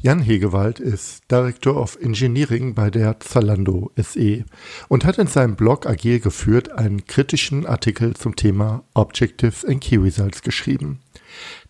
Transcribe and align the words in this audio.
Jan 0.00 0.20
Hegewald 0.20 0.78
ist 0.78 1.28
Director 1.28 1.76
of 1.76 1.98
Engineering 2.00 2.72
bei 2.72 2.88
der 2.88 3.18
Zalando 3.18 3.90
SE 3.96 4.44
und 4.86 5.04
hat 5.04 5.18
in 5.18 5.26
seinem 5.26 5.56
Blog 5.56 5.86
Agil 5.86 6.20
geführt 6.20 6.70
einen 6.70 7.04
kritischen 7.06 7.66
Artikel 7.66 8.14
zum 8.14 8.36
Thema 8.36 8.84
Objectives 8.94 9.64
and 9.64 9.80
Key 9.80 9.96
Results 9.96 10.42
geschrieben. 10.42 11.00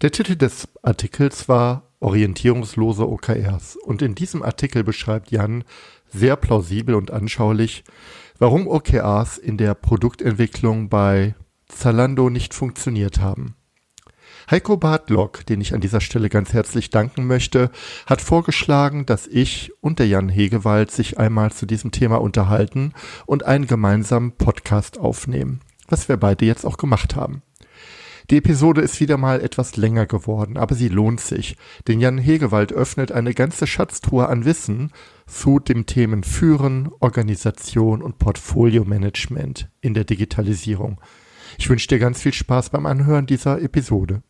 Der 0.02 0.10
Titel 0.10 0.36
des 0.36 0.68
Artikels 0.82 1.48
war 1.48 1.84
Orientierungslose 2.00 3.08
OKRs 3.08 3.76
und 3.76 4.02
in 4.02 4.14
diesem 4.14 4.42
Artikel 4.42 4.84
beschreibt 4.84 5.30
Jan 5.30 5.64
sehr 6.12 6.36
plausibel 6.36 6.96
und 6.96 7.10
anschaulich, 7.10 7.82
warum 8.38 8.66
OKRs 8.66 9.38
in 9.38 9.56
der 9.56 9.72
Produktentwicklung 9.72 10.90
bei 10.90 11.34
Zalando 11.66 12.28
nicht 12.28 12.52
funktioniert 12.52 13.20
haben. 13.20 13.54
Heiko 14.50 14.78
Bartlock, 14.78 15.44
den 15.44 15.60
ich 15.60 15.74
an 15.74 15.82
dieser 15.82 16.00
Stelle 16.00 16.30
ganz 16.30 16.54
herzlich 16.54 16.88
danken 16.88 17.26
möchte, 17.26 17.70
hat 18.06 18.22
vorgeschlagen, 18.22 19.04
dass 19.04 19.26
ich 19.26 19.72
und 19.82 19.98
der 19.98 20.08
Jan 20.08 20.30
Hegewald 20.30 20.90
sich 20.90 21.18
einmal 21.18 21.52
zu 21.52 21.66
diesem 21.66 21.90
Thema 21.90 22.16
unterhalten 22.16 22.94
und 23.26 23.44
einen 23.44 23.66
gemeinsamen 23.66 24.32
Podcast 24.32 24.98
aufnehmen, 24.98 25.60
was 25.88 26.08
wir 26.08 26.16
beide 26.16 26.46
jetzt 26.46 26.64
auch 26.64 26.78
gemacht 26.78 27.14
haben. 27.14 27.42
Die 28.30 28.38
Episode 28.38 28.80
ist 28.80 29.00
wieder 29.00 29.18
mal 29.18 29.42
etwas 29.42 29.76
länger 29.76 30.06
geworden, 30.06 30.56
aber 30.56 30.74
sie 30.74 30.88
lohnt 30.88 31.20
sich, 31.20 31.58
denn 31.86 32.00
Jan 32.00 32.16
Hegewald 32.16 32.72
öffnet 32.72 33.12
eine 33.12 33.34
ganze 33.34 33.66
Schatztruhe 33.66 34.28
an 34.28 34.46
Wissen 34.46 34.92
zu 35.26 35.58
dem 35.58 35.84
Themen 35.84 36.24
Führen, 36.24 36.88
Organisation 37.00 38.00
und 38.00 38.18
Portfolio-Management 38.18 39.68
in 39.82 39.92
der 39.92 40.04
Digitalisierung. 40.04 41.02
Ich 41.58 41.68
wünsche 41.68 41.88
dir 41.88 41.98
ganz 41.98 42.22
viel 42.22 42.32
Spaß 42.32 42.70
beim 42.70 42.86
Anhören 42.86 43.26
dieser 43.26 43.60
Episode. 43.60 44.22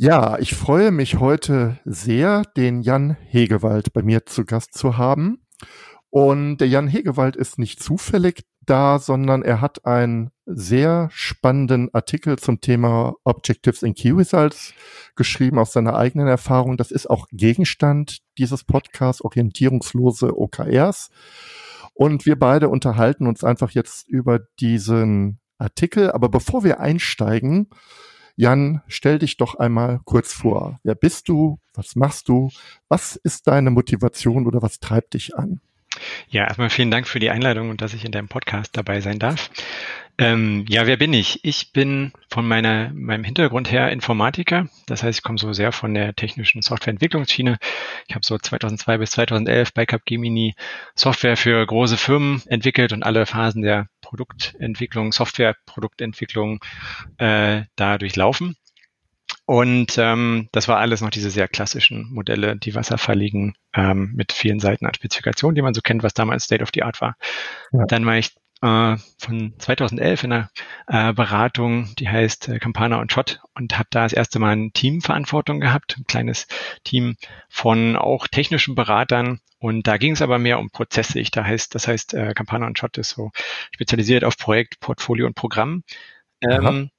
Ja, 0.00 0.38
ich 0.38 0.54
freue 0.54 0.92
mich 0.92 1.18
heute 1.18 1.80
sehr, 1.84 2.42
den 2.56 2.82
Jan 2.82 3.16
Hegewald 3.30 3.92
bei 3.92 4.00
mir 4.00 4.26
zu 4.26 4.44
Gast 4.44 4.74
zu 4.78 4.96
haben. 4.96 5.42
Und 6.08 6.58
der 6.58 6.68
Jan 6.68 6.86
Hegewald 6.86 7.34
ist 7.34 7.58
nicht 7.58 7.82
zufällig 7.82 8.44
da, 8.60 9.00
sondern 9.00 9.42
er 9.42 9.60
hat 9.60 9.86
einen 9.86 10.30
sehr 10.46 11.08
spannenden 11.10 11.92
Artikel 11.92 12.38
zum 12.38 12.60
Thema 12.60 13.16
Objectives 13.24 13.82
in 13.82 13.94
Key 13.94 14.12
Results 14.12 14.72
geschrieben 15.16 15.58
aus 15.58 15.72
seiner 15.72 15.96
eigenen 15.96 16.28
Erfahrung. 16.28 16.76
Das 16.76 16.92
ist 16.92 17.10
auch 17.10 17.26
Gegenstand 17.32 18.18
dieses 18.38 18.62
Podcasts, 18.62 19.20
orientierungslose 19.20 20.38
OKRs. 20.38 21.10
Und 21.92 22.24
wir 22.24 22.38
beide 22.38 22.68
unterhalten 22.68 23.26
uns 23.26 23.42
einfach 23.42 23.72
jetzt 23.72 24.06
über 24.06 24.38
diesen 24.60 25.40
Artikel. 25.58 26.12
Aber 26.12 26.28
bevor 26.28 26.62
wir 26.62 26.78
einsteigen, 26.78 27.68
Jan, 28.40 28.82
stell 28.86 29.18
dich 29.18 29.36
doch 29.36 29.56
einmal 29.56 29.98
kurz 30.04 30.32
vor. 30.32 30.78
Wer 30.84 30.94
bist 30.94 31.28
du? 31.28 31.58
Was 31.74 31.96
machst 31.96 32.28
du? 32.28 32.52
Was 32.88 33.16
ist 33.16 33.48
deine 33.48 33.70
Motivation 33.70 34.46
oder 34.46 34.62
was 34.62 34.78
treibt 34.78 35.14
dich 35.14 35.36
an? 35.36 35.60
Ja, 36.28 36.44
erstmal 36.44 36.70
vielen 36.70 36.92
Dank 36.92 37.08
für 37.08 37.18
die 37.18 37.30
Einladung 37.30 37.68
und 37.68 37.80
dass 37.80 37.94
ich 37.94 38.04
in 38.04 38.12
deinem 38.12 38.28
Podcast 38.28 38.76
dabei 38.76 39.00
sein 39.00 39.18
darf. 39.18 39.50
Ähm, 40.20 40.64
ja, 40.68 40.86
wer 40.86 40.96
bin 40.96 41.12
ich? 41.12 41.44
Ich 41.44 41.72
bin 41.72 42.12
von 42.28 42.46
meiner, 42.46 42.90
meinem 42.92 43.22
Hintergrund 43.22 43.70
her 43.70 43.92
Informatiker. 43.92 44.68
Das 44.86 45.04
heißt, 45.04 45.20
ich 45.20 45.22
komme 45.22 45.38
so 45.38 45.52
sehr 45.52 45.70
von 45.70 45.94
der 45.94 46.14
technischen 46.14 46.60
Softwareentwicklungsschiene. 46.60 47.56
Ich 48.08 48.14
habe 48.16 48.26
so 48.26 48.36
2002 48.36 48.98
bis 48.98 49.12
2011 49.12 49.72
bei 49.72 49.86
Capgemini 49.86 50.56
Software 50.96 51.36
für 51.36 51.64
große 51.64 51.96
Firmen 51.96 52.42
entwickelt 52.46 52.92
und 52.92 53.04
alle 53.04 53.26
Phasen 53.26 53.62
der 53.62 53.88
Produktentwicklung, 54.00 55.12
Softwareproduktentwicklung 55.12 56.58
äh, 57.18 57.62
da 57.76 57.98
durchlaufen. 57.98 58.56
Und 59.46 59.96
ähm, 59.98 60.48
das 60.52 60.68
war 60.68 60.78
alles 60.78 61.00
noch 61.00 61.10
diese 61.10 61.30
sehr 61.30 61.48
klassischen 61.48 62.12
Modelle, 62.12 62.56
die 62.56 62.74
wasserfalligen 62.74 63.54
ähm, 63.72 64.12
mit 64.14 64.32
vielen 64.32 64.60
Seiten 64.60 64.84
an 64.84 64.94
Spezifikationen, 64.94 65.54
die 65.54 65.62
man 65.62 65.72
so 65.72 65.80
kennt, 65.80 66.02
was 66.02 66.12
damals 66.12 66.44
State 66.44 66.62
of 66.62 66.70
the 66.74 66.82
Art 66.82 67.00
war. 67.00 67.16
Ja. 67.72 67.86
Dann 67.86 68.04
war 68.04 68.18
ich 68.18 68.32
äh, 68.62 68.96
von 69.18 69.54
2011 69.58 70.24
in 70.24 70.32
einer 70.32 70.50
äh, 70.86 71.12
Beratung, 71.12 71.94
die 71.98 72.08
heißt 72.08 72.48
äh, 72.48 72.58
Campana 72.58 73.00
und 73.00 73.12
Schott 73.12 73.40
und 73.54 73.78
habe 73.78 73.88
da 73.90 74.02
das 74.02 74.12
erste 74.12 74.38
Mal 74.38 74.52
eine 74.52 74.70
Teamverantwortung 74.70 75.60
gehabt, 75.60 75.96
ein 75.98 76.06
kleines 76.06 76.46
Team 76.84 77.16
von 77.48 77.96
auch 77.96 78.26
technischen 78.26 78.74
Beratern. 78.74 79.40
Und 79.60 79.86
da 79.86 79.96
ging 79.96 80.12
es 80.12 80.22
aber 80.22 80.38
mehr 80.38 80.58
um 80.58 80.70
Prozesse. 80.70 81.18
Ich 81.18 81.30
da 81.30 81.44
heißt, 81.44 81.74
das 81.74 81.88
heißt, 81.88 82.14
äh, 82.14 82.32
Campana 82.34 82.66
und 82.66 82.78
Schott 82.78 82.96
ist 82.98 83.10
so 83.10 83.32
spezialisiert 83.74 84.24
auf 84.24 84.36
Projekt, 84.36 84.80
Portfolio 84.80 85.26
und 85.26 85.34
Programm. 85.34 85.82
Ähm, 86.40 86.90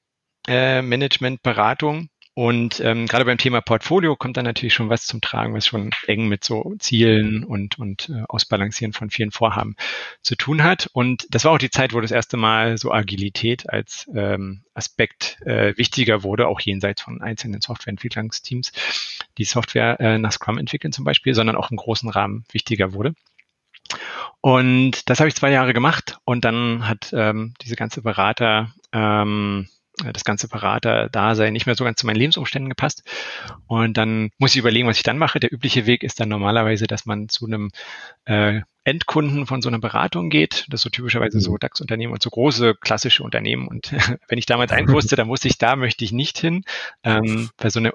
äh, 0.47 0.81
Management, 0.81 1.41
Beratung 1.41 2.09
und 2.35 2.79
ähm, 2.79 3.05
gerade 3.07 3.25
beim 3.25 3.37
Thema 3.37 3.59
Portfolio 3.59 4.15
kommt 4.15 4.37
dann 4.37 4.45
natürlich 4.45 4.73
schon 4.73 4.89
was 4.89 5.05
zum 5.05 5.19
Tragen, 5.19 5.53
was 5.53 5.67
schon 5.67 5.89
eng 6.07 6.27
mit 6.27 6.43
so 6.43 6.73
Zielen 6.79 7.43
und, 7.43 7.77
und 7.79 8.09
äh, 8.09 8.23
Ausbalancieren 8.29 8.93
von 8.93 9.09
vielen 9.09 9.31
Vorhaben 9.31 9.75
zu 10.21 10.35
tun 10.35 10.63
hat. 10.63 10.89
Und 10.93 11.27
das 11.31 11.43
war 11.43 11.51
auch 11.51 11.57
die 11.57 11.69
Zeit, 11.69 11.93
wo 11.93 11.99
das 11.99 12.11
erste 12.11 12.37
Mal 12.37 12.77
so 12.77 12.93
Agilität 12.93 13.69
als 13.69 14.09
ähm, 14.15 14.63
Aspekt 14.73 15.37
äh, 15.45 15.75
wichtiger 15.77 16.23
wurde, 16.23 16.47
auch 16.47 16.61
jenseits 16.61 17.01
von 17.01 17.21
einzelnen 17.21 17.61
Softwareentwicklungsteams, 17.61 18.71
die 19.37 19.43
Software 19.45 19.99
äh, 19.99 20.17
nach 20.17 20.31
Scrum 20.31 20.57
entwickeln 20.57 20.93
zum 20.93 21.03
Beispiel, 21.03 21.33
sondern 21.33 21.57
auch 21.57 21.71
im 21.71 21.77
großen 21.77 22.09
Rahmen 22.09 22.45
wichtiger 22.51 22.93
wurde. 22.93 23.15
Und 24.41 25.09
das 25.09 25.19
habe 25.19 25.27
ich 25.27 25.35
zwei 25.35 25.51
Jahre 25.51 25.73
gemacht 25.73 26.19
und 26.23 26.45
dann 26.45 26.87
hat 26.87 27.11
ähm, 27.11 27.53
diese 27.61 27.75
ganze 27.75 28.01
Berater 28.01 28.73
ähm, 28.93 29.67
äh, 29.67 29.78
das 30.13 30.23
ganze 30.23 30.47
Berater-Dasein 30.47 31.53
nicht 31.53 31.65
mehr 31.65 31.75
so 31.75 31.83
ganz 31.83 31.99
zu 31.99 32.05
meinen 32.05 32.17
Lebensumständen 32.17 32.69
gepasst. 32.69 33.03
Und 33.67 33.97
dann 33.97 34.29
muss 34.37 34.51
ich 34.51 34.59
überlegen, 34.59 34.87
was 34.87 34.97
ich 34.97 35.03
dann 35.03 35.17
mache. 35.17 35.39
Der 35.39 35.53
übliche 35.53 35.85
Weg 35.85 36.03
ist 36.03 36.19
dann 36.19 36.29
normalerweise, 36.29 36.87
dass 36.87 37.05
man 37.05 37.29
zu 37.29 37.45
einem 37.45 37.71
äh, 38.25 38.61
Endkunden 38.83 39.45
von 39.45 39.61
so 39.61 39.69
einer 39.69 39.79
Beratung 39.79 40.29
geht. 40.29 40.65
Das 40.69 40.79
ist 40.79 40.83
so 40.83 40.89
typischerweise 40.89 41.39
so 41.39 41.51
mhm. 41.51 41.59
DAX-Unternehmen 41.59 42.13
und 42.13 42.23
so 42.23 42.29
große 42.29 42.75
klassische 42.75 43.23
Unternehmen. 43.23 43.67
Und 43.67 43.91
wenn 44.27 44.37
ich 44.37 44.45
damals 44.45 44.71
einen 44.73 44.89
wusste, 44.89 45.15
dann 45.15 45.27
wusste 45.27 45.47
ich, 45.47 45.57
da 45.57 45.75
möchte 45.75 46.03
ich 46.03 46.11
nicht 46.11 46.37
hin. 46.37 46.63
Ähm, 47.03 47.49
weil 47.57 47.71
so 47.71 47.79
eine 47.79 47.93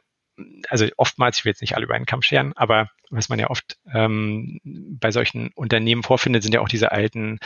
also 0.68 0.86
oftmals, 0.96 1.38
ich 1.38 1.44
will 1.44 1.50
jetzt 1.50 1.60
nicht 1.60 1.76
alle 1.76 1.84
über 1.84 1.94
einen 1.94 2.06
Kamm 2.06 2.22
scheren, 2.22 2.52
aber 2.56 2.90
was 3.10 3.28
man 3.28 3.38
ja 3.38 3.50
oft 3.50 3.76
ähm, 3.92 4.60
bei 4.64 5.10
solchen 5.10 5.50
Unternehmen 5.54 6.02
vorfindet, 6.02 6.42
sind 6.42 6.54
ja 6.54 6.60
auch 6.60 6.68
diese 6.68 6.92
alten, 6.92 7.38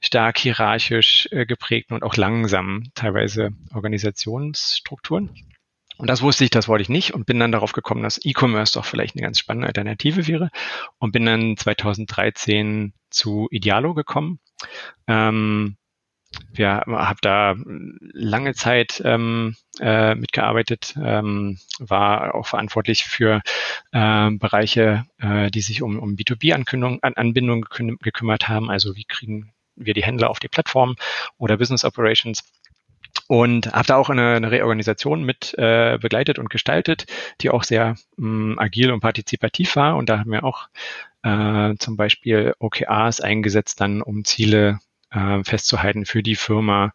stark 0.00 0.38
hierarchisch 0.38 1.28
äh, 1.30 1.46
geprägten 1.46 1.94
und 1.94 2.02
auch 2.02 2.16
langsamen 2.16 2.90
teilweise 2.94 3.50
Organisationsstrukturen. 3.72 5.30
Und 5.98 6.10
das 6.10 6.20
wusste 6.20 6.44
ich, 6.44 6.50
das 6.50 6.68
wollte 6.68 6.82
ich 6.82 6.88
nicht 6.90 7.14
und 7.14 7.24
bin 7.24 7.40
dann 7.40 7.52
darauf 7.52 7.72
gekommen, 7.72 8.02
dass 8.02 8.20
E-Commerce 8.22 8.74
doch 8.74 8.84
vielleicht 8.84 9.16
eine 9.16 9.22
ganz 9.22 9.38
spannende 9.38 9.68
Alternative 9.68 10.26
wäre 10.26 10.50
und 10.98 11.12
bin 11.12 11.24
dann 11.24 11.56
2013 11.56 12.92
zu 13.08 13.48
Idealo 13.50 13.94
gekommen. 13.94 14.38
Ähm, 15.06 15.78
wir 16.52 16.82
habe 16.86 17.18
da 17.22 17.54
lange 18.12 18.54
Zeit 18.54 19.02
ähm, 19.04 19.56
äh, 19.80 20.14
mitgearbeitet, 20.14 20.94
ähm, 21.02 21.58
war 21.78 22.34
auch 22.34 22.46
verantwortlich 22.46 23.04
für 23.04 23.42
äh, 23.92 24.30
Bereiche, 24.30 25.06
äh, 25.18 25.50
die 25.50 25.60
sich 25.60 25.82
um, 25.82 25.98
um 25.98 26.16
B2B-Anbindungen 26.16 27.02
Anbindung 27.02 27.66
gekümmert 28.00 28.48
haben. 28.48 28.70
Also 28.70 28.96
wie 28.96 29.04
kriegen 29.04 29.52
wir 29.76 29.94
die 29.94 30.04
Händler 30.04 30.30
auf 30.30 30.40
die 30.40 30.48
Plattform 30.48 30.96
oder 31.38 31.58
Business 31.58 31.84
Operations 31.84 32.42
und 33.28 33.72
habe 33.72 33.86
da 33.86 33.96
auch 33.96 34.10
eine, 34.10 34.34
eine 34.34 34.50
Reorganisation 34.50 35.24
mit 35.24 35.54
äh, 35.58 35.98
begleitet 36.00 36.38
und 36.38 36.50
gestaltet, 36.50 37.06
die 37.40 37.50
auch 37.50 37.64
sehr 37.64 37.96
mh, 38.16 38.54
mm, 38.54 38.58
agil 38.58 38.92
und 38.92 39.00
partizipativ 39.00 39.76
war. 39.76 39.96
Und 39.96 40.08
da 40.08 40.20
haben 40.20 40.30
wir 40.30 40.44
auch 40.44 40.68
äh, 41.22 41.74
zum 41.78 41.96
Beispiel 41.96 42.54
OKRs 42.58 43.20
eingesetzt, 43.20 43.80
dann 43.80 44.02
um 44.02 44.24
Ziele 44.24 44.78
äh, 45.10 45.42
festzuhalten 45.44 46.06
für 46.06 46.22
die 46.22 46.36
Firma, 46.36 46.92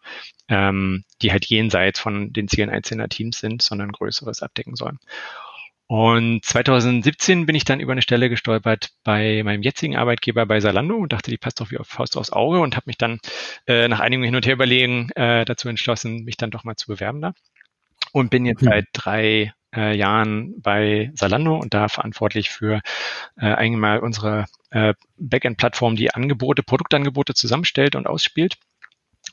ähm, 0.47 1.03
die 1.21 1.31
halt 1.31 1.45
jenseits 1.45 1.99
von 1.99 2.33
den 2.33 2.47
Zielen 2.47 2.69
einzelner 2.69 3.09
Teams 3.09 3.39
sind, 3.39 3.61
sondern 3.61 3.91
Größeres 3.91 4.41
abdecken 4.41 4.75
sollen. 4.75 4.99
Und 5.87 6.45
2017 6.45 7.45
bin 7.45 7.53
ich 7.53 7.65
dann 7.65 7.81
über 7.81 7.91
eine 7.91 8.01
Stelle 8.01 8.29
gestolpert 8.29 8.91
bei 9.03 9.43
meinem 9.43 9.61
jetzigen 9.61 9.97
Arbeitgeber 9.97 10.45
bei 10.45 10.61
Salando 10.61 10.95
und 10.95 11.11
dachte, 11.11 11.31
die 11.31 11.37
passt 11.37 11.59
doch 11.59 11.69
wie 11.69 11.77
auf 11.79 11.87
Faust 11.87 12.15
aufs 12.15 12.31
Auge 12.31 12.61
und 12.61 12.77
habe 12.77 12.85
mich 12.85 12.97
dann 12.97 13.19
äh, 13.67 13.89
nach 13.89 13.99
einigem 13.99 14.23
Hin 14.23 14.35
und 14.37 14.45
Her 14.45 14.53
überlegen 14.53 15.09
äh, 15.15 15.43
dazu 15.43 15.67
entschlossen, 15.67 16.23
mich 16.23 16.37
dann 16.37 16.49
doch 16.49 16.63
mal 16.63 16.77
zu 16.77 16.87
bewerben 16.87 17.19
da. 17.19 17.33
Und 18.13 18.29
bin 18.29 18.45
jetzt 18.45 18.61
mhm. 18.61 18.67
seit 18.67 18.85
drei 18.93 19.53
äh, 19.75 19.95
Jahren 19.95 20.61
bei 20.61 21.11
Salando 21.15 21.57
und 21.57 21.73
da 21.73 21.87
verantwortlich 21.87 22.49
für 22.49 22.81
äh, 23.37 23.45
einmal 23.45 23.99
unsere 23.99 24.45
äh, 24.71 24.93
Backend-Plattform, 25.17 25.95
die 25.95 26.13
Angebote, 26.13 26.63
Produktangebote 26.63 27.33
zusammenstellt 27.33 27.95
und 27.95 28.07
ausspielt 28.07 28.57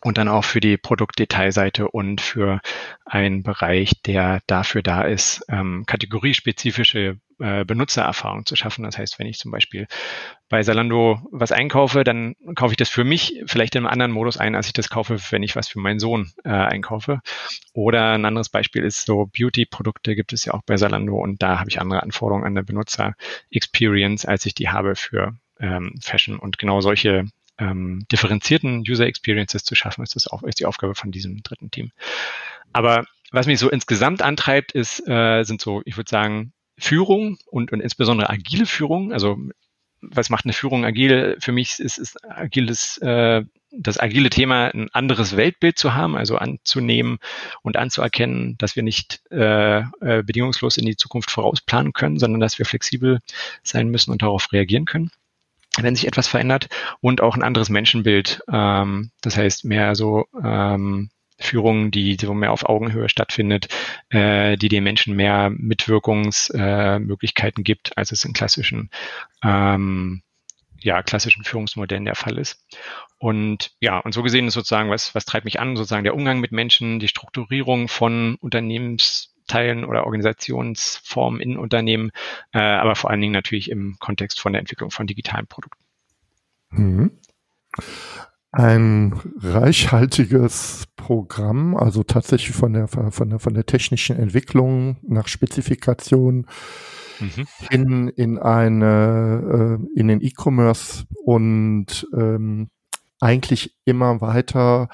und 0.02 0.18
dann 0.18 0.28
auch 0.28 0.44
für 0.44 0.60
die 0.60 0.76
Produktdetailseite 0.76 1.88
und 1.88 2.20
für 2.20 2.60
einen 3.04 3.42
Bereich, 3.42 3.92
der 4.06 4.40
dafür 4.46 4.82
da 4.82 5.02
ist, 5.02 5.44
ähm, 5.48 5.84
kategoriespezifische 5.86 7.18
äh, 7.38 7.64
Benutzererfahrung 7.64 8.46
zu 8.46 8.56
schaffen. 8.56 8.84
Das 8.84 8.98
heißt, 8.98 9.18
wenn 9.18 9.26
ich 9.26 9.38
zum 9.38 9.50
Beispiel 9.50 9.86
bei 10.48 10.62
Salando 10.62 11.20
was 11.30 11.52
einkaufe, 11.52 12.04
dann 12.04 12.34
kaufe 12.54 12.72
ich 12.72 12.76
das 12.76 12.88
für 12.88 13.04
mich 13.04 13.42
vielleicht 13.46 13.74
in 13.74 13.80
einem 13.80 13.92
anderen 13.92 14.12
Modus 14.12 14.38
ein, 14.38 14.54
als 14.54 14.66
ich 14.66 14.72
das 14.72 14.88
kaufe, 14.88 15.18
wenn 15.30 15.42
ich 15.42 15.56
was 15.56 15.68
für 15.68 15.78
meinen 15.78 16.00
Sohn 16.00 16.32
äh, 16.44 16.50
einkaufe. 16.50 17.20
Oder 17.72 18.12
ein 18.12 18.24
anderes 18.24 18.48
Beispiel 18.48 18.82
ist 18.82 19.06
so 19.06 19.26
Beauty-Produkte 19.26 20.14
gibt 20.14 20.32
es 20.32 20.44
ja 20.44 20.54
auch 20.54 20.62
bei 20.64 20.76
Salando 20.76 21.16
und 21.16 21.42
da 21.42 21.58
habe 21.58 21.70
ich 21.70 21.80
andere 21.80 22.02
Anforderungen 22.02 22.46
an 22.46 22.54
der 22.54 22.62
Benutzer-Experience, 22.62 24.24
als 24.24 24.46
ich 24.46 24.54
die 24.54 24.68
habe 24.68 24.96
für 24.96 25.36
ähm, 25.60 25.94
Fashion. 26.02 26.38
Und 26.38 26.58
genau 26.58 26.80
solche 26.80 27.26
ähm, 27.58 28.06
differenzierten 28.10 28.80
User 28.88 29.06
Experiences 29.06 29.64
zu 29.64 29.74
schaffen, 29.74 30.02
ist 30.02 30.16
das 30.16 30.28
auch 30.28 30.42
ist 30.42 30.60
die 30.60 30.66
Aufgabe 30.66 30.94
von 30.94 31.10
diesem 31.10 31.42
dritten 31.42 31.70
Team. 31.70 31.92
Aber 32.72 33.04
was 33.30 33.46
mich 33.46 33.58
so 33.58 33.68
insgesamt 33.68 34.22
antreibt, 34.22 34.72
ist, 34.72 35.06
äh, 35.06 35.42
sind 35.44 35.60
so, 35.60 35.82
ich 35.84 35.96
würde 35.96 36.08
sagen, 36.08 36.52
Führung 36.78 37.38
und, 37.46 37.72
und 37.72 37.80
insbesondere 37.80 38.30
agile 38.30 38.66
Führung. 38.66 39.12
Also 39.12 39.38
was 40.00 40.30
macht 40.30 40.44
eine 40.44 40.52
Führung 40.52 40.84
agil? 40.84 41.36
Für 41.40 41.52
mich 41.52 41.80
ist, 41.80 41.98
ist 41.98 42.24
agiles, 42.30 42.98
äh, 42.98 43.44
das 43.70 43.98
agile 43.98 44.30
Thema 44.30 44.68
ein 44.72 44.88
anderes 44.92 45.36
Weltbild 45.36 45.78
zu 45.78 45.94
haben, 45.94 46.16
also 46.16 46.36
anzunehmen 46.36 47.18
und 47.62 47.76
anzuerkennen, 47.76 48.56
dass 48.58 48.76
wir 48.76 48.82
nicht 48.82 49.20
äh, 49.30 49.80
äh, 49.80 50.22
bedingungslos 50.22 50.76
in 50.76 50.86
die 50.86 50.96
Zukunft 50.96 51.30
vorausplanen 51.30 51.92
können, 51.92 52.18
sondern 52.18 52.40
dass 52.40 52.58
wir 52.58 52.66
flexibel 52.66 53.18
sein 53.62 53.88
müssen 53.88 54.12
und 54.12 54.22
darauf 54.22 54.52
reagieren 54.52 54.84
können 54.84 55.10
wenn 55.80 55.94
sich 55.94 56.08
etwas 56.08 56.26
verändert 56.26 56.68
und 57.00 57.20
auch 57.20 57.36
ein 57.36 57.44
anderes 57.44 57.68
Menschenbild. 57.68 58.42
Ähm, 58.50 59.12
das 59.20 59.36
heißt 59.36 59.64
mehr 59.64 59.94
so 59.94 60.26
ähm, 60.42 61.10
Führung, 61.38 61.90
die 61.90 62.16
so 62.20 62.34
mehr 62.34 62.52
auf 62.52 62.68
Augenhöhe 62.68 63.08
stattfindet, 63.08 63.68
äh, 64.10 64.56
die 64.56 64.68
den 64.68 64.84
Menschen 64.84 65.16
mehr 65.16 65.50
Mitwirkungsmöglichkeiten 65.50 67.62
äh, 67.62 67.64
gibt, 67.64 67.96
als 67.96 68.12
es 68.12 68.24
in 68.24 68.32
klassischen 68.32 68.90
ähm, 69.42 70.22
ja, 70.80 71.02
klassischen 71.02 71.42
Führungsmodellen 71.44 72.04
der 72.04 72.14
Fall 72.14 72.38
ist. 72.38 72.64
Und 73.18 73.72
ja, 73.80 73.98
und 73.98 74.14
so 74.14 74.22
gesehen 74.22 74.46
ist 74.46 74.54
sozusagen, 74.54 74.90
was, 74.90 75.12
was 75.14 75.24
treibt 75.24 75.44
mich 75.44 75.58
an, 75.58 75.76
sozusagen 75.76 76.04
der 76.04 76.14
Umgang 76.14 76.38
mit 76.38 76.52
Menschen, 76.52 77.00
die 77.00 77.08
Strukturierung 77.08 77.88
von 77.88 78.36
Unternehmensteilen 78.36 79.84
oder 79.84 80.04
Organisationsformen 80.04 81.40
in 81.40 81.58
Unternehmen, 81.58 82.12
äh, 82.52 82.60
aber 82.60 82.94
vor 82.94 83.10
allen 83.10 83.20
Dingen 83.20 83.32
natürlich 83.32 83.70
im 83.70 83.96
Kontext 83.98 84.40
von 84.40 84.52
der 84.52 84.60
Entwicklung 84.60 84.92
von 84.92 85.08
digitalen 85.08 85.48
Produkten. 85.48 85.82
Mhm 86.70 87.10
ein 88.50 89.14
reichhaltiges 89.40 90.84
Programm, 90.96 91.76
also 91.76 92.02
tatsächlich 92.02 92.56
von 92.56 92.72
der, 92.72 92.88
von 92.88 93.30
der, 93.30 93.38
von 93.38 93.54
der 93.54 93.66
technischen 93.66 94.16
Entwicklung 94.16 94.96
nach 95.02 95.28
Spezifikation 95.28 96.46
mhm. 97.20 97.46
hin 97.70 98.08
in 98.08 98.38
eine, 98.38 99.78
äh, 99.94 99.98
in 100.00 100.08
den 100.08 100.20
E-Commerce 100.22 101.04
und 101.24 102.06
ähm, 102.14 102.70
eigentlich 103.20 103.76
immer 103.84 104.20
weiter 104.20 104.88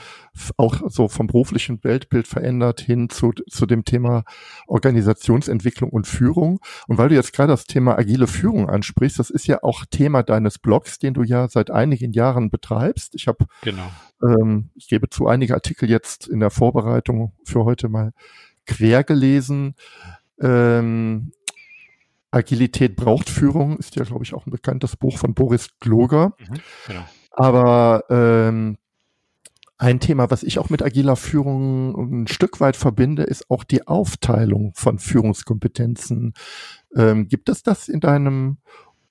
auch 0.56 0.80
so 0.88 1.08
vom 1.08 1.26
beruflichen 1.26 1.84
Weltbild 1.84 2.26
verändert 2.26 2.80
hin 2.80 3.10
zu, 3.10 3.32
zu 3.50 3.66
dem 3.66 3.84
Thema 3.84 4.24
Organisationsentwicklung 4.66 5.90
und 5.90 6.06
Führung. 6.06 6.60
Und 6.88 6.98
weil 6.98 7.10
du 7.10 7.14
jetzt 7.14 7.32
gerade 7.32 7.52
das 7.52 7.66
Thema 7.66 7.98
agile 7.98 8.26
Führung 8.26 8.68
ansprichst, 8.68 9.18
das 9.18 9.30
ist 9.30 9.46
ja 9.46 9.62
auch 9.62 9.84
Thema 9.90 10.22
deines 10.22 10.58
Blogs, 10.58 10.98
den 10.98 11.14
du 11.14 11.22
ja 11.22 11.48
seit 11.48 11.70
einigen 11.70 12.12
Jahren 12.12 12.50
betreibst. 12.50 13.14
Ich 13.14 13.28
habe, 13.28 13.46
genau. 13.62 13.90
ähm, 14.22 14.70
ich 14.74 14.88
gebe 14.88 15.10
zu, 15.10 15.26
einige 15.26 15.54
Artikel 15.54 15.90
jetzt 15.90 16.26
in 16.26 16.40
der 16.40 16.50
Vorbereitung 16.50 17.32
für 17.44 17.64
heute 17.64 17.88
mal 17.88 18.12
quer 18.66 19.04
gelesen. 19.04 19.74
Ähm, 20.40 21.32
Agilität 22.30 22.96
braucht 22.96 23.30
Führung 23.30 23.78
ist 23.78 23.94
ja, 23.94 24.02
glaube 24.02 24.24
ich, 24.24 24.34
auch 24.34 24.46
ein 24.46 24.50
bekanntes 24.50 24.96
Buch 24.96 25.18
von 25.18 25.34
Boris 25.34 25.68
Gloger. 25.78 26.34
Mhm, 26.38 26.60
genau. 26.88 27.04
Aber 27.36 28.04
ähm, 28.10 28.78
ein 29.76 29.98
Thema, 29.98 30.30
was 30.30 30.44
ich 30.44 30.58
auch 30.58 30.70
mit 30.70 30.82
agiler 30.82 31.16
Führung 31.16 32.22
ein 32.22 32.26
Stück 32.28 32.60
weit 32.60 32.76
verbinde, 32.76 33.24
ist 33.24 33.50
auch 33.50 33.64
die 33.64 33.86
Aufteilung 33.86 34.72
von 34.74 34.98
Führungskompetenzen. 34.98 36.34
Ähm, 36.94 37.28
gibt 37.28 37.48
es 37.48 37.62
das 37.62 37.88
in 37.88 38.00
deinem 38.00 38.58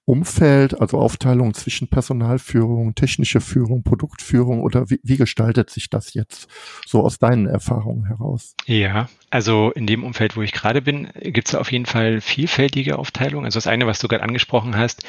Umfeld, 0.05 0.79
also 0.81 0.97
Aufteilung 0.97 1.53
zwischen 1.53 1.88
Personalführung, 1.88 2.94
technische 2.94 3.39
Führung, 3.39 3.83
Produktführung 3.83 4.61
oder 4.61 4.89
wie, 4.89 5.00
wie 5.01 5.15
gestaltet 5.15 5.69
sich 5.69 5.89
das 5.89 6.13
jetzt 6.13 6.50
so 6.85 7.03
aus 7.03 7.19
deinen 7.19 7.47
Erfahrungen 7.47 8.05
heraus? 8.05 8.55
Ja, 8.65 9.07
also 9.29 9.71
in 9.71 9.88
dem 9.88 10.03
Umfeld, 10.03 10.35
wo 10.35 10.41
ich 10.41 10.51
gerade 10.51 10.81
bin, 10.81 11.09
gibt 11.13 11.47
es 11.47 11.55
auf 11.55 11.71
jeden 11.71 11.85
Fall 11.85 12.19
vielfältige 12.19 13.00
Aufteilung. 13.00 13.45
Also 13.45 13.57
das 13.57 13.67
eine, 13.67 13.88
was 13.88 14.00
du 14.00 14.09
gerade 14.09 14.23
angesprochen 14.23 14.75
hast, 14.75 15.05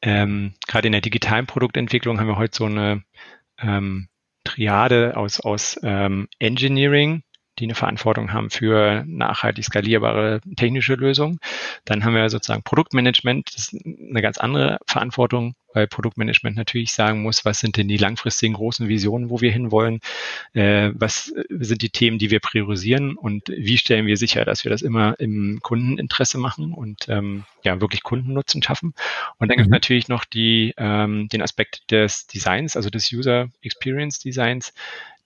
ähm, 0.00 0.54
gerade 0.68 0.86
in 0.86 0.92
der 0.92 1.00
digitalen 1.00 1.46
Produktentwicklung 1.46 2.20
haben 2.20 2.28
wir 2.28 2.38
heute 2.38 2.56
so 2.56 2.66
eine 2.66 3.02
ähm, 3.58 4.08
Triade 4.44 5.16
aus, 5.16 5.40
aus 5.40 5.78
ähm, 5.82 6.28
Engineering, 6.38 7.22
die 7.58 7.64
eine 7.64 7.74
Verantwortung 7.74 8.32
haben 8.32 8.50
für 8.50 9.04
nachhaltig 9.06 9.64
skalierbare 9.64 10.40
technische 10.56 10.94
Lösungen. 10.94 11.38
Dann 11.84 12.04
haben 12.04 12.14
wir 12.14 12.28
sozusagen 12.30 12.62
Produktmanagement, 12.62 13.54
das 13.54 13.72
ist 13.72 13.84
eine 13.84 14.22
ganz 14.22 14.38
andere 14.38 14.78
Verantwortung, 14.86 15.54
weil 15.76 15.86
Produktmanagement 15.86 16.56
natürlich 16.56 16.92
sagen 16.92 17.22
muss, 17.22 17.44
was 17.44 17.60
sind 17.60 17.76
denn 17.76 17.86
die 17.86 17.98
langfristigen 17.98 18.54
großen 18.54 18.88
Visionen, 18.88 19.28
wo 19.28 19.42
wir 19.42 19.52
hinwollen, 19.52 20.00
äh, 20.54 20.90
was 20.94 21.32
sind 21.50 21.82
die 21.82 21.90
Themen, 21.90 22.18
die 22.18 22.30
wir 22.30 22.40
priorisieren 22.40 23.14
und 23.14 23.48
wie 23.48 23.76
stellen 23.76 24.06
wir 24.06 24.16
sicher, 24.16 24.44
dass 24.46 24.64
wir 24.64 24.70
das 24.70 24.80
immer 24.80 25.20
im 25.20 25.60
Kundeninteresse 25.62 26.38
machen 26.38 26.72
und 26.72 27.08
ähm, 27.08 27.44
ja 27.62 27.78
wirklich 27.80 28.02
Kundennutzen 28.02 28.62
schaffen. 28.62 28.94
Und 29.38 29.48
dann 29.48 29.56
mhm. 29.56 29.64
gibt 29.64 29.66
es 29.66 29.70
natürlich 29.70 30.08
noch 30.08 30.24
die, 30.24 30.72
ähm, 30.78 31.28
den 31.28 31.42
Aspekt 31.42 31.90
des 31.90 32.26
Designs, 32.26 32.74
also 32.74 32.88
des 32.88 33.12
User 33.12 33.48
Experience 33.60 34.18
Designs, 34.18 34.72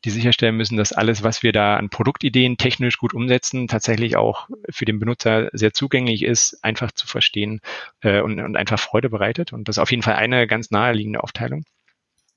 die 0.04 0.10
sicherstellen 0.10 0.56
müssen, 0.56 0.76
dass 0.76 0.92
alles, 0.92 1.22
was 1.22 1.42
wir 1.42 1.52
da 1.52 1.76
an 1.76 1.90
Produktideen 1.90 2.56
technisch 2.56 2.98
gut 2.98 3.14
umsetzen, 3.14 3.68
tatsächlich 3.68 4.16
auch 4.16 4.48
für 4.70 4.84
den 4.84 4.98
Benutzer 4.98 5.50
sehr 5.52 5.72
zugänglich 5.72 6.22
ist, 6.22 6.58
einfach 6.62 6.92
zu 6.92 7.06
verstehen 7.06 7.60
äh, 8.00 8.20
und, 8.20 8.40
und 8.40 8.56
einfach 8.56 8.80
Freude 8.80 9.10
bereitet. 9.10 9.52
Und 9.52 9.68
das 9.68 9.76
ist 9.76 9.82
auf 9.82 9.90
jeden 9.90 10.02
Fall 10.02 10.14
eine 10.14 10.46
ganz 10.46 10.70
naheliegende 10.70 11.22
Aufteilung. 11.22 11.64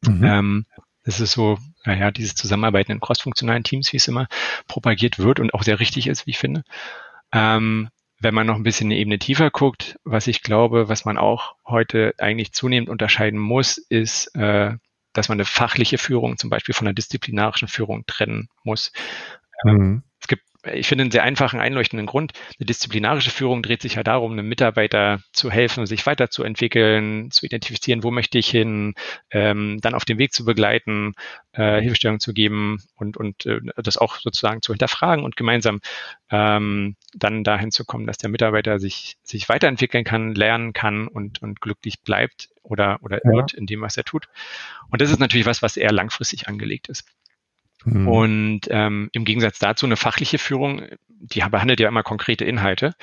Mhm. 0.01 0.23
Ähm, 0.23 0.65
das 1.05 1.19
ist 1.19 1.33
so, 1.33 1.57
naja, 1.85 2.11
dieses 2.11 2.35
Zusammenarbeiten 2.35 2.91
in 2.91 2.99
crossfunktionalen 2.99 3.63
Teams, 3.63 3.91
wie 3.93 3.97
es 3.97 4.07
immer 4.07 4.27
propagiert 4.67 5.19
wird 5.19 5.39
und 5.39 5.53
auch 5.53 5.63
sehr 5.63 5.79
richtig 5.79 6.07
ist, 6.07 6.25
wie 6.25 6.31
ich 6.31 6.37
finde. 6.39 6.63
Ähm, 7.31 7.89
wenn 8.19 8.33
man 8.33 8.47
noch 8.47 8.55
ein 8.55 8.63
bisschen 8.63 8.87
eine 8.87 8.97
Ebene 8.97 9.19
tiefer 9.19 9.51
guckt, 9.51 9.99
was 10.05 10.27
ich 10.27 10.43
glaube, 10.43 10.87
was 10.87 11.03
man 11.03 11.17
auch 11.17 11.55
heute 11.67 12.13
eigentlich 12.19 12.53
zunehmend 12.53 12.89
unterscheiden 12.89 13.37
muss, 13.39 13.77
ist 13.77 14.33
äh, 14.35 14.75
dass 15.13 15.29
man 15.29 15.37
eine 15.37 15.45
fachliche 15.45 15.97
Führung 15.97 16.37
zum 16.37 16.49
Beispiel 16.49 16.75
von 16.75 16.87
einer 16.87 16.95
disziplinarischen 16.95 17.67
Führung 17.67 18.05
trennen 18.05 18.49
muss. 18.63 18.91
Mhm. 19.63 20.03
Gibt 20.63 20.75
ich 20.75 20.87
finde 20.87 21.03
einen 21.03 21.11
sehr 21.11 21.23
einfachen, 21.23 21.59
einleuchtenden 21.59 22.05
Grund. 22.05 22.33
Eine 22.57 22.65
disziplinarische 22.65 23.31
Führung 23.31 23.63
dreht 23.63 23.81
sich 23.81 23.95
ja 23.95 24.03
darum, 24.03 24.31
einem 24.31 24.47
Mitarbeiter 24.47 25.19
zu 25.31 25.51
helfen, 25.51 25.85
sich 25.85 26.05
weiterzuentwickeln, 26.05 27.31
zu 27.31 27.45
identifizieren, 27.45 28.03
wo 28.03 28.11
möchte 28.11 28.37
ich 28.37 28.47
hin, 28.47 28.93
ähm, 29.31 29.79
dann 29.81 29.93
auf 29.93 30.05
dem 30.05 30.17
Weg 30.17 30.33
zu 30.33 30.45
begleiten, 30.45 31.15
äh, 31.51 31.81
Hilfestellung 31.81 32.19
zu 32.19 32.33
geben 32.33 32.77
und, 32.95 33.17
und 33.17 33.45
äh, 33.45 33.59
das 33.75 33.97
auch 33.97 34.17
sozusagen 34.17 34.61
zu 34.61 34.73
hinterfragen 34.73 35.25
und 35.25 35.35
gemeinsam 35.35 35.81
ähm, 36.31 36.95
dann 37.13 37.43
dahin 37.43 37.71
zu 37.71 37.85
kommen, 37.85 38.07
dass 38.07 38.17
der 38.17 38.29
Mitarbeiter 38.29 38.79
sich, 38.79 39.17
sich 39.23 39.49
weiterentwickeln 39.49 40.03
kann, 40.03 40.33
lernen 40.33 40.73
kann 40.73 41.07
und, 41.07 41.41
und 41.41 41.59
glücklich 41.61 42.01
bleibt 42.01 42.49
oder, 42.63 42.99
oder 43.01 43.19
ja. 43.23 43.31
wird 43.31 43.53
in 43.53 43.65
dem, 43.65 43.81
was 43.81 43.97
er 43.97 44.03
tut. 44.03 44.29
Und 44.89 45.01
das 45.01 45.11
ist 45.11 45.19
natürlich 45.19 45.45
was, 45.45 45.61
was 45.61 45.77
eher 45.77 45.91
langfristig 45.91 46.47
angelegt 46.47 46.87
ist. 46.87 47.05
Mhm. 47.85 48.07
Und 48.07 48.61
ähm, 48.69 49.09
im 49.13 49.25
Gegensatz 49.25 49.59
dazu 49.59 49.85
eine 49.85 49.97
fachliche 49.97 50.37
Führung, 50.37 50.83
die 51.07 51.39
behandelt 51.39 51.79
ja 51.79 51.87
immer 51.87 52.03
konkrete 52.03 52.45
Inhalte. 52.45 52.93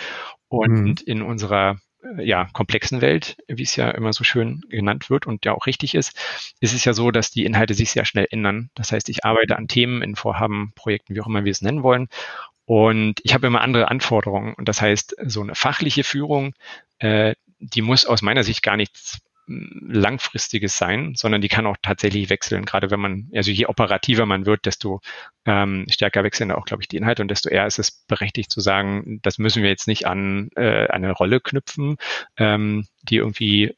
Und 0.48 0.82
mhm. 0.82 0.94
in 1.06 1.22
unserer 1.22 1.78
äh, 2.02 2.24
ja, 2.24 2.48
komplexen 2.52 3.00
Welt, 3.00 3.36
wie 3.48 3.62
es 3.62 3.76
ja 3.76 3.90
immer 3.90 4.12
so 4.12 4.24
schön 4.24 4.62
genannt 4.68 5.10
wird 5.10 5.26
und 5.26 5.44
ja 5.44 5.52
auch 5.52 5.66
richtig 5.66 5.94
ist, 5.94 6.18
ist 6.60 6.74
es 6.74 6.84
ja 6.84 6.92
so, 6.92 7.10
dass 7.10 7.30
die 7.30 7.44
Inhalte 7.44 7.74
sich 7.74 7.90
sehr 7.90 8.04
schnell 8.04 8.26
ändern. 8.30 8.70
Das 8.74 8.92
heißt, 8.92 9.08
ich 9.08 9.24
arbeite 9.24 9.56
an 9.56 9.68
Themen, 9.68 10.02
in 10.02 10.16
Vorhaben, 10.16 10.72
Projekten, 10.74 11.14
wie 11.14 11.20
auch 11.20 11.26
immer 11.26 11.44
wir 11.44 11.52
es 11.52 11.62
nennen 11.62 11.82
wollen. 11.82 12.08
Und 12.64 13.20
ich 13.24 13.34
habe 13.34 13.46
immer 13.46 13.62
andere 13.62 13.90
Anforderungen. 13.90 14.54
Und 14.54 14.68
das 14.68 14.80
heißt, 14.80 15.16
so 15.26 15.40
eine 15.40 15.54
fachliche 15.54 16.04
Führung, 16.04 16.54
äh, 16.98 17.34
die 17.58 17.82
muss 17.82 18.06
aus 18.06 18.22
meiner 18.22 18.44
Sicht 18.44 18.62
gar 18.62 18.76
nichts 18.76 19.18
langfristiges 19.50 20.78
sein, 20.78 21.14
sondern 21.16 21.40
die 21.40 21.48
kann 21.48 21.66
auch 21.66 21.76
tatsächlich 21.82 22.30
wechseln. 22.30 22.64
Gerade 22.64 22.90
wenn 22.90 23.00
man, 23.00 23.30
also 23.34 23.50
je 23.50 23.66
operativer 23.66 24.24
man 24.26 24.46
wird, 24.46 24.64
desto 24.64 25.00
ähm, 25.44 25.86
stärker 25.90 26.22
wechseln 26.22 26.52
auch, 26.52 26.64
glaube 26.64 26.82
ich, 26.82 26.88
die 26.88 26.96
Inhalte 26.96 27.22
und 27.22 27.28
desto 27.28 27.48
eher 27.48 27.66
ist 27.66 27.78
es 27.78 28.04
berechtigt 28.06 28.52
zu 28.52 28.60
sagen, 28.60 29.18
das 29.22 29.38
müssen 29.38 29.62
wir 29.62 29.70
jetzt 29.70 29.88
nicht 29.88 30.06
an 30.06 30.50
äh, 30.54 30.86
eine 30.86 31.12
Rolle 31.12 31.40
knüpfen, 31.40 31.96
ähm, 32.36 32.86
die 33.02 33.16
irgendwie 33.16 33.74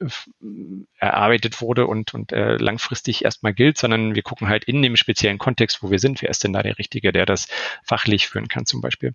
erarbeitet 0.99 1.61
wurde 1.61 1.87
und, 1.87 2.12
und 2.12 2.33
äh, 2.33 2.57
langfristig 2.57 3.25
erstmal 3.25 3.55
gilt, 3.55 3.79
sondern 3.79 4.14
wir 4.14 4.23
gucken 4.23 4.49
halt 4.49 4.64
in 4.64 4.83
dem 4.83 4.97
speziellen 4.97 5.38
Kontext, 5.38 5.83
wo 5.83 5.91
wir 5.91 5.99
sind, 5.99 6.21
wer 6.21 6.31
ist 6.31 6.45
denn 6.45 6.52
da 6.52 6.62
der 6.62 6.79
Richtige, 6.79 7.12
der 7.12 7.25
das 7.25 7.49
fachlich 7.85 8.29
führen 8.29 8.49
kann 8.49 8.67
zum 8.67 8.81
Beispiel. 8.81 9.14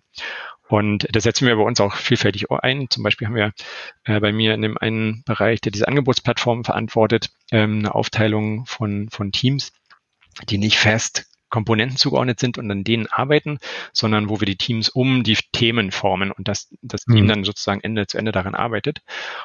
Und 0.68 1.06
das 1.12 1.22
setzen 1.22 1.46
wir 1.46 1.56
bei 1.56 1.62
uns 1.62 1.80
auch 1.80 1.94
vielfältig 1.94 2.50
ein. 2.50 2.90
Zum 2.90 3.02
Beispiel 3.02 3.26
haben 3.26 3.34
wir 3.34 3.52
äh, 4.04 4.20
bei 4.20 4.32
mir 4.32 4.54
in 4.54 4.62
dem 4.62 4.76
einen 4.76 5.22
Bereich, 5.24 5.62
der 5.62 5.72
diese 5.72 5.88
Angebotsplattform 5.88 6.47
verantwortet, 6.64 7.30
ähm, 7.50 7.80
eine 7.80 7.94
Aufteilung 7.94 8.66
von, 8.66 9.08
von 9.10 9.32
Teams, 9.32 9.72
die 10.48 10.58
nicht 10.58 10.78
fest 10.78 11.28
Komponenten 11.50 11.96
zugeordnet 11.96 12.40
sind 12.40 12.58
und 12.58 12.70
an 12.70 12.84
denen 12.84 13.06
arbeiten, 13.06 13.58
sondern 13.92 14.28
wo 14.28 14.40
wir 14.40 14.46
die 14.46 14.56
Teams 14.56 14.88
um 14.88 15.22
die 15.22 15.36
Themen 15.52 15.90
formen 15.90 16.30
und 16.30 16.48
das, 16.48 16.68
das 16.82 17.04
Team 17.04 17.24
mhm. 17.24 17.28
dann 17.28 17.44
sozusagen 17.44 17.80
Ende 17.80 18.06
zu 18.06 18.18
Ende 18.18 18.32
daran 18.32 18.54
arbeitet. 18.54 19.00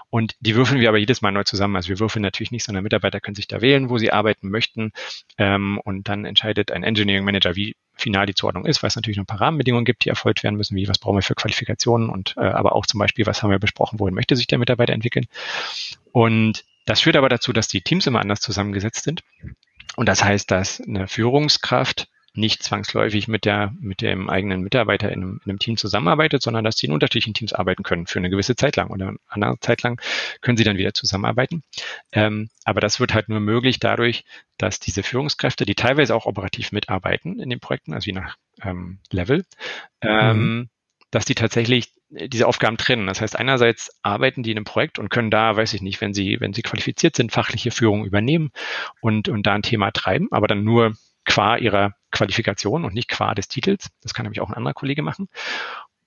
Und 0.09 0.35
die 0.41 0.55
würfeln 0.55 0.81
wir 0.81 0.89
aber 0.89 0.97
jedes 0.97 1.21
Mal 1.21 1.31
neu 1.31 1.43
zusammen. 1.43 1.75
Also 1.75 1.89
wir 1.89 1.99
würfeln 1.99 2.21
natürlich 2.21 2.51
nicht, 2.51 2.65
sondern 2.65 2.83
Mitarbeiter 2.83 3.21
können 3.21 3.35
sich 3.35 3.47
da 3.47 3.61
wählen, 3.61 3.89
wo 3.89 3.97
sie 3.97 4.11
arbeiten 4.11 4.49
möchten. 4.49 4.91
Ähm, 5.37 5.79
und 5.83 6.09
dann 6.09 6.25
entscheidet 6.25 6.71
ein 6.71 6.83
Engineering 6.83 7.23
Manager, 7.23 7.55
wie 7.55 7.75
final 7.95 8.25
die 8.25 8.35
Zuordnung 8.35 8.65
ist, 8.65 8.83
weil 8.83 8.89
es 8.89 8.95
natürlich 8.95 9.17
noch 9.17 9.23
ein 9.23 9.27
paar 9.27 9.41
Rahmenbedingungen 9.41 9.85
gibt, 9.85 10.03
die 10.03 10.09
erfolgt 10.09 10.43
werden 10.43 10.55
müssen, 10.55 10.75
wie 10.75 10.87
was 10.87 10.99
brauchen 10.99 11.17
wir 11.17 11.21
für 11.21 11.35
Qualifikationen 11.35 12.09
und 12.09 12.35
äh, 12.37 12.41
aber 12.41 12.73
auch 12.73 12.85
zum 12.85 12.99
Beispiel, 12.99 13.25
was 13.25 13.43
haben 13.43 13.51
wir 13.51 13.59
besprochen, 13.59 13.99
wohin 13.99 14.15
möchte 14.15 14.35
sich 14.35 14.47
der 14.47 14.57
Mitarbeiter 14.57 14.93
entwickeln. 14.93 15.27
Und 16.11 16.65
das 16.85 17.01
führt 17.01 17.15
aber 17.15 17.29
dazu, 17.29 17.53
dass 17.53 17.67
die 17.67 17.81
Teams 17.81 18.07
immer 18.07 18.19
anders 18.19 18.41
zusammengesetzt 18.41 19.03
sind. 19.03 19.23
Und 19.95 20.07
das 20.07 20.23
heißt, 20.23 20.49
dass 20.49 20.81
eine 20.81 21.07
Führungskraft 21.07 22.07
nicht 22.35 22.63
zwangsläufig 22.63 23.27
mit 23.27 23.45
der, 23.45 23.73
mit 23.79 24.01
dem 24.01 24.27
eigenen 24.27 24.61
Mitarbeiter 24.61 25.11
in 25.11 25.21
einem, 25.21 25.41
in 25.45 25.51
einem, 25.51 25.59
Team 25.59 25.77
zusammenarbeitet, 25.77 26.41
sondern 26.41 26.63
dass 26.63 26.77
sie 26.77 26.87
in 26.87 26.91
unterschiedlichen 26.91 27.35
Teams 27.35 27.53
arbeiten 27.53 27.83
können 27.83 28.07
für 28.07 28.17
eine 28.17 28.31
gewisse 28.31 28.55
Zeit 28.55 28.75
lang 28.75 28.89
oder 28.89 29.09
eine 29.09 29.19
andere 29.27 29.59
Zeit 29.59 29.83
lang 29.83 30.01
können 30.41 30.57
sie 30.57 30.63
dann 30.63 30.77
wieder 30.77 30.95
zusammenarbeiten. 30.95 31.63
Ähm, 32.11 32.49
aber 32.63 32.81
das 32.81 32.99
wird 32.99 33.13
halt 33.13 33.29
nur 33.29 33.39
möglich 33.39 33.79
dadurch, 33.79 34.25
dass 34.57 34.79
diese 34.79 35.03
Führungskräfte, 35.03 35.65
die 35.65 35.75
teilweise 35.75 36.15
auch 36.15 36.25
operativ 36.25 36.71
mitarbeiten 36.71 37.39
in 37.39 37.51
den 37.51 37.59
Projekten, 37.59 37.93
also 37.93 38.07
je 38.07 38.13
nach 38.13 38.35
ähm, 38.63 38.97
Level, 39.11 39.45
ähm, 40.01 40.37
mhm. 40.37 40.69
dass 41.11 41.25
die 41.25 41.35
tatsächlich 41.35 41.91
diese 42.13 42.47
Aufgaben 42.47 42.77
trennen. 42.77 43.07
Das 43.07 43.21
heißt, 43.21 43.37
einerseits 43.37 43.91
arbeiten 44.01 44.43
die 44.43 44.51
in 44.51 44.57
einem 44.57 44.65
Projekt 44.65 44.99
und 44.99 45.09
können 45.09 45.31
da, 45.31 45.55
weiß 45.55 45.73
ich 45.73 45.81
nicht, 45.81 46.01
wenn 46.01 46.13
sie, 46.13 46.39
wenn 46.39 46.53
sie 46.53 46.61
qualifiziert 46.61 47.15
sind, 47.15 47.31
fachliche 47.31 47.71
Führung 47.71 48.05
übernehmen 48.05 48.51
und, 49.01 49.29
und 49.29 49.45
da 49.45 49.53
ein 49.53 49.63
Thema 49.63 49.91
treiben, 49.91 50.27
aber 50.31 50.47
dann 50.47 50.63
nur 50.63 50.93
qua 51.25 51.55
ihrer 51.57 51.93
Qualifikation 52.11 52.85
und 52.85 52.93
nicht 52.93 53.07
qua 53.07 53.33
des 53.33 53.47
Titels. 53.47 53.89
Das 54.01 54.13
kann 54.13 54.25
nämlich 54.25 54.41
auch 54.41 54.49
ein 54.49 54.55
anderer 54.55 54.73
Kollege 54.73 55.01
machen. 55.01 55.29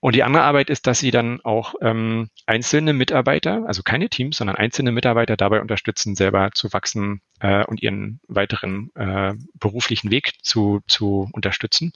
Und 0.07 0.15
die 0.15 0.23
andere 0.23 0.45
Arbeit 0.45 0.71
ist, 0.71 0.87
dass 0.87 1.01
sie 1.01 1.11
dann 1.11 1.41
auch 1.41 1.75
ähm, 1.81 2.31
einzelne 2.47 2.93
Mitarbeiter, 2.93 3.65
also 3.67 3.83
keine 3.83 4.09
Teams, 4.09 4.37
sondern 4.37 4.55
einzelne 4.55 4.93
Mitarbeiter 4.93 5.37
dabei 5.37 5.61
unterstützen, 5.61 6.15
selber 6.15 6.53
zu 6.55 6.73
wachsen 6.73 7.23
äh, 7.41 7.65
und 7.65 7.83
ihren 7.83 8.21
weiteren 8.29 8.95
äh, 8.95 9.35
beruflichen 9.55 10.13
Weg 10.13 10.35
zu, 10.43 10.81
zu 10.87 11.29
unterstützen. 11.33 11.93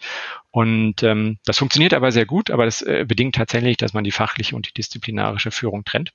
Und 0.51 1.05
ähm, 1.05 1.39
das 1.45 1.59
funktioniert 1.59 1.95
aber 1.95 2.11
sehr 2.11 2.27
gut, 2.27 2.51
aber 2.51 2.65
das 2.65 2.83
äh, 2.83 3.05
bedingt 3.07 3.37
tatsächlich, 3.37 3.77
dass 3.77 3.93
man 3.93 4.03
die 4.03 4.11
fachliche 4.11 4.57
und 4.57 4.67
die 4.67 4.75
disziplinarische 4.75 5.53
Führung 5.53 5.85
trennt. 5.85 6.13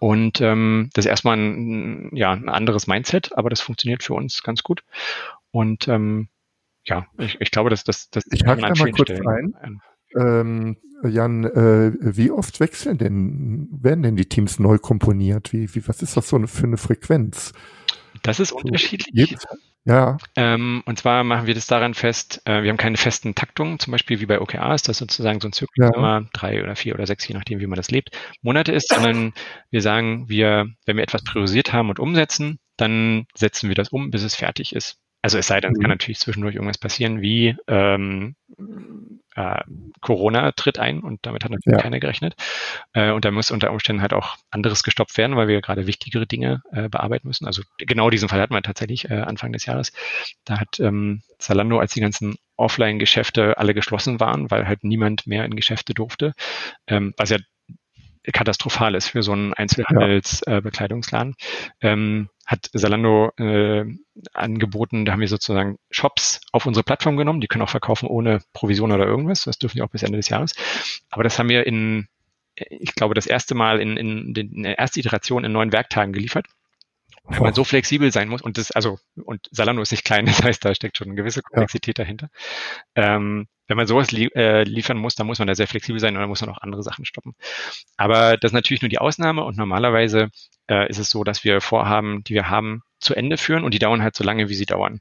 Und 0.00 0.42
ähm, 0.42 0.90
das 0.92 1.06
ist 1.06 1.10
erstmal 1.10 1.38
ein, 1.38 2.14
ja, 2.14 2.32
ein 2.32 2.50
anderes 2.50 2.86
Mindset, 2.86 3.32
aber 3.34 3.48
das 3.48 3.62
funktioniert 3.62 4.02
für 4.02 4.12
uns 4.12 4.42
ganz 4.42 4.62
gut. 4.62 4.84
Und 5.52 5.88
ähm, 5.88 6.28
ja, 6.84 7.06
ich, 7.16 7.40
ich 7.40 7.50
glaube, 7.50 7.70
dass 7.70 7.82
das, 7.82 8.10
ich 8.30 8.44
hake 8.44 8.60
da 8.60 8.74
mal 8.74 8.90
kurz 8.92 9.08
Stellen, 9.08 9.54
ein. 9.62 9.80
Ähm, 10.16 10.76
Jan, 11.04 11.44
äh, 11.44 11.92
wie 12.00 12.30
oft 12.30 12.60
wechseln 12.60 12.98
denn, 12.98 13.68
werden 13.70 14.02
denn 14.02 14.16
die 14.16 14.28
Teams 14.28 14.58
neu 14.58 14.78
komponiert? 14.78 15.52
Wie, 15.52 15.74
wie, 15.74 15.86
was 15.86 16.02
ist 16.02 16.16
das 16.16 16.28
so 16.28 16.36
eine, 16.36 16.48
für 16.48 16.64
eine 16.64 16.76
Frequenz? 16.76 17.52
Das 18.22 18.40
ist 18.40 18.52
unterschiedlich. 18.52 19.36
Ja. 19.84 20.18
Ähm, 20.36 20.82
und 20.84 20.98
zwar 20.98 21.24
machen 21.24 21.46
wir 21.46 21.54
das 21.54 21.66
daran 21.66 21.94
fest, 21.94 22.42
äh, 22.44 22.62
wir 22.62 22.68
haben 22.68 22.76
keine 22.76 22.98
festen 22.98 23.34
Taktungen, 23.34 23.78
zum 23.78 23.92
Beispiel 23.92 24.20
wie 24.20 24.26
bei 24.26 24.38
OKR 24.38 24.74
ist 24.74 24.86
das 24.86 24.98
sozusagen 24.98 25.40
so 25.40 25.48
ein 25.48 25.52
Zyklus 25.52 25.88
ja. 25.90 25.96
immer 25.96 26.28
drei 26.34 26.62
oder 26.62 26.76
vier 26.76 26.94
oder 26.94 27.06
sechs, 27.06 27.26
je 27.26 27.34
nachdem, 27.34 27.60
wie 27.60 27.66
man 27.66 27.78
das 27.78 27.90
lebt, 27.90 28.10
Monate 28.42 28.72
ist, 28.72 28.92
sondern 28.92 29.32
wir 29.70 29.80
sagen, 29.80 30.28
wir, 30.28 30.66
wenn 30.84 30.96
wir 30.96 31.04
etwas 31.04 31.24
priorisiert 31.24 31.72
haben 31.72 31.88
und 31.88 32.00
umsetzen, 32.00 32.58
dann 32.76 33.26
setzen 33.34 33.70
wir 33.70 33.76
das 33.76 33.88
um, 33.88 34.10
bis 34.10 34.22
es 34.22 34.34
fertig 34.34 34.74
ist. 34.74 34.98
Also 35.20 35.38
es 35.38 35.46
sei 35.46 35.60
denn, 35.60 35.72
es 35.72 35.78
kann 35.78 35.88
mhm. 35.88 35.94
natürlich 35.94 36.20
zwischendurch 36.20 36.54
irgendwas 36.54 36.78
passieren, 36.78 37.20
wie 37.20 37.56
ähm, 37.66 38.36
äh, 39.34 39.60
Corona 40.00 40.52
tritt 40.52 40.78
ein 40.78 41.00
und 41.00 41.20
damit 41.26 41.44
hat 41.44 41.50
natürlich 41.50 41.76
ja. 41.76 41.82
keiner 41.82 42.00
gerechnet. 42.00 42.34
Äh, 42.92 43.10
und 43.10 43.24
da 43.24 43.30
muss 43.30 43.50
unter 43.50 43.72
Umständen 43.72 44.00
halt 44.02 44.12
auch 44.12 44.36
anderes 44.50 44.82
gestoppt 44.82 45.16
werden, 45.16 45.36
weil 45.36 45.48
wir 45.48 45.60
gerade 45.60 45.86
wichtigere 45.86 46.26
Dinge 46.26 46.62
äh, 46.72 46.88
bearbeiten 46.88 47.26
müssen. 47.26 47.46
Also 47.46 47.62
genau 47.78 48.10
diesen 48.10 48.28
Fall 48.28 48.40
hatten 48.40 48.54
wir 48.54 48.62
tatsächlich 48.62 49.10
äh, 49.10 49.14
Anfang 49.14 49.52
des 49.52 49.66
Jahres. 49.66 49.92
Da 50.44 50.60
hat 50.60 50.78
ähm, 50.78 51.22
Zalando, 51.38 51.78
als 51.78 51.94
die 51.94 52.00
ganzen 52.00 52.36
Offline-Geschäfte 52.56 53.58
alle 53.58 53.74
geschlossen 53.74 54.20
waren, 54.20 54.50
weil 54.50 54.66
halt 54.66 54.84
niemand 54.84 55.26
mehr 55.26 55.44
in 55.44 55.56
Geschäfte 55.56 55.94
durfte, 55.94 56.32
ähm, 56.86 57.14
was 57.16 57.30
ja 57.30 57.38
katastrophal 58.32 58.94
ist 58.94 59.08
für 59.08 59.22
so 59.22 59.32
einen 59.32 59.54
Einzelhandelsbekleidungsladen. 59.54 61.34
Ja. 61.82 61.88
Äh, 61.88 61.92
ähm, 61.92 62.28
hat 62.48 62.70
Salando 62.72 63.30
äh, 63.36 63.84
angeboten, 64.32 65.04
da 65.04 65.12
haben 65.12 65.20
wir 65.20 65.28
sozusagen 65.28 65.76
Shops 65.90 66.40
auf 66.50 66.64
unsere 66.64 66.82
Plattform 66.82 67.18
genommen, 67.18 67.42
die 67.42 67.46
können 67.46 67.62
auch 67.62 67.68
verkaufen 67.68 68.08
ohne 68.08 68.40
Provision 68.54 68.90
oder 68.90 69.06
irgendwas, 69.06 69.44
das 69.44 69.58
dürfen 69.58 69.76
die 69.76 69.82
auch 69.82 69.90
bis 69.90 70.02
Ende 70.02 70.16
des 70.16 70.30
Jahres. 70.30 70.54
Aber 71.10 71.22
das 71.22 71.38
haben 71.38 71.50
wir 71.50 71.66
in, 71.66 72.08
ich 72.54 72.94
glaube, 72.94 73.14
das 73.14 73.26
erste 73.26 73.54
Mal 73.54 73.80
in, 73.80 73.98
in, 73.98 74.34
in 74.34 74.62
der 74.62 74.78
ersten 74.78 74.98
Iteration 74.98 75.44
in 75.44 75.52
neun 75.52 75.72
Werktagen 75.72 76.14
geliefert 76.14 76.46
wenn 77.28 77.42
man 77.42 77.52
so 77.54 77.64
flexibel 77.64 78.10
sein 78.10 78.28
muss 78.28 78.40
und 78.40 78.56
das, 78.56 78.70
also, 78.70 78.98
und 79.14 79.48
Salando 79.50 79.82
ist 79.82 79.90
nicht 79.90 80.04
klein, 80.04 80.24
das 80.26 80.42
heißt, 80.42 80.64
da 80.64 80.74
steckt 80.74 80.96
schon 80.96 81.08
eine 81.08 81.16
gewisse 81.16 81.42
Komplexität 81.42 81.98
ja. 81.98 82.04
dahinter. 82.04 82.30
Ähm, 82.94 83.46
wenn 83.68 83.76
man 83.76 83.86
sowas 83.86 84.10
li 84.10 84.28
äh, 84.34 84.64
liefern 84.64 84.98
muss, 84.98 85.14
dann 85.14 85.26
muss 85.26 85.38
man 85.38 85.46
da 85.46 85.54
sehr 85.54 85.68
flexibel 85.68 86.00
sein 86.00 86.14
und 86.14 86.20
dann 86.20 86.28
muss 86.28 86.40
man 86.40 86.50
auch 86.50 86.62
andere 86.62 86.82
Sachen 86.82 87.04
stoppen. 87.04 87.34
Aber 87.96 88.36
das 88.36 88.50
ist 88.50 88.54
natürlich 88.54 88.82
nur 88.82 88.88
die 88.88 88.98
Ausnahme 88.98 89.44
und 89.44 89.56
normalerweise 89.56 90.30
äh, 90.68 90.88
ist 90.88 90.98
es 90.98 91.10
so, 91.10 91.22
dass 91.22 91.44
wir 91.44 91.60
Vorhaben, 91.60 92.24
die 92.24 92.34
wir 92.34 92.50
haben, 92.50 92.82
zu 92.98 93.14
Ende 93.14 93.36
führen 93.36 93.62
und 93.62 93.74
die 93.74 93.78
dauern 93.78 94.02
halt 94.02 94.16
so 94.16 94.24
lange, 94.24 94.48
wie 94.48 94.54
sie 94.54 94.66
dauern. 94.66 95.00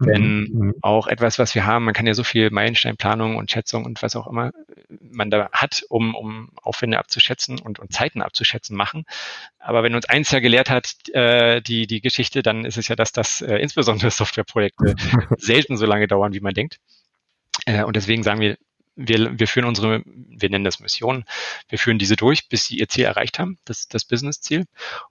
Denn 0.00 0.48
mhm. 0.50 0.66
mhm. 0.66 0.74
auch 0.80 1.08
etwas, 1.08 1.38
was 1.38 1.54
wir 1.54 1.66
haben, 1.66 1.84
man 1.84 1.92
kann 1.92 2.06
ja 2.06 2.14
so 2.14 2.24
viel 2.24 2.50
Meilensteinplanung 2.50 3.36
und 3.36 3.50
Schätzung 3.50 3.84
und 3.84 4.02
was 4.02 4.16
auch 4.16 4.26
immer 4.26 4.50
man 4.88 5.30
da 5.30 5.50
hat, 5.52 5.84
um, 5.90 6.14
um 6.14 6.50
Aufwände 6.62 6.98
abzuschätzen 6.98 7.58
und, 7.58 7.78
und 7.78 7.92
Zeiten 7.92 8.22
abzuschätzen, 8.22 8.76
machen. 8.76 9.04
Aber 9.58 9.82
wenn 9.82 9.94
uns 9.94 10.06
eins 10.06 10.30
ja 10.30 10.40
gelehrt 10.40 10.70
hat, 10.70 10.94
äh, 11.12 11.60
die, 11.60 11.86
die 11.86 12.00
Geschichte, 12.00 12.42
dann 12.42 12.64
ist 12.64 12.78
es 12.78 12.88
ja, 12.88 12.96
dass 12.96 13.12
das 13.12 13.42
äh, 13.42 13.56
insbesondere 13.56 14.10
Softwareprojekte 14.10 14.94
selten 15.36 15.76
so 15.76 15.84
lange 15.84 16.08
dauern, 16.08 16.32
wie 16.32 16.40
man 16.40 16.54
denkt. 16.54 16.78
Äh, 17.66 17.84
und 17.84 17.96
deswegen 17.96 18.22
sagen 18.22 18.40
wir, 18.40 18.56
wir, 18.96 19.38
wir 19.38 19.48
führen 19.48 19.66
unsere, 19.66 20.02
wir 20.04 20.50
nennen 20.50 20.64
das 20.64 20.80
Mission, 20.80 21.24
wir 21.68 21.78
führen 21.78 21.98
diese 21.98 22.16
durch, 22.16 22.48
bis 22.48 22.66
sie 22.66 22.78
ihr 22.78 22.88
Ziel 22.88 23.04
erreicht 23.04 23.38
haben, 23.38 23.58
das, 23.64 23.88
das 23.88 24.04
Business-Ziel. 24.04 24.66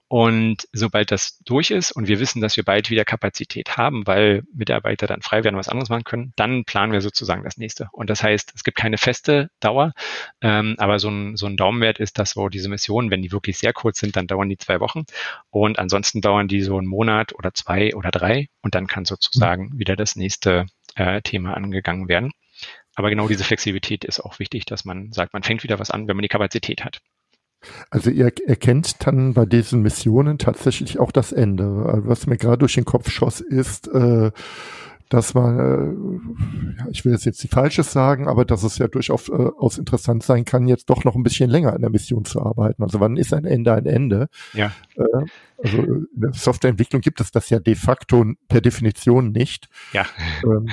Und 0.06 0.68
sobald 0.72 1.10
das 1.10 1.38
durch 1.44 1.70
ist 1.70 1.92
und 1.92 2.06
wir 2.06 2.20
wissen, 2.20 2.40
dass 2.40 2.56
wir 2.56 2.64
bald 2.64 2.90
wieder 2.90 3.04
Kapazität 3.04 3.76
haben, 3.76 4.06
weil 4.06 4.42
Mitarbeiter 4.54 5.06
dann 5.06 5.22
frei 5.22 5.44
werden, 5.44 5.56
was 5.56 5.68
anderes 5.68 5.88
machen 5.88 6.04
können, 6.04 6.32
dann 6.36 6.64
planen 6.64 6.92
wir 6.92 7.00
sozusagen 7.00 7.42
das 7.42 7.56
nächste. 7.56 7.88
Und 7.92 8.10
das 8.10 8.22
heißt, 8.22 8.52
es 8.54 8.64
gibt 8.64 8.76
keine 8.76 8.98
feste 8.98 9.50
Dauer, 9.60 9.92
ähm, 10.40 10.76
aber 10.78 10.98
so 10.98 11.08
ein, 11.08 11.36
so 11.36 11.46
ein 11.46 11.56
Daumenwert 11.56 11.98
ist, 11.98 12.18
dass 12.18 12.30
so 12.30 12.48
diese 12.48 12.68
Missionen, 12.68 13.10
wenn 13.10 13.22
die 13.22 13.32
wirklich 13.32 13.58
sehr 13.58 13.72
kurz 13.72 13.98
sind, 13.98 14.16
dann 14.16 14.26
dauern 14.26 14.48
die 14.48 14.58
zwei 14.58 14.80
Wochen. 14.80 15.04
Und 15.50 15.78
ansonsten 15.78 16.20
dauern 16.20 16.48
die 16.48 16.62
so 16.62 16.76
einen 16.76 16.86
Monat 16.86 17.32
oder 17.34 17.54
zwei 17.54 17.94
oder 17.94 18.10
drei 18.10 18.48
und 18.62 18.74
dann 18.74 18.86
kann 18.86 19.04
sozusagen 19.04 19.78
wieder 19.78 19.96
das 19.96 20.16
nächste 20.16 20.66
äh, 20.94 21.22
Thema 21.22 21.54
angegangen 21.54 22.08
werden. 22.08 22.32
Aber 22.94 23.10
genau 23.10 23.28
diese 23.28 23.44
Flexibilität 23.44 24.04
ist 24.04 24.20
auch 24.20 24.38
wichtig, 24.38 24.66
dass 24.66 24.84
man 24.84 25.12
sagt, 25.12 25.32
man 25.32 25.42
fängt 25.42 25.62
wieder 25.62 25.78
was 25.78 25.90
an, 25.90 26.08
wenn 26.08 26.16
man 26.16 26.22
die 26.22 26.28
Kapazität 26.28 26.84
hat. 26.84 27.00
Also 27.90 28.10
ihr 28.10 28.32
erkennt 28.46 29.06
dann 29.06 29.34
bei 29.34 29.44
diesen 29.44 29.82
Missionen 29.82 30.38
tatsächlich 30.38 30.98
auch 30.98 31.12
das 31.12 31.32
Ende. 31.32 31.84
Also 31.86 32.08
was 32.08 32.26
mir 32.26 32.36
gerade 32.36 32.58
durch 32.58 32.74
den 32.74 32.84
Kopf 32.84 33.10
schoss, 33.10 33.40
ist, 33.40 33.88
äh, 33.88 34.30
dass 35.10 35.34
man, 35.34 35.58
äh, 35.58 36.78
ja, 36.78 36.86
ich 36.90 37.04
will 37.04 37.12
jetzt 37.12 37.24
jetzt 37.26 37.42
nicht 37.42 37.52
Falsches 37.52 37.92
sagen, 37.92 38.28
aber 38.28 38.44
dass 38.44 38.62
es 38.62 38.78
ja 38.78 38.86
durchaus 38.86 39.28
äh, 39.28 39.32
aus 39.32 39.76
interessant 39.76 40.22
sein 40.22 40.44
kann, 40.44 40.68
jetzt 40.68 40.88
doch 40.88 41.04
noch 41.04 41.16
ein 41.16 41.24
bisschen 41.24 41.50
länger 41.50 41.74
in 41.74 41.82
der 41.82 41.90
Mission 41.90 42.24
zu 42.24 42.40
arbeiten. 42.40 42.82
Also 42.82 43.00
wann 43.00 43.16
ist 43.16 43.34
ein 43.34 43.44
Ende 43.44 43.74
ein 43.74 43.86
Ende? 43.86 44.28
Ja. 44.52 44.72
Äh, 44.96 45.24
also 45.62 45.82
in 45.82 46.06
der 46.14 46.32
Softwareentwicklung 46.32 47.02
gibt 47.02 47.20
es 47.20 47.32
das 47.32 47.50
ja 47.50 47.58
de 47.58 47.74
facto 47.74 48.24
per 48.48 48.60
Definition 48.60 49.32
nicht. 49.32 49.68
Ja. 49.92 50.06
Ähm, 50.44 50.68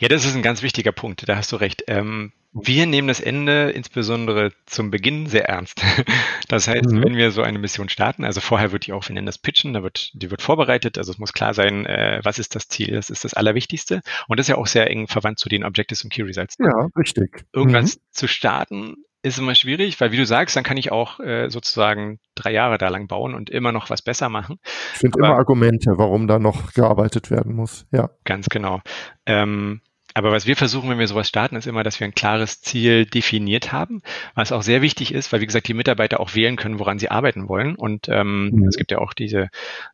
Ja, 0.00 0.08
das 0.08 0.24
ist 0.24 0.34
ein 0.34 0.42
ganz 0.42 0.62
wichtiger 0.62 0.92
Punkt. 0.92 1.28
Da 1.28 1.36
hast 1.36 1.52
du 1.52 1.56
recht. 1.56 1.84
Ähm, 1.86 2.32
wir 2.52 2.86
nehmen 2.86 3.06
das 3.06 3.20
Ende 3.20 3.70
insbesondere 3.70 4.50
zum 4.64 4.90
Beginn 4.90 5.26
sehr 5.26 5.48
ernst. 5.48 5.82
Das 6.48 6.66
heißt, 6.66 6.90
mhm. 6.90 7.04
wenn 7.04 7.14
wir 7.14 7.30
so 7.30 7.42
eine 7.42 7.60
Mission 7.60 7.88
starten, 7.88 8.24
also 8.24 8.40
vorher 8.40 8.72
wird 8.72 8.86
die 8.86 8.92
auch, 8.92 9.08
wir 9.08 9.14
nennen 9.14 9.26
das 9.26 9.38
Pitchen, 9.38 9.72
da 9.72 9.84
wird, 9.84 10.10
die 10.14 10.32
wird 10.32 10.42
vorbereitet, 10.42 10.98
also 10.98 11.12
es 11.12 11.18
muss 11.18 11.32
klar 11.32 11.54
sein, 11.54 11.86
äh, 11.86 12.18
was 12.24 12.40
ist 12.40 12.56
das 12.56 12.66
Ziel, 12.66 12.90
das 12.90 13.08
ist 13.08 13.24
das 13.24 13.34
Allerwichtigste. 13.34 14.00
Und 14.26 14.40
das 14.40 14.44
ist 14.46 14.48
ja 14.48 14.56
auch 14.56 14.66
sehr 14.66 14.90
eng 14.90 15.06
verwandt 15.06 15.38
zu 15.38 15.48
den 15.48 15.62
Objectives 15.62 16.02
und 16.02 16.12
Key 16.12 16.22
Results. 16.22 16.56
Ja, 16.58 16.88
richtig. 16.98 17.44
Irgendwas 17.52 17.96
mhm. 17.96 18.00
zu 18.10 18.26
starten 18.26 18.96
ist 19.22 19.38
immer 19.38 19.54
schwierig, 19.54 20.00
weil 20.00 20.10
wie 20.10 20.16
du 20.16 20.26
sagst, 20.26 20.56
dann 20.56 20.64
kann 20.64 20.76
ich 20.76 20.90
auch 20.90 21.20
äh, 21.20 21.50
sozusagen 21.50 22.18
drei 22.34 22.52
Jahre 22.52 22.78
da 22.78 22.88
lang 22.88 23.06
bauen 23.06 23.34
und 23.34 23.48
immer 23.48 23.70
noch 23.70 23.90
was 23.90 24.02
besser 24.02 24.28
machen. 24.28 24.58
Ich 24.94 24.98
finde 24.98 25.20
immer 25.20 25.36
Argumente, 25.36 25.92
warum 25.98 26.26
da 26.26 26.40
noch 26.40 26.72
gearbeitet 26.72 27.30
werden 27.30 27.54
muss. 27.54 27.86
Ja. 27.92 28.10
Ganz 28.24 28.48
genau. 28.48 28.80
Ähm, 29.26 29.82
aber 30.14 30.32
was 30.32 30.46
wir 30.46 30.56
versuchen, 30.56 30.90
wenn 30.90 30.98
wir 30.98 31.06
sowas 31.06 31.28
starten, 31.28 31.56
ist 31.56 31.66
immer, 31.66 31.82
dass 31.82 32.00
wir 32.00 32.06
ein 32.06 32.14
klares 32.14 32.60
Ziel 32.60 33.06
definiert 33.06 33.72
haben, 33.72 34.02
was 34.34 34.52
auch 34.52 34.62
sehr 34.62 34.82
wichtig 34.82 35.12
ist, 35.12 35.32
weil 35.32 35.40
wie 35.40 35.46
gesagt, 35.46 35.68
die 35.68 35.74
Mitarbeiter 35.74 36.20
auch 36.20 36.34
wählen 36.34 36.56
können, 36.56 36.78
woran 36.78 36.98
sie 36.98 37.10
arbeiten 37.10 37.48
wollen. 37.48 37.76
Und 37.76 38.08
ähm, 38.08 38.50
mhm. 38.50 38.68
es 38.68 38.76
gibt 38.76 38.90
ja 38.90 38.98
auch 38.98 39.12
diese 39.12 39.48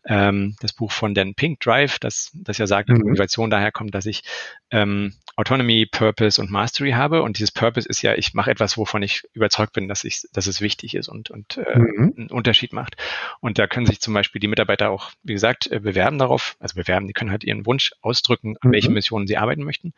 ähm, 0.05 0.57
das 0.61 0.73
Buch 0.73 0.93
von 0.93 1.15
Dan 1.15 1.35
Pink 1.35 1.61
Drive, 1.61 1.99
das, 1.99 2.31
das 2.35 2.59
ja 2.59 2.67
sagt, 2.67 2.89
dass 2.89 2.99
mhm. 2.99 3.05
Motivation 3.05 3.51
daher 3.51 3.73
kommt, 3.73 3.95
dass 3.95 4.07
ich 4.07 4.23
ähm, 4.71 5.15
Autonomy, 5.37 5.85
Purpose 5.85 6.41
und 6.41 6.51
Mastery 6.51 6.93
habe. 6.93 7.23
Und 7.23 7.39
dieses 7.39 7.53
Purpose 7.53 7.87
ist 7.87 8.01
ja, 8.01 8.15
ich 8.15 8.33
mache 8.33 8.51
etwas, 8.51 8.79
wovon 8.79 9.03
ich 9.03 9.23
überzeugt 9.35 9.75
bin, 9.75 9.87
dass 9.87 10.03
ich, 10.05 10.23
dass 10.33 10.47
es 10.47 10.63
wichtig 10.63 10.95
ist 10.95 11.09
und, 11.09 11.31
und 11.31 11.59
äh, 11.59 11.79
mhm. 11.79 12.15
einen 12.17 12.31
Unterschied 12.31 12.73
macht. 12.73 12.97
Und 13.41 13.59
da 13.59 13.67
können 13.67 13.85
sich 13.87 14.01
zum 14.01 14.15
Beispiel 14.15 14.41
die 14.41 14.49
Mitarbeiter 14.49 14.91
auch, 14.91 15.11
wie 15.23 15.35
gesagt, 15.35 15.71
äh, 15.71 15.79
bewerben 15.79 16.19
darauf, 16.19 16.57
also 16.59 16.75
bewerben, 16.75 17.07
die 17.07 17.13
können 17.13 17.31
halt 17.31 17.45
ihren 17.45 17.67
Wunsch 17.67 17.93
ausdrücken, 18.01 18.57
an 18.61 18.71
mhm. 18.71 18.73
welchen 18.73 18.95
Missionen 18.95 19.27
sie 19.27 19.37
arbeiten 19.37 19.63
möchten. 19.63 19.93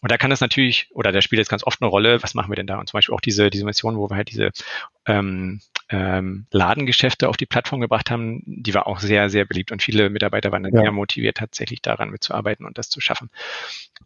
Und 0.00 0.12
da 0.12 0.16
kann 0.16 0.30
das 0.30 0.40
natürlich, 0.40 0.88
oder 0.92 1.10
da 1.10 1.20
spielt 1.20 1.38
jetzt 1.38 1.50
ganz 1.50 1.64
oft 1.64 1.82
eine 1.82 1.90
Rolle, 1.90 2.22
was 2.22 2.34
machen 2.34 2.50
wir 2.50 2.56
denn 2.56 2.68
da? 2.68 2.78
Und 2.78 2.88
zum 2.88 2.98
Beispiel 2.98 3.14
auch 3.14 3.20
diese, 3.20 3.50
diese 3.50 3.64
Mission, 3.64 3.96
wo 3.96 4.08
wir 4.08 4.16
halt 4.16 4.30
diese 4.30 4.52
ähm, 5.06 5.60
ähm, 5.90 6.46
Ladengeschäfte 6.50 7.28
auf 7.28 7.36
die 7.36 7.46
Plattform 7.46 7.80
gebracht 7.80 8.10
haben, 8.10 8.42
die 8.46 8.74
war 8.74 8.86
auch 8.86 9.00
sehr, 9.00 9.28
sehr 9.28 9.44
beliebt 9.44 9.72
und 9.72 9.82
viele 9.82 10.10
Mitarbeiter 10.10 10.52
waren 10.52 10.62
dann 10.62 10.74
ja. 10.74 10.82
sehr 10.82 10.92
motiviert, 10.92 11.36
tatsächlich 11.36 11.82
daran 11.82 12.10
mitzuarbeiten 12.10 12.66
und 12.66 12.78
das 12.78 12.88
zu 12.88 13.00
schaffen. 13.00 13.30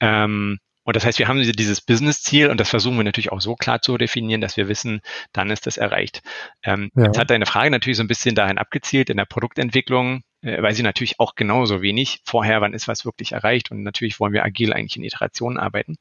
Ähm, 0.00 0.58
und 0.84 0.96
das 0.96 1.04
heißt, 1.04 1.18
wir 1.18 1.28
haben 1.28 1.42
dieses 1.42 1.82
Business-Ziel 1.82 2.48
und 2.48 2.58
das 2.58 2.70
versuchen 2.70 2.96
wir 2.96 3.04
natürlich 3.04 3.30
auch 3.30 3.42
so 3.42 3.56
klar 3.56 3.82
zu 3.82 3.98
definieren, 3.98 4.40
dass 4.40 4.56
wir 4.56 4.68
wissen, 4.68 5.02
dann 5.32 5.50
ist 5.50 5.66
das 5.66 5.76
erreicht. 5.76 6.22
Ähm, 6.62 6.90
ja. 6.94 7.04
Jetzt 7.04 7.18
hat 7.18 7.28
deine 7.28 7.44
Frage 7.44 7.70
natürlich 7.70 7.98
so 7.98 8.02
ein 8.02 8.08
bisschen 8.08 8.34
dahin 8.34 8.56
abgezielt 8.56 9.10
in 9.10 9.18
der 9.18 9.26
Produktentwicklung 9.26 10.22
äh, 10.42 10.62
weiß 10.62 10.76
ich 10.78 10.84
natürlich 10.84 11.18
auch 11.20 11.34
genauso 11.34 11.82
wenig 11.82 12.20
vorher, 12.24 12.60
wann 12.60 12.74
ist 12.74 12.88
was 12.88 13.04
wirklich 13.04 13.32
erreicht. 13.32 13.70
Und 13.70 13.82
natürlich 13.82 14.20
wollen 14.20 14.32
wir 14.32 14.44
agil 14.44 14.72
eigentlich 14.72 14.96
in 14.96 15.04
Iterationen 15.04 15.58
arbeiten. 15.58 15.96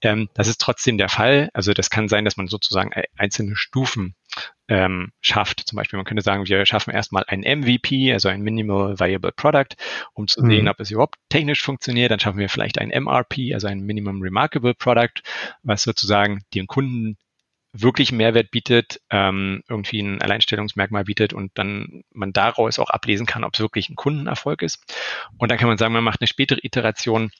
Ähm, 0.00 0.28
das 0.34 0.48
ist 0.48 0.60
trotzdem 0.60 0.98
der 0.98 1.08
Fall. 1.08 1.50
Also 1.52 1.72
das 1.72 1.90
kann 1.90 2.08
sein, 2.08 2.24
dass 2.24 2.36
man 2.36 2.48
sozusagen 2.48 2.90
einzelne 3.16 3.56
Stufen 3.56 4.14
ähm, 4.68 5.12
schafft. 5.20 5.60
Zum 5.66 5.76
Beispiel, 5.76 5.96
man 5.96 6.04
könnte 6.06 6.22
sagen, 6.22 6.46
wir 6.46 6.66
schaffen 6.66 6.92
erstmal 6.92 7.24
ein 7.28 7.40
MVP, 7.40 8.12
also 8.12 8.28
ein 8.28 8.42
Minimal 8.42 8.98
Viable 8.98 9.32
Product, 9.32 9.76
um 10.14 10.26
zu 10.26 10.42
mhm. 10.42 10.50
sehen, 10.50 10.68
ob 10.68 10.80
es 10.80 10.90
überhaupt 10.90 11.16
technisch 11.28 11.62
funktioniert. 11.62 12.10
Dann 12.10 12.20
schaffen 12.20 12.38
wir 12.38 12.48
vielleicht 12.48 12.78
ein 12.78 12.88
MRP, 12.88 13.54
also 13.54 13.68
ein 13.68 13.80
Minimum 13.80 14.20
Remarkable 14.20 14.74
Product, 14.74 15.22
was 15.62 15.82
sozusagen 15.82 16.42
den 16.54 16.66
Kunden 16.66 17.16
wirklich 17.82 18.12
Mehrwert 18.12 18.50
bietet, 18.50 19.00
ähm, 19.10 19.62
irgendwie 19.68 20.00
ein 20.00 20.22
Alleinstellungsmerkmal 20.22 21.04
bietet 21.04 21.32
und 21.32 21.52
dann 21.54 22.02
man 22.12 22.32
daraus 22.32 22.78
auch 22.78 22.90
ablesen 22.90 23.26
kann, 23.26 23.44
ob 23.44 23.54
es 23.54 23.60
wirklich 23.60 23.88
ein 23.88 23.96
Kundenerfolg 23.96 24.62
ist. 24.62 24.82
Und 25.38 25.50
dann 25.50 25.58
kann 25.58 25.68
man 25.68 25.78
sagen, 25.78 25.92
man 25.92 26.04
macht 26.04 26.20
eine 26.20 26.28
spätere 26.28 26.58
Iteration, 26.62 27.30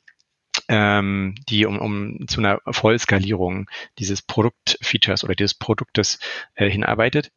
ähm, 0.68 1.34
die 1.48 1.66
um, 1.66 1.78
um 1.78 2.28
zu 2.28 2.40
einer 2.40 2.60
Vollskalierung 2.68 3.68
dieses 3.98 4.22
Produktfeatures 4.22 5.22
oder 5.24 5.34
dieses 5.34 5.54
Produktes 5.54 6.18
äh, 6.54 6.68
hinarbeitet. 6.68 7.30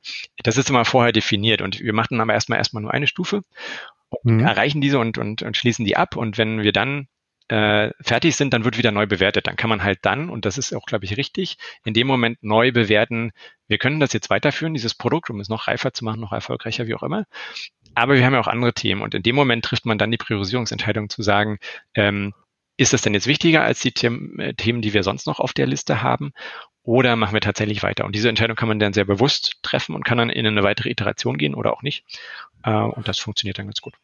Das 0.44 0.58
ist 0.58 0.70
immer 0.70 0.86
vorher 0.86 1.12
definiert 1.12 1.62
und 1.62 1.80
wir 1.80 1.94
machen 1.94 2.22
aber 2.22 2.34
erstmal 2.34 2.60
erstmal 2.60 2.84
nur 2.84 2.94
eine 2.94 3.08
Stufe 3.08 3.44
mhm. 4.24 4.40
erreichen 4.40 4.82
diese 4.82 5.00
und, 5.00 5.18
und, 5.18 5.42
und 5.42 5.58
schließen 5.58 5.86
die 5.86 5.98
ab. 5.98 6.16
Und 6.16 6.38
wenn 6.38 6.64
wir 6.64 6.72
dann 6.72 7.08
äh, 7.50 7.92
fertig 8.02 8.36
sind, 8.36 8.54
dann 8.54 8.64
wird 8.64 8.78
wieder 8.78 8.92
neu 8.92 9.08
bewertet. 9.08 9.48
Dann 9.48 9.56
kann 9.56 9.70
man 9.70 9.84
halt 9.84 10.00
dann, 10.04 10.30
und 10.30 10.46
das 10.46 10.58
ist 10.58 10.74
auch, 10.74 10.86
glaube 10.86 11.06
ich, 11.06 11.18
richtig, 11.18 11.58
in 11.84 11.94
dem 11.94 12.08
Moment 12.08 12.42
neu 12.42 12.72
bewerten, 12.72 13.32
wir 13.68 13.78
können 13.78 14.00
das 14.00 14.14
jetzt 14.14 14.30
weiterführen, 14.30 14.74
dieses 14.74 14.96
Produkt, 14.96 15.30
um 15.30 15.40
es 15.40 15.50
noch 15.50 15.68
reifer 15.68 15.94
zu 15.94 16.06
machen, 16.06 16.22
noch 16.22 16.32
erfolgreicher, 16.32 16.88
wie 16.88 16.96
auch 16.96 17.04
immer. 17.04 17.26
Aber 17.96 18.16
wir 18.16 18.26
haben 18.26 18.34
ja 18.34 18.40
auch 18.40 18.48
andere 18.48 18.74
Themen. 18.74 19.02
Und 19.02 19.14
in 19.16 19.24
dem 19.24 19.36
Moment 19.36 19.66
trifft 19.66 19.86
man 19.86 19.98
dann 19.98 20.12
die 20.12 20.18
Priorisierungsentscheidung 20.18 21.10
zu 21.10 21.22
sagen, 21.22 21.60
ähm, 21.96 22.34
ist 22.78 22.94
das 22.94 23.02
denn 23.02 23.14
jetzt 23.14 23.28
wichtiger 23.28 23.64
als 23.64 23.82
die 23.82 23.90
äh, 23.90 24.54
Themen, 24.54 24.82
die 24.82 24.94
wir 24.94 25.04
sonst 25.04 25.28
noch 25.28 25.40
auf 25.40 25.54
der 25.54 25.68
Liste 25.68 26.02
haben? 26.02 26.32
Oder 26.84 27.16
machen 27.16 27.34
wir 27.34 27.42
tatsächlich 27.42 27.84
weiter? 27.84 28.06
Und 28.06 28.16
diese 28.16 28.30
Entscheidung 28.30 28.56
kann 28.56 28.70
man 28.70 28.80
dann 28.80 28.94
sehr 28.94 29.06
bewusst 29.06 29.60
treffen 29.64 29.96
und 29.96 30.06
kann 30.06 30.18
dann 30.18 30.30
in 30.30 30.48
eine 30.48 30.64
weitere 30.64 30.90
Iteration 30.90 31.38
gehen 31.38 31.56
oder 31.56 31.74
auch 31.74 31.82
nicht. 31.82 32.06
Äh, 32.64 32.72
und 32.72 33.08
das 33.08 33.20
funktioniert 33.20 33.60
dann 33.60 33.68
ganz 33.68 33.82
gut. 33.82 33.96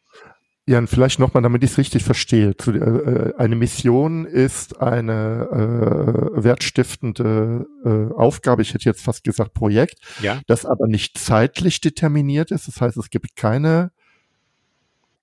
Jan, 0.68 0.88
vielleicht 0.88 1.20
nochmal, 1.20 1.44
damit 1.44 1.62
ich 1.62 1.70
es 1.70 1.78
richtig 1.78 2.02
verstehe. 2.02 2.54
Äh, 2.66 2.70
äh, 2.70 3.36
eine 3.36 3.54
Mission 3.54 4.24
ist 4.24 4.80
eine 4.80 5.48
äh, 5.52 6.42
wertstiftende 6.42 7.66
äh, 7.84 8.14
Aufgabe, 8.14 8.62
ich 8.62 8.74
hätte 8.74 8.86
jetzt 8.86 9.02
fast 9.02 9.22
gesagt 9.22 9.54
Projekt, 9.54 10.00
ja. 10.20 10.40
das 10.48 10.66
aber 10.66 10.88
nicht 10.88 11.18
zeitlich 11.18 11.80
determiniert 11.80 12.50
ist. 12.50 12.66
Das 12.66 12.80
heißt, 12.80 12.96
es 12.96 13.10
gibt 13.10 13.36
keine 13.36 13.92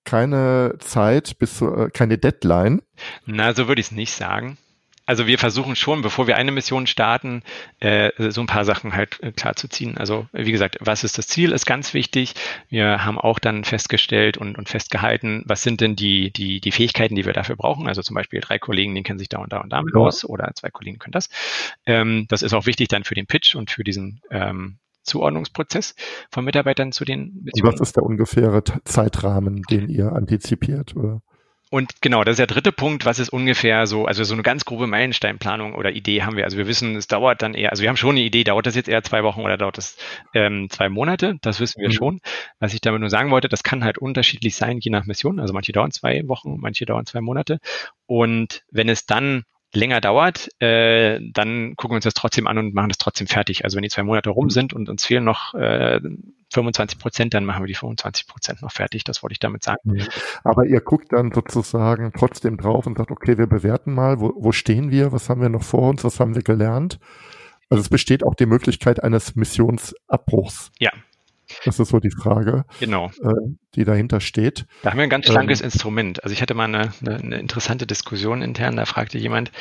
keine 0.06 0.76
Zeit 0.80 1.38
bis 1.40 1.58
zu, 1.58 1.74
äh, 1.76 1.90
keine 1.90 2.18
Deadline. 2.18 2.82
Na, 3.26 3.54
so 3.54 3.68
würde 3.68 3.82
ich 3.82 3.88
es 3.88 3.92
nicht 3.94 4.14
sagen 4.14 4.58
also 5.06 5.28
wir 5.28 5.38
versuchen 5.38 5.76
schon, 5.76 6.02
bevor 6.02 6.28
wir 6.28 6.38
eine 6.38 6.52
Mission 6.52 6.88
starten, 6.88 7.44
äh, 7.80 8.12
so 8.32 8.42
ein 8.42 8.48
paar 8.48 8.64
Sachen 8.64 8.94
halt 8.94 9.22
äh, 9.22 9.32
klar 9.32 9.56
zu 9.56 9.68
ziehen. 9.68 9.98
Also 9.98 10.28
wie 10.32 10.52
gesagt, 10.52 10.78
was 10.80 11.04
ist 11.04 11.18
das 11.18 11.28
Ziel, 11.28 11.52
ist 11.52 11.66
ganz 11.66 11.94
wichtig. 11.94 12.36
Wir 12.70 13.04
haben 13.04 13.20
auch 13.20 13.40
dann 13.40 13.64
festgestellt 13.66 14.38
und, 14.38 14.58
und 14.58 14.70
festgehalten, 14.70 15.44
was 15.46 15.62
sind 15.62 15.82
denn 15.82 15.96
die, 15.96 16.32
die, 16.32 16.62
die 16.62 16.72
Fähigkeiten, 16.72 17.16
die 17.16 17.26
wir 17.26 17.34
dafür 17.34 17.58
brauchen. 17.58 17.88
Also 17.88 18.02
zum 18.02 18.16
Beispiel 18.16 18.40
drei 18.40 18.60
Kollegen, 18.60 18.96
die 18.96 19.04
kennen 19.04 19.20
sich 19.20 19.30
da 19.30 19.40
und 19.40 19.52
da 19.52 19.60
und 19.60 19.72
damit 19.72 19.94
ja. 19.94 20.02
aus 20.02 20.24
oder 20.24 20.52
zwei 20.56 20.70
Kollegen 20.70 21.00
können 21.00 21.14
das. 21.14 21.30
Ähm, 21.86 22.26
das 22.30 22.42
ist 22.42 22.54
auch 22.54 22.66
wichtig 22.66 22.88
dann 22.88 23.04
für 23.04 23.16
den 23.16 23.28
Pitch 23.28 23.56
und 23.56 23.72
für 23.72 23.84
diesen 23.84 24.22
ähm, 24.32 24.78
Zuordnungsprozess 25.04 25.96
von 26.32 26.46
Mitarbeitern 26.46 26.94
zu 26.94 27.04
den 27.04 27.42
Missionen. 27.44 27.74
Was 27.74 27.82
ist 27.82 27.98
der 27.98 28.04
ungefähre 28.04 28.64
Zeitrahmen, 28.86 29.64
den 29.70 29.90
ihr 29.90 30.14
antizipiert? 30.14 30.96
Oder? 30.96 31.22
Und 31.74 32.04
genau, 32.04 32.24
das 32.24 32.34
ist 32.34 32.38
der 32.38 32.46
dritte 32.46 32.72
Punkt, 32.72 33.04
was 33.04 33.18
ist 33.18 33.30
ungefähr 33.30 33.88
so, 33.88 34.06
also 34.06 34.24
so 34.24 34.36
eine 34.36 34.44
ganz 34.44 34.64
grobe 34.64 34.86
Meilensteinplanung 34.86 35.74
oder 35.74 35.92
Idee 35.92 36.22
haben 36.22 36.38
wir. 36.38 36.44
Also 36.44 36.56
wir 36.56 36.68
wissen, 36.68 36.96
es 36.96 37.08
dauert 37.08 37.42
dann 37.42 37.56
eher, 37.56 37.72
also 37.72 37.82
wir 37.82 37.90
haben 37.90 37.98
schon 37.98 38.12
eine 38.12 38.20
Idee, 38.20 38.44
dauert 38.44 38.68
das 38.68 38.76
jetzt 38.76 38.88
eher 38.88 39.02
zwei 39.02 39.24
Wochen 39.24 39.42
oder 39.42 39.58
dauert 39.58 39.80
das 39.80 39.98
ähm, 40.36 40.70
zwei 40.70 40.90
Monate, 40.90 41.40
das 41.42 41.60
wissen 41.60 41.82
wir 41.82 41.88
mhm. 41.88 41.94
schon. 41.94 42.22
Was 42.60 42.76
ich 42.76 42.82
damit 42.82 43.00
nur 43.00 43.10
sagen 43.10 43.32
wollte, 43.32 43.50
das 43.50 43.64
kann 43.64 43.84
halt 43.84 43.98
unterschiedlich 43.98 44.56
sein, 44.56 44.78
je 44.82 44.92
nach 44.92 45.08
Mission. 45.08 45.40
Also 45.40 45.52
manche 45.52 45.72
dauern 45.72 45.90
zwei 45.90 46.22
Wochen, 46.28 46.58
manche 46.60 46.86
dauern 46.86 47.08
zwei 47.08 47.22
Monate. 47.22 47.58
Und 48.06 48.62
wenn 48.70 48.88
es 48.88 49.08
dann 49.08 49.42
länger 49.76 50.02
dauert, 50.02 50.50
äh, 50.62 51.20
dann 51.34 51.76
gucken 51.76 51.94
wir 51.94 51.98
uns 51.98 52.06
das 52.06 52.14
trotzdem 52.14 52.48
an 52.48 52.58
und 52.58 52.74
machen 52.74 52.90
das 52.90 52.98
trotzdem 52.98 53.28
fertig. 53.28 53.64
Also 53.64 53.76
wenn 53.76 53.84
die 53.84 53.90
zwei 53.90 54.04
Monate 54.04 54.30
rum 54.30 54.50
sind 54.50 54.74
und 54.74 54.90
uns 54.90 55.06
fehlen 55.06 55.24
noch 55.24 55.54
äh, 55.54 56.00
25 56.54 57.00
Prozent, 57.00 57.34
dann 57.34 57.46
machen 57.46 57.64
wir 57.64 57.68
die 57.68 57.76
25 57.76 58.28
Prozent 58.28 58.62
noch 58.62 58.72
fertig. 58.72 59.04
Das 59.04 59.24
wollte 59.24 59.34
ich 59.34 59.40
damit 59.40 59.64
sagen. 59.64 59.80
Mhm. 59.84 60.08
Aber 60.44 60.66
ihr 60.66 60.82
guckt 60.82 61.12
dann 61.12 61.32
sozusagen 61.32 62.12
trotzdem 62.16 62.58
drauf 62.58 62.86
und 62.86 62.98
sagt, 62.98 63.12
okay, 63.12 63.38
wir 63.38 63.48
bewerten 63.48 63.94
mal, 63.94 64.20
wo, 64.20 64.34
wo 64.36 64.52
stehen 64.52 64.92
wir, 64.92 65.12
was 65.12 65.30
haben 65.30 65.42
wir 65.42 65.50
noch 65.50 65.64
vor 65.64 65.90
uns, 65.90 66.04
was 66.04 66.20
haben 66.20 66.36
wir 66.36 66.44
gelernt. 66.44 67.00
Also 67.70 67.82
es 67.82 67.90
besteht 67.90 68.24
auch 68.24 68.36
die 68.36 68.46
Möglichkeit 68.46 69.04
eines 69.04 69.36
Missionsabbruchs. 69.36 70.72
Ja, 70.80 70.92
das 71.66 71.80
ist 71.80 71.90
so 71.90 72.00
die 72.00 72.12
Frage, 72.12 72.66
genau. 72.80 73.12
äh, 73.22 73.34
die 73.76 73.84
dahinter 73.84 74.20
steht. 74.20 74.66
Da 74.82 74.92
haben 74.92 74.98
wir 74.98 75.04
ein 75.04 75.10
ganz 75.10 75.28
schlankes 75.28 75.62
ähm, 75.62 75.66
Instrument. 75.66 76.24
Also 76.24 76.34
ich 76.34 76.42
hatte 76.42 76.54
mal 76.54 76.66
eine, 76.66 76.94
eine, 77.02 77.16
eine, 77.18 77.38
interessante 77.38 77.88
Diskussion 77.88 78.42
intern, 78.42 78.76
da 78.76 78.86
fragte 78.86 79.18
jemand, 79.18 79.52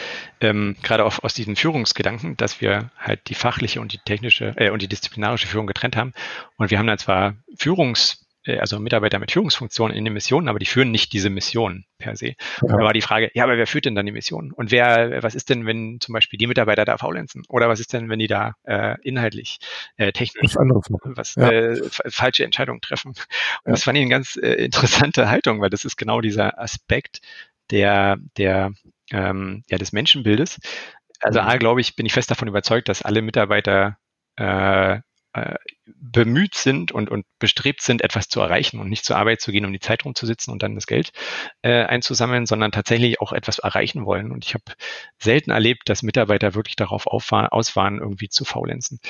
ähm, 0.40 0.76
gerade 0.82 1.04
auf, 1.04 1.24
aus 1.24 1.34
diesem 1.34 1.56
Führungsgedanken, 1.56 2.36
dass 2.36 2.60
wir 2.60 2.90
halt 2.98 3.28
die 3.28 3.34
fachliche 3.34 3.80
und 3.80 3.92
die 3.92 3.98
technische 3.98 4.54
äh, 4.56 4.70
und 4.70 4.82
die 4.82 4.88
disziplinarische 4.88 5.46
Führung 5.46 5.66
getrennt 5.66 5.96
haben. 5.96 6.12
Und 6.56 6.70
wir 6.70 6.78
haben 6.78 6.86
dann 6.86 6.98
zwar 6.98 7.34
Führungs 7.56 8.26
also 8.46 8.78
Mitarbeiter 8.78 9.18
mit 9.18 9.30
Führungsfunktionen 9.30 9.96
in 9.96 10.04
den 10.04 10.14
Missionen, 10.14 10.48
aber 10.48 10.58
die 10.58 10.66
führen 10.66 10.90
nicht 10.90 11.12
diese 11.12 11.30
Mission 11.30 11.84
per 11.98 12.16
se. 12.16 12.28
Ja. 12.28 12.34
Da 12.60 12.78
war 12.78 12.92
die 12.92 13.00
Frage, 13.00 13.30
ja, 13.34 13.44
aber 13.44 13.56
wer 13.56 13.66
führt 13.66 13.84
denn 13.84 13.94
dann 13.94 14.06
die 14.06 14.12
Mission? 14.12 14.52
Und 14.52 14.70
wer, 14.70 15.22
was 15.22 15.34
ist 15.34 15.50
denn, 15.50 15.66
wenn 15.66 15.98
zum 16.00 16.12
Beispiel 16.12 16.38
die 16.38 16.46
Mitarbeiter 16.46 16.84
da 16.84 16.98
faulenzen? 16.98 17.44
Oder 17.48 17.68
was 17.68 17.80
ist 17.80 17.92
denn, 17.92 18.08
wenn 18.08 18.18
die 18.18 18.26
da 18.26 18.54
äh, 18.64 18.96
inhaltlich, 19.02 19.58
äh, 19.96 20.12
technisch 20.12 20.54
was 20.56 21.34
ja. 21.36 21.50
äh, 21.50 21.80
falsche 21.88 22.44
Entscheidungen 22.44 22.80
treffen? 22.80 23.08
Und 23.10 23.18
ja. 23.66 23.72
das 23.72 23.84
fand 23.84 23.98
ich 23.98 24.02
eine 24.02 24.10
ganz 24.10 24.36
äh, 24.36 24.64
interessante 24.64 25.30
Haltung, 25.30 25.60
weil 25.60 25.70
das 25.70 25.84
ist 25.84 25.96
genau 25.96 26.20
dieser 26.20 26.60
Aspekt 26.60 27.20
der, 27.70 28.18
der 28.36 28.72
ähm, 29.10 29.62
ja, 29.68 29.78
des 29.78 29.92
Menschenbildes. 29.92 30.58
Also 31.20 31.40
mhm. 31.40 31.46
A, 31.46 31.56
glaube 31.56 31.80
ich, 31.80 31.94
bin 31.94 32.06
ich 32.06 32.12
fest 32.12 32.30
davon 32.30 32.48
überzeugt, 32.48 32.88
dass 32.88 33.02
alle 33.02 33.22
Mitarbeiter 33.22 33.98
äh, 34.36 35.00
äh, 35.34 35.56
bemüht 35.86 36.54
sind 36.54 36.92
und, 36.92 37.10
und 37.10 37.24
bestrebt 37.38 37.82
sind, 37.82 38.02
etwas 38.02 38.28
zu 38.28 38.40
erreichen 38.40 38.78
und 38.80 38.88
nicht 38.88 39.04
zur 39.04 39.16
Arbeit 39.16 39.40
zu 39.40 39.52
gehen, 39.52 39.64
um 39.64 39.72
die 39.72 39.80
Zeit 39.80 40.04
rumzusitzen 40.04 40.52
und 40.52 40.62
dann 40.62 40.74
das 40.74 40.86
Geld 40.86 41.12
äh, 41.62 41.84
einzusammeln, 41.84 42.46
sondern 42.46 42.72
tatsächlich 42.72 43.20
auch 43.20 43.32
etwas 43.32 43.58
erreichen 43.58 44.04
wollen. 44.04 44.30
Und 44.30 44.44
ich 44.44 44.54
habe 44.54 44.64
selten 45.18 45.50
erlebt, 45.50 45.88
dass 45.88 46.02
Mitarbeiter 46.02 46.54
wirklich 46.54 46.76
darauf 46.76 47.06
aus 47.06 47.76
waren, 47.76 47.98
irgendwie 47.98 48.28
zu 48.28 48.44
faulenzen. 48.44 49.00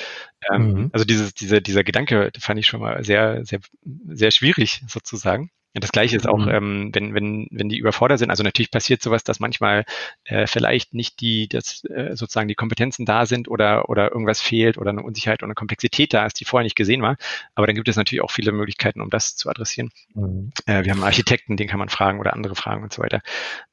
Ähm, 0.52 0.72
mhm. 0.72 0.90
Also 0.92 1.04
dieses, 1.04 1.34
dieser, 1.34 1.60
dieser 1.60 1.84
Gedanke 1.84 2.30
fand 2.38 2.60
ich 2.60 2.66
schon 2.66 2.80
mal 2.80 3.04
sehr, 3.04 3.44
sehr, 3.44 3.60
sehr 4.06 4.30
schwierig 4.30 4.82
sozusagen. 4.86 5.50
Ja, 5.74 5.80
das 5.80 5.92
gleiche 5.92 6.16
ist 6.16 6.28
auch, 6.28 6.38
mhm. 6.38 6.48
ähm, 6.48 6.90
wenn, 6.92 7.14
wenn, 7.14 7.48
wenn 7.50 7.68
die 7.68 7.78
überfordert 7.78 8.18
sind. 8.18 8.30
Also 8.30 8.42
natürlich 8.42 8.70
passiert 8.70 9.02
sowas, 9.02 9.24
dass 9.24 9.40
manchmal 9.40 9.84
äh, 10.24 10.46
vielleicht 10.46 10.92
nicht 10.92 11.20
die, 11.20 11.48
das, 11.48 11.84
äh, 11.84 12.14
sozusagen 12.14 12.48
die 12.48 12.54
Kompetenzen 12.54 13.06
da 13.06 13.24
sind 13.24 13.48
oder, 13.48 13.88
oder 13.88 14.12
irgendwas 14.12 14.40
fehlt 14.40 14.76
oder 14.76 14.90
eine 14.90 15.02
Unsicherheit 15.02 15.40
oder 15.40 15.48
eine 15.48 15.54
Komplexität 15.54 16.12
da 16.12 16.26
ist, 16.26 16.38
die 16.40 16.44
vorher 16.44 16.64
nicht 16.64 16.76
gesehen 16.76 17.00
war. 17.00 17.16
Aber 17.54 17.66
dann 17.66 17.76
gibt 17.76 17.88
es 17.88 17.96
natürlich 17.96 18.22
auch 18.22 18.30
viele 18.30 18.52
Möglichkeiten, 18.52 19.00
um 19.00 19.08
das 19.08 19.34
zu 19.34 19.48
adressieren. 19.48 19.90
Mhm. 20.14 20.52
Äh, 20.66 20.84
wir 20.84 20.92
haben 20.92 21.02
Architekten, 21.02 21.56
den 21.56 21.68
kann 21.68 21.78
man 21.78 21.88
fragen 21.88 22.20
oder 22.20 22.34
andere 22.34 22.54
fragen 22.54 22.82
und 22.82 22.92
so 22.92 23.02
weiter. 23.02 23.22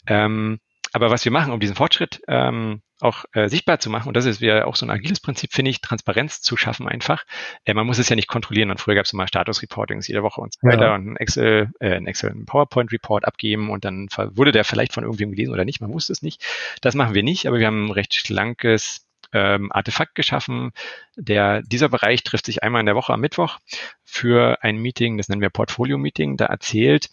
Ähm, 0.08 0.60
aber 0.94 1.12
was 1.12 1.26
wir 1.26 1.32
machen, 1.32 1.54
um 1.54 1.60
diesen 1.60 1.76
Fortschritt 1.76 2.22
ähm, 2.28 2.82
auch 3.02 3.26
äh, 3.34 3.50
sichtbar 3.50 3.80
zu 3.80 3.90
machen, 3.90 4.08
und 4.08 4.18
das 4.18 4.26
ist 4.26 4.42
wieder 4.42 4.68
auch 4.68 4.76
so 4.76 4.86
ein 4.86 4.90
agiles 4.90 5.20
Prinzip, 5.20 5.54
finde 5.54 5.72
ich, 5.72 5.82
Transparenz 5.82 6.42
zu 6.42 6.58
schaffen 6.58 6.88
einfach. 6.88 7.24
Äh, 7.66 7.74
man 7.74 7.86
muss 7.86 8.00
es 8.00 8.10
ja 8.10 8.16
nicht 8.16 8.28
kontrollieren. 8.28 8.72
Und 8.72 8.80
früher 8.80 8.96
gab 8.96 9.06
es 9.06 9.14
immer 9.14 9.28
Status-Reportings 9.28 10.08
jede 10.08 10.24
Woche 10.24 10.42
und 10.42 10.54
so 10.54 10.60
weiter 10.68 10.88
ja. 10.88 10.96
und 10.96 11.14
ein 11.14 11.18
Excel, 11.18 11.72
äh, 11.80 11.96
ein 11.96 12.08
Excel, 12.08 12.32
ein 12.32 12.46
PowerPoint-Report 12.46 13.26
abgeben 13.26 13.70
und 13.70 13.86
dann 13.86 14.08
wurde 14.34 14.52
der 14.52 14.64
vielleicht 14.64 14.94
von 14.94 15.04
irgendwem 15.04 15.32
gelesen 15.32 15.54
oder 15.54 15.66
nicht. 15.66 15.82
Man 15.82 15.94
wusste 15.94 16.14
es 16.14 16.22
nicht. 16.22 16.44
Das 16.82 16.96
machen 16.96 17.14
wir 17.14 17.24
nicht, 17.24 17.48
aber 17.48 17.60
wir 17.60 17.68
haben 17.68 17.88
ein 17.88 17.92
recht 17.92 18.14
schlankes 18.14 19.09
ähm, 19.34 19.72
Artefakt 19.72 20.16
geschaffen. 20.16 20.72
Der, 21.16 21.62
dieser 21.62 21.90
Bereich 21.90 22.24
trifft 22.24 22.46
sich 22.46 22.64
einmal 22.64 22.80
in 22.80 22.86
der 22.86 22.96
Woche 22.96 23.14
am 23.14 23.22
Mittwoch 23.22 23.60
für 24.04 24.64
ein 24.64 24.78
Meeting, 24.78 25.18
das 25.18 25.30
nennen 25.30 25.42
wir 25.42 25.50
Portfolio-Meeting. 25.50 26.38
Da 26.38 26.46
erzählt 26.46 27.10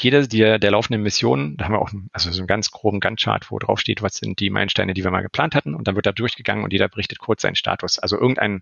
jeder 0.00 0.26
der, 0.26 0.60
der 0.60 0.70
laufenden 0.70 1.02
Missionen, 1.02 1.56
da 1.56 1.64
haben 1.64 1.74
wir 1.74 1.80
auch 1.80 1.90
also 2.12 2.30
so 2.30 2.40
einen 2.40 2.46
ganz 2.46 2.70
groben 2.70 3.00
Gantt-Chart, 3.00 3.50
wo 3.50 3.58
drauf 3.58 3.80
steht, 3.80 4.00
was 4.00 4.14
sind 4.14 4.38
die 4.38 4.48
Meilensteine, 4.48 4.94
die 4.94 5.02
wir 5.02 5.10
mal 5.10 5.22
geplant 5.22 5.56
hatten. 5.56 5.74
Und 5.74 5.88
dann 5.88 5.96
wird 5.96 6.06
da 6.06 6.12
durchgegangen 6.12 6.62
und 6.62 6.72
jeder 6.72 6.88
berichtet 6.88 7.18
kurz 7.18 7.42
seinen 7.42 7.56
Status. 7.56 7.98
Also 7.98 8.16
irgendein 8.16 8.60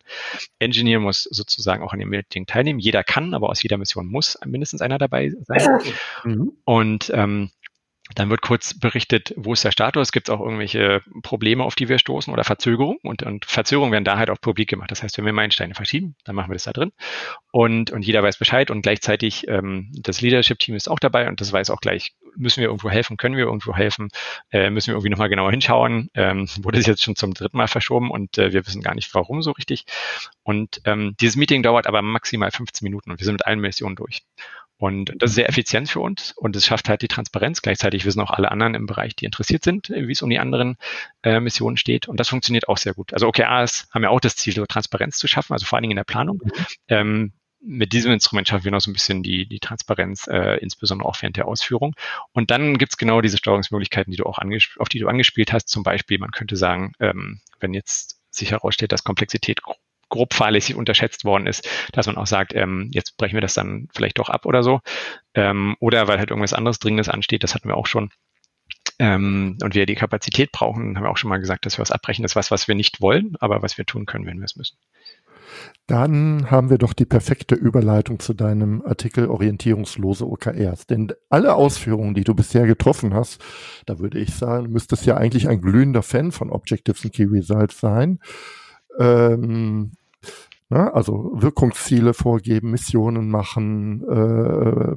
Engineer 0.59 0.99
muss 0.99 1.25
sozusagen 1.25 1.83
auch 1.83 1.93
an 1.93 1.99
dem 1.99 2.09
Meeting 2.09 2.47
teilnehmen. 2.47 2.79
Jeder 2.79 3.05
kann, 3.05 3.35
aber 3.35 3.51
aus 3.51 3.63
jeder 3.63 3.77
Mission 3.77 4.07
muss 4.07 4.39
mindestens 4.47 4.81
einer 4.81 4.97
dabei 4.97 5.31
sein. 5.45 5.81
Mhm. 6.25 6.53
Und 6.65 7.11
ähm, 7.15 7.51
dann 8.15 8.31
wird 8.31 8.41
kurz 8.41 8.79
berichtet, 8.79 9.35
wo 9.37 9.53
ist 9.53 9.65
der 9.65 9.73
Status, 9.73 10.13
gibt 10.13 10.29
es 10.29 10.35
auch 10.35 10.41
irgendwelche 10.41 11.03
Probleme, 11.23 11.65
auf 11.65 11.75
die 11.75 11.89
wir 11.89 11.99
stoßen 11.99 12.33
oder 12.33 12.45
Verzögerungen 12.45 12.99
und, 13.03 13.23
und 13.23 13.45
Verzögerungen 13.45 13.93
werden 13.93 14.05
da 14.05 14.17
halt 14.17 14.31
auch 14.31 14.41
publik 14.41 14.69
gemacht. 14.69 14.91
Das 14.91 15.03
heißt, 15.03 15.19
wenn 15.19 15.25
wir 15.25 15.33
Meilensteine 15.33 15.75
verschieben, 15.75 16.15
dann 16.25 16.37
machen 16.37 16.51
wir 16.51 16.55
das 16.55 16.65
da 16.65 16.73
drin 16.73 16.93
und, 17.51 17.91
und 17.91 18.03
jeder 18.03 18.23
weiß 18.23 18.39
Bescheid 18.39 18.71
und 18.71 18.83
gleichzeitig 18.83 19.49
ähm, 19.49 19.91
das 19.93 20.21
Leadership-Team 20.21 20.77
ist 20.77 20.89
auch 20.89 20.99
dabei 20.99 21.29
und 21.29 21.41
das 21.41 21.53
weiß 21.53 21.71
auch 21.71 21.81
gleich, 21.81 22.15
müssen 22.37 22.61
wir 22.61 22.69
irgendwo 22.69 22.91
helfen, 22.91 23.17
können 23.17 23.37
wir 23.37 23.45
irgendwo 23.45 23.75
helfen, 23.75 24.09
äh, 24.51 24.71
müssen 24.71 24.89
wir 24.89 24.95
irgendwie 24.95 25.11
nochmal 25.11 25.29
genauer 25.29 25.51
hinschauen, 25.51 26.11
ähm, 26.15 26.49
wurde 26.61 26.79
es 26.79 26.87
jetzt 26.87 27.03
schon 27.03 27.17
zum 27.17 27.35
dritten 27.35 27.57
Mal 27.57 27.69
verschoben 27.69 28.11
und 28.11 28.39
äh, 28.39 28.53
wir 28.53 28.67
wissen 28.67 28.83
gar 28.83 28.95
nicht, 28.95 29.15
warum 29.15 29.43
so 29.43 29.53
richtig. 29.53 29.85
Und 30.43 30.81
ähm, 30.85 31.17
dieses 31.21 31.37
Meeting 31.37 31.63
dauert 31.63 31.87
aber 31.87 32.03
maximal 32.03 32.51
15 32.51 32.85
Minuten 32.85 33.11
und 33.11 33.21
wir 33.21 33.25
sind 33.25 33.35
mit 33.35 33.47
allen 33.47 33.61
Missionen 33.61 33.97
durch. 33.97 34.23
Und 34.79 35.13
das 35.17 35.31
ist 35.31 35.37
sehr 35.37 35.49
effizient 35.49 35.89
für 35.89 36.01
uns 36.01 36.33
und 36.37 36.55
es 36.55 36.67
schafft 36.67 36.89
halt 36.89 37.01
die 37.01 37.09
Transparenz. 37.09 37.63
Gleichzeitig 37.63 38.05
wissen 38.05 38.21
auch 38.21 38.31
alle 38.31 38.51
anderen 38.51 38.75
im 38.75 38.87
Bereich, 38.87 39.17
die 39.17 39.25
interessiert 39.25 39.65
sind, 39.65 39.89
wie 39.89 40.13
es 40.13 40.21
um 40.21 40.29
die 40.29 40.39
anderen 40.39 40.77
äh, 41.23 41.41
Missionen 41.41 41.79
steht. 41.79 42.09
Und 42.09 42.21
das 42.21 42.29
funktioniert 42.29 42.69
auch 42.69 42.77
sehr 42.77 42.93
gut. 42.93 43.15
Also 43.15 43.27
OKRs 43.27 43.89
haben 43.93 44.03
ja 44.03 44.11
auch 44.11 44.21
das 44.21 44.37
Ziel, 44.37 44.55
so 44.55 44.67
Transparenz 44.67 45.17
zu 45.17 45.29
schaffen, 45.29 45.55
also 45.55 45.65
vor 45.65 45.77
allen 45.77 45.85
Dingen 45.85 45.93
in 45.93 45.97
der 45.97 46.05
Planung. 46.05 46.43
Mhm. 46.45 46.53
Ähm, 46.89 47.33
mit 47.61 47.93
diesem 47.93 48.13
Instrument 48.13 48.47
schaffen 48.47 48.65
wir 48.65 48.71
noch 48.71 48.81
so 48.81 48.91
ein 48.91 48.95
bisschen 48.95 49.23
die, 49.23 49.49
die 49.49 49.59
Transparenz, 49.61 50.27
äh, 50.29 50.57
insbesondere 50.59 51.09
auch 51.09 51.21
während 51.21 51.37
der 51.37 51.49
Ausführung. 51.49 51.95
Und 52.33 52.51
dann 52.51 52.79
gibt's 52.79 52.97
genau 52.99 53.21
diese 53.21 53.39
Steuerungsmöglichkeiten, 53.39 54.11
die 54.11 54.19
du 54.19 54.27
auch 54.27 54.39
auf 54.39 54.89
die 54.89 54.99
du 54.99 55.09
angespielt 55.09 55.53
hast. 55.53 55.69
Zum 55.69 55.83
Beispiel, 55.83 56.19
man 56.19 56.31
könnte 56.31 56.57
sagen, 56.57 56.93
ähm, 57.01 57.41
wenn 57.59 57.75
jetzt 57.75 58.21
sich 58.31 58.51
herausstellt, 58.51 58.93
dass 58.93 59.05
Komplexität 59.05 59.63
grob 60.09 60.35
fahrlässig 60.35 60.77
unterschätzt 60.77 61.25
worden 61.25 61.47
ist, 61.47 61.69
dass 61.93 62.07
man 62.07 62.17
auch 62.17 62.27
sagt, 62.27 62.55
ähm, 62.55 62.91
jetzt 62.93 63.17
brechen 63.17 63.35
wir 63.35 63.41
das 63.41 63.55
dann 63.55 63.89
vielleicht 63.95 64.19
doch 64.19 64.29
ab 64.29 64.47
oder 64.47 64.63
so. 64.63 64.81
Ähm, 65.35 65.77
oder 65.81 66.09
weil 66.09 66.19
halt 66.19 66.31
irgendwas 66.31 66.53
anderes 66.53 66.79
Dringendes 66.79 67.09
ansteht, 67.09 67.43
das 67.43 67.55
hatten 67.55 67.69
wir 67.69 67.77
auch 67.77 67.87
schon. 67.87 68.11
Ähm, 68.99 69.59
und 69.63 69.75
wir 69.75 69.85
die 69.85 69.95
Kapazität 69.95 70.53
brauchen, 70.53 70.97
haben 70.97 71.05
wir 71.05 71.11
auch 71.11 71.19
schon 71.19 71.29
mal 71.29 71.41
gesagt, 71.41 71.67
dass 71.67 71.77
wir 71.77 71.83
was 71.83 71.91
abbrechen. 71.91 72.23
Das 72.23 72.33
ist 72.33 72.37
was, 72.37 72.51
was 72.51 72.69
wir 72.69 72.75
nicht 72.75 73.01
wollen, 73.01 73.35
aber 73.41 73.63
was 73.63 73.77
wir 73.77 73.85
tun 73.85 74.07
können, 74.07 74.27
wenn 74.27 74.39
wir 74.39 74.45
es 74.45 74.57
müssen. 74.57 74.79
Dann 75.87 76.51
haben 76.51 76.71
wir 76.71 76.79
doch 76.79 76.93
die 76.93 77.05
perfekte 77.05 77.55
Überleitung 77.55 78.19
zu 78.19 78.35
deinem 78.35 78.83
Artikel 78.83 79.29
Orientierungslose 79.29 80.27
OKRs. 80.27 80.87
Denn 80.87 81.13
alle 81.29 81.55
Ausführungen, 81.55 82.15
die 82.15 82.25
du 82.25 82.35
bisher 82.35 82.67
getroffen 82.67 83.15
hast, 83.15 83.43
da 83.87 83.99
würde 83.99 84.19
ich 84.19 84.35
sagen, 84.35 84.73
müsstest 84.73 85.07
ja 85.07 85.17
eigentlich 85.17 85.49
ein 85.49 85.61
glühender 85.61 86.03
Fan 86.03 86.33
von 86.33 86.51
Objectives 86.51 87.05
and 87.05 87.15
Key 87.15 87.25
Results 87.25 87.79
sein 87.81 88.19
ähm, 88.99 89.93
na, 90.69 90.91
also 90.93 91.33
Wirkungsziele 91.35 92.15
vorgeben, 92.15 92.73
Missionen 92.73 93.31
machen, 93.31 94.03
äh, 94.09 94.97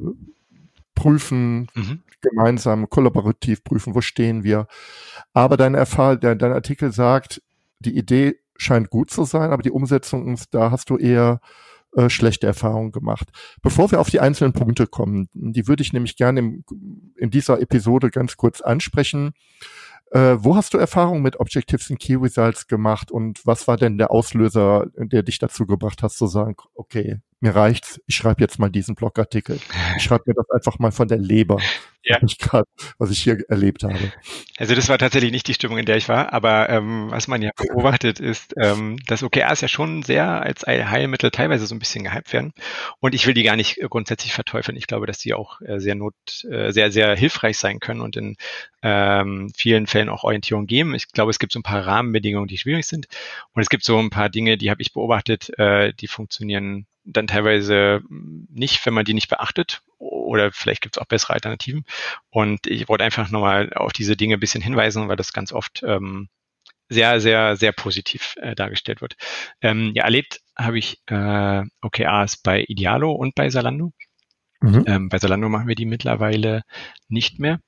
prüfen, 0.95 1.67
mhm. 1.75 2.01
gemeinsam, 2.21 2.89
kollaborativ 2.89 3.63
prüfen, 3.63 3.95
wo 3.95 4.01
stehen 4.01 4.43
wir. 4.43 4.67
Aber 5.33 5.57
dein, 5.57 5.75
Erfahrung, 5.75 6.19
dein, 6.19 6.39
dein 6.39 6.51
Artikel 6.51 6.91
sagt, 6.91 7.41
die 7.79 7.97
Idee 7.97 8.39
scheint 8.57 8.89
gut 8.89 9.09
zu 9.09 9.23
sein, 9.23 9.51
aber 9.51 9.63
die 9.63 9.71
Umsetzung, 9.71 10.37
da 10.51 10.71
hast 10.71 10.89
du 10.89 10.97
eher 10.97 11.39
äh, 11.95 12.09
schlechte 12.09 12.47
Erfahrungen 12.47 12.91
gemacht. 12.91 13.29
Bevor 13.61 13.91
wir 13.91 13.99
auf 13.99 14.09
die 14.09 14.19
einzelnen 14.19 14.53
Punkte 14.53 14.85
kommen, 14.85 15.29
die 15.33 15.67
würde 15.67 15.81
ich 15.81 15.93
nämlich 15.93 16.17
gerne 16.17 16.39
im, 16.39 16.63
in 17.15 17.31
dieser 17.31 17.61
Episode 17.61 18.09
ganz 18.09 18.37
kurz 18.37 18.61
ansprechen. 18.61 19.31
Äh, 20.11 20.37
wo 20.39 20.55
hast 20.55 20.73
du 20.73 20.77
Erfahrung 20.77 21.21
mit 21.21 21.39
Objectives 21.39 21.91
and 21.91 21.99
Key 21.99 22.15
Results 22.15 22.67
gemacht 22.67 23.11
und 23.11 23.45
was 23.45 23.67
war 23.67 23.77
denn 23.77 23.97
der 23.97 24.09
Auslöser, 24.11 24.87
der 24.97 25.21
dich 25.21 25.37
dazu 25.37 25.67
gebracht 25.67 26.01
hat 26.01 26.11
zu 26.11 26.25
sagen, 26.25 26.55
okay, 26.73 27.19
mir 27.39 27.55
reicht's, 27.55 28.01
ich 28.07 28.15
schreibe 28.15 28.41
jetzt 28.41 28.57
mal 28.59 28.69
diesen 28.69 28.95
Blogartikel. 28.95 29.59
Ich 29.97 30.03
schreibe 30.03 30.23
mir 30.27 30.33
das 30.33 30.49
einfach 30.49 30.79
mal 30.79 30.91
von 30.91 31.07
der 31.07 31.19
Leber, 31.19 31.59
ja. 32.09 32.17
was, 32.21 32.31
ich 32.31 32.37
grad, 32.37 32.65
was 32.97 33.11
ich 33.11 33.21
hier 33.21 33.37
erlebt 33.49 33.83
habe. 33.83 33.97
Also 34.57 34.75
das 34.75 34.89
war 34.89 34.97
tatsächlich 34.97 35.31
nicht 35.31 35.47
die 35.47 35.53
Stimmung, 35.53 35.77
in 35.77 35.85
der 35.85 35.97
ich 35.97 36.09
war, 36.09 36.33
aber 36.33 36.69
ähm, 36.69 37.09
was 37.09 37.27
man 37.27 37.41
ja 37.41 37.51
beobachtet 37.55 38.19
ist, 38.19 38.53
ähm, 38.57 38.97
dass 39.07 39.23
OKRs 39.23 39.61
ja 39.61 39.67
schon 39.67 40.03
sehr 40.03 40.41
als 40.41 40.65
Heilmittel 40.65 41.31
teilweise 41.31 41.67
so 41.67 41.75
ein 41.75 41.79
bisschen 41.79 42.03
gehypt 42.03 42.33
werden. 42.33 42.53
Und 42.99 43.15
ich 43.15 43.27
will 43.27 43.33
die 43.33 43.43
gar 43.43 43.55
nicht 43.55 43.79
grundsätzlich 43.89 44.33
verteufeln. 44.33 44.77
Ich 44.77 44.87
glaube, 44.87 45.05
dass 45.05 45.19
die 45.19 45.33
auch 45.33 45.61
äh, 45.61 45.79
sehr 45.79 45.95
not, 45.95 46.15
äh, 46.49 46.71
sehr, 46.71 46.91
sehr 46.91 47.15
hilfreich 47.15 47.57
sein 47.57 47.79
können 47.79 48.01
und 48.01 48.17
in 48.17 48.35
ähm, 48.81 49.51
vielen 49.55 49.87
Fällen 49.87 50.09
auch 50.09 50.23
Orientierung 50.23 50.65
geben. 50.65 50.95
Ich 50.95 51.11
glaube, 51.11 51.31
es 51.31 51.39
gibt 51.39 51.53
so 51.53 51.59
ein 51.59 51.63
paar 51.63 51.85
Rahmenbedingungen, 51.85 52.47
die 52.47 52.57
schwierig 52.57 52.87
sind. 52.87 53.07
Und 53.53 53.61
es 53.61 53.69
gibt 53.69 53.83
so 53.83 53.97
ein 53.97 54.09
paar 54.09 54.29
Dinge, 54.29 54.57
die 54.57 54.69
habe 54.69 54.81
ich 54.81 54.93
beobachtet, 54.93 55.57
äh, 55.59 55.93
die 55.93 56.07
funktionieren 56.07 56.87
dann 57.05 57.27
teilweise 57.27 58.01
nicht, 58.09 58.85
wenn 58.85 58.93
man 58.93 59.05
die 59.05 59.13
nicht 59.13 59.29
beachtet. 59.29 59.81
Oder 60.29 60.51
vielleicht 60.51 60.81
gibt 60.81 60.95
es 60.95 61.01
auch 61.01 61.07
bessere 61.07 61.33
Alternativen. 61.33 61.85
Und 62.29 62.67
ich 62.67 62.87
wollte 62.87 63.03
einfach 63.03 63.29
nochmal 63.29 63.73
auf 63.73 63.93
diese 63.93 64.15
Dinge 64.15 64.35
ein 64.35 64.39
bisschen 64.39 64.61
hinweisen, 64.61 65.07
weil 65.07 65.17
das 65.17 65.33
ganz 65.33 65.51
oft 65.51 65.83
ähm, 65.83 66.29
sehr, 66.89 67.19
sehr, 67.19 67.55
sehr 67.55 67.71
positiv 67.71 68.35
äh, 68.37 68.55
dargestellt 68.55 69.01
wird. 69.01 69.15
Ähm, 69.61 69.91
ja, 69.93 70.03
erlebt 70.03 70.41
habe 70.57 70.79
ich 70.79 71.01
äh, 71.07 71.63
OKRs 71.81 72.37
bei 72.37 72.63
Idealo 72.67 73.11
und 73.11 73.35
bei 73.35 73.49
Salando. 73.49 73.93
Mhm. 74.61 74.83
Ähm, 74.87 75.09
bei 75.09 75.19
Salando 75.19 75.49
machen 75.49 75.67
wir 75.67 75.75
die 75.75 75.85
mittlerweile 75.85 76.63
nicht 77.07 77.39
mehr. 77.39 77.59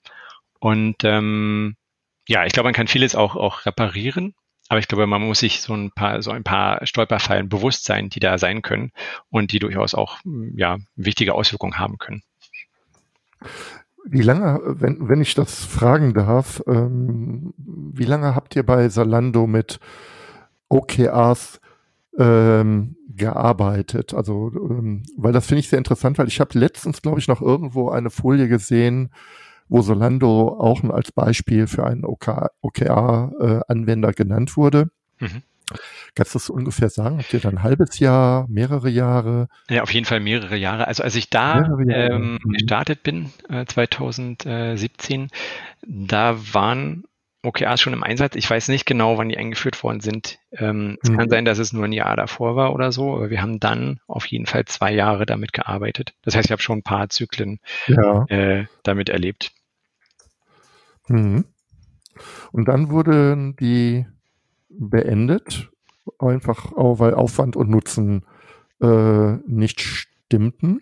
Und 0.60 1.04
ähm, 1.04 1.76
ja, 2.28 2.46
ich 2.46 2.54
glaube, 2.54 2.68
man 2.68 2.74
kann 2.74 2.88
vieles 2.88 3.16
auch, 3.16 3.36
auch 3.36 3.66
reparieren. 3.66 4.34
Aber 4.70 4.80
ich 4.80 4.88
glaube, 4.88 5.06
man 5.06 5.22
muss 5.22 5.40
sich 5.40 5.62
so 5.62 5.74
ein 5.74 5.92
paar, 5.92 6.22
so 6.22 6.32
ein 6.32 6.44
paar 6.44 6.86
Stolperfallen 6.86 7.50
bewusst 7.50 7.84
sein, 7.84 8.10
die 8.10 8.22
da 8.22 8.38
sein 8.38 8.62
können 8.62 8.92
und 9.30 9.52
die 9.52 9.60
durchaus 9.60 9.94
auch, 9.94 10.20
ja, 10.56 10.78
wichtige 10.96 11.34
Auswirkungen 11.34 11.78
haben 11.78 11.98
können. 11.98 12.24
Wie 14.04 14.22
lange, 14.22 14.60
wenn, 14.64 15.08
wenn 15.08 15.22
ich 15.22 15.36
das 15.36 15.64
fragen 15.64 16.14
darf, 16.14 16.62
ähm, 16.68 17.54
wie 17.58 18.06
lange 18.06 18.36
habt 18.36 18.56
ihr 18.56 18.66
bei 18.66 18.90
Salando 18.90 19.46
mit 19.46 19.80
OKRs 20.70 21.62
ähm, 22.18 22.96
gearbeitet? 23.16 24.14
Also, 24.14 24.52
ähm, 24.54 25.04
weil 25.18 25.34
das 25.34 25.46
finde 25.46 25.60
ich 25.60 25.70
sehr 25.70 25.78
interessant, 25.78 26.18
weil 26.18 26.28
ich 26.28 26.40
habe 26.40 26.58
letztens, 26.58 27.02
glaube 27.02 27.20
ich, 27.20 27.28
noch 27.28 27.42
irgendwo 27.42 27.90
eine 27.90 28.10
Folie 28.10 28.48
gesehen, 28.48 29.12
wo 29.70 29.82
Solando 29.82 30.60
auch 30.60 30.84
als 30.86 31.12
Beispiel 31.12 31.68
für 31.68 31.86
einen 31.86 32.04
OKR-Anwender 32.04 34.10
äh, 34.10 34.14
genannt 34.14 34.58
wurde. 34.58 34.90
Mhm. 35.20 35.44
Kannst 36.16 36.36
du 36.36 36.40
das 36.40 36.50
ungefähr 36.50 36.90
sagen? 36.90 37.18
Habt 37.20 37.34
ihr 37.34 37.40
dann 37.40 37.58
ein 37.58 37.64
halbes 37.64 38.00
Jahr, 38.00 38.46
mehrere 38.50 38.90
Jahre? 38.90 39.48
Ja, 39.70 39.84
auf 39.84 39.94
jeden 39.94 40.06
Fall 40.06 40.20
mehrere 40.20 40.58
Jahre. 40.58 40.88
Also 40.88 41.04
als 41.04 41.16
ich 41.16 41.30
da 41.30 41.64
ähm, 41.90 42.40
mhm. 42.44 42.52
gestartet 42.52 43.04
bin, 43.04 43.32
äh, 43.50 43.66
2017, 43.66 45.30
da 45.84 46.38
waren 46.54 47.04
OKRs 47.44 47.82
schon 47.82 47.94
im 47.94 48.04
Einsatz. 48.04 48.36
Ich 48.36 48.50
weiß 48.50 48.68
nicht 48.68 48.86
genau, 48.86 49.18
wann 49.18 49.30
die 49.30 49.38
eingeführt 49.38 49.82
worden 49.84 50.00
sind. 50.00 50.38
Ähm, 50.52 50.98
es 51.02 51.10
mhm. 51.10 51.18
kann 51.18 51.30
sein, 51.30 51.46
dass 51.46 51.58
es 51.58 51.74
nur 51.74 51.86
ein 51.86 51.94
Jahr 51.94 52.16
davor 52.16 52.56
war 52.56 52.74
oder 52.74 52.92
so, 52.92 53.16
aber 53.16 53.30
wir 53.30 53.42
haben 53.42 53.60
dann 53.60 54.00
auf 54.08 54.26
jeden 54.28 54.46
Fall 54.46 54.66
zwei 54.66 54.94
Jahre 54.94 55.26
damit 55.26 55.54
gearbeitet. 55.54 56.14
Das 56.22 56.36
heißt, 56.36 56.46
ich 56.46 56.52
habe 56.52 56.62
schon 56.62 56.80
ein 56.80 56.84
paar 56.84 57.10
Zyklen 57.10 57.60
ja. 57.88 58.26
äh, 58.28 58.66
damit 58.84 59.10
erlebt. 59.10 59.52
Mhm. 61.08 61.46
Und 62.52 62.68
dann 62.68 62.92
wurden 62.92 63.56
die 63.56 64.06
beendet, 64.80 65.70
einfach 66.20 66.74
auch, 66.74 67.00
weil 67.00 67.14
Aufwand 67.14 67.56
und 67.56 67.70
Nutzen 67.70 68.26
äh, 68.82 69.34
nicht 69.48 69.82
stimmten. 69.82 70.82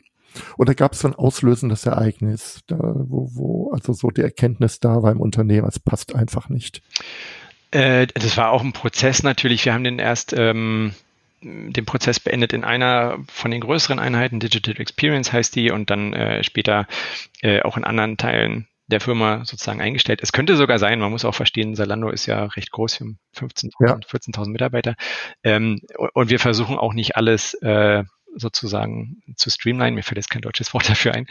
Oder 0.58 0.75
gab 0.75 0.93
es 0.93 0.99
so 0.99 1.08
ein 1.08 1.15
auslösendes 1.15 1.86
Ereignis, 1.86 2.62
da, 2.67 2.78
wo, 2.80 3.30
wo 3.34 3.71
also 3.71 3.93
so 3.93 4.10
die 4.10 4.21
Erkenntnis 4.21 4.80
da 4.80 5.02
war 5.02 5.12
im 5.12 5.21
Unternehmen, 5.21 5.67
es 5.67 5.80
passt 5.80 6.15
einfach 6.15 6.49
nicht? 6.49 6.84
Äh, 7.71 8.08
das 8.08 8.38
war 8.38 8.52
auch 8.52 8.63
ein 8.63 8.73
Prozess 8.73 9.23
natürlich. 9.23 9.65
Wir 9.65 9.73
haben 9.73 9.84
den 9.84 9.99
erst 9.99 10.34
ähm, 10.34 10.93
den 11.41 11.86
Prozess 11.86 12.19
beendet 12.19 12.54
in 12.54 12.63
einer 12.63 13.17
von 13.28 13.52
den 13.52 13.62
größeren 13.62 13.99
Einheiten, 13.99 14.39
Digital 14.39 14.80
Experience 14.80 15.32
heißt 15.32 15.56
die, 15.56 15.71
und 15.71 15.89
dann 15.89 16.13
äh, 16.13 16.43
später 16.43 16.88
äh, 17.41 17.62
auch 17.62 17.78
in 17.78 17.86
anderen 17.86 18.17
Teilen 18.17 18.67
der 18.89 18.99
Firma 18.99 19.45
sozusagen 19.45 19.82
eingestellt. 19.82 20.19
Es 20.21 20.32
könnte 20.32 20.58
sogar 20.58 20.80
sein, 20.80 20.99
man 20.99 21.12
muss 21.12 21.25
auch 21.25 21.36
verstehen, 21.36 21.75
Salando 21.75 22.10
ist 22.10 22.25
ja 22.25 22.45
recht 22.45 22.71
groß, 22.71 22.99
wir 22.99 23.06
haben 23.06 23.19
15.000, 23.36 23.71
ja. 23.88 23.95
14.000 23.95 24.49
Mitarbeiter. 24.49 24.95
Ähm, 25.43 25.82
und 26.13 26.30
wir 26.30 26.39
versuchen 26.39 26.78
auch 26.78 26.93
nicht 26.93 27.15
alles 27.15 27.54
äh, 27.56 28.04
sozusagen 28.36 29.21
zu 29.36 29.49
streamline. 29.49 29.95
Mir 29.95 30.04
fällt 30.04 30.17
jetzt 30.17 30.30
kein 30.30 30.41
deutsches 30.41 30.73
Wort 30.73 30.89
dafür 30.89 31.13
ein. 31.13 31.28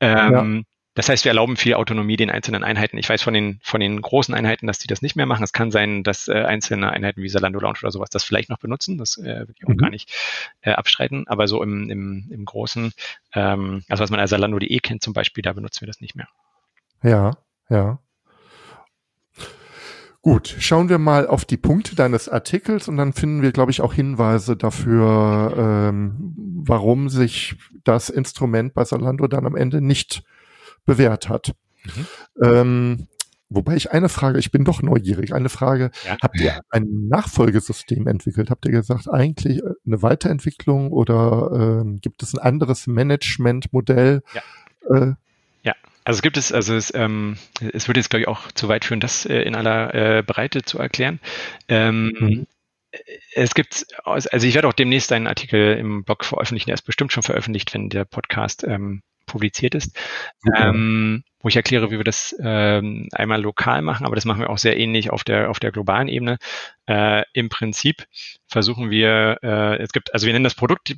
Ähm, 0.00 0.56
ja. 0.56 0.62
Das 0.94 1.08
heißt, 1.08 1.24
wir 1.24 1.30
erlauben 1.30 1.56
viel 1.56 1.74
Autonomie 1.74 2.16
den 2.16 2.28
einzelnen 2.28 2.64
Einheiten. 2.64 2.98
Ich 2.98 3.08
weiß 3.08 3.22
von 3.22 3.32
den, 3.32 3.60
von 3.62 3.80
den 3.80 4.02
großen 4.02 4.34
Einheiten, 4.34 4.66
dass 4.66 4.78
die 4.78 4.88
das 4.88 5.00
nicht 5.00 5.14
mehr 5.14 5.26
machen. 5.26 5.44
Es 5.44 5.52
kann 5.52 5.70
sein, 5.70 6.02
dass 6.02 6.26
äh, 6.26 6.32
einzelne 6.32 6.90
Einheiten 6.90 7.22
wie 7.22 7.28
Salando 7.28 7.60
Lounge 7.60 7.78
oder 7.82 7.92
sowas 7.92 8.10
das 8.10 8.24
vielleicht 8.24 8.50
noch 8.50 8.58
benutzen. 8.58 8.98
Das 8.98 9.16
äh, 9.16 9.22
würde 9.22 9.54
ich 9.56 9.64
auch 9.64 9.68
mhm. 9.68 9.76
gar 9.76 9.90
nicht 9.90 10.12
äh, 10.60 10.72
abstreiten. 10.72 11.28
Aber 11.28 11.46
so 11.46 11.62
im, 11.62 11.88
im, 11.88 12.28
im 12.32 12.44
Großen, 12.44 12.92
ähm, 13.32 13.84
also 13.88 14.02
was 14.02 14.10
man 14.10 14.18
als 14.18 14.30
Salando.de 14.30 14.76
kennt 14.80 15.02
zum 15.02 15.12
Beispiel, 15.12 15.42
da 15.42 15.52
benutzen 15.52 15.82
wir 15.82 15.86
das 15.86 16.00
nicht 16.00 16.16
mehr. 16.16 16.26
Ja, 17.02 17.32
ja. 17.68 17.98
Gut, 20.20 20.56
schauen 20.58 20.88
wir 20.88 20.98
mal 20.98 21.26
auf 21.26 21.44
die 21.44 21.56
Punkte 21.56 21.94
deines 21.94 22.28
Artikels 22.28 22.88
und 22.88 22.96
dann 22.96 23.12
finden 23.12 23.40
wir, 23.40 23.52
glaube 23.52 23.70
ich, 23.70 23.80
auch 23.80 23.94
Hinweise 23.94 24.56
dafür, 24.56 25.54
ähm, 25.56 26.34
warum 26.36 27.08
sich 27.08 27.56
das 27.84 28.10
Instrument 28.10 28.74
bei 28.74 28.84
Salando 28.84 29.26
dann 29.28 29.46
am 29.46 29.56
Ende 29.56 29.80
nicht 29.80 30.24
bewährt 30.84 31.28
hat. 31.28 31.54
Mhm. 31.84 32.06
Ähm, 32.42 33.08
wobei 33.48 33.76
ich 33.76 33.92
eine 33.92 34.08
Frage, 34.08 34.38
ich 34.38 34.50
bin 34.50 34.64
doch 34.64 34.82
neugierig, 34.82 35.32
eine 35.34 35.48
Frage, 35.48 35.92
ja. 36.04 36.16
habt 36.20 36.40
ihr 36.40 36.60
ein 36.68 37.08
Nachfolgesystem 37.08 38.06
entwickelt? 38.08 38.50
Habt 38.50 38.66
ihr 38.66 38.72
gesagt, 38.72 39.08
eigentlich 39.08 39.62
eine 39.86 40.02
Weiterentwicklung 40.02 40.90
oder 40.92 41.80
ähm, 41.82 42.00
gibt 42.00 42.22
es 42.22 42.34
ein 42.34 42.40
anderes 42.40 42.86
Managementmodell? 42.86 44.22
Ja. 44.34 44.42
Äh, 44.94 45.14
also 46.08 46.20
es 46.20 46.22
gibt 46.22 46.38
es, 46.38 46.52
also 46.52 46.74
es, 46.74 46.90
ähm, 46.94 47.36
es 47.74 47.86
würde 47.86 48.00
jetzt, 48.00 48.08
glaube 48.08 48.22
ich, 48.22 48.28
auch 48.28 48.50
zu 48.52 48.66
weit 48.66 48.86
führen, 48.86 48.98
das 48.98 49.26
äh, 49.26 49.42
in 49.42 49.54
aller 49.54 49.94
äh, 49.94 50.22
Breite 50.22 50.62
zu 50.62 50.78
erklären. 50.78 51.20
Ähm, 51.68 52.14
mhm. 52.18 52.46
Es 53.34 53.54
gibt, 53.54 53.84
also 54.04 54.46
ich 54.46 54.54
werde 54.54 54.68
auch 54.68 54.72
demnächst 54.72 55.12
einen 55.12 55.26
Artikel 55.26 55.76
im 55.76 56.04
Blog 56.04 56.24
veröffentlichen, 56.24 56.68
der 56.68 56.76
ist 56.76 56.86
bestimmt 56.86 57.12
schon 57.12 57.22
veröffentlicht, 57.22 57.74
wenn 57.74 57.90
der 57.90 58.06
Podcast 58.06 58.64
ähm, 58.64 59.02
publiziert 59.26 59.74
ist, 59.74 59.98
ähm, 60.56 61.24
wo 61.40 61.48
ich 61.48 61.56
erkläre, 61.56 61.90
wie 61.90 61.98
wir 61.98 62.04
das 62.04 62.34
ähm, 62.40 63.08
einmal 63.12 63.40
lokal 63.40 63.82
machen, 63.82 64.06
aber 64.06 64.16
das 64.16 64.24
machen 64.24 64.40
wir 64.40 64.50
auch 64.50 64.58
sehr 64.58 64.78
ähnlich 64.78 65.10
auf 65.10 65.24
der 65.24 65.50
auf 65.50 65.60
der 65.60 65.70
globalen 65.70 66.08
Ebene. 66.08 66.38
Äh, 66.86 67.22
Im 67.32 67.48
Prinzip 67.48 68.06
versuchen 68.48 68.90
wir, 68.90 69.38
äh, 69.42 69.76
es 69.78 69.92
gibt, 69.92 70.12
also 70.14 70.26
wir 70.26 70.32
nennen 70.32 70.44
das 70.44 70.54
Produkt 70.54 70.96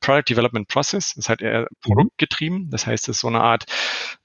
Product 0.00 0.24
Development 0.28 0.68
Process, 0.68 1.08
das 1.08 1.16
ist 1.24 1.28
halt 1.28 1.42
eher 1.42 1.62
mhm. 1.62 1.66
produktgetrieben, 1.82 2.70
das 2.70 2.86
heißt, 2.86 3.08
es 3.08 3.16
ist 3.16 3.20
so 3.20 3.28
eine 3.28 3.40
Art, 3.40 3.66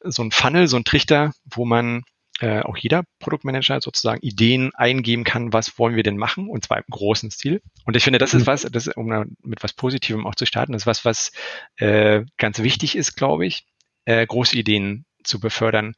so 0.04 0.24
ein 0.24 0.32
Funnel, 0.32 0.68
so 0.68 0.78
ein 0.78 0.86
Trichter, 0.86 1.34
wo 1.46 1.66
man 1.66 2.04
äh, 2.40 2.62
auch 2.62 2.78
jeder 2.78 3.04
Produktmanager 3.20 3.82
sozusagen 3.82 4.22
Ideen 4.22 4.72
eingeben 4.76 5.24
kann, 5.24 5.54
was 5.54 5.80
wollen 5.80 5.96
wir 5.96 6.04
denn 6.04 6.18
machen, 6.18 6.50
und 6.50 6.64
zwar 6.64 6.78
im 6.78 6.84
großen 6.90 7.32
Stil. 7.32 7.62
Und 7.86 7.96
ich 7.96 8.04
finde, 8.04 8.20
das 8.20 8.34
ist 8.34 8.44
mhm. 8.44 8.48
was, 8.48 8.62
das, 8.62 8.88
um 8.88 9.08
mit 9.42 9.64
was 9.64 9.74
Positivem 9.74 10.28
auch 10.28 10.36
zu 10.36 10.46
starten, 10.46 10.74
das 10.74 10.84
ist 10.84 10.88
was, 10.88 11.04
was 11.04 11.32
äh, 11.78 12.24
ganz 12.38 12.60
wichtig 12.60 12.96
ist, 12.96 13.16
glaube 13.16 13.46
ich, 13.46 13.66
äh, 14.06 14.26
große 14.26 14.56
Ideen 14.56 15.06
zu 15.28 15.40
befördern. 15.40 15.94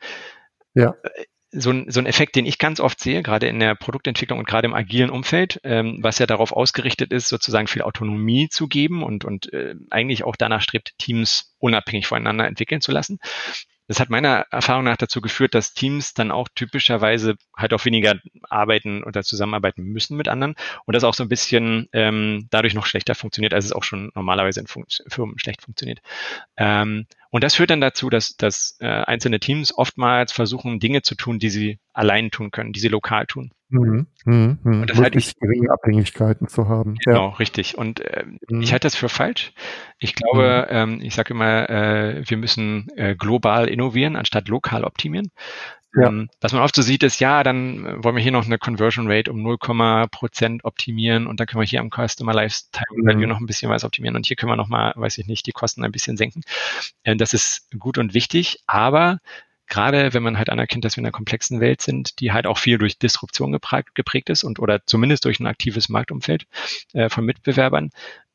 Ja. 0.73 0.95
Äh, 1.03 1.25
so 1.51 1.71
ein, 1.71 1.89
so 1.89 1.99
ein 1.99 2.05
Effekt, 2.05 2.35
den 2.35 2.45
ich 2.45 2.59
ganz 2.59 2.79
oft 2.79 2.99
sehe, 2.99 3.23
gerade 3.23 3.47
in 3.47 3.59
der 3.59 3.73
Produktentwicklung 3.73 4.37
und 4.37 4.47
gerade 4.47 4.67
im 4.67 4.75
agilen 4.75 5.09
Umfeld, 5.09 5.59
ähm, 5.63 5.97
was 6.01 6.19
ja 6.19 6.27
darauf 6.27 6.51
ausgerichtet 6.51 7.11
ist, 7.11 7.27
sozusagen 7.27 7.67
viel 7.67 7.81
Autonomie 7.81 8.49
zu 8.49 8.67
geben 8.67 9.01
und, 9.01 9.25
und 9.25 9.51
äh, 9.51 9.73
eigentlich 9.89 10.23
auch 10.23 10.35
danach 10.35 10.61
strebt, 10.61 10.93
Teams 10.99 11.55
unabhängig 11.57 12.05
voneinander 12.05 12.45
entwickeln 12.45 12.81
zu 12.81 12.91
lassen. 12.91 13.17
Das 13.89 13.99
hat 13.99 14.11
meiner 14.11 14.45
Erfahrung 14.51 14.83
nach 14.83 14.97
dazu 14.97 15.19
geführt, 15.19 15.55
dass 15.55 15.73
Teams 15.73 16.13
dann 16.13 16.29
auch 16.29 16.47
typischerweise 16.53 17.33
halt 17.57 17.73
auch 17.73 17.83
weniger 17.85 18.19
arbeiten 18.43 19.03
oder 19.03 19.23
zusammenarbeiten 19.23 19.81
müssen 19.81 20.15
mit 20.15 20.27
anderen 20.27 20.53
und 20.85 20.95
das 20.95 21.03
auch 21.03 21.15
so 21.15 21.23
ein 21.23 21.29
bisschen 21.29 21.89
ähm, 21.91 22.47
dadurch 22.51 22.75
noch 22.75 22.85
schlechter 22.85 23.15
funktioniert, 23.15 23.55
als 23.55 23.65
es 23.65 23.73
auch 23.73 23.83
schon 23.83 24.11
normalerweise 24.13 24.59
in 24.59 24.67
Fun 24.67 24.85
Firmen 25.07 25.39
schlecht 25.39 25.63
funktioniert. 25.63 26.01
Ähm, 26.55 27.07
und 27.31 27.43
das 27.43 27.55
führt 27.55 27.69
dann 27.69 27.81
dazu, 27.81 28.09
dass, 28.09 28.35
dass 28.35 28.77
äh, 28.79 28.87
einzelne 28.87 29.39
Teams 29.39 29.75
oftmals 29.75 30.31
versuchen, 30.31 30.79
Dinge 30.79 31.03
zu 31.03 31.15
tun, 31.15 31.37
die 31.37 31.49
sie 31.49 31.79
allein 31.93 32.31
tun 32.31 32.49
können, 32.51 32.73
die 32.73 32.79
sie 32.79 32.87
lokal 32.87 33.27
tun. 33.27 33.51
Mhm, 33.69 34.07
mh, 34.25 34.57
mh. 34.63 34.81
Und 34.81 34.89
das 34.89 34.97
halte 34.97 35.19
ich 35.19 35.35
geringe 35.35 35.71
Abhängigkeiten 35.71 36.47
zu 36.47 36.67
haben. 36.67 36.95
Genau, 37.05 37.29
ja. 37.29 37.35
richtig. 37.35 37.77
Und 37.77 37.99
äh, 37.99 38.25
mhm. 38.49 38.61
ich 38.61 38.71
halte 38.71 38.87
das 38.87 38.95
für 38.95 39.09
falsch. 39.09 39.53
Ich 39.99 40.15
glaube, 40.15 40.67
mhm. 40.69 40.75
ähm, 40.75 41.01
ich 41.01 41.13
sage 41.13 41.35
immer, 41.35 41.69
äh, 41.69 42.23
wir 42.27 42.37
müssen 42.37 42.87
äh, 42.95 43.15
global 43.15 43.67
innovieren, 43.67 44.15
anstatt 44.15 44.47
lokal 44.47 44.83
optimieren. 44.83 45.29
Ja. 45.95 46.07
Ähm, 46.07 46.29
was 46.39 46.53
man 46.53 46.61
oft 46.61 46.75
so 46.75 46.81
sieht, 46.81 47.01
ist, 47.01 47.19
ja, 47.19 47.43
dann 47.43 47.85
äh, 47.85 48.03
wollen 48.03 48.15
wir 48.15 48.21
hier 48.21 48.31
noch 48.31 48.45
eine 48.45 48.59
Conversion 48.59 49.11
Rate 49.11 49.31
um 49.31 49.41
0, 49.41 49.57
Prozent 50.11 50.63
optimieren 50.63 51.25
und 51.25 51.39
dann 51.39 51.47
können 51.47 51.61
wir 51.61 51.67
hier 51.67 51.79
am 51.79 51.89
Customer 51.89 52.33
Lifetime 52.33 53.05
Value 53.05 53.23
mhm. 53.23 53.29
noch 53.29 53.39
ein 53.39 53.47
bisschen 53.47 53.71
was 53.71 53.83
optimieren 53.83 54.15
und 54.15 54.25
hier 54.25 54.35
können 54.35 54.51
wir 54.51 54.55
noch 54.55 54.67
mal, 54.67 54.93
weiß 54.95 55.17
ich 55.17 55.27
nicht, 55.27 55.47
die 55.47 55.51
Kosten 55.51 55.83
ein 55.83 55.91
bisschen 55.91 56.15
senken. 56.15 56.41
Äh, 57.03 57.15
das 57.15 57.33
ist 57.33 57.71
gut 57.79 57.97
und 57.97 58.13
wichtig, 58.13 58.59
aber 58.67 59.19
gerade 59.67 60.13
wenn 60.13 60.23
man 60.23 60.37
halt 60.37 60.49
anerkennt, 60.49 60.85
dass 60.85 60.95
wir 60.95 61.01
in 61.01 61.05
einer 61.05 61.11
komplexen 61.11 61.59
Welt 61.59 61.81
sind, 61.81 62.19
die 62.19 62.31
halt 62.33 62.45
auch 62.45 62.57
viel 62.57 62.77
durch 62.77 62.99
Disruption 62.99 63.51
geprägt, 63.51 63.95
geprägt 63.95 64.29
ist 64.29 64.43
und 64.43 64.59
oder 64.59 64.85
zumindest 64.85 65.25
durch 65.25 65.39
ein 65.39 65.47
aktives 65.47 65.89
Marktumfeld 65.89 66.45
äh, 66.93 67.09
von 67.09 67.25
Mitbewerbern, 67.25 67.89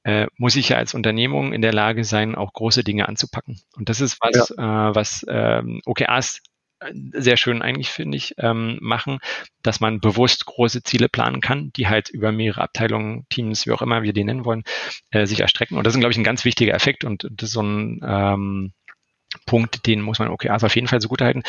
äh, 0.05 0.27
muss 0.39 0.57
ich 0.57 0.71
ja 0.71 0.77
als 0.77 0.95
Unternehmung 0.95 1.53
in 1.53 1.63
der 1.63 1.73
Lage 1.73 2.05
sein, 2.05 2.35
auch 2.35 2.53
große 2.53 2.85
Dinge 2.85 3.09
anzupacken. 3.09 3.61
Und 3.77 3.89
das 3.89 4.01
ist 4.01 4.19
was, 4.21 4.53
ja. 4.57 4.91
äh, 4.91 4.95
was 4.95 5.25
ähm, 5.29 5.81
OKRs 5.85 6.41
sehr 7.13 7.37
schön 7.37 7.63
eigentlich, 7.63 7.91
finde 7.91 8.17
ich, 8.17 8.35
ähm, 8.39 8.79
machen, 8.81 9.19
dass 9.63 9.81
man 9.81 10.01
bewusst 10.01 10.47
große 10.47 10.83
Ziele 10.83 11.09
planen 11.09 11.41
kann, 11.41 11.73
die 11.77 11.89
halt 11.89 12.09
über 12.11 12.33
mehrere 12.33 12.63
Abteilungen, 12.63 13.27
Teams, 13.29 13.67
wie 13.67 13.73
auch 13.73 13.83
immer 13.83 14.03
wir 14.03 14.13
die 14.13 14.25
nennen 14.25 14.45
wollen, 14.45 14.65
äh, 15.11 15.27
sich 15.27 15.41
erstrecken. 15.41 15.77
Und 15.77 15.87
das 15.87 15.95
ist, 15.95 16.01
glaube 16.01 16.13
ich, 16.13 16.19
ein 16.19 16.25
ganz 16.25 16.45
wichtiger 16.45 16.75
Effekt 16.75 17.05
und 17.05 17.27
das 17.31 17.49
ist 17.49 17.55
so 17.55 17.63
ein 17.63 18.01
ähm, 18.07 18.73
Punkt, 19.47 19.87
den 19.87 20.01
muss 20.01 20.19
man 20.19 20.29
OKRs 20.29 20.65
auf 20.65 20.75
jeden 20.75 20.89
Fall 20.89 21.01
so 21.01 21.09
gut 21.09 21.21
halten. 21.21 21.43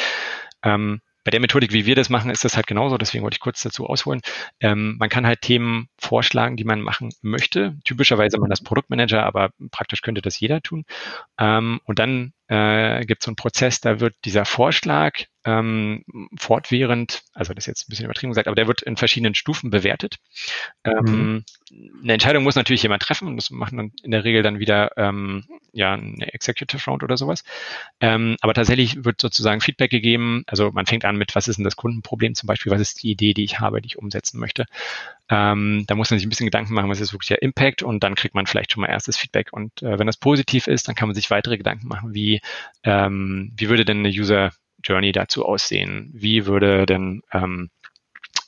Ähm, 0.63 1.01
bei 1.25 1.31
der 1.31 1.39
Methodik, 1.39 1.73
wie 1.73 1.87
wir 1.87 1.95
das 1.95 2.09
machen, 2.09 2.29
ist 2.29 2.45
das 2.45 2.55
halt 2.55 2.67
genauso. 2.67 2.99
Deswegen 2.99 3.23
wollte 3.23 3.35
ich 3.35 3.39
kurz 3.39 3.61
dazu 3.63 3.87
ausholen. 3.87 4.21
Ähm, 4.59 4.95
man 4.99 5.09
kann 5.09 5.25
halt 5.25 5.41
Themen 5.41 5.89
vorschlagen, 5.97 6.55
die 6.55 6.63
man 6.63 6.81
machen 6.81 7.11
möchte. 7.23 7.75
Typischerweise 7.83 8.39
man 8.39 8.51
das 8.51 8.61
Produktmanager, 8.61 9.23
aber 9.23 9.49
praktisch 9.71 10.01
könnte 10.01 10.21
das 10.21 10.39
jeder 10.39 10.61
tun. 10.61 10.85
Ähm, 11.39 11.81
und 11.85 11.97
dann 11.97 12.33
äh, 12.47 13.05
gibt 13.05 13.21
es 13.21 13.25
so 13.25 13.29
einen 13.29 13.35
Prozess, 13.35 13.79
da 13.79 13.99
wird 13.99 14.15
dieser 14.25 14.45
Vorschlag 14.45 15.25
ähm, 15.45 16.03
fortwährend, 16.37 17.23
also 17.33 17.53
das 17.53 17.63
ist 17.63 17.67
jetzt 17.67 17.87
ein 17.87 17.89
bisschen 17.91 18.05
übertrieben 18.05 18.31
gesagt, 18.31 18.47
aber 18.47 18.55
der 18.55 18.67
wird 18.67 18.81
in 18.81 18.97
verschiedenen 18.97 19.35
Stufen 19.35 19.69
bewertet. 19.69 20.17
Ähm, 20.83 21.05
mhm. 21.05 21.45
Eine 22.03 22.13
Entscheidung 22.13 22.43
muss 22.43 22.55
natürlich 22.55 22.83
jemand 22.83 23.03
treffen 23.03 23.27
und 23.27 23.37
das 23.37 23.51
machen 23.51 23.77
dann 23.77 23.91
in 24.03 24.11
der 24.11 24.23
Regel 24.23 24.41
dann 24.41 24.59
wieder 24.59 24.91
ähm, 24.97 25.45
ja 25.71 25.93
eine 25.93 26.33
Executive 26.33 26.83
Round 26.89 27.03
oder 27.03 27.15
sowas. 27.15 27.43
Ähm, 27.99 28.37
aber 28.41 28.55
tatsächlich 28.55 29.05
wird 29.05 29.21
sozusagen 29.21 29.61
Feedback 29.61 29.91
gegeben. 29.91 30.43
Also 30.47 30.71
man 30.71 30.87
fängt 30.87 31.05
an 31.05 31.15
mit, 31.15 31.35
was 31.35 31.47
ist 31.47 31.57
denn 31.57 31.65
das 31.65 31.75
Kundenproblem 31.75 32.33
zum 32.33 32.47
Beispiel, 32.47 32.71
was 32.71 32.81
ist 32.81 33.03
die 33.03 33.11
Idee, 33.11 33.33
die 33.33 33.43
ich 33.43 33.59
habe, 33.59 33.81
die 33.81 33.87
ich 33.87 33.99
umsetzen 33.99 34.39
möchte. 34.39 34.65
Ähm, 35.29 35.83
da 35.87 35.95
muss 35.95 36.09
man 36.09 36.17
sich 36.17 36.25
ein 36.25 36.29
bisschen 36.29 36.47
Gedanken 36.47 36.73
machen, 36.73 36.89
was 36.89 37.01
ist 37.01 37.13
wirklich 37.13 37.29
der 37.29 37.43
Impact 37.43 37.83
und 37.83 38.03
dann 38.03 38.15
kriegt 38.15 38.33
man 38.33 38.47
vielleicht 38.47 38.71
schon 38.71 38.81
mal 38.81 38.87
erstes 38.87 39.17
Feedback. 39.17 39.53
Und 39.53 39.83
äh, 39.83 39.99
wenn 39.99 40.07
das 40.07 40.17
positiv 40.17 40.65
ist, 40.65 40.87
dann 40.87 40.95
kann 40.95 41.07
man 41.07 41.15
sich 41.15 41.29
weitere 41.29 41.57
Gedanken 41.57 41.87
machen, 41.87 42.15
wie, 42.15 42.41
ähm, 42.83 43.51
wie 43.55 43.69
würde 43.69 43.85
denn 43.85 43.99
eine 43.99 44.09
User 44.09 44.51
Journey 44.85 45.11
dazu 45.11 45.45
aussehen? 45.45 46.11
Wie 46.13 46.45
würde 46.45 46.85
denn 46.85 47.21
ähm, 47.31 47.69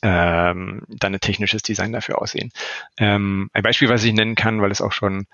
ähm, 0.04 0.84
dann 0.88 1.14
ein 1.14 1.20
technisches 1.20 1.64
Design 1.64 1.92
dafür 1.92 2.22
aussehen? 2.22 2.52
Ähm, 2.98 3.50
ein 3.54 3.64
Beispiel, 3.64 3.90
was 3.90 4.04
ich 4.04 4.14
nennen 4.14 4.36
kann, 4.36 4.62
weil 4.62 4.72
es 4.72 4.82
auch 4.82 4.92
schon 4.92 5.26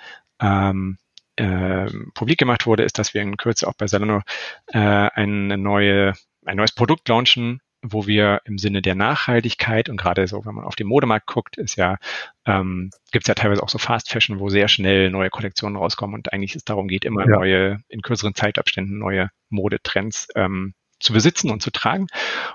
ähm, 0.41 0.97
äh, 1.35 1.89
publik 2.13 2.39
gemacht 2.39 2.65
wurde, 2.65 2.83
ist, 2.83 2.99
dass 2.99 3.13
wir 3.13 3.21
in 3.21 3.37
Kürze 3.37 3.67
auch 3.67 3.73
bei 3.73 3.87
Salano 3.87 4.21
äh, 4.67 4.79
eine 4.79 5.57
neue, 5.57 6.13
ein 6.45 6.57
neues 6.57 6.73
Produkt 6.73 7.09
launchen, 7.09 7.59
wo 7.83 8.07
wir 8.07 8.41
im 8.45 8.57
Sinne 8.57 8.81
der 8.81 8.95
Nachhaltigkeit 8.95 9.89
und 9.89 9.97
gerade 9.97 10.25
so, 10.27 10.45
wenn 10.45 10.55
man 10.55 10.63
auf 10.63 10.75
den 10.75 10.87
Modemarkt 10.87 11.27
guckt, 11.27 11.57
ist 11.57 11.75
ja, 11.75 11.97
ähm, 12.45 12.91
gibt 13.11 13.25
es 13.25 13.27
ja 13.27 13.33
teilweise 13.35 13.61
auch 13.61 13.69
so 13.69 13.77
Fast 13.77 14.09
Fashion, 14.09 14.39
wo 14.39 14.49
sehr 14.49 14.69
schnell 14.69 15.09
neue 15.09 15.29
Kollektionen 15.29 15.75
rauskommen 15.75 16.15
und 16.15 16.31
eigentlich 16.31 16.55
es 16.55 16.63
darum 16.63 16.87
geht, 16.87 17.03
immer 17.03 17.27
ja. 17.27 17.35
neue, 17.35 17.79
in 17.89 18.01
kürzeren 18.01 18.35
Zeitabständen 18.35 18.97
neue 18.97 19.29
Modetrends 19.49 20.29
ähm, 20.35 20.73
zu 21.03 21.13
besitzen 21.13 21.51
und 21.51 21.61
zu 21.61 21.71
tragen. 21.71 22.07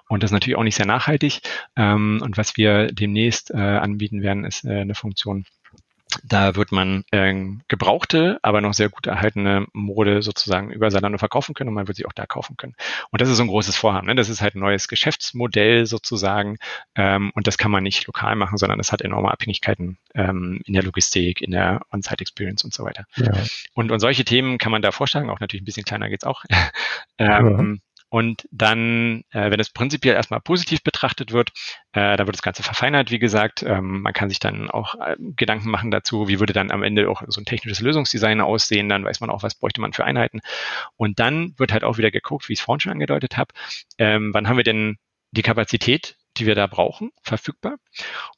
Und 0.08 0.22
das 0.22 0.30
ist 0.30 0.34
natürlich 0.34 0.56
auch 0.56 0.64
nicht 0.64 0.76
sehr 0.76 0.86
nachhaltig. 0.86 1.40
Ähm, 1.76 2.20
und 2.22 2.36
was 2.36 2.56
wir 2.56 2.88
demnächst 2.88 3.50
äh, 3.50 3.56
anbieten 3.56 4.22
werden, 4.22 4.44
ist 4.44 4.64
äh, 4.64 4.80
eine 4.80 4.94
Funktion, 4.94 5.44
da 6.24 6.56
wird 6.56 6.72
man 6.72 7.04
äh, 7.10 7.34
gebrauchte, 7.68 8.38
aber 8.42 8.60
noch 8.60 8.74
sehr 8.74 8.88
gut 8.88 9.06
erhaltene 9.06 9.66
Mode 9.72 10.22
sozusagen 10.22 10.70
über 10.70 10.90
Salando 10.90 11.18
verkaufen 11.18 11.54
können 11.54 11.68
und 11.68 11.74
man 11.74 11.86
wird 11.86 11.96
sie 11.96 12.06
auch 12.06 12.12
da 12.12 12.26
kaufen 12.26 12.56
können. 12.56 12.74
Und 13.10 13.20
das 13.20 13.28
ist 13.28 13.36
so 13.36 13.42
ein 13.42 13.48
großes 13.48 13.76
Vorhaben. 13.76 14.06
Ne? 14.06 14.14
Das 14.14 14.28
ist 14.28 14.40
halt 14.40 14.54
ein 14.54 14.60
neues 14.60 14.88
Geschäftsmodell 14.88 15.86
sozusagen 15.86 16.56
ähm, 16.94 17.30
und 17.34 17.46
das 17.46 17.58
kann 17.58 17.70
man 17.70 17.82
nicht 17.82 18.06
lokal 18.06 18.36
machen, 18.36 18.58
sondern 18.58 18.80
es 18.80 18.92
hat 18.92 19.02
enorme 19.02 19.30
Abhängigkeiten 19.30 19.98
ähm, 20.14 20.60
in 20.64 20.74
der 20.74 20.82
Logistik, 20.82 21.42
in 21.42 21.50
der 21.50 21.82
On-Site-Experience 21.92 22.64
und 22.64 22.72
so 22.72 22.84
weiter. 22.84 23.04
Ja. 23.16 23.32
Und, 23.74 23.90
und 23.90 24.00
solche 24.00 24.24
Themen 24.24 24.58
kann 24.58 24.72
man 24.72 24.82
da 24.82 24.92
vorschlagen, 24.92 25.30
auch 25.30 25.40
natürlich 25.40 25.62
ein 25.62 25.66
bisschen 25.66 25.84
kleiner 25.84 26.08
geht's 26.08 26.24
auch. 26.24 26.44
ähm, 27.18 27.80
und 28.10 28.48
dann, 28.50 29.22
äh, 29.30 29.50
wenn 29.50 29.60
es 29.60 29.70
prinzipiell 29.70 30.14
erstmal 30.14 30.40
positiv 30.40 30.82
betrachtet 30.82 31.32
wird, 31.32 31.50
äh, 31.92 32.16
da 32.16 32.26
wird 32.26 32.36
das 32.36 32.42
Ganze 32.42 32.62
verfeinert, 32.62 33.10
wie 33.10 33.18
gesagt. 33.18 33.62
Ähm, 33.62 34.02
man 34.02 34.12
kann 34.12 34.28
sich 34.28 34.38
dann 34.38 34.70
auch 34.70 34.94
äh, 34.94 35.16
Gedanken 35.18 35.70
machen 35.70 35.90
dazu, 35.90 36.28
wie 36.28 36.40
würde 36.40 36.52
dann 36.52 36.70
am 36.70 36.82
Ende 36.82 37.10
auch 37.10 37.22
so 37.26 37.40
ein 37.40 37.44
technisches 37.44 37.80
Lösungsdesign 37.80 38.40
aussehen. 38.40 38.88
Dann 38.88 39.04
weiß 39.04 39.20
man 39.20 39.30
auch, 39.30 39.42
was 39.42 39.54
bräuchte 39.54 39.80
man 39.80 39.92
für 39.92 40.04
Einheiten. 40.04 40.40
Und 40.96 41.18
dann 41.18 41.54
wird 41.58 41.72
halt 41.72 41.84
auch 41.84 41.98
wieder 41.98 42.10
geguckt, 42.10 42.48
wie 42.48 42.54
ich 42.54 42.60
es 42.60 42.64
vorhin 42.64 42.80
schon 42.80 42.92
angedeutet 42.92 43.36
habe, 43.36 43.52
ähm, 43.98 44.32
wann 44.32 44.48
haben 44.48 44.56
wir 44.56 44.64
denn 44.64 44.96
die 45.32 45.42
Kapazität 45.42 46.16
die 46.38 46.46
wir 46.46 46.54
da 46.54 46.66
brauchen, 46.66 47.10
verfügbar. 47.22 47.76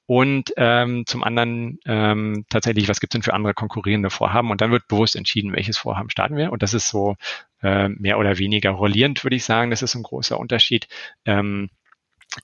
Und 0.06 0.52
ähm, 0.56 1.04
zum 1.06 1.22
anderen 1.22 1.78
ähm, 1.86 2.44
tatsächlich, 2.48 2.88
was 2.88 3.00
gibt 3.00 3.12
es 3.12 3.18
denn 3.18 3.22
für 3.22 3.34
andere 3.34 3.54
konkurrierende 3.54 4.10
Vorhaben? 4.10 4.50
Und 4.50 4.60
dann 4.60 4.70
wird 4.70 4.88
bewusst 4.88 5.16
entschieden, 5.16 5.52
welches 5.52 5.78
Vorhaben 5.78 6.10
starten 6.10 6.36
wir. 6.36 6.52
Und 6.52 6.62
das 6.62 6.74
ist 6.74 6.88
so 6.88 7.16
äh, 7.62 7.88
mehr 7.88 8.18
oder 8.18 8.38
weniger 8.38 8.70
rollierend, 8.70 9.24
würde 9.24 9.36
ich 9.36 9.44
sagen. 9.44 9.70
Das 9.70 9.82
ist 9.82 9.94
ein 9.94 10.02
großer 10.02 10.38
Unterschied. 10.38 10.88
Ähm, 11.24 11.70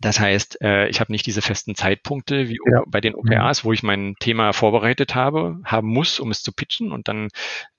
das 0.00 0.18
heißt, 0.18 0.60
äh, 0.62 0.88
ich 0.88 0.98
habe 0.98 1.12
nicht 1.12 1.26
diese 1.26 1.42
festen 1.42 1.76
Zeitpunkte 1.76 2.48
wie 2.48 2.58
ja. 2.72 2.82
bei 2.88 3.00
den 3.00 3.14
OKRs, 3.14 3.64
wo 3.64 3.72
ich 3.72 3.84
mein 3.84 4.16
Thema 4.18 4.52
vorbereitet 4.52 5.14
habe, 5.14 5.60
haben 5.64 5.88
muss, 5.88 6.18
um 6.18 6.32
es 6.32 6.42
zu 6.42 6.52
pitchen 6.52 6.90
und 6.90 7.06
dann 7.06 7.28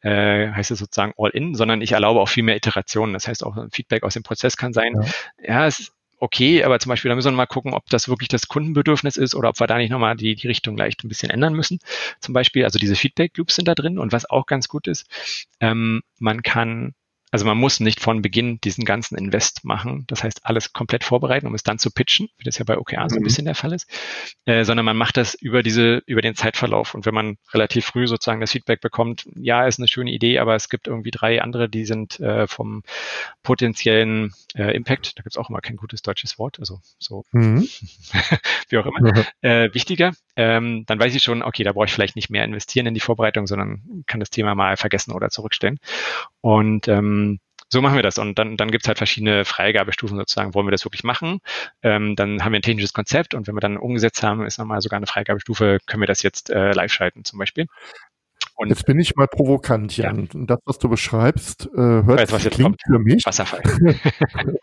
äh, 0.01 0.49
heißt 0.49 0.71
es 0.71 0.79
sozusagen 0.79 1.13
all 1.17 1.31
in, 1.31 1.53
sondern 1.53 1.81
ich 1.81 1.91
erlaube 1.91 2.21
auch 2.21 2.29
viel 2.29 2.43
mehr 2.43 2.55
Iterationen. 2.55 3.13
Das 3.13 3.27
heißt, 3.27 3.43
auch 3.43 3.57
ein 3.57 3.71
Feedback 3.71 4.03
aus 4.03 4.13
dem 4.13 4.23
Prozess 4.23 4.55
kann 4.55 4.71
sein, 4.71 4.93
ja, 5.37 5.53
ja 5.55 5.67
es 5.67 5.96
okay, 6.19 6.63
aber 6.63 6.79
zum 6.79 6.89
Beispiel, 6.89 7.09
da 7.09 7.15
müssen 7.15 7.31
wir 7.31 7.37
mal 7.37 7.45
gucken, 7.45 7.73
ob 7.73 7.85
das 7.89 8.09
wirklich 8.09 8.29
das 8.29 8.47
Kundenbedürfnis 8.47 9.17
ist 9.17 9.35
oder 9.35 9.49
ob 9.49 9.59
wir 9.59 9.67
da 9.67 9.77
nicht 9.77 9.89
nochmal 9.89 10.15
die, 10.15 10.35
die 10.35 10.47
Richtung 10.47 10.77
leicht 10.77 11.03
ein 11.03 11.09
bisschen 11.09 11.29
ändern 11.29 11.53
müssen. 11.53 11.79
Zum 12.19 12.33
Beispiel, 12.33 12.63
also 12.63 12.79
diese 12.79 12.95
Feedback-Loops 12.95 13.55
sind 13.55 13.67
da 13.67 13.75
drin 13.75 13.99
und 13.99 14.11
was 14.11 14.29
auch 14.29 14.45
ganz 14.45 14.67
gut 14.67 14.87
ist, 14.87 15.07
ähm, 15.59 16.01
man 16.19 16.41
kann 16.41 16.93
also 17.31 17.45
man 17.45 17.57
muss 17.57 17.79
nicht 17.79 17.99
von 17.99 18.21
Beginn 18.21 18.59
diesen 18.61 18.85
ganzen 18.85 19.17
Invest 19.17 19.65
machen, 19.65 20.05
das 20.07 20.23
heißt 20.23 20.45
alles 20.45 20.71
komplett 20.71 21.03
vorbereiten, 21.03 21.45
um 21.45 21.55
es 21.55 21.63
dann 21.63 21.77
zu 21.77 21.91
pitchen, 21.91 22.29
wie 22.37 22.45
das 22.45 22.57
ja 22.57 22.63
bei 22.63 22.77
OKR 22.77 23.03
mhm. 23.03 23.09
so 23.09 23.15
ein 23.15 23.19
mhm. 23.19 23.23
bisschen 23.25 23.45
der 23.45 23.55
Fall 23.55 23.73
ist, 23.73 23.89
äh, 24.45 24.63
sondern 24.63 24.85
man 24.85 24.95
macht 24.95 25.17
das 25.17 25.33
über 25.33 25.61
diese, 25.61 26.01
über 26.05 26.21
den 26.21 26.35
Zeitverlauf. 26.35 26.93
Und 26.93 27.05
wenn 27.05 27.13
man 27.13 27.37
relativ 27.53 27.85
früh 27.85 28.07
sozusagen 28.07 28.39
das 28.39 28.51
Feedback 28.51 28.79
bekommt, 28.79 29.27
ja, 29.35 29.67
ist 29.67 29.79
eine 29.79 29.89
schöne 29.89 30.11
Idee, 30.11 30.39
aber 30.39 30.55
es 30.55 30.69
gibt 30.69 30.87
irgendwie 30.87 31.11
drei 31.11 31.41
andere, 31.41 31.67
die 31.67 31.85
sind 31.85 32.19
äh, 32.19 32.47
vom 32.47 32.83
potenziellen 33.43 34.33
äh, 34.55 34.73
Impact, 34.75 35.17
da 35.17 35.23
gibt 35.23 35.33
es 35.33 35.37
auch 35.37 35.49
immer 35.49 35.59
kein 35.59 35.75
gutes 35.75 36.01
deutsches 36.01 36.39
Wort, 36.39 36.59
also 36.59 36.79
so 36.97 37.25
mhm. 37.33 37.67
wie 38.69 38.77
auch 38.77 38.85
immer, 38.85 39.01
mhm. 39.01 39.25
äh, 39.41 39.73
wichtiger, 39.73 40.13
ähm, 40.37 40.85
dann 40.85 40.99
weiß 40.99 41.13
ich 41.13 41.23
schon, 41.23 41.43
okay, 41.43 41.63
da 41.63 41.73
brauche 41.73 41.85
ich 41.85 41.93
vielleicht 41.93 42.15
nicht 42.15 42.29
mehr 42.29 42.45
investieren 42.45 42.85
in 42.85 42.93
die 42.93 42.99
Vorbereitung, 42.99 43.47
sondern 43.47 44.03
kann 44.05 44.19
das 44.21 44.29
Thema 44.29 44.55
mal 44.55 44.77
vergessen 44.77 45.11
oder 45.11 45.29
zurückstellen. 45.29 45.79
Und 46.41 46.87
ähm, 46.87 47.16
so 47.69 47.81
machen 47.81 47.95
wir 47.95 48.03
das. 48.03 48.17
Und 48.17 48.37
dann, 48.39 48.57
dann 48.57 48.71
gibt 48.71 48.85
es 48.85 48.87
halt 48.87 48.97
verschiedene 48.97 49.45
Freigabestufen 49.45 50.17
sozusagen. 50.17 50.53
Wollen 50.53 50.67
wir 50.67 50.71
das 50.71 50.85
wirklich 50.85 51.03
machen? 51.03 51.39
Ähm, 51.81 52.15
dann 52.15 52.43
haben 52.43 52.53
wir 52.53 52.59
ein 52.59 52.63
technisches 52.63 52.93
Konzept 52.93 53.33
und 53.33 53.47
wenn 53.47 53.55
wir 53.55 53.61
dann 53.61 53.77
umgesetzt 53.77 54.23
haben, 54.23 54.45
ist 54.45 54.57
nochmal 54.57 54.81
sogar 54.81 54.97
eine 54.97 55.07
Freigabestufe, 55.07 55.79
können 55.85 56.01
wir 56.01 56.07
das 56.07 56.23
jetzt 56.23 56.49
äh, 56.49 56.71
live 56.71 56.91
schalten 56.91 57.25
zum 57.25 57.39
Beispiel. 57.39 57.65
Und 58.55 58.69
jetzt 58.69 58.85
bin 58.85 58.99
ich 58.99 59.15
mal 59.15 59.27
provokant, 59.27 59.95
Jan. 59.95 60.29
Ja. 60.33 60.41
Das, 60.45 60.59
was 60.65 60.79
du 60.79 60.89
beschreibst, 60.89 61.69
äh, 61.73 61.77
hört 61.77 62.21
weiß, 62.21 62.31
was 62.31 62.43
jetzt 62.43 62.55
klingt 62.55 62.81
kommt. 62.81 62.81
für 62.87 62.99
mich. 62.99 63.25
Wasserfall. 63.25 63.61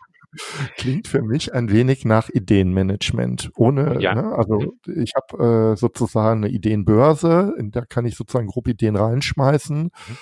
Klingt 0.75 1.07
für 1.07 1.21
mich 1.21 1.53
ein 1.53 1.71
wenig 1.71 2.03
nach 2.03 2.27
Ideenmanagement. 2.29 3.51
Ohne, 3.55 4.01
ja. 4.01 4.15
ne, 4.15 4.35
also 4.35 4.75
ich 4.85 5.13
habe 5.15 5.71
äh, 5.73 5.77
sozusagen 5.77 6.43
eine 6.43 6.53
Ideenbörse, 6.53 7.53
in 7.57 7.71
der 7.71 7.85
kann 7.85 8.05
ich 8.05 8.15
sozusagen 8.15 8.47
grob 8.47 8.67
Ideen 8.67 8.97
reinschmeißen. 8.97 9.83
Mhm. 9.83 10.17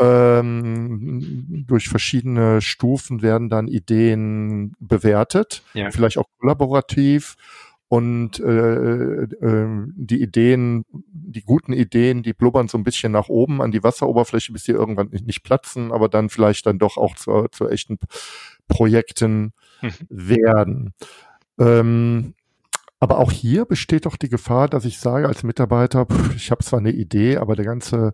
Ähm, 0.00 1.64
durch 1.66 1.88
verschiedene 1.88 2.60
Stufen 2.60 3.20
werden 3.20 3.48
dann 3.48 3.66
Ideen 3.66 4.74
bewertet, 4.78 5.62
ja. 5.74 5.90
vielleicht 5.90 6.18
auch 6.18 6.28
kollaborativ. 6.38 7.36
Und 7.88 8.38
äh, 8.38 9.22
äh, 9.22 9.86
die 9.96 10.20
Ideen, 10.20 10.84
die 10.92 11.40
guten 11.40 11.72
Ideen, 11.72 12.22
die 12.22 12.34
blubbern 12.34 12.68
so 12.68 12.76
ein 12.76 12.84
bisschen 12.84 13.12
nach 13.12 13.28
oben 13.28 13.62
an 13.62 13.72
die 13.72 13.82
Wasseroberfläche, 13.82 14.52
bis 14.52 14.64
sie 14.64 14.72
irgendwann 14.72 15.08
nicht 15.10 15.42
platzen, 15.42 15.90
aber 15.90 16.10
dann 16.10 16.28
vielleicht 16.28 16.66
dann 16.66 16.78
doch 16.78 16.98
auch 16.98 17.16
zu, 17.16 17.46
zu 17.50 17.66
echten 17.68 17.98
Projekten 18.68 19.54
mhm. 19.80 19.92
werden. 20.10 20.94
Ähm, 21.58 22.34
aber 23.00 23.18
auch 23.18 23.32
hier 23.32 23.64
besteht 23.64 24.06
doch 24.06 24.16
die 24.16 24.28
Gefahr, 24.28 24.68
dass 24.68 24.84
ich 24.84 24.98
sage 24.98 25.26
als 25.26 25.42
Mitarbeiter, 25.42 26.04
pff, 26.04 26.34
ich 26.36 26.50
habe 26.50 26.64
zwar 26.64 26.80
eine 26.80 26.92
Idee, 26.92 27.38
aber 27.38 27.56
der 27.56 27.64
ganze 27.64 28.12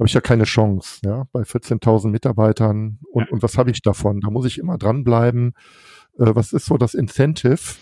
habe 0.00 0.06
ich 0.06 0.14
ja 0.14 0.20
keine 0.22 0.44
Chance, 0.44 1.00
ja, 1.04 1.26
bei 1.30 1.42
14.000 1.42 2.08
Mitarbeitern 2.08 2.98
und, 3.12 3.30
und 3.30 3.42
was 3.42 3.58
habe 3.58 3.70
ich 3.70 3.82
davon? 3.82 4.20
Da 4.20 4.30
muss 4.30 4.46
ich 4.46 4.58
immer 4.58 4.78
dranbleiben. 4.78 5.52
Äh, 6.18 6.34
was 6.34 6.52
ist 6.52 6.64
so 6.64 6.78
das 6.78 6.94
Incentive 6.94 7.76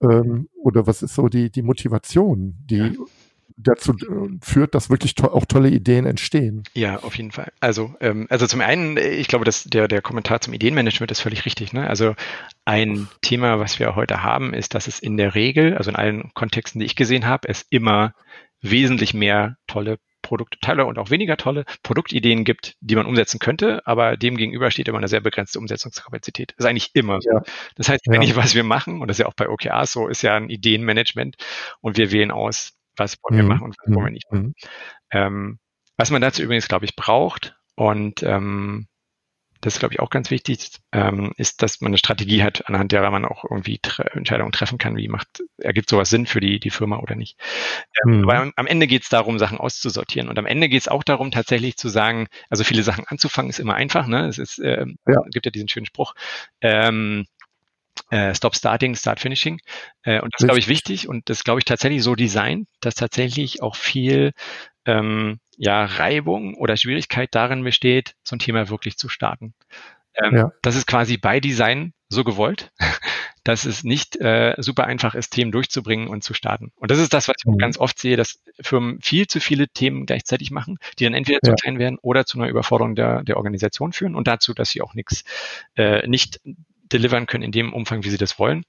ähm, 0.00 0.48
oder 0.54 0.86
was 0.86 1.02
ist 1.02 1.16
so 1.16 1.28
die, 1.28 1.50
die 1.50 1.62
Motivation, 1.62 2.54
die 2.70 2.76
ja 2.76 2.90
dazu 3.56 3.92
äh, 3.92 4.38
führt, 4.42 4.74
dass 4.74 4.90
wirklich 4.90 5.14
to 5.14 5.28
auch 5.28 5.44
tolle 5.44 5.70
Ideen 5.70 6.06
entstehen. 6.06 6.64
Ja, 6.74 6.96
auf 7.00 7.16
jeden 7.16 7.30
Fall. 7.30 7.52
Also, 7.60 7.94
ähm, 8.00 8.26
also 8.28 8.46
zum 8.46 8.60
einen, 8.60 8.96
ich 8.96 9.28
glaube, 9.28 9.44
dass 9.44 9.64
der, 9.64 9.86
der 9.86 10.02
Kommentar 10.02 10.40
zum 10.40 10.54
Ideenmanagement 10.54 11.12
ist 11.12 11.20
völlig 11.20 11.46
richtig. 11.46 11.72
Ne? 11.72 11.88
Also 11.88 12.14
ein 12.64 13.08
Thema, 13.22 13.60
was 13.60 13.78
wir 13.78 13.94
heute 13.94 14.22
haben, 14.22 14.54
ist, 14.54 14.74
dass 14.74 14.86
es 14.86 14.98
in 14.98 15.16
der 15.16 15.34
Regel, 15.34 15.76
also 15.76 15.90
in 15.90 15.96
allen 15.96 16.32
Kontexten, 16.34 16.80
die 16.80 16.86
ich 16.86 16.96
gesehen 16.96 17.26
habe, 17.26 17.48
es 17.48 17.64
immer 17.70 18.14
wesentlich 18.60 19.14
mehr 19.14 19.56
tolle 19.66 19.98
Produktteile 20.24 20.86
und 20.86 20.98
auch 20.98 21.10
weniger 21.10 21.36
tolle 21.36 21.64
Produktideen 21.82 22.44
gibt, 22.44 22.74
die 22.80 22.96
man 22.96 23.06
umsetzen 23.06 23.38
könnte, 23.38 23.86
aber 23.86 24.16
dem 24.16 24.36
gegenüber 24.36 24.70
steht 24.70 24.88
immer 24.88 24.98
eine 24.98 25.06
sehr 25.06 25.20
begrenzte 25.20 25.58
Umsetzungskapazität. 25.58 26.54
Das 26.56 26.64
ist 26.64 26.70
eigentlich 26.70 26.90
immer 26.94 27.20
so. 27.20 27.30
Ja. 27.30 27.42
Das 27.76 27.88
heißt, 27.88 28.00
wenn 28.08 28.22
ja. 28.22 28.28
ich 28.28 28.36
was 28.36 28.54
wir 28.54 28.64
machen, 28.64 29.00
und 29.00 29.08
das 29.08 29.18
ist 29.18 29.20
ja 29.20 29.26
auch 29.26 29.34
bei 29.34 29.48
OKRs 29.48 29.92
so, 29.92 30.08
ist 30.08 30.22
ja 30.22 30.34
ein 30.34 30.50
Ideenmanagement 30.50 31.36
und 31.80 31.96
wir 31.96 32.10
wählen 32.10 32.30
aus, 32.30 32.72
was 32.96 33.18
wollen 33.22 33.36
wir 33.36 33.44
mhm. 33.44 33.48
machen 33.48 33.62
und 33.62 33.76
was 33.78 33.94
wollen 33.94 34.06
wir 34.06 34.10
nicht 34.10 34.32
machen. 34.32 34.46
Mhm. 34.46 34.54
Ähm, 35.10 35.58
was 35.96 36.10
man 36.10 36.22
dazu 36.22 36.42
übrigens, 36.42 36.66
glaube 36.66 36.86
ich, 36.86 36.96
braucht 36.96 37.56
und 37.76 38.22
ähm, 38.22 38.88
das 39.64 39.74
ist, 39.74 39.78
glaube 39.78 39.94
ich, 39.94 40.00
auch 40.00 40.10
ganz 40.10 40.30
wichtig, 40.30 40.70
ähm, 40.92 41.32
ist, 41.38 41.62
dass 41.62 41.80
man 41.80 41.90
eine 41.90 41.98
Strategie 41.98 42.42
hat, 42.42 42.68
anhand 42.68 42.92
derer 42.92 43.10
man 43.10 43.24
auch 43.24 43.44
irgendwie 43.44 43.78
tre 43.80 44.04
Entscheidungen 44.12 44.52
treffen 44.52 44.76
kann, 44.76 44.96
wie 44.96 45.08
macht, 45.08 45.42
ergibt 45.56 45.88
sowas 45.88 46.10
Sinn 46.10 46.26
für 46.26 46.40
die, 46.40 46.60
die 46.60 46.70
Firma 46.70 46.98
oder 46.98 47.14
nicht. 47.14 47.38
Ähm, 48.04 48.18
mhm. 48.18 48.24
Aber 48.24 48.40
am, 48.40 48.52
am 48.56 48.66
Ende 48.66 48.86
geht 48.86 49.04
es 49.04 49.08
darum, 49.08 49.38
Sachen 49.38 49.58
auszusortieren. 49.58 50.28
Und 50.28 50.38
am 50.38 50.44
Ende 50.44 50.68
geht 50.68 50.82
es 50.82 50.88
auch 50.88 51.02
darum, 51.02 51.30
tatsächlich 51.30 51.78
zu 51.78 51.88
sagen, 51.88 52.26
also 52.50 52.62
viele 52.62 52.82
Sachen 52.82 53.06
anzufangen 53.06 53.48
ist 53.48 53.58
immer 53.58 53.74
einfach, 53.74 54.06
ne? 54.06 54.26
Es 54.26 54.36
ist, 54.36 54.58
äh, 54.58 54.84
ja. 55.06 55.22
gibt 55.32 55.46
ja 55.46 55.50
diesen 55.50 55.68
schönen 55.68 55.86
Spruch, 55.86 56.14
ähm, 56.60 57.24
äh, 58.10 58.34
Stop 58.34 58.54
Starting, 58.54 58.94
Start 58.96 59.20
Finishing. 59.20 59.60
Äh, 60.02 60.20
und 60.20 60.34
das 60.34 60.42
ist, 60.42 60.46
glaube 60.46 60.58
ich, 60.58 60.68
wichtig 60.68 61.08
und 61.08 61.30
das 61.30 61.42
glaube 61.42 61.60
ich 61.60 61.64
tatsächlich 61.64 62.02
so 62.02 62.14
designt, 62.14 62.68
dass 62.80 62.96
tatsächlich 62.96 63.62
auch 63.62 63.76
viel 63.76 64.32
ähm, 64.86 65.40
ja, 65.56 65.84
Reibung 65.84 66.54
oder 66.54 66.76
Schwierigkeit 66.76 67.34
darin 67.34 67.64
besteht, 67.64 68.14
so 68.22 68.36
ein 68.36 68.40
Thema 68.40 68.68
wirklich 68.68 68.96
zu 68.96 69.08
starten. 69.08 69.54
Ähm, 70.14 70.36
ja. 70.36 70.52
Das 70.62 70.76
ist 70.76 70.86
quasi 70.86 71.16
bei 71.16 71.40
Design 71.40 71.92
so 72.08 72.24
gewollt, 72.24 72.72
dass 73.44 73.64
es 73.64 73.84
nicht 73.84 74.16
äh, 74.16 74.54
super 74.58 74.84
einfach 74.84 75.14
ist, 75.14 75.30
Themen 75.30 75.52
durchzubringen 75.52 76.08
und 76.08 76.22
zu 76.22 76.34
starten. 76.34 76.72
Und 76.76 76.90
das 76.90 76.98
ist 76.98 77.12
das, 77.12 77.28
was 77.28 77.36
ich 77.38 77.44
mhm. 77.44 77.58
ganz 77.58 77.78
oft 77.78 77.98
sehe, 77.98 78.16
dass 78.16 78.40
Firmen 78.60 79.00
viel 79.02 79.26
zu 79.26 79.40
viele 79.40 79.68
Themen 79.68 80.06
gleichzeitig 80.06 80.50
machen, 80.50 80.78
die 80.98 81.04
dann 81.04 81.14
entweder 81.14 81.40
ja. 81.42 81.50
zu 81.50 81.54
klein 81.54 81.78
werden 81.78 81.98
oder 82.00 82.24
zu 82.24 82.38
einer 82.38 82.48
Überforderung 82.48 82.94
der, 82.94 83.22
der 83.22 83.36
Organisation 83.36 83.92
führen 83.92 84.14
und 84.14 84.28
dazu, 84.28 84.54
dass 84.54 84.70
sie 84.70 84.82
auch 84.82 84.94
nichts 84.94 85.24
äh, 85.76 86.06
nicht 86.06 86.40
delivern 86.92 87.26
können 87.26 87.42
in 87.42 87.52
dem 87.52 87.72
Umfang, 87.72 88.04
wie 88.04 88.10
sie 88.10 88.18
das 88.18 88.38
wollen. 88.38 88.64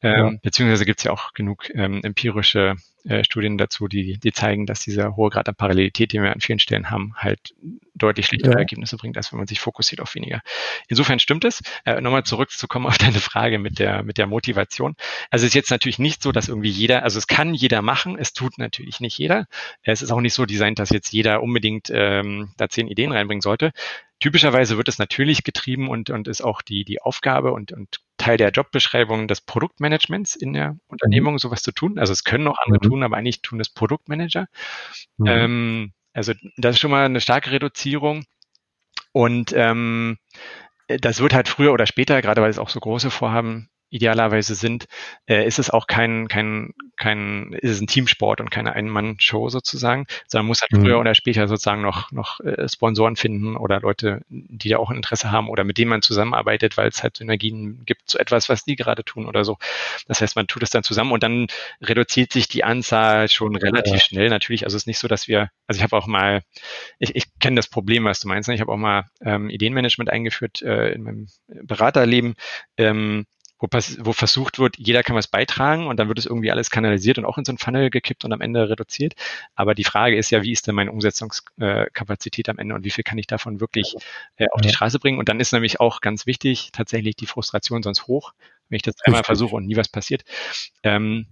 Ähm, 0.00 0.12
ja. 0.12 0.32
Beziehungsweise 0.42 0.86
gibt 0.86 1.00
es 1.00 1.04
ja 1.04 1.12
auch 1.12 1.32
genug 1.34 1.68
ähm, 1.74 2.00
empirische 2.02 2.76
äh, 3.08 3.24
Studien 3.24 3.58
dazu, 3.58 3.88
die, 3.88 4.18
die 4.18 4.32
zeigen, 4.32 4.66
dass 4.66 4.80
dieser 4.80 5.16
hohe 5.16 5.30
Grad 5.30 5.48
an 5.48 5.54
Parallelität, 5.54 6.12
den 6.12 6.22
wir 6.22 6.32
an 6.32 6.40
vielen 6.40 6.58
Stellen 6.58 6.90
haben, 6.90 7.14
halt 7.16 7.54
deutlich 7.94 8.26
schlechtere 8.26 8.52
ja. 8.52 8.58
Ergebnisse 8.58 8.96
bringt, 8.96 9.16
als 9.16 9.32
wenn 9.32 9.38
man 9.38 9.46
sich 9.46 9.60
fokussiert 9.60 10.00
auf 10.00 10.14
weniger. 10.14 10.42
Insofern 10.88 11.18
stimmt 11.18 11.44
es. 11.44 11.62
Äh, 11.84 12.00
Nochmal 12.00 12.24
zurückzukommen 12.24 12.86
auf 12.86 12.98
deine 12.98 13.18
Frage 13.18 13.58
mit 13.58 13.78
der, 13.78 14.02
mit 14.02 14.18
der 14.18 14.26
Motivation. 14.26 14.96
Also 15.30 15.44
es 15.44 15.50
ist 15.50 15.54
jetzt 15.54 15.70
natürlich 15.70 15.98
nicht 15.98 16.22
so, 16.22 16.32
dass 16.32 16.48
irgendwie 16.48 16.70
jeder, 16.70 17.02
also 17.02 17.18
es 17.18 17.26
kann 17.26 17.54
jeder 17.54 17.82
machen, 17.82 18.18
es 18.18 18.32
tut 18.32 18.58
natürlich 18.58 19.00
nicht 19.00 19.16
jeder. 19.18 19.46
Es 19.82 20.02
ist 20.02 20.10
auch 20.10 20.20
nicht 20.20 20.34
so 20.34 20.44
designt, 20.44 20.78
dass 20.78 20.90
jetzt 20.90 21.12
jeder 21.12 21.42
unbedingt 21.42 21.90
ähm, 21.92 22.52
da 22.56 22.68
zehn 22.68 22.88
Ideen 22.88 23.12
reinbringen 23.12 23.40
sollte. 23.40 23.72
Typischerweise 24.18 24.78
wird 24.78 24.88
es 24.88 24.98
natürlich 24.98 25.44
getrieben 25.44 25.88
und, 25.88 26.10
und 26.10 26.26
ist 26.26 26.42
auch 26.42 26.62
die, 26.62 26.84
die 26.84 27.02
Aufgabe 27.02 27.52
und, 27.52 27.72
und 27.72 28.00
Teil 28.26 28.38
der 28.38 28.50
Jobbeschreibung 28.50 29.28
des 29.28 29.40
Produktmanagements 29.40 30.34
in 30.34 30.52
der 30.52 30.76
Unternehmung, 30.88 31.34
mhm. 31.34 31.38
sowas 31.38 31.62
zu 31.62 31.70
tun. 31.70 31.96
Also 31.96 32.12
es 32.12 32.24
können 32.24 32.48
auch 32.48 32.58
andere 32.64 32.84
mhm. 32.84 32.88
tun, 32.88 33.02
aber 33.04 33.16
eigentlich 33.16 33.40
tun 33.40 33.58
das 33.58 33.68
Produktmanager. 33.68 34.48
Mhm. 35.16 35.26
Ähm, 35.26 35.92
also 36.12 36.32
das 36.56 36.74
ist 36.74 36.80
schon 36.80 36.90
mal 36.90 37.04
eine 37.04 37.20
starke 37.20 37.52
Reduzierung. 37.52 38.24
Und 39.12 39.52
ähm, 39.56 40.18
das 40.88 41.20
wird 41.20 41.34
halt 41.34 41.46
früher 41.46 41.72
oder 41.72 41.86
später, 41.86 42.20
gerade 42.20 42.42
weil 42.42 42.50
es 42.50 42.58
auch 42.58 42.68
so 42.68 42.80
große 42.80 43.12
Vorhaben 43.12 43.68
idealerweise 43.90 44.54
sind, 44.54 44.86
äh, 45.26 45.46
ist 45.46 45.58
es 45.58 45.70
auch 45.70 45.86
kein, 45.86 46.28
kein, 46.28 46.74
kein, 46.96 47.52
ist 47.52 47.70
es 47.70 47.80
ein 47.80 47.86
Teamsport 47.86 48.40
und 48.40 48.50
keine 48.50 48.72
Ein-Mann-Show 48.72 49.48
sozusagen, 49.48 50.06
sondern 50.26 50.46
muss 50.46 50.60
halt 50.60 50.72
mhm. 50.72 50.82
früher 50.82 50.98
oder 50.98 51.14
später 51.14 51.46
sozusagen 51.48 51.82
noch, 51.82 52.10
noch 52.10 52.40
äh, 52.40 52.68
Sponsoren 52.68 53.16
finden 53.16 53.56
oder 53.56 53.80
Leute, 53.80 54.22
die 54.28 54.68
da 54.68 54.78
auch 54.78 54.90
ein 54.90 54.96
Interesse 54.96 55.30
haben 55.30 55.48
oder 55.48 55.64
mit 55.64 55.78
denen 55.78 55.90
man 55.90 56.02
zusammenarbeitet, 56.02 56.76
weil 56.76 56.88
es 56.88 57.02
halt 57.02 57.16
Synergien 57.16 57.84
gibt 57.84 58.08
zu 58.08 58.18
etwas, 58.18 58.48
was 58.48 58.64
die 58.64 58.76
gerade 58.76 59.04
tun 59.04 59.26
oder 59.26 59.44
so. 59.44 59.58
Das 60.08 60.20
heißt, 60.20 60.36
man 60.36 60.46
tut 60.46 60.62
es 60.62 60.70
dann 60.70 60.82
zusammen 60.82 61.12
und 61.12 61.22
dann 61.22 61.46
reduziert 61.80 62.32
sich 62.32 62.48
die 62.48 62.64
Anzahl 62.64 63.28
schon 63.28 63.54
relativ 63.56 63.94
ja. 63.94 64.00
schnell 64.00 64.28
natürlich. 64.28 64.64
Also 64.64 64.76
es 64.76 64.82
ist 64.82 64.86
nicht 64.86 64.98
so, 64.98 65.08
dass 65.08 65.28
wir, 65.28 65.50
also 65.66 65.78
ich 65.78 65.82
habe 65.82 65.96
auch 65.96 66.06
mal, 66.06 66.42
ich, 66.98 67.14
ich 67.14 67.38
kenne 67.38 67.56
das 67.56 67.68
Problem, 67.68 68.04
was 68.04 68.20
du 68.20 68.28
meinst. 68.28 68.48
Ne? 68.48 68.54
Ich 68.54 68.60
habe 68.60 68.72
auch 68.72 68.76
mal 68.76 69.04
ähm, 69.20 69.48
Ideenmanagement 69.50 70.10
eingeführt 70.10 70.62
äh, 70.62 70.92
in 70.92 71.02
meinem 71.02 71.26
Beraterleben. 71.46 72.34
Ähm, 72.76 73.26
wo, 73.58 73.68
wo 73.70 74.12
versucht 74.12 74.58
wird, 74.58 74.76
jeder 74.78 75.02
kann 75.02 75.16
was 75.16 75.28
beitragen 75.28 75.86
und 75.86 75.98
dann 75.98 76.08
wird 76.08 76.18
es 76.18 76.26
irgendwie 76.26 76.50
alles 76.50 76.70
kanalisiert 76.70 77.18
und 77.18 77.24
auch 77.24 77.38
in 77.38 77.44
so 77.44 77.52
ein 77.52 77.58
Funnel 77.58 77.90
gekippt 77.90 78.24
und 78.24 78.32
am 78.32 78.40
Ende 78.40 78.68
reduziert. 78.68 79.14
Aber 79.54 79.74
die 79.74 79.84
Frage 79.84 80.16
ist 80.16 80.30
ja, 80.30 80.42
wie 80.42 80.52
ist 80.52 80.66
denn 80.66 80.74
meine 80.74 80.92
Umsetzungskapazität 80.92 82.48
am 82.48 82.58
Ende 82.58 82.74
und 82.74 82.84
wie 82.84 82.90
viel 82.90 83.04
kann 83.04 83.18
ich 83.18 83.26
davon 83.26 83.60
wirklich 83.60 83.94
äh, 84.36 84.46
auf 84.52 84.60
die 84.60 84.68
Straße 84.68 84.98
bringen? 84.98 85.18
Und 85.18 85.28
dann 85.28 85.40
ist 85.40 85.52
nämlich 85.52 85.80
auch 85.80 86.00
ganz 86.00 86.26
wichtig, 86.26 86.70
tatsächlich 86.72 87.16
die 87.16 87.26
Frustration 87.26 87.82
sonst 87.82 88.06
hoch, 88.06 88.32
wenn 88.68 88.76
ich 88.76 88.82
das 88.82 89.00
einmal 89.04 89.24
versuche 89.24 89.56
und 89.56 89.66
nie 89.66 89.76
was 89.76 89.88
passiert. 89.88 90.24
Ähm, 90.82 91.26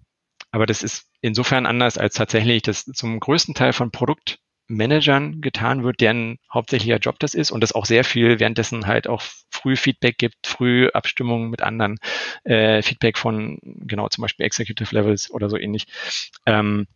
aber 0.51 0.67
das 0.67 0.83
ist 0.83 1.09
insofern 1.21 1.67
anders 1.67 1.99
als 1.99 2.15
tatsächlich 2.15 2.63
das 2.63 2.85
zum 2.85 3.19
größten 3.19 3.55
Teil 3.55 3.73
von 3.73 3.91
Produkt 3.91 4.39
Managern 4.67 5.41
getan 5.41 5.85
wird, 5.85 6.01
deren 6.01 6.39
hauptsächlicher 6.53 6.99
Job 6.99 7.19
das 7.19 7.35
ist 7.35 7.51
und 7.51 7.61
das 7.61 7.73
auch 7.73 7.85
sehr 7.85 8.05
viel 8.05 8.41
währenddessen 8.41 8.87
halt 8.87 9.07
auch 9.07 9.23
früh 9.51 9.77
Feedback 9.77 10.19
gibt, 10.19 10.47
früh 10.47 10.89
Abstimmungen 10.89 11.51
mit 11.51 11.63
anderen, 11.63 11.99
äh, 12.45 12.83
Feedback 12.83 13.19
von 13.19 13.59
genau 13.63 14.09
zum 14.09 14.23
Beispiel 14.23 14.47
Executive 14.47 14.95
Levels 14.95 15.31
oder 15.31 15.51
so 15.51 15.59
ähnlich. 15.59 15.87
Ähm, 16.47 16.87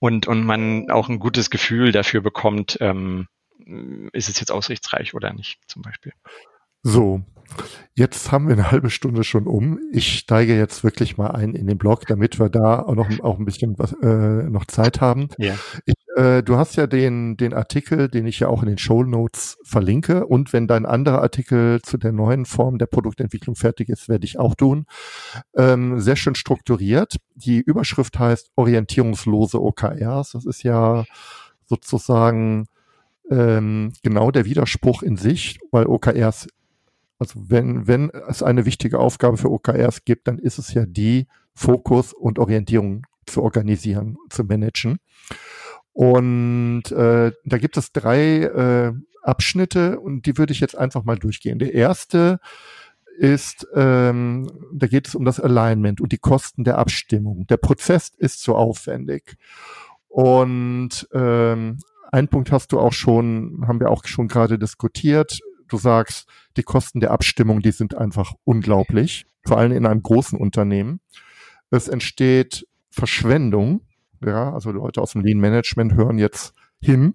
und, 0.00 0.26
und 0.26 0.44
man 0.44 0.90
auch 0.90 1.08
ein 1.08 1.18
gutes 1.18 1.50
Gefühl 1.50 1.92
dafür 1.92 2.20
bekommt, 2.20 2.78
ähm, 2.80 3.28
ist 4.12 4.28
es 4.28 4.40
jetzt 4.40 4.50
aussichtsreich 4.50 5.14
oder 5.14 5.32
nicht, 5.32 5.58
zum 5.66 5.82
Beispiel. 5.82 6.12
So, 6.86 7.22
jetzt 7.94 8.30
haben 8.30 8.46
wir 8.46 8.52
eine 8.52 8.70
halbe 8.70 8.90
Stunde 8.90 9.24
schon 9.24 9.46
um. 9.46 9.78
Ich 9.90 10.18
steige 10.18 10.54
jetzt 10.54 10.84
wirklich 10.84 11.16
mal 11.16 11.30
ein 11.30 11.54
in 11.54 11.66
den 11.66 11.78
Blog, 11.78 12.06
damit 12.06 12.38
wir 12.38 12.50
da 12.50 12.80
auch 12.82 12.94
noch 12.94 13.08
auch 13.20 13.38
ein 13.38 13.46
bisschen 13.46 13.78
was, 13.78 13.94
äh, 14.02 14.50
noch 14.50 14.66
Zeit 14.66 15.00
haben. 15.00 15.28
Ja. 15.38 15.54
Ich, 15.86 15.94
äh, 16.14 16.42
du 16.42 16.58
hast 16.58 16.76
ja 16.76 16.86
den, 16.86 17.38
den 17.38 17.54
Artikel, 17.54 18.08
den 18.10 18.26
ich 18.26 18.40
ja 18.40 18.48
auch 18.48 18.62
in 18.62 18.68
den 18.68 18.76
Show 18.76 19.02
Notes 19.02 19.56
verlinke. 19.64 20.26
Und 20.26 20.52
wenn 20.52 20.66
dein 20.66 20.84
anderer 20.84 21.22
Artikel 21.22 21.80
zu 21.80 21.96
der 21.96 22.12
neuen 22.12 22.44
Form 22.44 22.76
der 22.76 22.86
Produktentwicklung 22.86 23.56
fertig 23.56 23.88
ist, 23.88 24.10
werde 24.10 24.26
ich 24.26 24.38
auch 24.38 24.54
tun. 24.54 24.84
Ähm, 25.56 26.00
sehr 26.00 26.16
schön 26.16 26.34
strukturiert. 26.34 27.16
Die 27.34 27.62
Überschrift 27.62 28.18
heißt 28.18 28.50
orientierungslose 28.56 29.58
OKRs. 29.58 30.32
Das 30.32 30.44
ist 30.44 30.64
ja 30.64 31.06
sozusagen 31.64 32.66
ähm, 33.30 33.94
genau 34.02 34.30
der 34.30 34.44
Widerspruch 34.44 35.02
in 35.02 35.16
sich, 35.16 35.58
weil 35.70 35.86
OKRs 35.86 36.46
also 37.18 37.40
wenn, 37.48 37.86
wenn 37.86 38.10
es 38.28 38.42
eine 38.42 38.66
wichtige 38.66 38.98
Aufgabe 38.98 39.36
für 39.36 39.50
OKRs 39.50 40.04
gibt, 40.04 40.28
dann 40.28 40.38
ist 40.38 40.58
es 40.58 40.74
ja 40.74 40.84
die, 40.86 41.26
Fokus 41.54 42.12
und 42.12 42.38
Orientierung 42.38 43.06
zu 43.26 43.42
organisieren, 43.42 44.18
zu 44.28 44.44
managen. 44.44 44.98
Und 45.92 46.90
äh, 46.90 47.32
da 47.44 47.58
gibt 47.58 47.76
es 47.76 47.92
drei 47.92 48.42
äh, 48.42 48.92
Abschnitte 49.22 50.00
und 50.00 50.26
die 50.26 50.36
würde 50.36 50.52
ich 50.52 50.60
jetzt 50.60 50.76
einfach 50.76 51.04
mal 51.04 51.16
durchgehen. 51.16 51.58
Der 51.58 51.72
erste 51.72 52.40
ist, 53.16 53.66
ähm, 53.74 54.50
da 54.72 54.88
geht 54.88 55.06
es 55.06 55.14
um 55.14 55.24
das 55.24 55.38
Alignment 55.38 56.00
und 56.00 56.10
die 56.10 56.18
Kosten 56.18 56.64
der 56.64 56.78
Abstimmung. 56.78 57.46
Der 57.46 57.56
Prozess 57.56 58.10
ist 58.18 58.42
so 58.42 58.56
aufwendig. 58.56 59.36
Und 60.08 61.08
ähm, 61.12 61.78
ein 62.10 62.28
Punkt 62.28 62.50
hast 62.50 62.72
du 62.72 62.80
auch 62.80 62.92
schon, 62.92 63.64
haben 63.66 63.80
wir 63.80 63.90
auch 63.90 64.04
schon 64.04 64.26
gerade 64.26 64.58
diskutiert 64.58 65.40
du 65.68 65.76
sagst, 65.78 66.28
die 66.56 66.62
Kosten 66.62 67.00
der 67.00 67.10
Abstimmung, 67.10 67.60
die 67.60 67.72
sind 67.72 67.94
einfach 67.96 68.34
unglaublich, 68.44 69.26
vor 69.46 69.58
allem 69.58 69.72
in 69.72 69.86
einem 69.86 70.02
großen 70.02 70.38
Unternehmen. 70.38 71.00
Es 71.70 71.88
entsteht 71.88 72.66
Verschwendung, 72.90 73.80
ja, 74.24 74.52
also 74.52 74.70
Leute 74.70 75.02
aus 75.02 75.12
dem 75.12 75.22
Lean 75.22 75.38
Management 75.38 75.94
hören 75.94 76.18
jetzt 76.18 76.54
hin, 76.84 77.14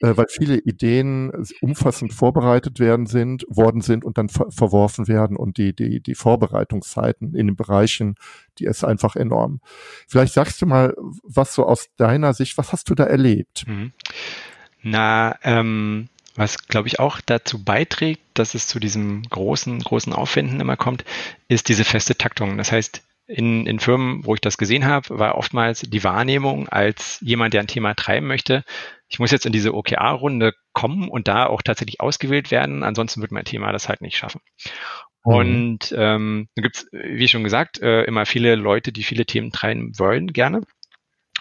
äh, 0.00 0.16
weil 0.16 0.26
viele 0.28 0.58
Ideen 0.58 1.32
umfassend 1.60 2.14
vorbereitet 2.14 2.78
werden 2.78 3.06
sind, 3.06 3.44
worden 3.48 3.80
sind 3.80 4.04
und 4.04 4.18
dann 4.18 4.28
ver 4.28 4.50
verworfen 4.50 5.08
werden 5.08 5.36
und 5.36 5.58
die, 5.58 5.74
die, 5.74 6.00
die 6.00 6.14
Vorbereitungszeiten 6.14 7.34
in 7.34 7.48
den 7.48 7.56
Bereichen, 7.56 8.14
die 8.58 8.64
ist 8.64 8.84
einfach 8.84 9.16
enorm. 9.16 9.60
Vielleicht 10.08 10.34
sagst 10.34 10.62
du 10.62 10.66
mal, 10.66 10.94
was 11.22 11.54
so 11.54 11.66
aus 11.66 11.88
deiner 11.96 12.34
Sicht, 12.34 12.56
was 12.56 12.72
hast 12.72 12.88
du 12.88 12.94
da 12.94 13.04
erlebt? 13.04 13.64
Mhm. 13.66 13.92
Na, 14.82 15.36
ähm, 15.42 16.08
was, 16.40 16.66
glaube 16.68 16.88
ich, 16.88 16.98
auch 16.98 17.20
dazu 17.20 17.62
beiträgt, 17.62 18.22
dass 18.34 18.54
es 18.54 18.66
zu 18.66 18.80
diesem 18.80 19.22
großen, 19.24 19.80
großen 19.80 20.14
Aufwänden 20.14 20.58
immer 20.58 20.78
kommt, 20.78 21.04
ist 21.48 21.68
diese 21.68 21.84
feste 21.84 22.16
Taktung. 22.16 22.56
Das 22.56 22.72
heißt, 22.72 23.02
in, 23.26 23.66
in 23.66 23.78
Firmen, 23.78 24.24
wo 24.24 24.34
ich 24.34 24.40
das 24.40 24.56
gesehen 24.56 24.86
habe, 24.86 25.18
war 25.18 25.36
oftmals 25.36 25.82
die 25.82 26.02
Wahrnehmung 26.02 26.68
als 26.68 27.18
jemand, 27.20 27.52
der 27.52 27.60
ein 27.60 27.66
Thema 27.66 27.94
treiben 27.94 28.26
möchte, 28.26 28.64
ich 29.08 29.18
muss 29.18 29.32
jetzt 29.32 29.44
in 29.44 29.52
diese 29.52 29.74
OKR-Runde 29.74 30.54
kommen 30.72 31.08
und 31.08 31.28
da 31.28 31.46
auch 31.46 31.62
tatsächlich 31.62 32.00
ausgewählt 32.00 32.50
werden, 32.50 32.84
ansonsten 32.84 33.20
wird 33.20 33.32
mein 33.32 33.44
Thema 33.44 33.70
das 33.72 33.88
halt 33.88 34.00
nicht 34.00 34.16
schaffen. 34.16 34.40
Mhm. 35.24 35.34
Und 35.34 35.94
ähm, 35.96 36.48
da 36.54 36.62
gibt 36.62 36.76
es, 36.76 36.88
wie 36.90 37.28
schon 37.28 37.44
gesagt, 37.44 37.82
äh, 37.82 38.04
immer 38.04 38.24
viele 38.24 38.54
Leute, 38.54 38.92
die 38.92 39.02
viele 39.02 39.26
Themen 39.26 39.52
treiben 39.52 39.92
wollen, 39.98 40.32
gerne. 40.32 40.62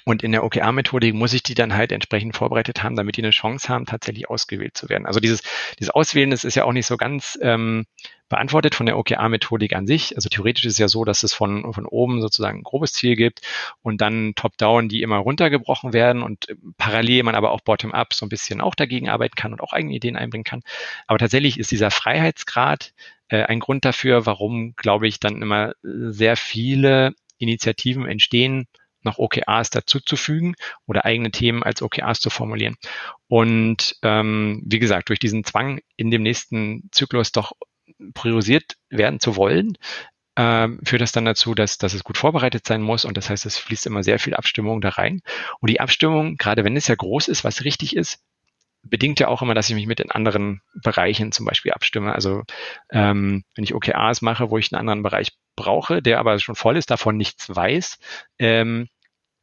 Und 0.09 0.23
in 0.23 0.31
der 0.31 0.43
OKR-Methodik 0.43 1.13
muss 1.13 1.33
ich 1.33 1.43
die 1.43 1.53
dann 1.53 1.75
halt 1.75 1.91
entsprechend 1.91 2.35
vorbereitet 2.35 2.81
haben, 2.81 2.95
damit 2.95 3.15
die 3.15 3.21
eine 3.21 3.29
Chance 3.29 3.69
haben, 3.69 3.85
tatsächlich 3.85 4.27
ausgewählt 4.27 4.75
zu 4.75 4.89
werden. 4.89 5.05
Also 5.05 5.19
dieses, 5.19 5.43
dieses 5.77 5.91
Auswählen, 5.91 6.31
das 6.31 6.43
ist 6.43 6.55
ja 6.55 6.63
auch 6.63 6.71
nicht 6.71 6.87
so 6.87 6.97
ganz 6.97 7.37
ähm, 7.43 7.85
beantwortet 8.27 8.73
von 8.73 8.87
der 8.87 8.97
OKR-Methodik 8.97 9.75
an 9.75 9.85
sich. 9.85 10.15
Also 10.15 10.27
theoretisch 10.27 10.65
ist 10.65 10.73
es 10.73 10.77
ja 10.79 10.87
so, 10.87 11.05
dass 11.05 11.21
es 11.21 11.35
von, 11.35 11.75
von 11.75 11.85
oben 11.85 12.21
sozusagen 12.21 12.61
ein 12.61 12.63
grobes 12.63 12.93
Ziel 12.93 13.15
gibt 13.15 13.41
und 13.83 14.01
dann 14.01 14.33
top-down, 14.33 14.89
die 14.89 15.03
immer 15.03 15.17
runtergebrochen 15.17 15.93
werden 15.93 16.23
und 16.23 16.47
parallel 16.79 17.21
man 17.21 17.35
aber 17.35 17.51
auch 17.51 17.61
bottom-up 17.61 18.15
so 18.15 18.25
ein 18.25 18.29
bisschen 18.29 18.61
auch 18.61 18.73
dagegen 18.73 19.09
arbeiten 19.09 19.35
kann 19.35 19.53
und 19.53 19.61
auch 19.61 19.73
eigene 19.73 19.93
Ideen 19.93 20.15
einbringen 20.15 20.43
kann. 20.43 20.63
Aber 21.05 21.19
tatsächlich 21.19 21.59
ist 21.59 21.69
dieser 21.69 21.91
Freiheitsgrad 21.91 22.93
äh, 23.27 23.43
ein 23.43 23.59
Grund 23.59 23.85
dafür, 23.85 24.25
warum, 24.25 24.73
glaube 24.75 25.07
ich, 25.07 25.19
dann 25.19 25.43
immer 25.43 25.73
sehr 25.83 26.35
viele 26.35 27.13
Initiativen 27.37 28.07
entstehen, 28.07 28.65
noch 29.03 29.17
OKRs 29.17 29.69
dazuzufügen 29.69 30.55
oder 30.87 31.05
eigene 31.05 31.31
Themen 31.31 31.63
als 31.63 31.81
OKRs 31.81 32.19
zu 32.19 32.29
formulieren. 32.29 32.75
Und 33.27 33.97
ähm, 34.01 34.61
wie 34.65 34.79
gesagt, 34.79 35.09
durch 35.09 35.19
diesen 35.19 35.43
Zwang 35.43 35.79
in 35.95 36.11
dem 36.11 36.23
nächsten 36.23 36.89
Zyklus 36.91 37.31
doch 37.31 37.53
priorisiert 38.13 38.75
werden 38.89 39.19
zu 39.19 39.35
wollen, 39.35 39.77
ähm, 40.37 40.79
führt 40.85 41.01
das 41.01 41.11
dann 41.11 41.25
dazu, 41.25 41.53
dass, 41.53 41.77
dass 41.77 41.93
es 41.93 42.03
gut 42.03 42.17
vorbereitet 42.17 42.65
sein 42.65 42.81
muss. 42.81 43.03
Und 43.03 43.17
das 43.17 43.29
heißt, 43.29 43.45
es 43.45 43.57
fließt 43.57 43.85
immer 43.87 44.03
sehr 44.03 44.19
viel 44.19 44.35
Abstimmung 44.35 44.79
da 44.79 44.89
rein. 44.89 45.21
Und 45.59 45.69
die 45.69 45.81
Abstimmung, 45.81 46.37
gerade 46.37 46.63
wenn 46.63 46.77
es 46.77 46.87
ja 46.87 46.95
groß 46.95 47.27
ist, 47.27 47.43
was 47.43 47.65
richtig 47.65 47.95
ist, 47.95 48.23
bedingt 48.83 49.19
ja 49.19 49.27
auch 49.27 49.41
immer, 49.41 49.53
dass 49.53 49.69
ich 49.69 49.75
mich 49.75 49.87
mit 49.87 49.99
den 49.99 50.11
anderen 50.11 50.61
Bereichen 50.73 51.31
zum 51.31 51.45
Beispiel 51.45 51.71
abstimme. 51.71 52.13
Also 52.13 52.43
ähm, 52.91 53.43
wenn 53.55 53.63
ich 53.63 53.75
OKRs 53.75 54.21
mache, 54.21 54.49
wo 54.49 54.57
ich 54.57 54.71
einen 54.71 54.79
anderen 54.79 55.03
Bereich 55.03 55.33
brauche, 55.55 56.01
der 56.01 56.19
aber 56.19 56.39
schon 56.39 56.55
voll 56.55 56.77
ist, 56.77 56.89
davon 56.89 57.17
nichts 57.17 57.53
weiß, 57.53 57.99
ähm, 58.39 58.87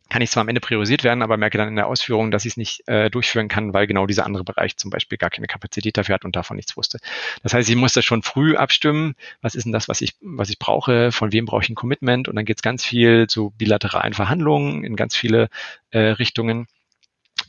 kann 0.08 0.22
ich 0.22 0.30
zwar 0.30 0.42
am 0.42 0.48
Ende 0.48 0.60
priorisiert 0.60 1.02
werden, 1.02 1.22
aber 1.22 1.36
merke 1.36 1.58
dann 1.58 1.68
in 1.68 1.76
der 1.76 1.88
Ausführung, 1.88 2.30
dass 2.30 2.44
ich 2.44 2.52
es 2.52 2.56
nicht 2.56 2.86
äh, 2.86 3.10
durchführen 3.10 3.48
kann, 3.48 3.74
weil 3.74 3.88
genau 3.88 4.06
dieser 4.06 4.24
andere 4.24 4.44
Bereich 4.44 4.76
zum 4.76 4.90
Beispiel 4.90 5.18
gar 5.18 5.30
keine 5.30 5.48
Kapazität 5.48 5.96
dafür 5.96 6.14
hat 6.14 6.24
und 6.24 6.36
davon 6.36 6.56
nichts 6.56 6.76
wusste. 6.76 6.98
Das 7.42 7.54
heißt, 7.54 7.68
ich 7.68 7.76
muss 7.76 7.92
das 7.92 8.04
schon 8.04 8.22
früh 8.22 8.56
abstimmen. 8.56 9.16
Was 9.42 9.56
ist 9.56 9.64
denn 9.64 9.72
das, 9.72 9.88
was 9.88 10.00
ich, 10.00 10.14
was 10.20 10.48
ich 10.48 10.60
brauche? 10.60 11.10
Von 11.10 11.32
wem 11.32 11.44
brauche 11.44 11.62
ich 11.62 11.68
ein 11.68 11.74
Commitment? 11.74 12.28
Und 12.28 12.36
dann 12.36 12.44
geht 12.44 12.58
es 12.58 12.62
ganz 12.62 12.84
viel 12.84 13.26
zu 13.26 13.52
bilateralen 13.58 14.14
Verhandlungen 14.14 14.84
in 14.84 14.94
ganz 14.94 15.16
viele 15.16 15.48
äh, 15.90 15.98
Richtungen. 15.98 16.68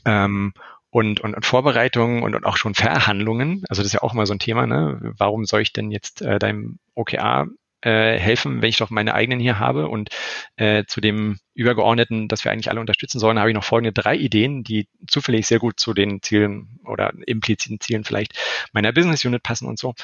Ähm, 0.04 0.52
und, 0.90 1.20
und, 1.20 1.34
und 1.34 1.46
Vorbereitungen 1.46 2.22
und, 2.22 2.34
und 2.34 2.46
auch 2.46 2.56
schon 2.56 2.74
Verhandlungen. 2.74 3.64
Also 3.68 3.82
das 3.82 3.86
ist 3.86 3.92
ja 3.94 4.02
auch 4.02 4.14
immer 4.14 4.26
so 4.26 4.34
ein 4.34 4.38
Thema. 4.38 4.66
Ne? 4.66 5.14
Warum 5.18 5.44
soll 5.44 5.62
ich 5.62 5.72
denn 5.72 5.90
jetzt 5.90 6.22
äh, 6.22 6.38
deinem 6.38 6.78
OKA 6.94 7.46
äh, 7.80 8.18
helfen, 8.18 8.60
wenn 8.60 8.68
ich 8.70 8.78
doch 8.78 8.90
meine 8.90 9.14
eigenen 9.14 9.40
hier 9.40 9.58
habe. 9.58 9.88
Und 9.88 10.10
äh, 10.56 10.84
zu 10.86 11.00
dem 11.00 11.38
Übergeordneten, 11.54 12.28
dass 12.28 12.44
wir 12.44 12.52
eigentlich 12.52 12.70
alle 12.70 12.80
unterstützen 12.80 13.18
sollen, 13.18 13.38
habe 13.38 13.50
ich 13.50 13.54
noch 13.54 13.64
folgende 13.64 13.92
drei 13.92 14.16
Ideen, 14.16 14.64
die 14.64 14.88
zufällig 15.06 15.46
sehr 15.46 15.58
gut 15.58 15.78
zu 15.78 15.94
den 15.94 16.20
Zielen 16.22 16.80
oder 16.84 17.12
impliziten 17.26 17.80
Zielen 17.80 18.04
vielleicht 18.04 18.38
meiner 18.72 18.92
Business 18.92 19.24
Unit 19.24 19.42
passen 19.42 19.66
und 19.66 19.78
so. 19.78 19.94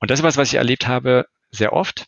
Und 0.00 0.10
das 0.10 0.20
ist 0.20 0.24
was, 0.24 0.36
was 0.36 0.48
ich 0.48 0.56
erlebt 0.56 0.86
habe, 0.86 1.26
sehr 1.50 1.72
oft. 1.72 2.06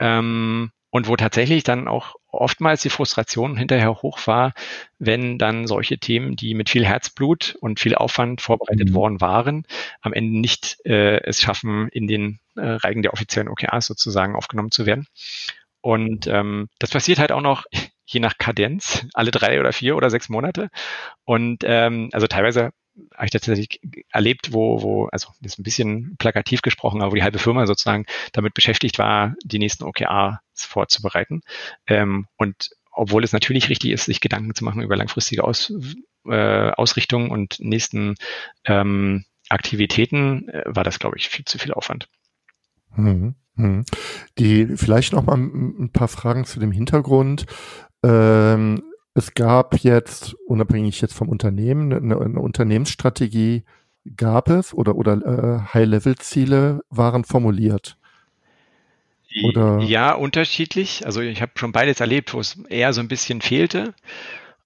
Ähm, 0.00 0.72
und 0.90 1.08
wo 1.08 1.16
tatsächlich 1.16 1.62
dann 1.62 1.88
auch 1.88 2.16
oftmals 2.28 2.82
die 2.82 2.90
Frustration 2.90 3.56
hinterher 3.56 4.02
hoch 4.02 4.26
war, 4.26 4.52
wenn 4.98 5.38
dann 5.38 5.66
solche 5.66 5.98
Themen, 5.98 6.36
die 6.36 6.54
mit 6.54 6.68
viel 6.68 6.84
Herzblut 6.84 7.56
und 7.60 7.80
viel 7.80 7.94
Aufwand 7.94 8.40
vorbereitet 8.40 8.90
mhm. 8.90 8.94
worden 8.94 9.20
waren, 9.20 9.64
am 10.00 10.12
Ende 10.12 10.38
nicht 10.40 10.78
äh, 10.84 11.20
es 11.22 11.40
schaffen, 11.40 11.88
in 11.88 12.06
den 12.06 12.40
äh, 12.56 12.62
Reigen 12.62 13.02
der 13.02 13.12
offiziellen 13.12 13.48
OKRs 13.48 13.86
sozusagen 13.86 14.34
aufgenommen 14.34 14.70
zu 14.70 14.86
werden. 14.86 15.06
Und 15.80 16.26
ähm, 16.26 16.68
das 16.78 16.90
passiert 16.90 17.18
halt 17.18 17.32
auch 17.32 17.40
noch 17.40 17.64
je 18.04 18.20
nach 18.20 18.38
Kadenz, 18.38 19.06
alle 19.14 19.30
drei 19.30 19.60
oder 19.60 19.72
vier 19.72 19.96
oder 19.96 20.10
sechs 20.10 20.28
Monate. 20.28 20.68
Und 21.24 21.62
ähm, 21.64 22.10
also 22.12 22.26
teilweise 22.26 22.70
habe 23.14 23.26
ich 23.26 23.30
tatsächlich 23.30 23.80
erlebt, 24.10 24.52
wo, 24.52 24.82
wo, 24.82 25.06
also 25.06 25.28
das 25.40 25.52
ist 25.52 25.58
ein 25.58 25.62
bisschen 25.62 26.16
plakativ 26.18 26.60
gesprochen, 26.60 27.00
aber 27.00 27.12
wo 27.12 27.14
die 27.14 27.22
halbe 27.22 27.38
Firma 27.38 27.66
sozusagen 27.66 28.04
damit 28.32 28.52
beschäftigt 28.52 28.98
war, 28.98 29.34
die 29.44 29.58
nächsten 29.58 29.84
Vorzubereiten. 30.64 31.42
Ähm, 31.86 32.26
und 32.36 32.70
obwohl 32.92 33.24
es 33.24 33.32
natürlich 33.32 33.68
richtig 33.68 33.90
ist, 33.90 34.04
sich 34.04 34.20
Gedanken 34.20 34.54
zu 34.54 34.64
machen 34.64 34.82
über 34.82 34.96
langfristige 34.96 35.44
Aus, 35.44 35.72
äh, 36.26 36.70
Ausrichtungen 36.70 37.30
und 37.30 37.58
nächsten 37.60 38.16
ähm, 38.64 39.24
Aktivitäten, 39.48 40.48
äh, 40.48 40.62
war 40.66 40.84
das, 40.84 40.98
glaube 40.98 41.16
ich, 41.16 41.28
viel 41.28 41.44
zu 41.44 41.58
viel 41.58 41.72
Aufwand. 41.72 42.08
Hm, 42.94 43.34
hm. 43.56 43.84
Die 44.38 44.66
vielleicht 44.76 45.12
noch 45.12 45.24
mal 45.24 45.36
ein 45.36 45.90
paar 45.92 46.08
Fragen 46.08 46.44
zu 46.44 46.60
dem 46.60 46.72
Hintergrund. 46.72 47.46
Ähm, 48.02 48.82
es 49.14 49.34
gab 49.34 49.78
jetzt, 49.78 50.34
unabhängig 50.46 51.00
jetzt 51.00 51.14
vom 51.14 51.28
Unternehmen, 51.28 51.92
eine, 51.92 52.20
eine 52.20 52.40
Unternehmensstrategie 52.40 53.64
gab 54.16 54.48
es 54.48 54.72
oder, 54.72 54.96
oder 54.96 55.14
äh, 55.14 55.74
High-Level-Ziele 55.74 56.80
waren 56.88 57.24
formuliert. 57.24 57.98
Oder? 59.44 59.78
Ja, 59.80 60.12
unterschiedlich. 60.12 61.06
Also 61.06 61.20
ich 61.20 61.40
habe 61.40 61.52
schon 61.56 61.72
beides 61.72 62.00
erlebt, 62.00 62.34
wo 62.34 62.40
es 62.40 62.58
eher 62.68 62.92
so 62.92 63.00
ein 63.00 63.08
bisschen 63.08 63.40
fehlte. 63.40 63.94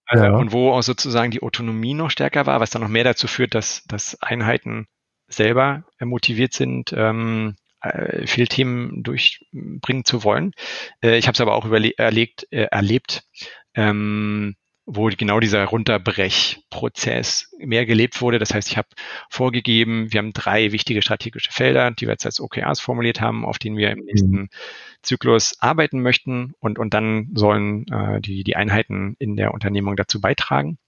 Äh, 0.08 0.18
ja. 0.18 0.36
Und 0.36 0.52
wo 0.52 0.72
auch 0.72 0.82
sozusagen 0.82 1.30
die 1.30 1.42
Autonomie 1.42 1.94
noch 1.94 2.10
stärker 2.10 2.46
war, 2.46 2.60
was 2.60 2.70
dann 2.70 2.82
noch 2.82 2.88
mehr 2.88 3.04
dazu 3.04 3.26
führt, 3.26 3.54
dass, 3.54 3.84
dass 3.84 4.20
Einheiten 4.22 4.86
selber 5.28 5.84
motiviert 6.00 6.52
sind, 6.52 6.92
ähm, 6.94 7.56
äh, 7.80 8.26
viele 8.26 8.46
Themen 8.46 9.02
durchbringen 9.02 10.04
zu 10.04 10.24
wollen. 10.24 10.52
Äh, 11.02 11.18
ich 11.18 11.26
habe 11.26 11.34
es 11.34 11.40
aber 11.40 11.54
auch 11.54 11.66
erlegt, 11.70 12.46
äh, 12.50 12.64
erlebt, 12.70 13.24
ähm, 13.74 14.56
wo 14.86 15.08
genau 15.08 15.40
dieser 15.40 15.64
Runterbrechprozess 15.64 17.54
mehr 17.58 17.86
gelebt 17.86 18.20
wurde. 18.20 18.38
Das 18.38 18.52
heißt, 18.52 18.68
ich 18.68 18.76
habe 18.76 18.88
vorgegeben, 19.30 20.12
wir 20.12 20.18
haben 20.18 20.32
drei 20.32 20.72
wichtige 20.72 21.00
strategische 21.00 21.52
Felder, 21.52 21.90
die 21.90 22.06
wir 22.06 22.12
jetzt 22.12 22.26
als 22.26 22.40
OKRs 22.40 22.80
formuliert 22.80 23.20
haben, 23.20 23.46
auf 23.46 23.58
denen 23.58 23.76
wir 23.76 23.90
im 23.90 24.00
nächsten 24.00 24.30
mhm. 24.30 24.48
Zyklus 25.02 25.56
arbeiten 25.60 26.02
möchten 26.02 26.52
und, 26.60 26.78
und 26.78 26.92
dann 26.92 27.30
sollen 27.34 27.86
äh, 27.88 28.20
die, 28.20 28.44
die 28.44 28.56
Einheiten 28.56 29.16
in 29.18 29.36
der 29.36 29.54
Unternehmung 29.54 29.96
dazu 29.96 30.20
beitragen. 30.20 30.78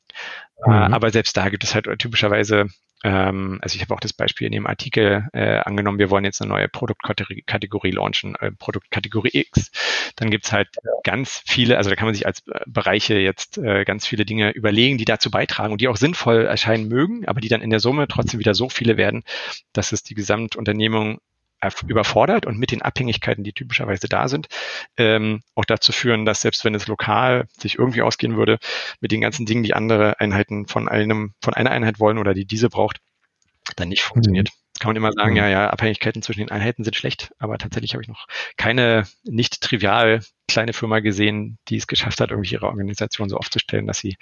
Äh, 0.64 0.70
mhm. 0.70 0.94
Aber 0.94 1.10
selbst 1.10 1.36
da 1.36 1.48
gibt 1.48 1.64
es 1.64 1.74
halt 1.74 1.88
typischerweise 1.98 2.66
also 3.02 3.76
ich 3.76 3.82
habe 3.82 3.94
auch 3.94 4.00
das 4.00 4.12
Beispiel 4.12 4.46
in 4.46 4.52
dem 4.52 4.66
Artikel 4.66 5.28
äh, 5.32 5.58
angenommen, 5.58 5.98
wir 5.98 6.10
wollen 6.10 6.24
jetzt 6.24 6.40
eine 6.40 6.48
neue 6.48 6.68
Produktkategorie 6.68 7.90
launchen, 7.90 8.34
äh, 8.36 8.50
Produktkategorie 8.50 9.30
X. 9.32 9.70
Dann 10.16 10.30
gibt's 10.30 10.50
halt 10.50 10.68
ganz 11.04 11.42
viele, 11.46 11.76
also 11.76 11.90
da 11.90 11.96
kann 11.96 12.06
man 12.06 12.14
sich 12.14 12.26
als 12.26 12.46
äh, 12.48 12.60
Bereiche 12.66 13.18
jetzt 13.18 13.58
äh, 13.58 13.84
ganz 13.84 14.06
viele 14.06 14.24
Dinge 14.24 14.50
überlegen, 14.50 14.98
die 14.98 15.04
dazu 15.04 15.30
beitragen 15.30 15.72
und 15.72 15.80
die 15.80 15.88
auch 15.88 15.96
sinnvoll 15.96 16.46
erscheinen 16.46 16.88
mögen, 16.88 17.28
aber 17.28 17.40
die 17.40 17.48
dann 17.48 17.62
in 17.62 17.70
der 17.70 17.80
Summe 17.80 18.08
trotzdem 18.08 18.40
wieder 18.40 18.54
so 18.54 18.68
viele 18.68 18.96
werden, 18.96 19.24
dass 19.72 19.92
es 19.92 20.02
die 20.02 20.14
Gesamtunternehmung 20.14 21.20
überfordert 21.86 22.46
und 22.46 22.58
mit 22.58 22.70
den 22.70 22.82
Abhängigkeiten, 22.82 23.44
die 23.44 23.52
typischerweise 23.52 24.08
da 24.08 24.28
sind, 24.28 24.46
ähm, 24.96 25.42
auch 25.54 25.64
dazu 25.64 25.92
führen, 25.92 26.24
dass 26.24 26.40
selbst 26.40 26.64
wenn 26.64 26.74
es 26.74 26.86
lokal 26.86 27.46
sich 27.58 27.78
irgendwie 27.78 28.02
ausgehen 28.02 28.36
würde, 28.36 28.58
mit 29.00 29.12
den 29.12 29.20
ganzen 29.20 29.46
Dingen, 29.46 29.62
die 29.62 29.74
andere 29.74 30.20
Einheiten 30.20 30.66
von 30.66 30.88
einem, 30.88 31.34
von 31.42 31.54
einer 31.54 31.70
Einheit 31.70 31.98
wollen 31.98 32.18
oder 32.18 32.34
die 32.34 32.44
diese 32.44 32.68
braucht, 32.68 33.00
dann 33.76 33.88
nicht 33.88 34.02
funktioniert. 34.02 34.48
Mhm. 34.48 34.66
Kann 34.78 34.90
man 34.90 34.96
immer 34.96 35.12
sagen, 35.12 35.30
mhm. 35.30 35.38
ja, 35.38 35.48
ja, 35.48 35.70
Abhängigkeiten 35.70 36.22
zwischen 36.22 36.40
den 36.40 36.50
Einheiten 36.50 36.84
sind 36.84 36.96
schlecht, 36.96 37.32
aber 37.38 37.56
tatsächlich 37.56 37.94
habe 37.94 38.02
ich 38.02 38.08
noch 38.08 38.26
keine 38.56 39.06
nicht 39.24 39.62
trivial 39.62 40.20
kleine 40.48 40.74
Firma 40.74 41.00
gesehen, 41.00 41.58
die 41.68 41.76
es 41.76 41.86
geschafft 41.86 42.20
hat, 42.20 42.30
irgendwie 42.30 42.52
ihre 42.52 42.66
Organisation 42.66 43.28
so 43.28 43.36
aufzustellen, 43.36 43.86
dass 43.86 43.98
sie 43.98 44.16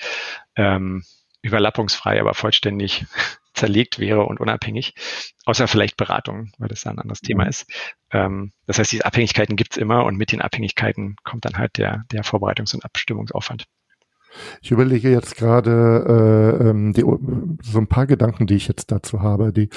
ähm, 0.57 1.05
überlappungsfrei, 1.43 2.21
aber 2.21 2.35
vollständig 2.35 3.05
zerlegt 3.55 3.99
wäre 3.99 4.25
und 4.25 4.41
unabhängig, 4.41 4.95
außer 5.45 5.69
vielleicht 5.69 5.97
Beratung, 5.97 6.51
weil 6.59 6.69
das 6.69 6.83
da 6.83 6.91
ein 6.91 6.99
anderes 6.99 7.21
Thema 7.21 7.45
mhm. 7.45 7.51
ist. 7.51 7.67
Ähm, 8.11 8.53
das 8.67 8.79
heißt, 8.79 8.93
diese 8.93 9.07
Abhängigkeiten 9.07 9.57
gibt's 9.57 9.77
immer 9.77 10.05
und 10.05 10.17
mit 10.17 10.33
den 10.33 10.43
Abhängigkeiten 10.43 11.17
kommt 11.25 11.45
dann 11.45 11.57
halt 11.57 11.79
der, 11.79 12.05
der 12.13 12.25
Vorbereitungs- 12.25 12.75
und 12.75 12.85
Abstimmungsaufwand. 12.85 13.65
Ich 14.63 14.71
überlege 14.71 15.11
jetzt 15.11 15.37
gerade 15.37 16.59
äh, 16.61 16.69
ähm, 16.69 16.93
die, 16.93 17.03
so 17.03 17.79
ein 17.79 17.87
paar 17.87 18.07
Gedanken, 18.07 18.47
die 18.47 18.57
ich 18.57 18.69
jetzt 18.69 18.91
dazu 18.91 19.23
habe. 19.23 19.53
Die, 19.53 19.69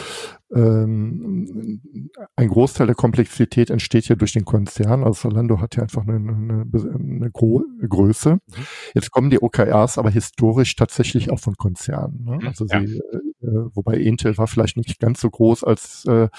ähm, 0.54 1.82
ein 2.36 2.48
Großteil 2.48 2.88
der 2.88 2.96
Komplexität 2.96 3.70
entsteht 3.70 4.08
ja 4.08 4.16
durch 4.16 4.32
den 4.32 4.46
Konzern. 4.46 5.04
Also 5.04 5.30
Zalando 5.30 5.60
hat 5.60 5.76
ja 5.76 5.84
einfach 5.84 6.08
eine, 6.08 6.16
eine, 6.16 6.66
eine 6.72 7.32
Größe. 7.32 8.34
Mhm. 8.34 8.40
Jetzt 8.94 9.12
kommen 9.12 9.30
die 9.30 9.42
OKRs 9.42 9.98
aber 9.98 10.10
historisch 10.10 10.76
tatsächlich 10.76 11.32
auch 11.32 11.40
von 11.40 11.56
Konzernen. 11.56 12.24
Ne? 12.24 12.38
Mhm. 12.42 12.48
Also 12.48 12.66
ja. 12.70 12.80
sie, 12.80 12.98
äh, 12.98 13.02
wobei 13.74 13.96
Intel 13.96 14.38
war 14.38 14.48
vielleicht 14.48 14.78
nicht 14.78 15.00
ganz 15.00 15.20
so 15.20 15.30
groß, 15.30 15.66
als 15.66 16.06
äh, 16.06 16.30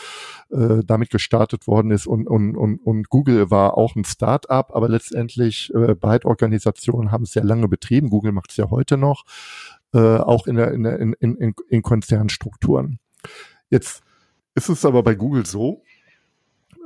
äh, 0.50 0.82
damit 0.84 1.10
gestartet 1.10 1.66
worden 1.66 1.90
ist 1.90 2.06
und, 2.06 2.26
und, 2.26 2.56
und, 2.56 2.78
und 2.78 3.10
Google 3.10 3.50
war 3.50 3.76
auch 3.76 3.94
ein 3.94 4.04
Start-up, 4.04 4.74
aber 4.74 4.88
letztendlich 4.88 5.72
äh, 5.74 5.94
beide 5.94 6.26
Organisationen 6.26 7.12
haben 7.12 7.24
es 7.24 7.32
sehr 7.32 7.44
lange 7.44 7.68
betrieben. 7.68 8.08
Google 8.08 8.32
macht 8.32 8.52
es 8.52 8.56
ja 8.56 8.70
heute 8.70 8.96
noch, 8.96 9.24
äh, 9.92 9.98
auch 9.98 10.46
in, 10.46 10.56
der, 10.56 10.72
in, 10.72 10.82
der, 10.82 10.98
in, 10.98 11.12
in, 11.12 11.54
in 11.68 11.82
Konzernstrukturen. 11.82 12.98
Jetzt 13.70 14.02
ist 14.54 14.68
es 14.68 14.84
aber 14.84 15.02
bei 15.02 15.14
Google 15.14 15.46
so, 15.46 15.82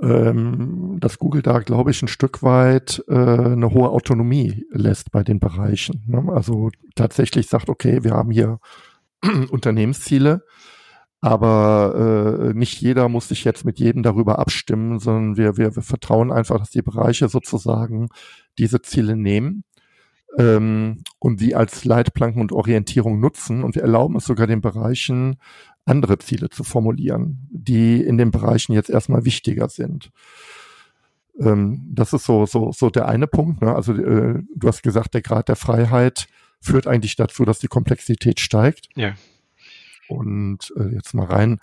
ähm, 0.02 0.98
dass 1.00 1.18
Google 1.18 1.42
da, 1.42 1.60
glaube 1.60 1.90
ich, 1.90 2.02
ein 2.02 2.08
Stück 2.08 2.42
weit 2.42 3.04
äh, 3.08 3.14
eine 3.14 3.70
hohe 3.70 3.90
Autonomie 3.90 4.66
lässt 4.70 5.12
bei 5.12 5.22
den 5.22 5.38
Bereichen. 5.38 6.02
Ne? 6.08 6.24
Also 6.32 6.70
tatsächlich 6.96 7.46
sagt, 7.48 7.68
okay, 7.68 8.02
wir 8.02 8.12
haben 8.12 8.30
hier 8.30 8.58
Unternehmensziele, 9.50 10.44
aber 11.20 12.50
äh, 12.50 12.54
nicht 12.54 12.80
jeder 12.80 13.08
muss 13.08 13.28
sich 13.28 13.44
jetzt 13.44 13.64
mit 13.64 13.78
jedem 13.78 14.02
darüber 14.02 14.40
abstimmen, 14.40 14.98
sondern 14.98 15.36
wir, 15.36 15.56
wir, 15.56 15.76
wir 15.76 15.82
vertrauen 15.82 16.32
einfach, 16.32 16.58
dass 16.58 16.70
die 16.70 16.82
Bereiche 16.82 17.28
sozusagen 17.28 18.08
diese 18.58 18.82
Ziele 18.82 19.16
nehmen 19.16 19.62
ähm, 20.38 21.02
und 21.18 21.40
die 21.40 21.54
als 21.54 21.84
Leitplanken 21.84 22.40
und 22.40 22.52
Orientierung 22.52 23.20
nutzen. 23.20 23.64
Und 23.64 23.74
wir 23.74 23.82
erlauben 23.82 24.16
es 24.16 24.24
sogar 24.24 24.46
den 24.46 24.60
Bereichen, 24.60 25.36
andere 25.84 26.18
Ziele 26.18 26.48
zu 26.48 26.64
formulieren, 26.64 27.48
die 27.50 28.02
in 28.02 28.18
den 28.18 28.30
Bereichen 28.30 28.72
jetzt 28.72 28.90
erstmal 28.90 29.24
wichtiger 29.24 29.68
sind. 29.68 30.10
Ähm, 31.40 31.88
das 31.92 32.12
ist 32.12 32.24
so, 32.24 32.46
so, 32.46 32.72
so 32.72 32.90
der 32.90 33.08
eine 33.08 33.26
Punkt. 33.26 33.62
Ne? 33.62 33.74
Also 33.74 33.94
äh, 33.94 34.42
du 34.54 34.68
hast 34.68 34.82
gesagt, 34.82 35.14
der 35.14 35.22
Grad 35.22 35.48
der 35.48 35.56
Freiheit 35.56 36.28
führt 36.60 36.86
eigentlich 36.86 37.16
dazu, 37.16 37.44
dass 37.44 37.58
die 37.58 37.68
Komplexität 37.68 38.38
steigt. 38.38 38.88
Ja. 38.94 39.14
Und 40.08 40.72
äh, 40.76 40.94
jetzt 40.94 41.14
mal 41.14 41.26
rein 41.26 41.58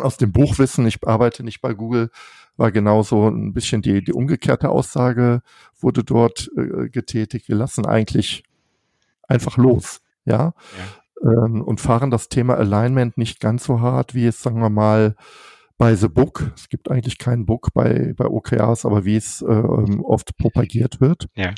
aus 0.00 0.16
dem 0.16 0.32
Buchwissen, 0.32 0.86
ich 0.86 1.06
arbeite 1.06 1.42
nicht 1.42 1.60
bei 1.60 1.74
Google, 1.74 2.10
war 2.58 2.72
genauso 2.72 3.28
ein 3.28 3.54
bisschen 3.54 3.80
die, 3.82 4.04
die 4.04 4.12
umgekehrte 4.12 4.68
Aussage, 4.68 5.42
wurde 5.80 6.02
dort 6.04 6.50
äh, 6.56 6.88
getätigt. 6.88 7.48
Wir 7.48 7.56
lassen 7.56 7.86
eigentlich 7.86 8.42
einfach 9.28 9.56
los, 9.56 10.00
ja, 10.24 10.52
ja. 11.22 11.44
Ähm, 11.44 11.62
und 11.62 11.80
fahren 11.80 12.10
das 12.10 12.28
Thema 12.28 12.56
Alignment 12.56 13.16
nicht 13.16 13.40
ganz 13.40 13.64
so 13.64 13.80
hart, 13.80 14.14
wie 14.14 14.26
es, 14.26 14.42
sagen 14.42 14.60
wir 14.60 14.70
mal, 14.70 15.14
bei 15.78 15.94
The 15.94 16.08
Book, 16.08 16.50
es 16.56 16.68
gibt 16.68 16.90
eigentlich 16.90 17.18
keinen 17.18 17.46
Book 17.46 17.68
bei, 17.72 18.12
bei 18.16 18.26
OKRs, 18.26 18.84
aber 18.84 19.04
wie 19.04 19.16
es 19.16 19.40
äh, 19.42 19.44
oft 19.46 20.36
propagiert 20.36 21.00
wird. 21.00 21.28
Ja. 21.36 21.54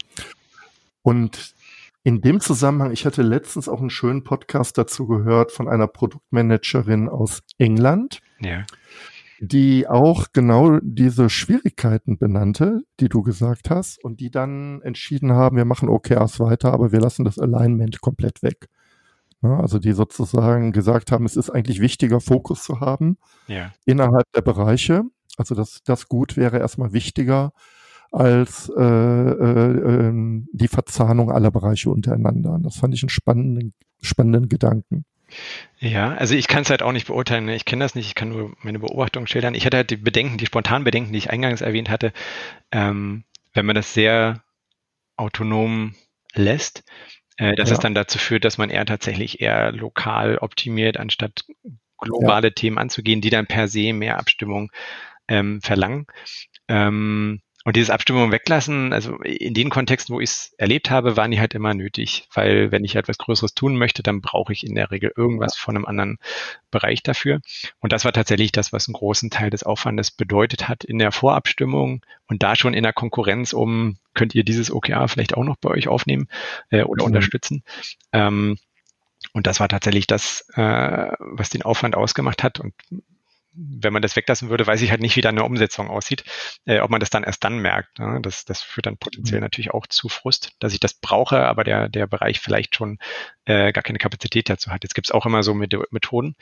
Und 1.03 1.55
In 2.03 2.22
dem 2.22 2.40
Zusammenhang, 2.40 2.92
ich 2.92 3.05
hatte 3.05 3.22
letztens 3.22 3.68
auch 3.68 3.80
einen 3.80 3.90
schönen 3.90 4.24
Podcast 4.24 4.76
dazu 4.78 5.07
gehört 5.07 5.53
von 5.53 5.68
einer 5.68 5.86
Produktmanagerin 5.86 7.09
aus 7.09 7.42
England. 7.59 8.20
Ja 8.40 8.64
die 9.41 9.88
auch 9.88 10.26
genau 10.34 10.78
diese 10.82 11.30
Schwierigkeiten 11.30 12.18
benannte, 12.18 12.82
die 13.01 13.09
du 13.09 13.22
gesagt 13.22 13.70
hast, 13.70 14.03
und 14.05 14.20
die 14.20 14.30
dann 14.30 14.82
entschieden 14.82 15.32
haben, 15.32 15.57
wir 15.57 15.64
machen 15.64 15.88
OKRs 15.88 16.41
weiter, 16.41 16.72
aber 16.74 16.93
wir 16.93 17.01
lassen 17.01 17.24
das 17.24 17.38
Alignment 17.38 18.03
komplett 18.03 18.43
weg. 18.43 18.68
Ja, 19.43 19.59
also 19.59 19.78
die 19.78 19.93
sozusagen 19.93 20.72
gesagt 20.72 21.11
haben, 21.11 21.24
es 21.24 21.36
ist 21.36 21.49
eigentlich 21.49 21.80
wichtiger, 21.80 22.20
Fokus 22.20 22.62
zu 22.64 22.80
haben 22.80 23.16
ja. 23.49 23.72
innerhalb 23.86 24.30
der 24.34 24.43
Bereiche. 24.43 25.05
Also 25.38 25.55
das, 25.55 25.82
das 25.84 26.09
Gut 26.09 26.36
wäre 26.36 26.59
erstmal 26.59 26.93
wichtiger 26.93 27.53
als 28.12 28.70
äh, 28.76 28.82
äh, 28.82 30.07
ähm, 30.09 30.49
die 30.53 30.68
Verzahnung 30.68 31.30
aller 31.30 31.51
Bereiche 31.51 31.91
untereinander. 31.91 32.59
Das 32.62 32.76
fand 32.76 32.93
ich 32.93 33.03
einen 33.03 33.09
spannenden, 33.09 33.72
spannenden 34.03 34.51
Gedanken. 34.51 35.07
Ja, 35.78 36.14
also 36.14 36.35
ich 36.35 36.49
kann 36.49 36.62
es 36.62 36.70
halt 36.70 36.83
auch 36.83 36.93
nicht 36.93 37.07
beurteilen. 37.07 37.47
Ne? 37.47 37.57
Ich 37.57 37.64
kenne 37.64 37.85
das 37.85 37.95
nicht, 37.95 38.07
ich 38.07 38.14
kann 38.14 38.28
nur 38.31 38.55
meine 38.62 38.78
Beobachtung 38.78 39.26
schildern. 39.26 39.55
Ich 39.55 39.64
hatte 39.64 39.78
halt 39.78 39.91
die 39.91 39.97
Bedenken, 39.97 40.39
die 40.39 40.47
spontanen 40.47 40.85
Bedenken, 40.85 41.12
die 41.12 41.18
ich 41.18 41.31
eingangs 41.31 41.61
erwähnt 41.61 41.89
hatte, 41.89 42.12
ähm, 42.72 43.24
wenn 43.55 43.66
man 43.66 43.74
das 43.74 43.95
sehr 43.95 44.43
autonom 45.16 45.95
lässt, 46.35 46.85
äh, 47.37 47.55
dass 47.57 47.70
ja. 47.70 47.74
es 47.74 47.81
dann 47.81 47.95
dazu 47.95 48.18
führt, 48.18 48.45
dass 48.45 48.59
man 48.59 48.70
eher 48.70 48.87
tatsächlich 48.87 49.41
eher 49.41 49.72
lokal 49.72 50.39
optimiert, 50.39 50.97
anstatt 50.99 51.45
globale 51.99 52.49
ja. 52.49 52.55
Themen 52.55 52.78
anzugehen, 52.78 53.20
die 53.20 53.31
dann 53.31 53.47
per 53.47 53.68
se 53.68 53.93
mehr 53.93 54.18
Abstimmung 54.18 54.70
ähm, 55.28 55.61
verlangen. 55.61 56.07
Ähm, 56.68 57.41
und 57.64 57.76
dieses 57.76 57.90
Abstimmung 57.90 58.32
weglassen, 58.32 58.94
also 58.94 59.16
in 59.18 59.52
den 59.52 59.68
Kontexten, 59.68 60.14
wo 60.14 60.20
ich 60.20 60.30
es 60.30 60.54
erlebt 60.56 60.90
habe, 60.90 61.18
waren 61.18 61.30
die 61.30 61.40
halt 61.40 61.54
immer 61.54 61.74
nötig, 61.74 62.26
weil 62.32 62.72
wenn 62.72 62.84
ich 62.84 62.96
etwas 62.96 63.18
Größeres 63.18 63.54
tun 63.54 63.76
möchte, 63.76 64.02
dann 64.02 64.22
brauche 64.22 64.52
ich 64.52 64.66
in 64.66 64.74
der 64.74 64.90
Regel 64.90 65.12
irgendwas 65.14 65.56
von 65.56 65.76
einem 65.76 65.84
anderen 65.84 66.18
Bereich 66.70 67.02
dafür. 67.02 67.40
Und 67.78 67.92
das 67.92 68.06
war 68.06 68.12
tatsächlich 68.12 68.52
das, 68.52 68.72
was 68.72 68.88
einen 68.88 68.94
großen 68.94 69.28
Teil 69.28 69.50
des 69.50 69.62
Aufwandes 69.62 70.11
bedeutet 70.11 70.68
hat 70.68 70.84
in 70.84 70.98
der 70.98 71.12
Vorabstimmung 71.12 72.04
und 72.26 72.42
da 72.42 72.56
schon 72.56 72.72
in 72.72 72.82
der 72.82 72.94
Konkurrenz 72.94 73.52
um, 73.52 73.98
könnt 74.14 74.34
ihr 74.34 74.44
dieses 74.44 74.70
OKR 74.70 75.08
vielleicht 75.08 75.36
auch 75.36 75.44
noch 75.44 75.56
bei 75.56 75.68
euch 75.68 75.86
aufnehmen 75.86 76.28
äh, 76.70 76.82
oder 76.82 77.04
mhm. 77.04 77.08
unterstützen. 77.08 77.62
Ähm, 78.12 78.56
und 79.34 79.46
das 79.46 79.61
war 79.61 79.68
tatsächlich 79.68 80.06
das, 80.06 80.46
äh, 80.54 81.12
was 81.18 81.50
den 81.50 81.62
Aufwand 81.62 81.94
ausgemacht 81.94 82.42
hat. 82.42 82.58
Und 82.58 82.72
wenn 83.53 83.92
man 83.92 84.03
das 84.03 84.16
weglassen 84.16 84.48
würde, 84.48 84.66
weiß 84.66 84.80
ich 84.82 84.90
halt 84.90 85.01
nicht, 85.01 85.16
wie 85.16 85.20
da 85.20 85.30
eine 85.30 85.44
Umsetzung 85.44 85.88
aussieht, 85.88 86.24
äh, 86.66 86.80
ob 86.80 86.90
man 86.90 87.01
das 87.01 87.11
dann 87.11 87.24
erst 87.24 87.42
dann 87.44 87.59
merkt. 87.59 87.98
Ne? 87.98 88.20
Das, 88.22 88.44
das 88.44 88.62
führt 88.62 88.86
dann 88.86 88.96
potenziell 88.96 89.40
mhm. 89.40 89.44
natürlich 89.44 89.72
auch 89.72 89.86
zu 89.86 90.09
Frust, 90.09 90.53
dass 90.61 90.72
ich 90.72 90.80
das 90.80 90.94
brauche, 90.94 91.46
aber 91.46 91.64
der, 91.64 91.88
der 91.88 92.07
Bereich 92.07 92.40
vielleicht 92.40 92.76
schon 92.76 92.98
äh, 93.44 93.72
gar 93.72 93.82
keine 93.82 93.98
Kapazität 93.98 94.48
dazu 94.48 94.70
hat. 94.70 94.84
Jetzt 94.84 94.94
gibt 94.94 95.09
es 95.09 95.11
auch 95.11 95.26
immer 95.26 95.42
so 95.42 95.55
Methoden, 95.55 96.36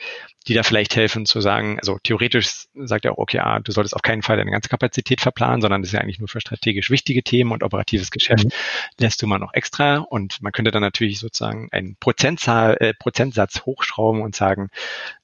die 0.47 0.53
da 0.53 0.63
vielleicht 0.63 0.95
helfen 0.95 1.25
zu 1.25 1.41
sagen, 1.41 1.79
also 1.79 1.97
theoretisch 2.03 2.67
sagt 2.75 3.05
er 3.05 3.13
auch, 3.13 3.17
okay, 3.17 3.39
ah, 3.39 3.59
du 3.59 3.71
solltest 3.71 3.95
auf 3.95 4.01
keinen 4.01 4.21
Fall 4.21 4.37
deine 4.37 4.51
ganze 4.51 4.69
Kapazität 4.69 5.21
verplanen, 5.21 5.61
sondern 5.61 5.81
das 5.81 5.89
ist 5.89 5.93
ja 5.93 6.01
eigentlich 6.01 6.19
nur 6.19 6.27
für 6.27 6.41
strategisch 6.41 6.91
wichtige 6.91 7.23
Themen 7.23 7.51
und 7.51 7.63
operatives 7.63 8.11
Geschäft 8.11 8.45
mhm. 8.45 8.51
lässt 8.99 9.21
du 9.21 9.27
mal 9.27 9.39
noch 9.39 9.53
extra 9.53 9.97
und 9.97 10.41
man 10.41 10.51
könnte 10.51 10.71
dann 10.71 10.81
natürlich 10.81 11.19
sozusagen 11.19 11.69
einen 11.71 11.95
Prozentzahl, 11.99 12.77
äh, 12.79 12.93
Prozentsatz 12.93 13.65
hochschrauben 13.65 14.21
und 14.21 14.35
sagen, 14.35 14.69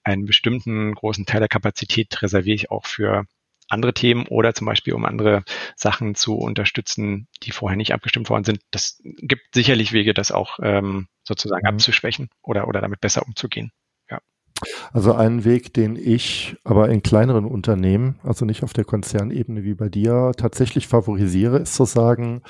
einen 0.04 0.26
bestimmten 0.26 0.94
großen 0.94 1.26
Teil 1.26 1.40
der 1.40 1.50
Kapazität 1.50 1.75
reserviere 2.22 2.56
ich 2.56 2.72
auch 2.72 2.86
für 2.86 3.26
andere 3.70 3.94
Themen 3.94 4.28
oder 4.28 4.54
zum 4.54 4.66
Beispiel 4.66 4.94
um 4.94 5.06
andere 5.06 5.44
Sachen 5.76 6.16
zu 6.16 6.36
unterstützen, 6.36 7.28
die 7.44 7.52
vorher 7.52 7.78
nicht 7.78 7.94
abgestimmt 7.94 8.30
worden 8.30 8.44
sind. 8.44 8.60
Das 8.72 9.02
gibt 9.04 9.54
sicherlich 9.54 9.92
Wege, 9.92 10.14
das 10.14 10.32
auch 10.32 10.60
ähm, 10.62 11.08
sozusagen 11.24 11.64
mhm. 11.64 11.76
abzuschwächen 11.76 12.30
oder, 12.42 12.68
oder 12.68 12.82
damit 12.82 13.02
besser 13.02 13.26
umzugehen. 13.26 13.72
Ja. 14.10 14.20
Also 14.94 15.14
ein 15.14 15.44
Weg, 15.46 15.74
den 15.74 15.96
ich 15.96 16.56
aber 16.64 16.90
in 16.90 17.02
kleineren 17.02 17.46
Unternehmen, 17.46 18.20
also 18.24 18.46
nicht 18.46 18.64
auf 18.64 18.74
der 18.74 18.86
Konzernebene 18.86 19.64
wie 19.64 19.74
bei 19.74 19.90
dir, 19.90 20.32
tatsächlich 20.38 20.88
favorisiere, 20.88 21.58
ist 21.58 21.74
zu 21.74 21.86
sagen, 21.86 22.44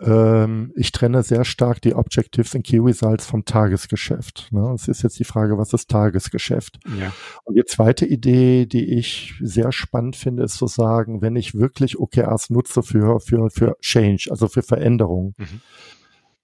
ähm, 0.00 0.72
ich 0.74 0.90
trenne 0.92 1.22
sehr 1.22 1.44
stark 1.44 1.80
die 1.80 1.94
Objectives 1.94 2.54
und 2.54 2.64
Key 2.64 2.78
Results 2.78 3.26
vom 3.26 3.44
Tagesgeschäft. 3.44 4.48
Ne? 4.50 4.72
Es 4.74 4.88
ist 4.88 5.02
jetzt 5.02 5.18
die 5.18 5.24
Frage, 5.24 5.56
was 5.56 5.72
ist 5.72 5.88
Tagesgeschäft? 5.88 6.78
Ja. 6.98 7.12
Und 7.44 7.56
die 7.56 7.64
zweite 7.64 8.04
Idee, 8.04 8.66
die 8.66 8.98
ich 8.98 9.34
sehr 9.40 9.70
spannend 9.70 10.16
finde, 10.16 10.42
ist 10.42 10.56
zu 10.56 10.66
sagen, 10.66 11.22
wenn 11.22 11.36
ich 11.36 11.54
wirklich 11.54 11.98
OKRs 11.98 12.50
nutze 12.50 12.82
für, 12.82 13.20
für, 13.20 13.50
für 13.50 13.76
Change, 13.80 14.28
also 14.30 14.48
für 14.48 14.62
Veränderung, 14.62 15.34
mhm. 15.38 15.60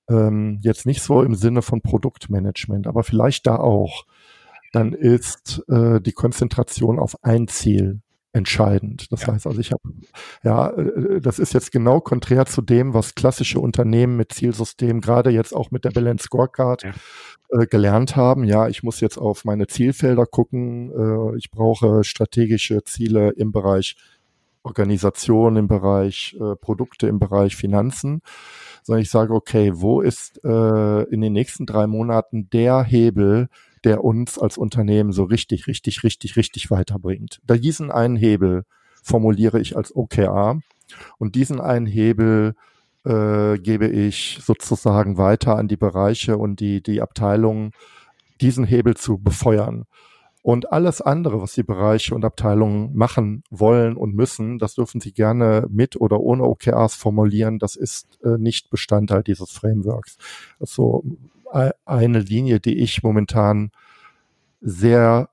ähm, 0.09 0.59
jetzt 0.62 0.86
nicht 0.86 1.03
so 1.03 1.22
im 1.22 1.34
Sinne 1.34 1.62
von 1.62 1.82
Produktmanagement, 1.82 2.86
aber 2.86 3.03
vielleicht 3.03 3.46
da 3.48 3.57
auch, 3.57 4.05
dann 4.72 4.92
ist 4.92 5.64
äh, 5.68 6.01
die 6.01 6.12
Konzentration 6.12 7.01
auf 7.01 7.16
ein 7.24 7.48
Ziel 7.48 8.01
entscheidend. 8.33 9.11
Das 9.12 9.22
ja. 9.22 9.33
heißt 9.33 9.47
also, 9.47 9.61
ich 9.61 9.72
habe, 9.72 9.83
ja, 10.43 10.70
äh, 10.70 11.20
das 11.20 11.39
ist 11.39 11.53
jetzt 11.53 11.72
genau 11.72 12.01
konträr 12.01 12.47
zu 12.47 12.62
dem, 12.62 12.95
was 12.95 13.14
klassische 13.14 13.61
Unternehmen 13.61 14.16
mit 14.16 14.33
Zielsystem, 14.33 15.01
gerade 15.01 15.31
jetzt 15.31 15.55
auch 15.55 15.70
mit 15.70 15.85
der 15.85 15.91
Balance 15.91 16.24
Scorecard, 16.24 16.85
ja. 16.85 16.93
äh, 17.51 17.66
gelernt 17.66 18.16
haben. 18.16 18.45
Ja, 18.45 18.68
ich 18.68 18.83
muss 18.83 19.01
jetzt 19.01 19.18
auf 19.18 19.45
meine 19.45 19.66
Zielfelder 19.66 20.26
gucken. 20.26 20.91
Äh, 20.91 21.39
ich 21.39 21.51
brauche 21.51 22.05
strategische 22.05 22.85
Ziele 22.85 23.31
im 23.31 23.53
Bereich 23.53 23.97
Organisation, 24.62 25.57
im 25.57 25.68
Bereich 25.68 26.37
äh, 26.39 26.55
Produkte, 26.57 27.09
im 27.09 27.18
Bereich 27.18 27.57
Finanzen. 27.57 28.20
Sondern 28.83 29.03
ich 29.03 29.11
sage, 29.11 29.35
okay, 29.35 29.72
wo 29.74 30.01
ist 30.01 30.43
äh, 30.45 31.03
in 31.05 31.20
den 31.20 31.33
nächsten 31.33 31.66
drei 31.66 31.87
Monaten 31.87 32.49
der 32.51 32.83
Hebel, 32.83 33.49
der 33.85 34.05
uns 34.05 34.39
als 34.39 34.59
Unternehmen 34.59 35.12
so 35.12 35.24
richtig, 35.24 35.66
richtig, 35.66 36.05
richtig, 36.05 36.37
richtig 36.37 36.70
weiterbringt. 36.70 37.41
Da 37.45 37.57
diesen 37.57 37.91
einen 37.91 38.16
Hebel 38.16 38.64
formuliere 39.03 39.61
ich 39.61 39.76
als 39.76 39.95
OKR 39.95 40.61
und 41.18 41.35
diesen 41.35 41.61
einen 41.61 41.87
Hebel 41.87 42.55
äh, 43.05 43.59
gebe 43.59 43.87
ich 43.87 44.39
sozusagen 44.43 45.16
weiter 45.16 45.57
an 45.57 45.68
die 45.68 45.76
Bereiche 45.76 46.37
und 46.37 46.61
die, 46.61 46.83
die 46.83 47.01
Abteilungen, 47.01 47.72
diesen 48.41 48.64
Hebel 48.64 48.97
zu 48.97 49.18
befeuern. 49.18 49.85
Und 50.43 50.72
alles 50.72 51.03
andere, 51.03 51.43
was 51.43 51.53
die 51.53 51.62
Bereiche 51.62 52.14
und 52.14 52.24
Abteilungen 52.24 52.97
machen 52.97 53.43
wollen 53.51 53.97
und 53.97 54.14
müssen, 54.14 54.59
das 54.59 54.74
dürfen 54.74 55.01
sie 55.01 55.12
gerne 55.12 55.66
mit 55.68 56.01
oder 56.01 56.20
ohne 56.20 56.45
OKRs 56.45 56.95
formulieren. 56.95 57.59
Das 57.59 57.76
ist 57.76 58.18
äh, 58.24 58.39
nicht 58.39 58.70
Bestandteil 58.70 59.22
dieses 59.22 59.51
Frameworks. 59.51 60.16
Also 60.59 61.05
eine 61.51 62.20
Linie, 62.20 62.61
die 62.61 62.78
ich 62.78 63.03
momentan 63.03 63.70
sehr 64.61 65.28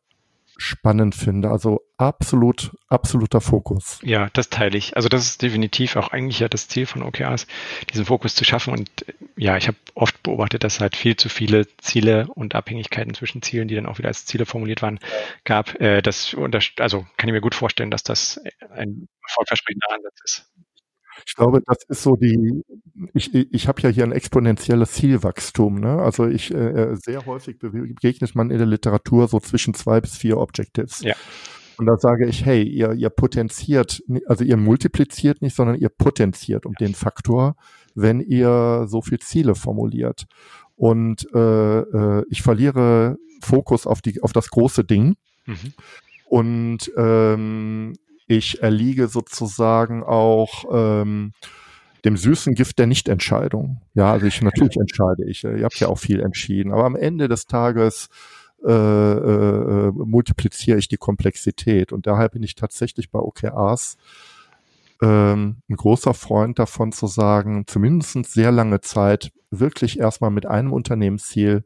spannend 0.57 1.15
finde. 1.15 1.49
Also 1.51 1.81
absolut, 1.97 2.75
absoluter 2.87 3.41
Fokus. 3.41 3.99
Ja, 4.03 4.29
das 4.33 4.49
teile 4.49 4.77
ich. 4.77 4.95
Also 4.95 5.07
das 5.07 5.25
ist 5.25 5.41
definitiv 5.41 5.95
auch 5.95 6.09
eigentlich 6.09 6.39
ja 6.39 6.49
das 6.49 6.67
Ziel 6.67 6.85
von 6.85 7.03
OKRs, 7.03 7.47
diesen 7.91 8.05
Fokus 8.05 8.35
zu 8.35 8.43
schaffen. 8.43 8.73
Und 8.73 8.89
ja, 9.35 9.55
ich 9.57 9.67
habe 9.67 9.77
oft 9.93 10.21
beobachtet, 10.23 10.63
dass 10.63 10.75
es 10.75 10.81
halt 10.81 10.95
viel 10.95 11.15
zu 11.15 11.29
viele 11.29 11.67
Ziele 11.77 12.27
und 12.33 12.55
Abhängigkeiten 12.55 13.13
zwischen 13.13 13.41
Zielen, 13.41 13.67
die 13.67 13.75
dann 13.75 13.85
auch 13.85 13.99
wieder 13.99 14.09
als 14.09 14.25
Ziele 14.25 14.45
formuliert 14.45 14.81
waren, 14.81 14.99
gab. 15.43 15.79
Äh, 15.79 16.01
das 16.01 16.35
also 16.79 17.05
kann 17.17 17.29
ich 17.29 17.33
mir 17.33 17.41
gut 17.41 17.55
vorstellen, 17.55 17.91
dass 17.91 18.03
das 18.03 18.41
ein 18.71 19.07
erfolgversprechender 19.27 19.93
Ansatz 19.93 20.19
ist. 20.23 20.45
Ich 21.25 21.35
glaube, 21.35 21.61
das 21.65 21.77
ist 21.87 22.03
so 22.03 22.15
die, 22.15 22.61
ich, 23.13 23.33
ich 23.33 23.67
habe 23.67 23.81
ja 23.81 23.89
hier 23.89 24.03
ein 24.03 24.11
exponentielles 24.11 24.93
Zielwachstum. 24.93 25.79
Ne? 25.79 25.99
Also 26.01 26.27
ich 26.27 26.53
äh, 26.53 26.57
äh 26.57 26.95
sehr 26.95 27.25
häufig 27.25 27.59
begegnet 27.59 28.35
man 28.35 28.51
in 28.51 28.57
der 28.57 28.67
Literatur 28.67 29.27
so 29.27 29.39
zwischen 29.39 29.73
zwei 29.73 30.01
bis 30.01 30.17
vier 30.17 30.37
Objectives. 30.37 31.01
Ja. 31.01 31.15
Und 31.77 31.85
da 31.85 31.97
sage 31.97 32.25
ich, 32.25 32.43
hey, 32.43 32.63
ihr, 32.63 32.93
ihr 32.93 33.09
potenziert, 33.09 34.01
also 34.25 34.43
ihr 34.43 34.57
multipliziert 34.57 35.41
nicht, 35.41 35.55
sondern 35.55 35.75
ihr 35.75 35.89
potenziert 35.89 36.65
um 36.65 36.73
den 36.73 36.95
Faktor, 36.95 37.55
wenn 37.93 38.19
ihr 38.19 38.85
so 38.87 39.01
viel 39.01 39.19
Ziele 39.19 39.53
formuliert. 39.53 40.25
Und 40.75 41.27
äh, 41.33 41.79
äh, 41.79 42.23
ich 42.29 42.41
verliere 42.41 43.17
Fokus 43.41 43.85
auf 43.85 44.01
die, 44.01 44.21
auf 44.23 44.33
das 44.33 44.49
große 44.49 44.83
Ding. 44.83 45.15
Mhm. 45.45 45.73
Und 46.29 46.91
ähm, 46.97 47.93
ich 48.27 48.61
erliege 48.61 49.07
sozusagen 49.07 50.03
auch 50.03 50.65
ähm, 50.71 51.33
dem 52.05 52.17
süßen 52.17 52.53
Gift 52.55 52.79
der 52.79 52.87
Nichtentscheidung. 52.87 53.81
Ja, 53.93 54.11
also 54.11 54.25
ich 54.27 54.41
natürlich 54.41 54.77
entscheide 54.79 55.25
ich. 55.25 55.43
Ihr 55.43 55.63
habt 55.63 55.79
ja 55.79 55.87
auch 55.87 55.99
viel 55.99 56.19
entschieden, 56.19 56.71
aber 56.71 56.85
am 56.85 56.95
Ende 56.95 57.27
des 57.27 57.45
Tages 57.45 58.09
äh, 58.65 58.71
äh, 58.71 59.91
multipliziere 59.91 60.79
ich 60.79 60.87
die 60.87 60.97
Komplexität 60.97 61.91
und 61.91 62.07
daher 62.07 62.29
bin 62.29 62.43
ich 62.43 62.55
tatsächlich 62.55 63.11
bei 63.11 63.19
OKRs 63.19 63.97
ähm, 65.01 65.57
ein 65.69 65.75
großer 65.75 66.13
Freund 66.13 66.57
davon 66.57 66.91
zu 66.91 67.07
sagen, 67.07 67.65
zumindest 67.67 68.25
sehr 68.25 68.51
lange 68.51 68.81
Zeit 68.81 69.31
wirklich 69.51 69.99
erstmal 69.99 70.31
mit 70.31 70.45
einem 70.45 70.73
Unternehmensziel 70.73 71.65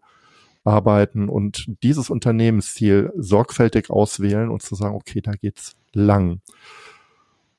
arbeiten 0.63 1.29
und 1.29 1.65
dieses 1.83 2.09
Unternehmensziel 2.09 3.11
sorgfältig 3.15 3.89
auswählen 3.89 4.49
und 4.49 4.61
zu 4.61 4.75
sagen, 4.75 4.95
okay, 4.95 5.21
da 5.21 5.31
geht's 5.31 5.75
lang. 5.93 6.41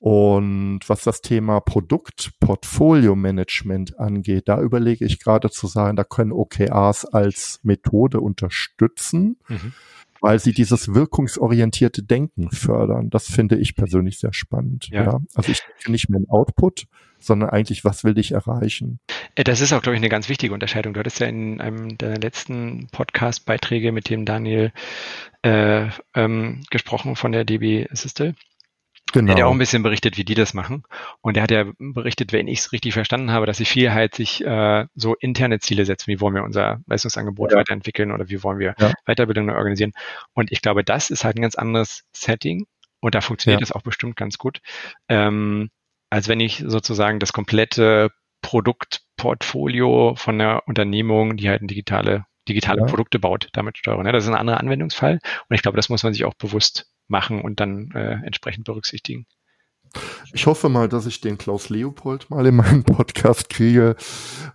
Und 0.03 0.81
was 0.89 1.05
das 1.05 1.23
Thema 1.23 1.61
Produktportfolio-Management 1.61 4.01
angeht, 4.01 4.49
da 4.49 4.61
überlege 4.61 5.05
ich 5.05 5.21
gerade 5.21 5.49
zu 5.49 5.69
sagen, 5.69 5.95
da 5.95 6.03
können 6.03 6.33
OKRs 6.33 7.05
als 7.05 7.61
Methode 7.63 8.21
unterstützen, 8.21 9.37
mhm. 9.47 9.73
weil 10.21 10.41
sie 10.41 10.53
dieses 10.53 10.93
wirkungsorientierte 10.93 12.03
Denken 12.03 12.51
fördern. 12.51 13.11
Das 13.11 13.27
finde 13.27 13.59
ich 13.59 13.77
persönlich 13.77 14.19
sehr 14.19 14.33
spannend. 14.33 14.89
Ja. 14.91 15.05
ja. 15.05 15.21
Also 15.37 15.53
ich 15.53 15.61
denke 15.61 15.93
nicht 15.93 16.09
mehr 16.09 16.19
in 16.19 16.29
Output, 16.29 16.89
sondern 17.21 17.51
eigentlich, 17.51 17.85
was 17.85 18.03
will 18.03 18.19
ich 18.19 18.33
erreichen? 18.33 18.99
Äh, 19.35 19.45
das 19.45 19.61
ist 19.61 19.73
auch, 19.73 19.83
glaube 19.83 19.97
ich, 19.97 20.01
eine 20.01 20.09
ganz 20.09 20.29
wichtige 20.29 20.55
Unterscheidung. 20.55 20.95
Du 20.95 21.01
hattest 21.01 21.21
ja 21.21 21.27
in 21.27 21.61
einem 21.61 21.97
deiner 21.99 22.19
letzten 22.19 22.89
Podcast-Beiträge 22.93 23.93
mit 23.93 24.11
dem 24.11 24.25
Daniel 24.25 24.73
äh, 25.43 25.89
ähm, 26.15 26.63
gesprochen 26.71 27.17
von 27.17 27.33
der 27.33 27.45
DB 27.45 27.89
Assistel. 27.91 28.35
Genau. 29.13 29.27
Der 29.27 29.33
hat 29.35 29.39
ja 29.41 29.47
auch 29.47 29.53
ein 29.53 29.59
bisschen 29.59 29.83
berichtet, 29.83 30.17
wie 30.17 30.25
die 30.25 30.35
das 30.35 30.55
machen. 30.55 30.85
Und 31.21 31.37
er 31.37 31.43
hat 31.43 31.51
ja 31.51 31.67
berichtet, 31.79 32.33
wenn 32.33 32.49
ich 32.49 32.61
es 32.61 32.73
richtig 32.73 32.95
verstanden 32.95 33.31
habe, 33.31 33.45
dass 33.45 33.59
sie 33.59 33.67
viel 33.67 33.93
halt 33.93 34.15
sich 34.15 34.45
äh, 34.45 34.87
so 34.95 35.15
interne 35.17 35.59
Ziele 35.61 35.85
setzen, 35.85 36.07
wie 36.11 36.21
wollen 36.21 36.35
wir 36.35 36.45
unser 36.45 36.81
Leistungsangebot 36.87 37.53
ja. 37.53 37.59
weiterentwickeln 37.59 38.11
oder 38.11 38.31
wie 38.31 38.43
wollen 38.43 38.59
wir 38.59 38.75
ja. 38.79 38.93
Weiterbildungen 39.05 39.55
organisieren. 39.55 39.93
Und 40.33 40.51
ich 40.51 40.63
glaube, 40.63 40.83
das 40.83 41.11
ist 41.11 41.25
halt 41.25 41.37
ein 41.37 41.43
ganz 41.43 41.57
anderes 41.57 42.05
Setting 42.13 42.67
und 43.01 43.15
da 43.15 43.21
funktioniert 43.21 43.61
ja. 43.61 43.67
das 43.67 43.73
auch 43.73 43.83
bestimmt 43.83 44.17
ganz 44.17 44.39
gut, 44.39 44.61
ähm, 45.09 45.71
als 46.09 46.29
wenn 46.29 46.41
ich 46.41 46.63
sozusagen 46.67 47.19
das 47.19 47.35
komplette 47.35 48.11
Produktportfolio 49.23 50.15
von 50.17 50.41
einer 50.41 50.63
Unternehmung, 50.67 51.37
die 51.37 51.49
halt 51.49 51.63
digitale 51.63 52.25
digitale 52.49 52.81
ja. 52.81 52.87
Produkte 52.87 53.21
baut, 53.21 53.49
damit 53.53 53.79
steuern. 53.79 54.05
Ja, 54.05 54.11
das 54.11 54.25
ist 54.25 54.29
ein 54.29 54.35
anderer 54.35 54.59
Anwendungsfall 54.59 55.21
und 55.49 55.55
ich 55.55 55.63
glaube, 55.63 55.77
das 55.77 55.89
muss 55.89 56.03
man 56.03 56.13
sich 56.13 56.25
auch 56.25 56.35
bewusst 56.35 56.91
machen 57.07 57.41
und 57.41 57.61
dann 57.61 57.93
äh, 57.93 58.15
entsprechend 58.25 58.65
berücksichtigen. 58.65 59.27
Ich 60.33 60.47
hoffe 60.47 60.69
mal, 60.69 60.89
dass 60.89 61.07
ich 61.07 61.21
den 61.21 61.39
Klaus 61.39 61.69
Leopold 61.69 62.31
mal 62.31 62.45
in 62.45 62.57
meinen 62.57 62.83
Podcast 62.83 63.49
kriege, 63.49 63.95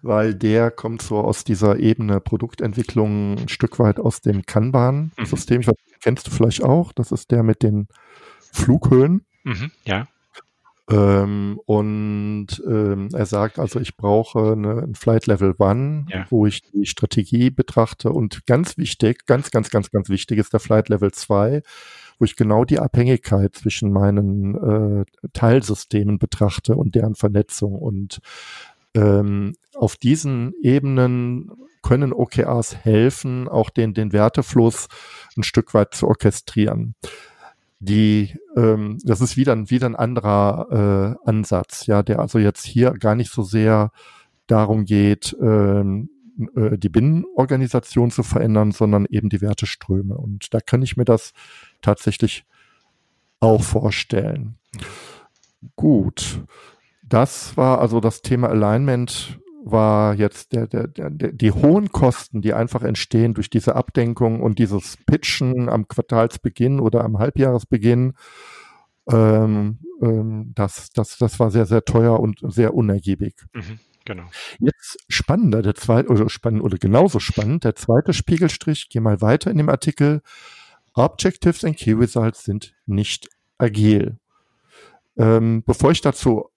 weil 0.02 0.36
der 0.36 0.70
kommt 0.70 1.02
so 1.02 1.20
aus 1.20 1.46
dieser 1.46 1.80
Ebene 1.80 2.20
Produktentwicklung 2.20 3.38
ein 3.38 3.48
Stück 3.48 3.80
weit 3.80 4.02
aus 4.02 4.20
dem 4.20 4.46
Kanban-System. 4.46 5.62
Mhm. 5.62 5.72
kennst 6.02 6.28
du 6.28 6.32
vielleicht 6.32 6.64
auch. 6.64 6.92
Das 6.92 7.14
ist 7.14 7.32
der 7.32 7.44
mit 7.44 7.64
den 7.64 7.88
Flughöhen. 8.52 9.26
Mhm, 9.46 9.72
ja. 9.86 10.08
Ähm, 10.90 11.60
und 11.66 12.48
ähm, 12.66 13.10
er 13.14 13.26
sagt 13.26 13.60
also, 13.60 13.80
ich 13.80 13.98
brauche 13.98 14.54
eine, 14.54 14.84
ein 14.84 14.96
Flight 14.96 15.28
Level 15.28 15.54
One, 15.58 16.06
ja. 16.10 16.26
wo 16.30 16.46
ich 16.46 16.62
die 16.72 16.86
Strategie 16.86 17.50
betrachte. 17.50 18.12
Und 18.12 18.46
ganz 18.46 18.78
wichtig, 18.78 19.26
ganz, 19.26 19.52
ganz, 19.52 19.70
ganz, 19.70 19.92
ganz 19.92 20.10
wichtig 20.10 20.40
ist 20.40 20.54
der 20.54 20.62
Flight 20.62 20.88
Level 20.88 21.12
2, 21.12 21.62
wo 22.20 22.26
ich 22.26 22.36
genau 22.38 22.64
die 22.64 22.80
Abhängigkeit 22.80 23.54
zwischen 23.56 23.92
meinen 23.92 25.02
äh, 25.02 25.06
Teilsystemen 25.34 26.20
betrachte 26.20 26.76
und 26.76 26.96
deren 26.96 27.16
Vernetzung. 27.16 27.76
Und 27.76 28.20
ähm, 28.94 29.56
auf 29.76 29.98
diesen 29.98 30.54
Ebenen 30.62 31.52
können 31.82 32.14
OKRs 32.14 32.78
helfen, 32.78 33.50
auch 33.50 33.70
den, 33.70 33.94
den 33.94 34.14
Wertefluss 34.14 34.88
ein 35.36 35.44
Stück 35.44 35.74
weit 35.74 35.94
zu 35.94 36.08
orchestrieren 36.08 36.96
die, 37.80 38.36
ähm, 38.56 38.98
das 39.04 39.22
ist 39.22 39.38
wieder, 39.38 39.70
wieder 39.70 39.88
ein 39.88 39.96
anderer 39.96 41.18
äh, 41.24 41.30
Ansatz, 41.30 41.86
ja, 41.86 42.04
der 42.04 42.20
also 42.20 42.40
jetzt 42.40 42.66
hier 42.66 42.92
gar 42.92 43.16
nicht 43.16 43.32
so 43.32 43.44
sehr 43.44 43.92
darum 44.48 44.86
geht, 44.86 45.36
ähm, 45.40 46.10
äh, 46.56 46.78
die 46.78 46.90
Binnenorganisation 46.90 48.12
zu 48.12 48.24
verändern, 48.24 48.72
sondern 48.72 49.06
eben 49.06 49.30
die 49.30 49.42
Werteströme. 49.42 50.18
Und 50.18 50.54
da 50.54 50.60
kann 50.60 50.82
ich 50.82 50.98
mir 50.98 51.06
das 51.06 51.34
tatsächlich 51.82 52.46
auch 53.40 53.62
vorstellen. 53.62 54.56
Gut. 55.76 56.44
Das 57.04 57.56
war 57.56 57.80
also 57.80 58.00
das 58.00 58.22
Thema 58.22 58.50
Alignment 58.50 59.40
war 59.72 60.16
jetzt 60.16 60.54
der, 60.54 60.68
der, 60.68 60.88
der, 60.88 61.10
die 61.10 61.52
hohen 61.52 61.92
Kosten, 61.92 62.42
die 62.42 62.54
einfach 62.54 62.84
entstehen 62.84 63.34
durch 63.34 63.50
diese 63.50 63.76
Abdenkung 63.76 64.42
und 64.42 64.60
dieses 64.60 64.98
Pitchen 65.06 65.70
am 65.70 65.88
Quartalsbeginn 65.88 66.80
oder 66.80 67.04
am 67.04 67.20
Halbjahresbeginn. 67.20 68.14
Ähm, 69.10 69.80
ähm, 70.02 70.52
das, 70.56 70.90
das, 70.92 71.18
das 71.18 71.40
war 71.40 71.52
sehr, 71.52 71.66
sehr 71.66 71.86
teuer 71.86 72.20
und 72.20 72.40
sehr 72.42 72.74
unergiebig. 72.74 73.36
Mhm, 73.54 73.80
genau. 74.06 74.24
Jetzt 74.60 74.98
spannender, 75.08 75.62
der 75.62 75.76
zweite, 75.76 76.10
oder 76.10 76.30
spannend, 76.30 76.64
oder 76.64 76.78
genauso 76.78 77.20
spannend, 77.20 77.64
der 77.64 77.76
zweite 77.76 78.14
Spiegelstrich, 78.14 78.90
geh 78.90 79.00
mal 79.00 79.22
weiter 79.22 79.50
in 79.50 79.58
dem 79.58 79.70
Artikel. 79.70 80.22
Objectives 80.94 81.64
and 81.64 81.78
Key 81.78 81.94
Results 81.94 82.44
sind 82.44 82.76
nicht 82.86 83.30
agil. 83.58 84.18
Ähm, 85.18 85.64
bevor 85.66 85.92
ich 85.92 86.02
dazu 86.02 86.50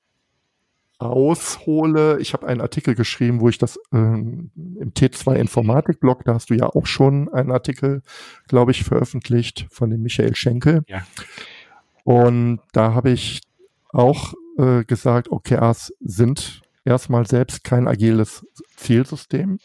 aushole. 1.01 2.19
Ich 2.21 2.33
habe 2.35 2.47
einen 2.47 2.61
Artikel 2.61 2.95
geschrieben, 2.95 3.41
wo 3.41 3.49
ich 3.49 3.59
das 3.59 3.79
ähm, 3.93 4.51
im 4.57 4.93
T2 4.93 5.35
Informatik-Blog, 5.35 6.25
da 6.25 6.35
hast 6.35 6.51
du 6.51 6.55
ja 6.55 6.67
auch 6.67 6.87
schon 6.87 7.29
einen 7.33 7.51
Artikel, 7.51 8.03
glaube 8.49 8.71
ich, 8.71 8.85
veröffentlicht 8.85 9.67
von 9.71 9.91
dem 9.91 10.03
Michael 10.03 10.37
Schenkel. 10.37 10.83
Ja. 10.87 11.07
Und 12.05 12.61
da 12.73 12.95
habe 12.95 13.11
ich 13.11 13.41
auch 13.89 14.35
äh, 14.59 14.85
gesagt, 14.85 15.31
OKRs 15.31 15.93
sind 16.01 16.63
erstmal 16.85 17.27
selbst 17.27 17.65
kein 17.65 17.89
agiles 17.89 18.47
Zielsystem. 18.77 19.59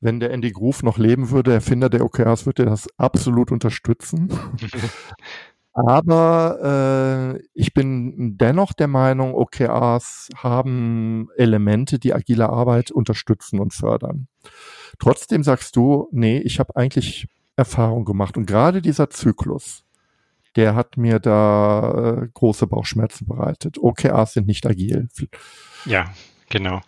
Wenn 0.00 0.20
der 0.20 0.32
Andy 0.32 0.50
Groove 0.50 0.82
noch 0.82 0.98
leben 0.98 1.30
würde, 1.30 1.52
Erfinder 1.54 1.88
der 1.88 2.04
OKRs, 2.04 2.44
würde 2.44 2.64
er 2.64 2.70
das 2.70 2.88
absolut 2.98 3.52
unterstützen. 3.52 4.28
Aber 5.74 7.34
äh, 7.36 7.42
ich 7.52 7.74
bin 7.74 8.38
dennoch 8.38 8.72
der 8.72 8.86
Meinung, 8.86 9.34
OKRs 9.34 10.28
haben 10.36 11.28
Elemente, 11.36 11.98
die 11.98 12.14
agile 12.14 12.48
Arbeit 12.48 12.92
unterstützen 12.92 13.58
und 13.58 13.74
fördern. 13.74 14.28
Trotzdem 15.00 15.42
sagst 15.42 15.74
du, 15.74 16.08
nee, 16.12 16.38
ich 16.38 16.60
habe 16.60 16.76
eigentlich 16.76 17.26
Erfahrung 17.56 18.04
gemacht. 18.04 18.36
Und 18.36 18.46
gerade 18.46 18.82
dieser 18.82 19.10
Zyklus, 19.10 19.84
der 20.54 20.76
hat 20.76 20.96
mir 20.96 21.18
da 21.18 22.20
äh, 22.22 22.28
große 22.32 22.68
Bauchschmerzen 22.68 23.26
bereitet. 23.26 23.76
OKRs 23.78 24.34
sind 24.34 24.46
nicht 24.46 24.66
agil. 24.66 25.08
Ja, 25.84 26.14
genau. 26.48 26.82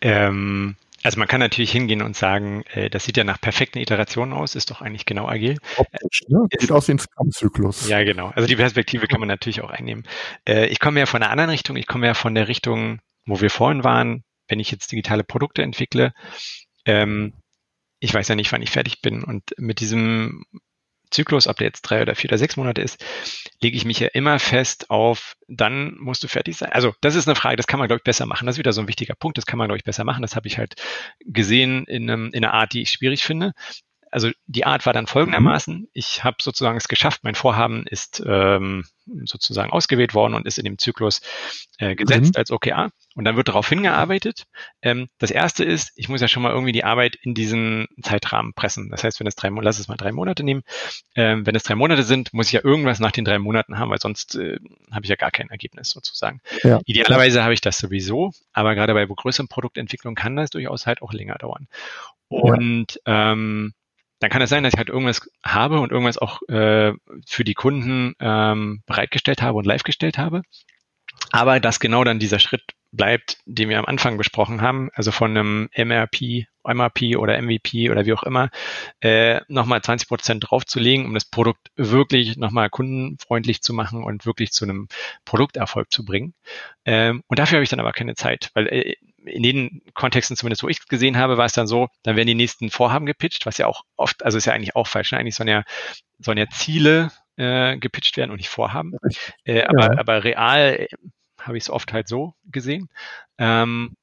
Ähm, 0.00 0.74
also 1.02 1.18
man 1.18 1.28
kann 1.28 1.40
natürlich 1.40 1.72
hingehen 1.72 2.02
und 2.02 2.16
sagen, 2.16 2.62
äh, 2.72 2.90
das 2.90 3.04
sieht 3.04 3.16
ja 3.16 3.24
nach 3.24 3.40
perfekten 3.40 3.78
Iterationen 3.78 4.32
aus, 4.32 4.54
ist 4.54 4.70
doch 4.70 4.80
eigentlich 4.80 5.06
genau 5.06 5.28
agil. 5.28 5.58
Optisch, 5.76 6.22
ne? 6.28 6.46
Sieht 6.58 6.72
aus 6.72 6.88
wie 6.88 6.92
ein 6.92 6.98
Scrum-Zyklus. 6.98 7.88
Ja, 7.88 8.02
genau. 8.04 8.28
Also 8.34 8.46
die 8.46 8.56
Perspektive 8.56 9.06
kann 9.06 9.20
man 9.20 9.28
natürlich 9.28 9.62
auch 9.62 9.70
einnehmen. 9.70 10.04
Äh, 10.46 10.66
ich 10.66 10.78
komme 10.80 11.00
ja 11.00 11.06
von 11.06 11.22
einer 11.22 11.30
anderen 11.30 11.50
Richtung. 11.50 11.76
Ich 11.76 11.86
komme 11.86 12.06
ja 12.06 12.14
von 12.14 12.34
der 12.34 12.48
Richtung, 12.48 13.00
wo 13.26 13.40
wir 13.40 13.50
vorhin 13.50 13.84
waren, 13.84 14.24
wenn 14.48 14.60
ich 14.60 14.70
jetzt 14.70 14.92
digitale 14.92 15.24
Produkte 15.24 15.62
entwickle. 15.62 16.12
Ähm, 16.84 17.34
ich 17.98 18.12
weiß 18.12 18.28
ja 18.28 18.34
nicht, 18.34 18.50
wann 18.52 18.62
ich 18.62 18.70
fertig 18.70 19.00
bin. 19.00 19.22
Und 19.22 19.42
mit 19.58 19.80
diesem 19.80 20.44
Zyklus, 21.12 21.46
ob 21.46 21.56
der 21.56 21.68
jetzt 21.68 21.82
drei 21.82 22.02
oder 22.02 22.14
vier 22.14 22.30
oder 22.30 22.38
sechs 22.38 22.56
Monate 22.56 22.82
ist, 22.82 23.04
lege 23.60 23.76
ich 23.76 23.84
mich 23.84 24.00
ja 24.00 24.08
immer 24.08 24.38
fest 24.38 24.90
auf, 24.90 25.36
dann 25.48 25.96
musst 25.98 26.22
du 26.22 26.28
fertig 26.28 26.56
sein. 26.56 26.72
Also 26.72 26.94
das 27.00 27.14
ist 27.14 27.28
eine 27.28 27.36
Frage, 27.36 27.56
das 27.56 27.66
kann 27.66 27.78
man, 27.78 27.88
glaube 27.88 27.98
ich, 28.00 28.04
besser 28.04 28.26
machen. 28.26 28.46
Das 28.46 28.56
ist 28.56 28.58
wieder 28.58 28.72
so 28.72 28.80
ein 28.80 28.88
wichtiger 28.88 29.14
Punkt, 29.14 29.38
das 29.38 29.46
kann 29.46 29.58
man, 29.58 29.68
glaube 29.68 29.78
ich, 29.78 29.84
besser 29.84 30.04
machen. 30.04 30.22
Das 30.22 30.36
habe 30.36 30.48
ich 30.48 30.58
halt 30.58 30.74
gesehen 31.20 31.84
in, 31.86 32.10
einem, 32.10 32.30
in 32.32 32.44
einer 32.44 32.54
Art, 32.54 32.72
die 32.72 32.82
ich 32.82 32.90
schwierig 32.90 33.24
finde 33.24 33.52
also 34.12 34.30
die 34.46 34.66
Art 34.66 34.84
war 34.84 34.92
dann 34.92 35.06
folgendermaßen. 35.06 35.88
Ich 35.94 36.22
habe 36.22 36.36
sozusagen 36.40 36.76
es 36.76 36.86
geschafft. 36.86 37.24
Mein 37.24 37.34
Vorhaben 37.34 37.86
ist 37.86 38.22
ähm, 38.24 38.84
sozusagen 39.24 39.72
ausgewählt 39.72 40.12
worden 40.12 40.34
und 40.34 40.46
ist 40.46 40.58
in 40.58 40.64
dem 40.64 40.78
Zyklus 40.78 41.22
äh, 41.78 41.96
gesetzt 41.96 42.34
mhm. 42.34 42.38
als 42.38 42.50
OKA. 42.50 42.90
Und 43.14 43.24
dann 43.24 43.36
wird 43.36 43.48
darauf 43.48 43.68
hingearbeitet. 43.68 44.44
Ähm, 44.82 45.08
das 45.18 45.30
erste 45.30 45.64
ist, 45.64 45.92
ich 45.96 46.10
muss 46.10 46.20
ja 46.20 46.28
schon 46.28 46.42
mal 46.42 46.52
irgendwie 46.52 46.72
die 46.72 46.84
Arbeit 46.84 47.16
in 47.16 47.32
diesen 47.32 47.88
Zeitrahmen 48.02 48.52
pressen. 48.52 48.90
Das 48.90 49.02
heißt, 49.02 49.18
wenn 49.18 49.26
es 49.26 49.34
drei 49.34 49.50
Monate, 49.50 49.64
lass 49.64 49.78
es 49.78 49.88
mal 49.88 49.96
drei 49.96 50.12
Monate 50.12 50.44
nehmen. 50.44 50.62
Ähm, 51.14 51.46
wenn 51.46 51.54
es 51.54 51.62
drei 51.62 51.74
Monate 51.74 52.02
sind, 52.02 52.34
muss 52.34 52.48
ich 52.48 52.52
ja 52.52 52.60
irgendwas 52.62 53.00
nach 53.00 53.12
den 53.12 53.24
drei 53.24 53.38
Monaten 53.38 53.78
haben, 53.78 53.90
weil 53.90 54.00
sonst 54.00 54.34
äh, 54.34 54.58
habe 54.90 55.04
ich 55.04 55.08
ja 55.08 55.16
gar 55.16 55.30
kein 55.30 55.48
Ergebnis 55.48 55.88
sozusagen. 55.88 56.40
Ja. 56.62 56.80
Idealerweise 56.84 57.42
habe 57.42 57.54
ich 57.54 57.62
das 57.62 57.78
sowieso, 57.78 58.32
aber 58.52 58.74
gerade 58.74 58.92
bei 58.92 59.06
größeren 59.06 59.48
Produktentwicklung 59.48 60.14
kann 60.14 60.36
das 60.36 60.50
durchaus 60.50 60.86
halt 60.86 61.00
auch 61.00 61.14
länger 61.14 61.36
dauern. 61.36 61.66
Und 62.28 63.00
ja. 63.06 63.32
ähm, 63.32 63.72
dann 64.22 64.30
kann 64.30 64.40
es 64.40 64.50
sein, 64.50 64.62
dass 64.62 64.74
ich 64.74 64.78
halt 64.78 64.88
irgendwas 64.88 65.28
habe 65.44 65.80
und 65.80 65.90
irgendwas 65.90 66.16
auch 66.16 66.40
äh, 66.48 66.92
für 67.26 67.44
die 67.44 67.54
Kunden 67.54 68.14
ähm, 68.20 68.82
bereitgestellt 68.86 69.42
habe 69.42 69.58
und 69.58 69.66
live 69.66 69.82
gestellt 69.82 70.16
habe. 70.16 70.42
Aber 71.32 71.58
dass 71.58 71.80
genau 71.80 72.04
dann 72.04 72.20
dieser 72.20 72.38
Schritt 72.38 72.62
bleibt, 72.92 73.38
den 73.46 73.70
wir 73.70 73.78
am 73.78 73.86
Anfang 73.86 74.18
besprochen 74.18 74.60
haben, 74.60 74.90
also 74.92 75.10
von 75.10 75.30
einem 75.30 75.70
MRP, 75.74 76.46
MRP 76.62 77.16
oder 77.16 77.40
MVP 77.40 77.90
oder 77.90 78.04
wie 78.04 78.12
auch 78.12 78.22
immer, 78.22 78.50
äh, 79.00 79.40
nochmal 79.48 79.82
20 79.82 80.08
Prozent 80.08 80.44
draufzulegen, 80.48 81.06
um 81.06 81.14
das 81.14 81.24
Produkt 81.24 81.70
wirklich 81.74 82.36
nochmal 82.36 82.68
kundenfreundlich 82.68 83.62
zu 83.62 83.72
machen 83.72 84.04
und 84.04 84.26
wirklich 84.26 84.52
zu 84.52 84.64
einem 84.64 84.88
Produkterfolg 85.24 85.90
zu 85.90 86.04
bringen. 86.04 86.34
Ähm, 86.84 87.22
und 87.28 87.38
dafür 87.38 87.56
habe 87.56 87.64
ich 87.64 87.70
dann 87.70 87.80
aber 87.80 87.92
keine 87.92 88.14
Zeit, 88.14 88.50
weil 88.54 88.68
äh, 88.68 88.94
in 89.24 89.42
den 89.42 89.82
Kontexten 89.94 90.36
zumindest, 90.36 90.62
wo 90.62 90.68
ich 90.68 90.80
es 90.80 90.86
gesehen 90.86 91.16
habe, 91.16 91.38
war 91.38 91.46
es 91.46 91.52
dann 91.52 91.66
so, 91.66 91.88
dann 92.02 92.16
werden 92.16 92.26
die 92.26 92.34
nächsten 92.34 92.70
Vorhaben 92.70 93.06
gepitcht, 93.06 93.46
was 93.46 93.56
ja 93.56 93.66
auch 93.66 93.84
oft, 93.96 94.24
also 94.24 94.36
ist 94.36 94.44
ja 94.44 94.52
eigentlich 94.52 94.76
auch 94.76 94.86
falsch. 94.86 95.12
Ne? 95.12 95.18
Eigentlich 95.18 95.36
sollen 95.36 95.48
ja, 95.48 95.64
sollen 96.18 96.38
ja 96.38 96.48
Ziele 96.48 97.10
äh, 97.36 97.78
gepitcht 97.78 98.16
werden 98.16 98.30
und 98.30 98.36
nicht 98.36 98.48
vorhaben. 98.48 98.92
Äh, 99.44 99.62
aber, 99.62 99.94
ja. 99.94 99.98
aber 99.98 100.24
real 100.24 100.88
habe 101.42 101.56
ich 101.56 101.64
es 101.64 101.70
oft 101.70 101.92
halt 101.92 102.08
so 102.08 102.34
gesehen. 102.50 102.88
Ähm, 103.38 103.96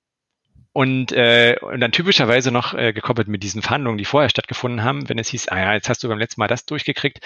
und, 0.72 1.12
äh, 1.12 1.58
und 1.62 1.80
dann 1.80 1.92
typischerweise 1.92 2.52
noch 2.52 2.74
äh, 2.74 2.94
gekoppelt 2.94 3.28
mit 3.28 3.44
diesen 3.44 3.62
Verhandlungen, 3.62 3.98
die 3.98 4.06
vorher 4.06 4.30
stattgefunden 4.30 4.84
haben, 4.84 5.10
wenn 5.10 5.18
es 5.18 5.30
hieß, 5.30 5.50
ah 5.50 5.60
ja, 5.60 5.74
jetzt 5.74 5.90
hast 5.90 6.04
du 6.04 6.08
beim 6.08 6.20
letzten 6.20 6.40
Mal 6.42 6.48
das 6.48 6.66
durchgekriegt, 6.66 7.20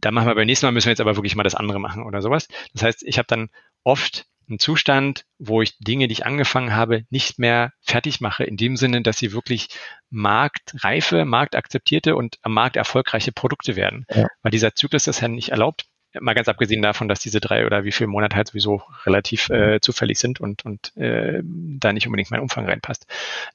dann 0.00 0.14
machen 0.14 0.28
wir 0.28 0.34
beim 0.34 0.46
nächsten 0.46 0.66
Mal, 0.66 0.72
müssen 0.72 0.86
wir 0.86 0.92
jetzt 0.92 1.00
aber 1.00 1.16
wirklich 1.16 1.36
mal 1.36 1.42
das 1.42 1.54
andere 1.54 1.80
machen 1.80 2.02
oder 2.02 2.22
sowas. 2.22 2.48
Das 2.72 2.82
heißt, 2.82 3.02
ich 3.04 3.18
habe 3.18 3.26
dann 3.26 3.50
oft 3.84 4.26
einen 4.48 4.58
Zustand, 4.58 5.24
wo 5.38 5.60
ich 5.60 5.76
Dinge, 5.78 6.08
die 6.08 6.12
ich 6.12 6.26
angefangen 6.26 6.74
habe, 6.74 7.04
nicht 7.10 7.38
mehr 7.38 7.72
fertig 7.82 8.20
mache, 8.20 8.44
in 8.44 8.56
dem 8.56 8.76
Sinne, 8.76 9.02
dass 9.02 9.18
sie 9.18 9.32
wirklich 9.32 9.68
marktreife, 10.10 11.24
marktakzeptierte 11.24 12.16
und 12.16 12.38
am 12.42 12.54
Markt 12.54 12.76
erfolgreiche 12.76 13.32
Produkte 13.32 13.76
werden. 13.76 14.06
Ja. 14.10 14.26
Weil 14.42 14.50
dieser 14.50 14.74
Zyklus 14.74 15.04
das 15.04 15.20
ja 15.20 15.28
nicht 15.28 15.50
erlaubt. 15.50 15.84
Mal 16.18 16.34
ganz 16.34 16.48
abgesehen 16.48 16.82
davon, 16.82 17.08
dass 17.08 17.20
diese 17.20 17.40
drei 17.40 17.66
oder 17.66 17.84
wie 17.84 17.92
viele 17.92 18.08
Monate 18.08 18.36
halt 18.36 18.48
sowieso 18.48 18.82
relativ 19.04 19.50
äh, 19.50 19.80
zufällig 19.80 20.18
sind 20.18 20.40
und, 20.40 20.64
und 20.64 20.96
äh, 20.96 21.42
da 21.44 21.92
nicht 21.92 22.06
unbedingt 22.06 22.30
mein 22.30 22.40
Umfang 22.40 22.64
reinpasst. 22.64 23.06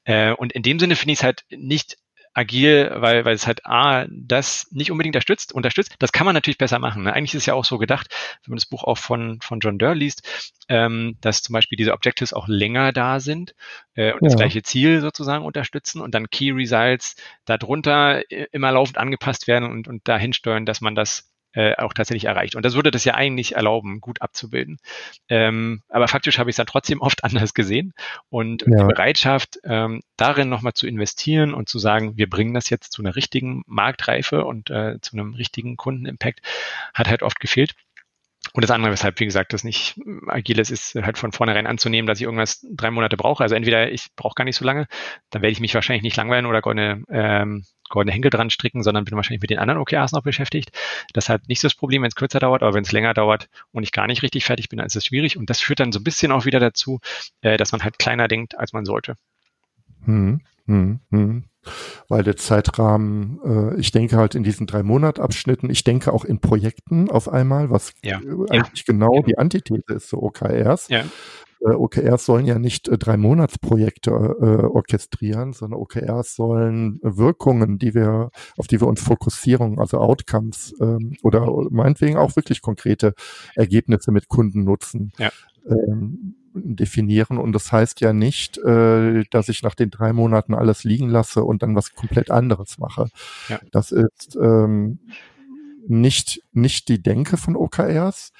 Äh, 0.03 0.33
und 0.33 0.53
in 0.53 0.61
dem 0.61 0.79
Sinne 0.79 0.95
finde 0.95 1.13
ich 1.13 1.19
es 1.19 1.23
halt 1.23 1.45
nicht 1.49 1.97
agil, 2.33 2.91
weil, 2.95 3.25
weil 3.25 3.35
es 3.35 3.45
halt 3.45 3.65
A, 3.65 4.05
das 4.09 4.67
nicht 4.71 4.91
unbedingt 4.91 5.15
unterstützt, 5.15 5.53
unterstützt. 5.53 5.95
Das 5.99 6.11
kann 6.11 6.25
man 6.25 6.33
natürlich 6.33 6.57
besser 6.57 6.79
machen. 6.79 7.03
Ne? 7.03 7.13
Eigentlich 7.13 7.33
ist 7.35 7.41
es 7.41 7.45
ja 7.45 7.53
auch 7.53 7.65
so 7.65 7.77
gedacht, 7.77 8.07
wenn 8.43 8.51
man 8.51 8.57
das 8.57 8.65
Buch 8.65 8.83
auch 8.83 8.97
von, 8.97 9.39
von 9.41 9.59
John 9.59 9.77
Durr 9.77 9.95
liest, 9.95 10.27
ähm, 10.67 11.17
dass 11.21 11.43
zum 11.43 11.53
Beispiel 11.53 11.75
diese 11.75 11.93
Objectives 11.93 12.33
auch 12.33 12.47
länger 12.47 12.91
da 12.91 13.19
sind 13.19 13.53
äh, 13.93 14.13
und 14.13 14.23
ja. 14.23 14.29
das 14.29 14.35
gleiche 14.35 14.63
Ziel 14.63 15.01
sozusagen 15.01 15.45
unterstützen 15.45 16.01
und 16.01 16.15
dann 16.15 16.29
Key 16.29 16.51
Results 16.51 17.15
darunter 17.45 18.23
immer 18.51 18.71
laufend 18.71 18.97
angepasst 18.97 19.47
werden 19.47 19.69
und, 19.69 19.87
und 19.87 20.07
dahin 20.07 20.33
steuern, 20.33 20.65
dass 20.65 20.81
man 20.81 20.95
das 20.95 21.32
äh, 21.53 21.75
auch 21.77 21.93
tatsächlich 21.93 22.25
erreicht. 22.25 22.55
Und 22.55 22.65
das 22.65 22.75
würde 22.75 22.91
das 22.91 23.05
ja 23.05 23.13
eigentlich 23.15 23.55
erlauben, 23.55 24.01
gut 24.01 24.21
abzubilden. 24.21 24.79
Ähm, 25.29 25.81
aber 25.89 26.07
faktisch 26.07 26.39
habe 26.39 26.49
ich 26.49 26.53
es 26.53 26.57
dann 26.57 26.65
trotzdem 26.65 27.01
oft 27.01 27.23
anders 27.23 27.53
gesehen. 27.53 27.93
Und 28.29 28.63
ja. 28.63 28.79
die 28.79 28.93
Bereitschaft, 28.93 29.59
ähm, 29.63 30.01
darin 30.17 30.49
nochmal 30.49 30.73
zu 30.73 30.87
investieren 30.87 31.53
und 31.53 31.69
zu 31.69 31.79
sagen, 31.79 32.17
wir 32.17 32.29
bringen 32.29 32.53
das 32.53 32.69
jetzt 32.69 32.91
zu 32.91 33.01
einer 33.01 33.15
richtigen 33.15 33.63
Marktreife 33.67 34.45
und 34.45 34.69
äh, 34.69 34.99
zu 35.01 35.13
einem 35.13 35.33
richtigen 35.33 35.77
Kundenimpact, 35.77 36.41
hat 36.93 37.07
halt 37.07 37.23
oft 37.23 37.39
gefehlt. 37.39 37.75
Und 38.55 38.61
das 38.61 38.69
andere, 38.69 38.91
weshalb, 38.91 39.19
wie 39.19 39.25
gesagt, 39.25 39.51
das 39.51 39.63
nicht 39.63 39.99
agiles 40.27 40.69
ist, 40.69 40.93
halt 40.93 41.17
von 41.17 41.31
vornherein 41.31 41.65
anzunehmen, 41.65 42.05
dass 42.05 42.19
ich 42.19 42.23
irgendwas 42.23 42.63
drei 42.69 42.91
Monate 42.91 43.17
brauche. 43.17 43.41
Also 43.41 43.55
entweder 43.55 43.91
ich 43.91 44.09
brauche 44.15 44.35
gar 44.35 44.43
nicht 44.43 44.55
so 44.55 44.63
lange, 44.63 44.85
dann 45.31 45.41
werde 45.41 45.51
ich 45.51 45.59
mich 45.59 45.73
wahrscheinlich 45.73 46.03
nicht 46.03 46.15
langweilen 46.15 46.45
oder 46.45 46.61
goldene, 46.61 47.03
ähm, 47.09 47.65
goldene 47.89 48.13
Henkel 48.13 48.29
dran 48.29 48.51
stricken, 48.51 48.83
sondern 48.83 49.05
bin 49.05 49.15
wahrscheinlich 49.15 49.41
mit 49.41 49.49
den 49.49 49.57
anderen 49.57 49.81
OKRs 49.81 50.11
noch 50.11 50.21
beschäftigt. 50.21 50.71
Das 51.13 51.29
hat 51.29 51.47
nicht 51.47 51.61
so 51.61 51.67
das 51.67 51.73
Problem, 51.73 52.03
wenn 52.03 52.09
es 52.09 52.15
kürzer 52.15 52.39
dauert, 52.39 52.61
aber 52.61 52.75
wenn 52.75 52.83
es 52.83 52.91
länger 52.91 53.15
dauert 53.15 53.49
und 53.71 53.81
ich 53.81 53.91
gar 53.91 54.05
nicht 54.05 54.21
richtig 54.21 54.45
fertig 54.45 54.69
bin, 54.69 54.77
dann 54.77 54.85
ist 54.85 54.95
es 54.95 55.05
schwierig. 55.05 55.35
Und 55.35 55.49
das 55.49 55.59
führt 55.59 55.79
dann 55.79 55.91
so 55.91 55.99
ein 55.99 56.03
bisschen 56.03 56.31
auch 56.31 56.45
wieder 56.45 56.59
dazu, 56.59 56.99
äh, 57.41 57.57
dass 57.57 57.71
man 57.71 57.83
halt 57.83 57.97
kleiner 57.97 58.27
denkt, 58.27 58.57
als 58.59 58.71
man 58.71 58.85
sollte. 58.85 59.15
Hm, 60.05 60.41
hm, 60.65 60.99
hm 61.09 61.43
weil 62.07 62.23
der 62.23 62.35
Zeitrahmen, 62.35 63.39
äh, 63.45 63.79
ich 63.79 63.91
denke 63.91 64.17
halt 64.17 64.35
in 64.35 64.43
diesen 64.43 64.67
drei 64.67 64.83
Monatabschnitten, 64.83 65.69
ich 65.69 65.83
denke 65.83 66.13
auch 66.13 66.25
in 66.25 66.39
Projekten 66.39 67.09
auf 67.09 67.29
einmal, 67.29 67.69
was 67.69 67.93
ja. 68.03 68.17
eigentlich 68.17 68.85
ja. 68.85 68.93
genau 68.93 69.21
die 69.21 69.37
Antithese 69.37 69.93
ist 69.93 70.09
zu 70.09 70.21
OKRs. 70.21 70.89
Ja. 70.89 71.05
Äh, 71.61 71.73
OKRs 71.75 72.25
sollen 72.25 72.45
ja 72.45 72.59
nicht 72.59 72.89
äh, 72.89 72.97
drei 72.97 73.15
Monatsprojekte 73.15 74.11
äh, 74.11 74.65
orchestrieren, 74.65 75.53
sondern 75.53 75.79
OKRs 75.79 76.35
sollen 76.35 76.99
Wirkungen, 77.01 77.77
die 77.77 77.93
wir, 77.93 78.29
auf 78.57 78.67
die 78.67 78.81
wir 78.81 78.87
uns 78.87 79.01
fokussieren, 79.01 79.79
also 79.79 79.99
Outcomes 79.99 80.73
ähm, 80.81 81.15
oder 81.23 81.47
meinetwegen 81.69 82.17
auch 82.17 82.35
wirklich 82.35 82.61
konkrete 82.61 83.13
Ergebnisse 83.55 84.11
mit 84.11 84.27
Kunden 84.27 84.63
nutzen. 84.65 85.13
Ja. 85.17 85.31
Ähm, 85.65 86.35
definieren. 86.53 87.37
Und 87.37 87.53
das 87.53 87.71
heißt 87.71 88.01
ja 88.01 88.13
nicht, 88.13 88.57
äh, 88.59 89.23
dass 89.31 89.49
ich 89.49 89.63
nach 89.63 89.75
den 89.75 89.89
drei 89.89 90.13
Monaten 90.13 90.53
alles 90.53 90.83
liegen 90.83 91.09
lasse 91.09 91.43
und 91.43 91.63
dann 91.63 91.75
was 91.75 91.93
komplett 91.93 92.31
anderes 92.31 92.77
mache. 92.77 93.09
Ja. 93.49 93.59
Das 93.71 93.91
ist 93.91 94.37
ähm, 94.41 94.99
nicht, 95.87 96.41
nicht 96.51 96.87
die 96.87 97.01
Denke 97.01 97.37
von 97.37 97.55
OKRs. 97.55 98.31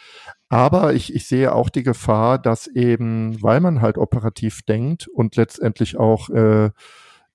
Aber 0.49 0.93
ich, 0.93 1.13
ich 1.13 1.27
sehe 1.27 1.53
auch 1.53 1.69
die 1.69 1.83
Gefahr, 1.83 2.37
dass 2.39 2.67
eben, 2.67 3.41
weil 3.41 3.59
man 3.59 3.81
halt 3.81 3.97
operativ 3.97 4.61
denkt 4.63 5.07
und 5.07 5.35
letztendlich 5.35 5.97
auch 5.97 6.29
äh, 6.29 6.69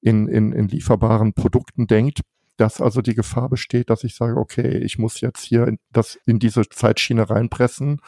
in, 0.01 0.29
in, 0.29 0.53
in 0.53 0.69
lieferbaren 0.69 1.35
Produkten 1.35 1.87
denkt, 1.87 2.21
dass 2.57 2.81
also 2.81 3.03
die 3.03 3.15
Gefahr 3.15 3.49
besteht, 3.49 3.91
dass 3.91 4.05
ich 4.05 4.15
sage, 4.15 4.37
okay, 4.37 4.79
ich 4.79 4.99
muss 4.99 5.21
jetzt 5.21 5.43
hier 5.43 5.67
in, 5.67 5.79
das 5.93 6.19
in 6.27 6.39
diese 6.39 6.69
Zeitschiene 6.69 7.29
reinpressen 7.29 8.01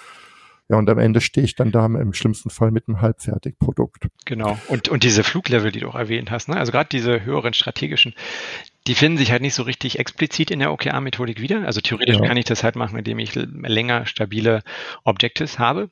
ja, 0.71 0.77
und 0.77 0.89
am 0.89 0.99
Ende 0.99 1.21
stehe 1.21 1.45
ich 1.45 1.57
dann 1.57 1.73
da 1.73 1.85
im 1.85 2.13
schlimmsten 2.13 2.49
Fall 2.49 2.71
mit 2.71 2.87
einem 2.87 3.01
Halbfertigprodukt. 3.01 4.07
Genau. 4.25 4.57
Und, 4.69 4.89
und 4.89 5.03
diese 5.03 5.25
Fluglevel, 5.25 5.73
die 5.73 5.81
du 5.81 5.89
auch 5.89 5.97
erwähnt 5.97 6.31
hast, 6.31 6.49
ne? 6.49 6.57
also 6.57 6.71
gerade 6.71 6.89
diese 6.89 7.25
höheren 7.25 7.55
strategischen, 7.55 8.15
die 8.87 8.95
finden 8.95 9.19
sich 9.19 9.33
halt 9.33 9.43
nicht 9.43 9.55
so 9.55 9.65
richtig 9.65 9.99
explizit 9.99 10.53
in 10.53 10.61
der 10.61 10.73
OKR-Methodik 10.73 11.41
wieder. 11.41 11.67
Also 11.67 11.81
theoretisch 11.81 12.19
ja. 12.19 12.25
kann 12.25 12.37
ich 12.37 12.45
das 12.45 12.63
halt 12.63 12.77
machen, 12.77 12.97
indem 12.97 13.19
ich 13.19 13.35
länger 13.35 14.07
stabile 14.07 14.63
Objectives 15.03 15.59
habe. 15.59 15.91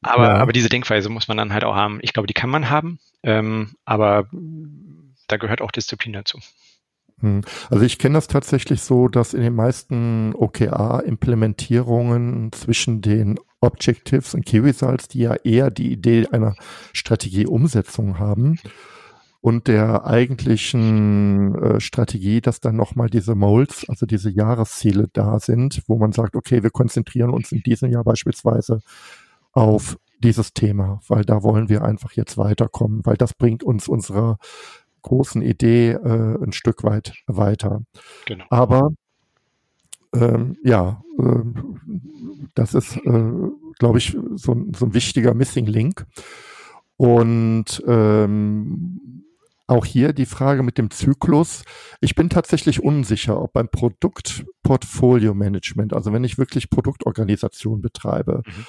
Aber, 0.00 0.24
ja. 0.24 0.34
aber 0.34 0.52
diese 0.52 0.68
Denkweise 0.68 1.08
muss 1.08 1.28
man 1.28 1.36
dann 1.36 1.52
halt 1.52 1.62
auch 1.62 1.76
haben. 1.76 2.00
Ich 2.02 2.12
glaube, 2.12 2.26
die 2.26 2.34
kann 2.34 2.50
man 2.50 2.70
haben, 2.70 2.98
ähm, 3.22 3.76
aber 3.84 4.28
da 5.28 5.36
gehört 5.36 5.60
auch 5.60 5.70
Disziplin 5.70 6.12
dazu. 6.12 6.40
Hm. 7.20 7.42
Also 7.70 7.84
ich 7.84 8.00
kenne 8.00 8.14
das 8.14 8.26
tatsächlich 8.26 8.82
so, 8.82 9.06
dass 9.06 9.32
in 9.32 9.42
den 9.42 9.54
meisten 9.54 10.34
OKR-Implementierungen 10.34 12.50
zwischen 12.50 13.00
den 13.00 13.38
Objectives 13.62 14.34
und 14.34 14.44
Key 14.44 14.58
Results, 14.58 15.08
die 15.08 15.20
ja 15.20 15.34
eher 15.36 15.70
die 15.70 15.90
Idee 15.90 16.26
einer 16.30 16.54
Strategieumsetzung 16.92 18.18
haben, 18.18 18.58
und 19.42 19.66
der 19.66 20.06
eigentlichen 20.06 21.56
äh, 21.56 21.80
Strategie, 21.80 22.40
dass 22.40 22.60
dann 22.60 22.76
nochmal 22.76 23.10
diese 23.10 23.34
Molds, 23.34 23.84
also 23.88 24.06
diese 24.06 24.30
Jahresziele 24.30 25.08
da 25.12 25.40
sind, 25.40 25.82
wo 25.88 25.98
man 25.98 26.12
sagt, 26.12 26.36
okay, 26.36 26.62
wir 26.62 26.70
konzentrieren 26.70 27.30
uns 27.30 27.50
in 27.50 27.60
diesem 27.64 27.90
Jahr 27.90 28.04
beispielsweise 28.04 28.82
auf 29.52 29.98
dieses 30.20 30.54
Thema, 30.54 31.00
weil 31.08 31.24
da 31.24 31.42
wollen 31.42 31.68
wir 31.68 31.82
einfach 31.82 32.12
jetzt 32.12 32.38
weiterkommen, 32.38 33.00
weil 33.04 33.16
das 33.16 33.34
bringt 33.34 33.64
uns 33.64 33.88
unserer 33.88 34.38
großen 35.02 35.42
Idee 35.42 35.90
äh, 35.90 36.38
ein 36.40 36.52
Stück 36.52 36.84
weit 36.84 37.12
weiter. 37.26 37.82
Genau. 38.26 38.44
Aber 38.48 38.92
ähm, 40.14 40.56
ja, 40.62 41.02
äh, 41.18 41.42
das 42.54 42.74
ist, 42.74 42.96
äh, 42.96 43.32
glaube 43.78 43.98
ich, 43.98 44.16
so, 44.34 44.56
so 44.74 44.86
ein 44.86 44.94
wichtiger 44.94 45.34
Missing 45.34 45.66
Link. 45.66 46.06
Und 46.96 47.82
ähm, 47.86 49.24
auch 49.66 49.84
hier 49.84 50.12
die 50.12 50.26
Frage 50.26 50.62
mit 50.62 50.78
dem 50.78 50.90
Zyklus. 50.90 51.64
Ich 52.00 52.14
bin 52.14 52.28
tatsächlich 52.28 52.80
unsicher, 52.82 53.40
ob 53.40 53.54
beim 53.54 53.68
Produktportfolio-Management, 53.68 55.94
also 55.94 56.12
wenn 56.12 56.24
ich 56.24 56.36
wirklich 56.38 56.68
Produktorganisation 56.68 57.80
betreibe, 57.80 58.42
mhm 58.46 58.66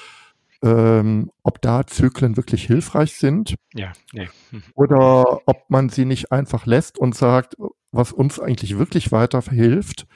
ähm, 0.64 1.30
ob 1.44 1.62
da 1.62 1.86
Zyklen 1.86 2.38
wirklich 2.38 2.66
hilfreich 2.66 3.14
sind. 3.14 3.56
Ja, 3.74 3.92
nee. 4.14 4.30
Mhm. 4.52 4.64
Oder 4.76 5.42
ob 5.46 5.70
man 5.70 5.90
sie 5.90 6.06
nicht 6.06 6.32
einfach 6.32 6.66
lässt 6.66 6.98
und 6.98 7.16
sagt, 7.16 7.58
was 7.92 8.12
uns 8.12 8.40
eigentlich 8.40 8.78
wirklich 8.78 9.12
weiter 9.12 9.42
hilft, 9.42 10.08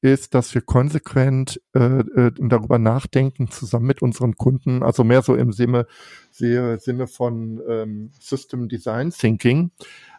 ist, 0.00 0.34
dass 0.34 0.54
wir 0.54 0.62
konsequent 0.62 1.60
äh, 1.74 1.80
äh, 1.80 2.32
darüber 2.38 2.78
nachdenken, 2.78 3.50
zusammen 3.50 3.86
mit 3.86 4.02
unseren 4.02 4.36
Kunden, 4.36 4.82
also 4.82 5.04
mehr 5.04 5.22
so 5.22 5.34
im 5.34 5.52
Sinne, 5.52 5.86
Sinne 6.30 7.06
von 7.06 7.62
ähm, 7.68 8.10
System 8.20 8.68
Design 8.68 9.10
Thinking. 9.10 9.70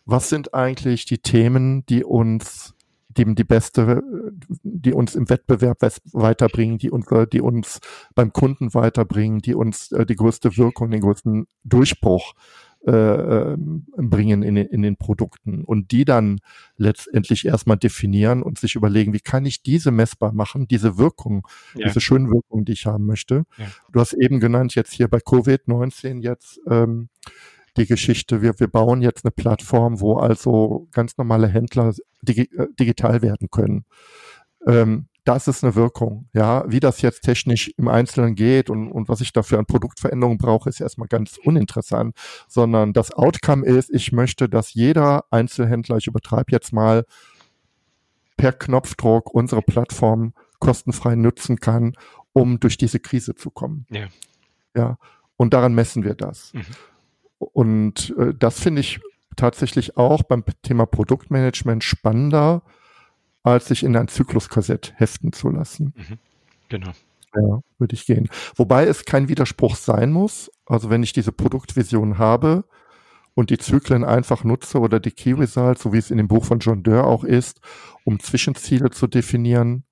Was 0.06 0.30
sind 0.30 0.54
eigentlich 0.54 1.06
die 1.06 1.20
Themen, 1.20 1.86
die 1.86 2.04
uns 2.04 2.74
die, 3.10 3.36
die 3.36 3.44
beste, 3.44 4.04
die 4.64 4.94
uns 4.94 5.16
im 5.16 5.30
Wettbewerb 5.30 5.80
weiterbringen, 6.14 6.78
die 6.78 6.92
uns, 6.92 7.08
die 7.32 7.42
uns 7.42 7.80
beim 8.14 8.32
Kunden 8.32 8.74
weiterbringen, 8.74 9.40
die 9.40 9.56
uns 9.56 9.92
äh, 9.92 10.06
die 10.06 10.16
größte 10.16 10.56
Wirkung, 10.58 10.92
den 10.92 11.02
größten 11.02 11.48
Durchbruch 11.64 12.34
äh, 12.34 12.67
ähm, 12.86 13.86
bringen 13.96 14.44
in, 14.44 14.56
in 14.56 14.82
den 14.82 14.98
Produkten 14.98 15.64
und 15.64 15.92
die 15.92 16.06
dann 16.06 16.40
letztendlich 16.78 17.46
erstmal 17.46 17.78
definieren 17.78 18.44
und 18.44 18.60
sich 18.60 18.76
überlegen, 18.76 19.14
wie 19.14 19.20
kann 19.20 19.46
ich 19.46 19.64
diese 19.64 19.92
messbar 19.92 20.34
machen, 20.34 20.68
diese 20.68 20.98
Wirkung, 20.98 21.48
ja. 21.76 21.88
diese 21.88 22.02
schönen 22.02 22.32
Wirkungen, 22.32 22.66
die 22.66 22.74
ich 22.74 22.86
haben 22.86 23.06
möchte. 23.06 23.46
Ja. 23.58 23.66
Du 23.92 24.00
hast 24.00 24.14
eben 24.14 24.40
genannt, 24.40 24.76
jetzt 24.76 24.94
hier 24.94 25.08
bei 25.08 25.18
Covid-19 25.18 26.22
jetzt 26.22 26.62
ähm, 26.70 27.10
die 27.78 27.86
Geschichte, 27.86 28.42
wir, 28.42 28.60
wir 28.60 28.68
bauen 28.68 29.02
jetzt 29.02 29.24
eine 29.24 29.32
Plattform, 29.32 30.00
wo 30.00 30.18
also 30.18 30.88
ganz 30.92 31.18
normale 31.18 31.48
Händler 31.48 31.94
digi 32.22 32.50
äh, 32.58 32.68
digital 32.80 33.22
werden 33.22 33.50
können. 33.52 33.86
Ähm, 34.66 35.08
das 35.28 35.50
ist 35.50 35.64
eine 35.64 35.76
Wirkung. 35.76 36.30
Ja, 36.34 36.64
wie 36.68 36.80
das 36.80 37.02
jetzt 37.02 37.22
technisch 37.22 37.70
im 37.78 37.90
Einzelnen 37.90 38.36
geht 38.36 38.70
und, 38.70 38.90
und 38.90 39.10
was 39.10 39.20
ich 39.20 39.34
dafür 39.34 39.60
an 39.60 39.66
Produktveränderungen 39.66 40.38
brauche, 40.38 40.70
ist 40.70 40.80
erstmal 40.80 41.10
ganz 41.10 41.38
uninteressant, 41.44 42.16
sondern 42.48 42.94
das 42.94 43.12
Outcome 43.12 43.66
ist, 43.66 43.90
ich 43.90 44.14
möchte, 44.14 44.48
dass 44.48 44.74
jeder 44.74 45.26
Einzelhändler, 45.30 45.98
ich 45.98 46.08
übertreibe 46.08 46.52
jetzt 46.52 46.72
mal, 46.72 47.04
per 48.38 48.54
Knopfdruck 48.54 49.34
unsere 49.34 49.62
Plattform 49.62 50.34
kostenfrei 50.60 51.16
nutzen 51.16 51.60
kann, 51.60 51.94
um 52.32 52.60
durch 52.60 52.78
diese 52.78 53.00
Krise 53.00 53.36
zu 53.36 53.50
kommen. 53.50 53.86
Ja. 53.90 54.08
Ja. 54.76 54.98
Und 55.36 55.54
daran 55.54 55.74
messen 55.74 56.06
wir 56.06 56.16
das. 56.16 56.54
Mhm. 56.54 56.64
Und 57.40 58.16
äh, 58.18 58.34
das 58.34 58.60
finde 58.60 58.82
ich 58.82 59.02
tatsächlich 59.36 59.98
auch 59.98 60.24
beim 60.24 60.44
Thema 60.62 60.86
Produktmanagement 60.86 61.84
spannender, 61.84 62.64
als 63.54 63.68
sich 63.68 63.84
in 63.84 63.96
ein 63.96 64.08
Zykluskorsett 64.08 64.94
heften 64.98 65.34
zu 65.34 65.50
lassen. 65.50 65.94
Mhm. 65.96 66.18
Genau. 66.70 66.92
Ja, 67.36 67.62
würde 67.78 67.94
ich 67.94 68.06
gehen. 68.06 68.30
Wobei 68.56 68.86
es 68.88 69.06
kein 69.06 69.28
Widerspruch 69.28 69.76
sein 69.76 70.12
muss. 70.12 70.52
Also 70.66 70.90
wenn 70.90 71.04
ich 71.04 71.14
diese 71.14 71.32
Produktvision 71.32 72.18
habe 72.18 72.66
und 73.36 73.50
die 73.50 73.58
Zyklen 73.58 74.04
einfach 74.04 74.44
nutze 74.44 74.80
oder 74.80 75.00
die 75.00 75.12
Key 75.12 75.34
Results, 75.34 75.84
so 75.84 75.94
wie 75.94 75.98
es 75.98 76.10
in 76.10 76.18
dem 76.18 76.28
Buch 76.28 76.46
von 76.46 76.60
John 76.60 76.84
Doerr 76.84 77.06
auch 77.06 77.24
ist, 77.24 77.62
um 78.04 78.20
Zwischenziele 78.20 78.90
zu 78.90 79.08
definieren, 79.08 79.84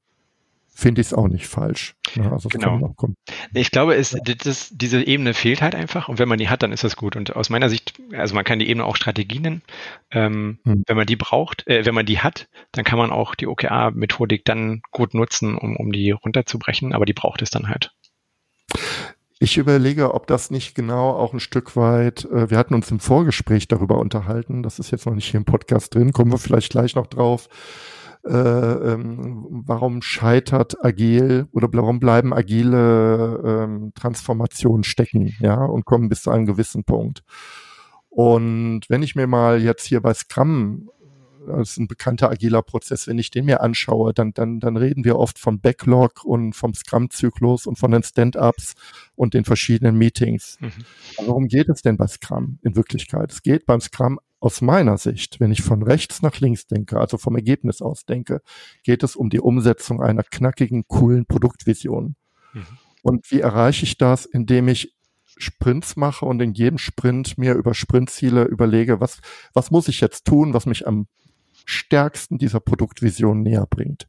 finde 0.75 0.99
ich 0.99 1.07
es 1.07 1.13
auch 1.13 1.29
nicht 1.29 1.47
falsch. 1.47 1.95
Ja, 2.15 2.33
also 2.33 2.49
genau. 2.49 2.93
Ich 3.53 3.71
glaube, 3.71 3.95
es, 3.95 4.15
das, 4.43 4.69
diese 4.71 5.01
Ebene 5.01 5.33
fehlt 5.33 5.61
halt 5.61 5.73
einfach 5.73 6.09
und 6.09 6.19
wenn 6.19 6.27
man 6.27 6.37
die 6.37 6.49
hat, 6.49 6.63
dann 6.63 6.73
ist 6.73 6.83
das 6.83 6.97
gut. 6.97 7.15
Und 7.15 7.35
aus 7.35 7.49
meiner 7.49 7.69
Sicht, 7.69 7.93
also 8.11 8.35
man 8.35 8.43
kann 8.43 8.59
die 8.59 8.67
Ebene 8.67 8.85
auch 8.85 8.97
Strategie 8.97 9.39
nennen. 9.39 9.61
Ähm, 10.11 10.59
hm. 10.65 10.83
Wenn 10.85 10.97
man 10.97 11.07
die 11.07 11.15
braucht, 11.15 11.65
äh, 11.67 11.85
wenn 11.85 11.95
man 11.95 12.05
die 12.05 12.19
hat, 12.19 12.49
dann 12.73 12.83
kann 12.83 12.99
man 12.99 13.11
auch 13.11 13.35
die 13.35 13.47
OKR-Methodik 13.47 14.43
dann 14.43 14.81
gut 14.91 15.13
nutzen, 15.13 15.57
um, 15.57 15.77
um 15.77 15.93
die 15.93 16.11
runterzubrechen, 16.11 16.93
aber 16.93 17.05
die 17.05 17.13
braucht 17.13 17.41
es 17.41 17.49
dann 17.49 17.69
halt. 17.69 17.93
Ich 19.39 19.57
überlege, 19.57 20.13
ob 20.13 20.27
das 20.27 20.51
nicht 20.51 20.75
genau 20.75 21.11
auch 21.11 21.33
ein 21.33 21.39
Stück 21.39 21.77
weit, 21.77 22.25
äh, 22.25 22.49
wir 22.49 22.57
hatten 22.57 22.73
uns 22.73 22.91
im 22.91 22.99
Vorgespräch 22.99 23.69
darüber 23.69 23.97
unterhalten, 23.97 24.61
das 24.61 24.79
ist 24.79 24.91
jetzt 24.91 25.05
noch 25.05 25.15
nicht 25.15 25.31
hier 25.31 25.37
im 25.37 25.45
Podcast 25.45 25.95
drin, 25.95 26.11
kommen 26.11 26.31
wir 26.31 26.37
vielleicht 26.37 26.71
gleich 26.71 26.95
noch 26.95 27.07
drauf, 27.07 27.47
ähm, 28.27 29.45
warum 29.65 30.01
scheitert 30.01 30.83
agil 30.83 31.47
oder 31.51 31.67
warum 31.71 31.99
bleiben 31.99 32.33
agile 32.33 33.41
ähm, 33.45 33.91
Transformationen 33.95 34.83
stecken, 34.83 35.35
ja, 35.39 35.63
und 35.63 35.85
kommen 35.85 36.09
bis 36.09 36.23
zu 36.23 36.31
einem 36.31 36.45
gewissen 36.45 36.83
Punkt. 36.83 37.23
Und 38.09 38.81
wenn 38.87 39.03
ich 39.03 39.15
mir 39.15 39.27
mal 39.27 39.61
jetzt 39.61 39.85
hier 39.85 40.01
bei 40.01 40.13
Scrum 40.13 40.89
das 41.47 41.71
ist 41.71 41.77
ein 41.77 41.87
bekannter 41.87 42.29
agiler 42.29 42.61
Prozess. 42.61 43.07
Wenn 43.07 43.17
ich 43.17 43.31
den 43.31 43.45
mir 43.45 43.61
anschaue, 43.61 44.13
dann, 44.13 44.33
dann, 44.33 44.59
dann 44.59 44.77
reden 44.77 45.03
wir 45.03 45.17
oft 45.17 45.39
vom 45.39 45.59
Backlog 45.59 46.23
und 46.23 46.53
vom 46.53 46.73
Scrum-Zyklus 46.73 47.67
und 47.67 47.77
von 47.77 47.91
den 47.91 48.03
Stand-ups 48.03 48.75
und 49.15 49.33
den 49.33 49.45
verschiedenen 49.45 49.97
Meetings. 49.97 50.57
Mhm. 50.59 50.71
Worum 51.25 51.47
geht 51.47 51.69
es 51.69 51.81
denn 51.81 51.97
bei 51.97 52.07
Scrum 52.07 52.59
in 52.61 52.75
Wirklichkeit? 52.75 53.31
Es 53.31 53.43
geht 53.43 53.65
beim 53.65 53.81
Scrum 53.81 54.19
aus 54.39 54.61
meiner 54.61 54.97
Sicht, 54.97 55.39
wenn 55.39 55.51
ich 55.51 55.63
von 55.63 55.81
rechts 55.81 56.21
nach 56.21 56.39
links 56.39 56.67
denke, 56.67 56.99
also 56.99 57.17
vom 57.17 57.35
Ergebnis 57.35 57.81
aus 57.81 58.05
denke, 58.05 58.41
geht 58.83 59.01
es 59.01 59.15
um 59.15 59.29
die 59.29 59.39
Umsetzung 59.39 60.01
einer 60.01 60.23
knackigen, 60.23 60.87
coolen 60.87 61.25
Produktvision. 61.25 62.15
Mhm. 62.53 62.67
Und 63.01 63.31
wie 63.31 63.39
erreiche 63.39 63.83
ich 63.83 63.97
das, 63.97 64.25
indem 64.25 64.67
ich 64.67 64.95
Sprints 65.37 65.95
mache 65.95 66.25
und 66.25 66.41
in 66.41 66.53
jedem 66.53 66.77
Sprint 66.77 67.37
mir 67.37 67.55
über 67.55 67.73
Sprintziele 67.73 68.43
überlege, 68.45 68.99
was, 68.99 69.19
was 69.53 69.71
muss 69.71 69.87
ich 69.87 70.01
jetzt 70.01 70.25
tun, 70.25 70.53
was 70.53 70.65
mich 70.65 70.87
am 70.87 71.07
stärksten 71.65 72.37
dieser 72.37 72.59
Produktvision 72.59 73.41
näher 73.41 73.65
bringt. 73.69 74.07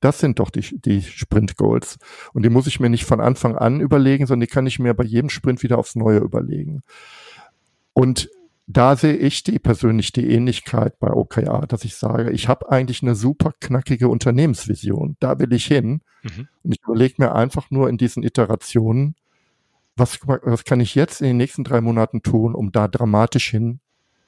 Das 0.00 0.18
sind 0.18 0.38
doch 0.38 0.50
die, 0.50 0.80
die 0.80 1.02
Sprint 1.02 1.56
Goals. 1.56 1.98
Und 2.32 2.44
die 2.44 2.50
muss 2.50 2.66
ich 2.66 2.78
mir 2.78 2.90
nicht 2.90 3.04
von 3.04 3.20
Anfang 3.20 3.56
an 3.56 3.80
überlegen, 3.80 4.26
sondern 4.26 4.46
die 4.46 4.52
kann 4.52 4.66
ich 4.66 4.78
mir 4.78 4.94
bei 4.94 5.04
jedem 5.04 5.30
Sprint 5.30 5.62
wieder 5.62 5.78
aufs 5.78 5.96
Neue 5.96 6.18
überlegen. 6.18 6.82
Und 7.94 8.28
da 8.66 8.96
sehe 8.96 9.16
ich 9.16 9.42
die 9.44 9.58
persönlich 9.58 10.12
die 10.12 10.30
Ähnlichkeit 10.30 10.98
bei 10.98 11.10
OKR, 11.10 11.66
dass 11.66 11.84
ich 11.84 11.96
sage, 11.96 12.30
ich 12.30 12.48
habe 12.48 12.70
eigentlich 12.70 13.02
eine 13.02 13.14
super 13.14 13.52
knackige 13.60 14.08
Unternehmensvision. 14.08 15.16
Da 15.20 15.38
will 15.38 15.52
ich 15.52 15.66
hin. 15.66 16.00
Mhm. 16.22 16.48
Und 16.62 16.72
ich 16.72 16.82
überlege 16.82 17.14
mir 17.18 17.34
einfach 17.34 17.70
nur 17.70 17.88
in 17.88 17.98
diesen 17.98 18.22
Iterationen, 18.22 19.16
was, 19.96 20.20
was 20.26 20.64
kann 20.64 20.80
ich 20.80 20.94
jetzt 20.94 21.20
in 21.20 21.28
den 21.28 21.36
nächsten 21.36 21.64
drei 21.64 21.80
Monaten 21.80 22.22
tun, 22.22 22.54
um 22.54 22.72
da 22.72 22.88
dramatisch 22.88 23.50
hin 23.50 23.80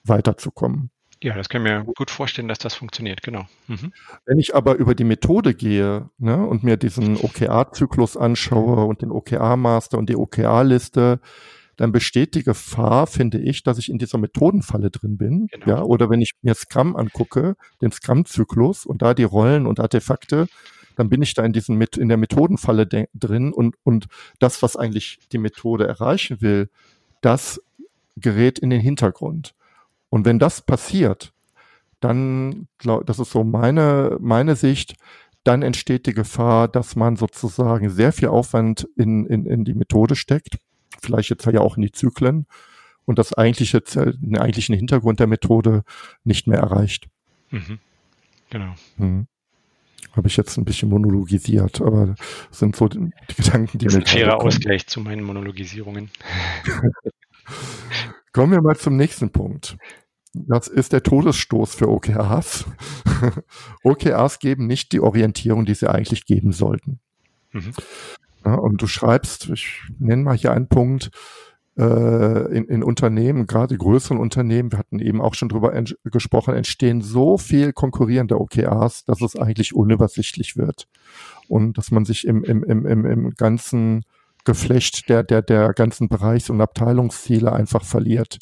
weiterzukommen. 0.05 0.91
Ja, 1.23 1.35
das 1.35 1.49
kann 1.49 1.65
ich 1.65 1.73
mir 1.73 1.85
gut 1.85 2.11
vorstellen, 2.11 2.49
dass 2.49 2.59
das 2.59 2.75
funktioniert, 2.75 3.23
genau. 3.23 3.47
Mhm. 3.69 3.93
Wenn 4.27 4.39
ich 4.39 4.55
aber 4.55 4.75
über 4.75 4.95
die 4.95 5.05
Methode 5.05 5.55
gehe 5.55 6.11
ne, 6.19 6.47
und 6.47 6.63
mir 6.63 6.77
diesen 6.77 7.17
OKR-Zyklus 7.17 8.17
anschaue 8.17 8.85
und 8.85 9.01
den 9.01 9.11
OKR-Master 9.11 9.97
und 9.97 10.11
die 10.11 10.17
OKR-Liste, 10.17 11.21
dann 11.77 11.93
besteht 11.93 12.35
die 12.35 12.43
Gefahr, 12.43 13.07
finde 13.07 13.39
ich, 13.39 13.63
dass 13.63 13.79
ich 13.79 13.91
in 13.91 13.99
dieser 13.99 14.19
Methodenfalle 14.19 14.91
drin 14.91 15.17
bin. 15.17 15.47
Genau. 15.49 15.67
Ja, 15.67 15.83
oder 15.83 16.11
wenn 16.11 16.21
ich 16.21 16.33
mir 16.43 16.55
Scrum 16.55 16.97
angucke, 16.97 17.57
den 17.81 17.93
Scrum-Zyklus 17.93 18.87
und 18.87 19.03
da 19.03 19.15
die 19.15 19.25
Rollen 19.25 19.67
und 19.67 19.81
Artefakte, 19.81 20.49
dann 20.97 21.11
bin 21.11 21.23
ich 21.23 21.35
da 21.35 21.45
in 21.45 21.53
diesem 21.53 21.81
in 21.81 22.09
der 22.09 22.17
Methodenfalle 22.17 22.87
drin 22.87 23.53
und 23.53 23.77
und 23.85 24.07
das, 24.39 24.63
was 24.63 24.77
eigentlich 24.77 25.19
die 25.33 25.39
Methode 25.39 25.87
erreichen 25.87 26.41
will, 26.41 26.71
das 27.21 27.61
gerät 28.17 28.59
in 28.59 28.71
den 28.71 28.81
Hintergrund. 28.81 29.55
Und 30.09 30.25
wenn 30.25 30.39
das 30.39 30.61
passiert, 30.61 31.33
dann, 32.01 32.69
das 33.07 33.19
ist 33.19 33.31
so 33.31 33.43
meine 33.45 34.17
meine 34.21 34.55
Sicht, 34.57 34.97
dann 35.45 35.63
entsteht 35.63 36.07
die 36.07 36.15
Gefahr, 36.15 36.69
dass 36.69 36.97
man 36.97 37.17
sozusagen 37.17 37.91
sehr 37.91 38.13
viel 38.13 38.29
Aufwand 38.29 38.89
in, 38.97 39.27
in, 39.27 39.47
in 39.47 39.65
die 39.65 39.75
Methode 39.75 40.17
steckt 40.17 40.59
vielleicht 41.01 41.31
jetzt 41.31 41.47
ja 41.47 41.61
auch 41.61 41.77
in 41.77 41.83
die 41.83 41.93
Zyklen 41.93 42.47
und 43.05 43.19
das 43.19 43.33
eigentliche, 43.35 43.81
den 43.81 44.37
eigentlichen 44.39 44.75
Hintergrund 44.75 45.21
der 45.21 45.27
Methode 45.27 45.85
nicht 46.25 46.47
mehr 46.47 46.59
erreicht. 46.59 47.07
Mhm. 47.51 47.79
Genau. 48.51 48.75
Mhm. 48.97 49.27
Habe 50.13 50.29
ich 50.29 50.37
jetzt 50.37 50.57
ein 50.57 50.65
bisschen 50.65 50.89
monologisiert, 50.89 51.81
aber 51.81 52.15
das 52.49 52.59
sind 52.59 52.77
so 52.77 52.89
die, 52.89 53.11
die 53.31 53.35
Gedanken, 53.35 53.79
die 53.79 53.87
das 53.87 53.95
ist 53.95 54.01
ein 54.01 54.07
fairer 54.07 54.41
Ausgleich 54.41 54.87
zu 54.87 55.01
meinen 55.01 55.23
Monologisierungen. 55.23 56.11
Kommen 58.37 58.53
wir 58.53 58.61
mal 58.61 58.77
zum 58.77 58.99
nächsten 58.99 59.31
Punkt. 59.31 59.79
Das 60.35 60.69
ist 60.69 60.93
der 60.93 61.03
Todesstoß 61.03 61.75
für 61.75 61.89
OKRs. 61.89 62.67
OKRs 63.83 64.41
geben 64.41 64.67
nicht 64.67 64.93
die 64.93 65.01
Orientierung, 65.01 65.65
die 65.65 65.73
sie 65.73 65.89
eigentlich 65.89 66.27
geben 66.27 66.53
sollten. 66.53 67.01
Mhm. 67.53 67.73
Ja, 68.45 68.57
und 68.57 68.83
du 68.83 68.89
schreibst, 68.89 69.49
ich 69.49 69.81
nenne 69.99 70.23
mal 70.23 70.37
hier 70.37 70.53
einen 70.53 70.69
Punkt, 70.69 71.13
äh, 71.79 72.55
in, 72.55 72.67
in 72.67 72.83
Unternehmen, 72.83 73.47
gerade 73.47 73.79
größeren 73.79 74.19
Unternehmen, 74.19 74.71
wir 74.71 74.81
hatten 74.81 74.99
eben 74.99 75.23
auch 75.23 75.33
schon 75.33 75.49
drüber 75.49 75.73
gesprochen, 76.05 76.53
entstehen 76.53 77.01
so 77.01 77.39
viel 77.39 77.73
konkurrierende 77.73 78.39
OKRs, 78.39 79.07
dass 79.07 79.23
es 79.23 79.37
eigentlich 79.37 79.75
unübersichtlich 79.75 80.59
wird. 80.59 80.89
Und 81.49 81.79
dass 81.79 81.91
man 81.91 82.05
sich 82.05 82.27
im, 82.27 82.45
im, 82.45 82.63
im, 82.65 82.85
im, 82.85 83.07
im 83.07 83.31
ganzen 83.31 84.05
Geflecht 84.47 85.11
der, 85.11 85.23
der, 85.23 85.43
der 85.43 85.75
ganzen 85.75 86.09
Bereichs- 86.09 86.49
und 86.49 86.63
Abteilungsziele 86.63 87.53
einfach 87.53 87.85
verliert. 87.85 88.39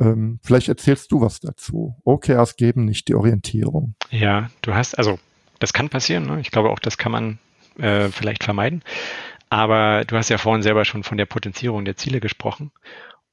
Ähm, 0.00 0.40
vielleicht 0.42 0.68
erzählst 0.68 1.12
du 1.12 1.20
was 1.20 1.38
dazu. 1.38 1.94
OKRs 2.04 2.56
geben 2.56 2.84
nicht 2.84 3.06
die 3.06 3.14
Orientierung. 3.14 3.94
Ja, 4.10 4.50
du 4.62 4.74
hast, 4.74 4.98
also 4.98 5.20
das 5.60 5.72
kann 5.72 5.88
passieren. 5.88 6.26
Ne? 6.26 6.40
Ich 6.40 6.50
glaube 6.50 6.70
auch, 6.70 6.80
das 6.80 6.98
kann 6.98 7.12
man 7.12 7.38
äh, 7.78 8.08
vielleicht 8.08 8.42
vermeiden. 8.42 8.82
Aber 9.50 10.04
du 10.06 10.16
hast 10.16 10.30
ja 10.30 10.38
vorhin 10.38 10.62
selber 10.62 10.84
schon 10.86 11.02
von 11.02 11.18
der 11.18 11.26
Potenzierung 11.26 11.84
der 11.84 11.96
Ziele 11.96 12.20
gesprochen. 12.20 12.72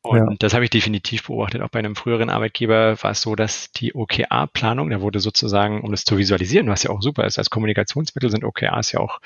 Und 0.01 0.17
ja. 0.17 0.35
das 0.39 0.53
habe 0.53 0.63
ich 0.63 0.69
definitiv 0.69 1.27
beobachtet. 1.27 1.61
Auch 1.61 1.69
bei 1.69 1.79
einem 1.79 1.95
früheren 1.95 2.29
Arbeitgeber 2.29 3.01
war 3.03 3.11
es 3.11 3.21
so, 3.21 3.35
dass 3.35 3.71
die 3.71 3.93
OKR-Planung, 3.93 4.89
da 4.89 5.01
wurde 5.01 5.19
sozusagen, 5.19 5.81
um 5.81 5.91
das 5.91 6.05
zu 6.05 6.17
visualisieren, 6.17 6.69
was 6.69 6.83
ja 6.83 6.89
auch 6.89 7.01
super 7.01 7.25
ist, 7.25 7.37
als 7.37 7.49
Kommunikationsmittel 7.49 8.29
sind 8.29 8.45
OKRs 8.45 8.93
ja 8.93 9.01
auch 9.01 9.19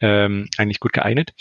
ähm, 0.00 0.48
eigentlich 0.56 0.78
gut 0.78 0.92
geeignet, 0.92 1.32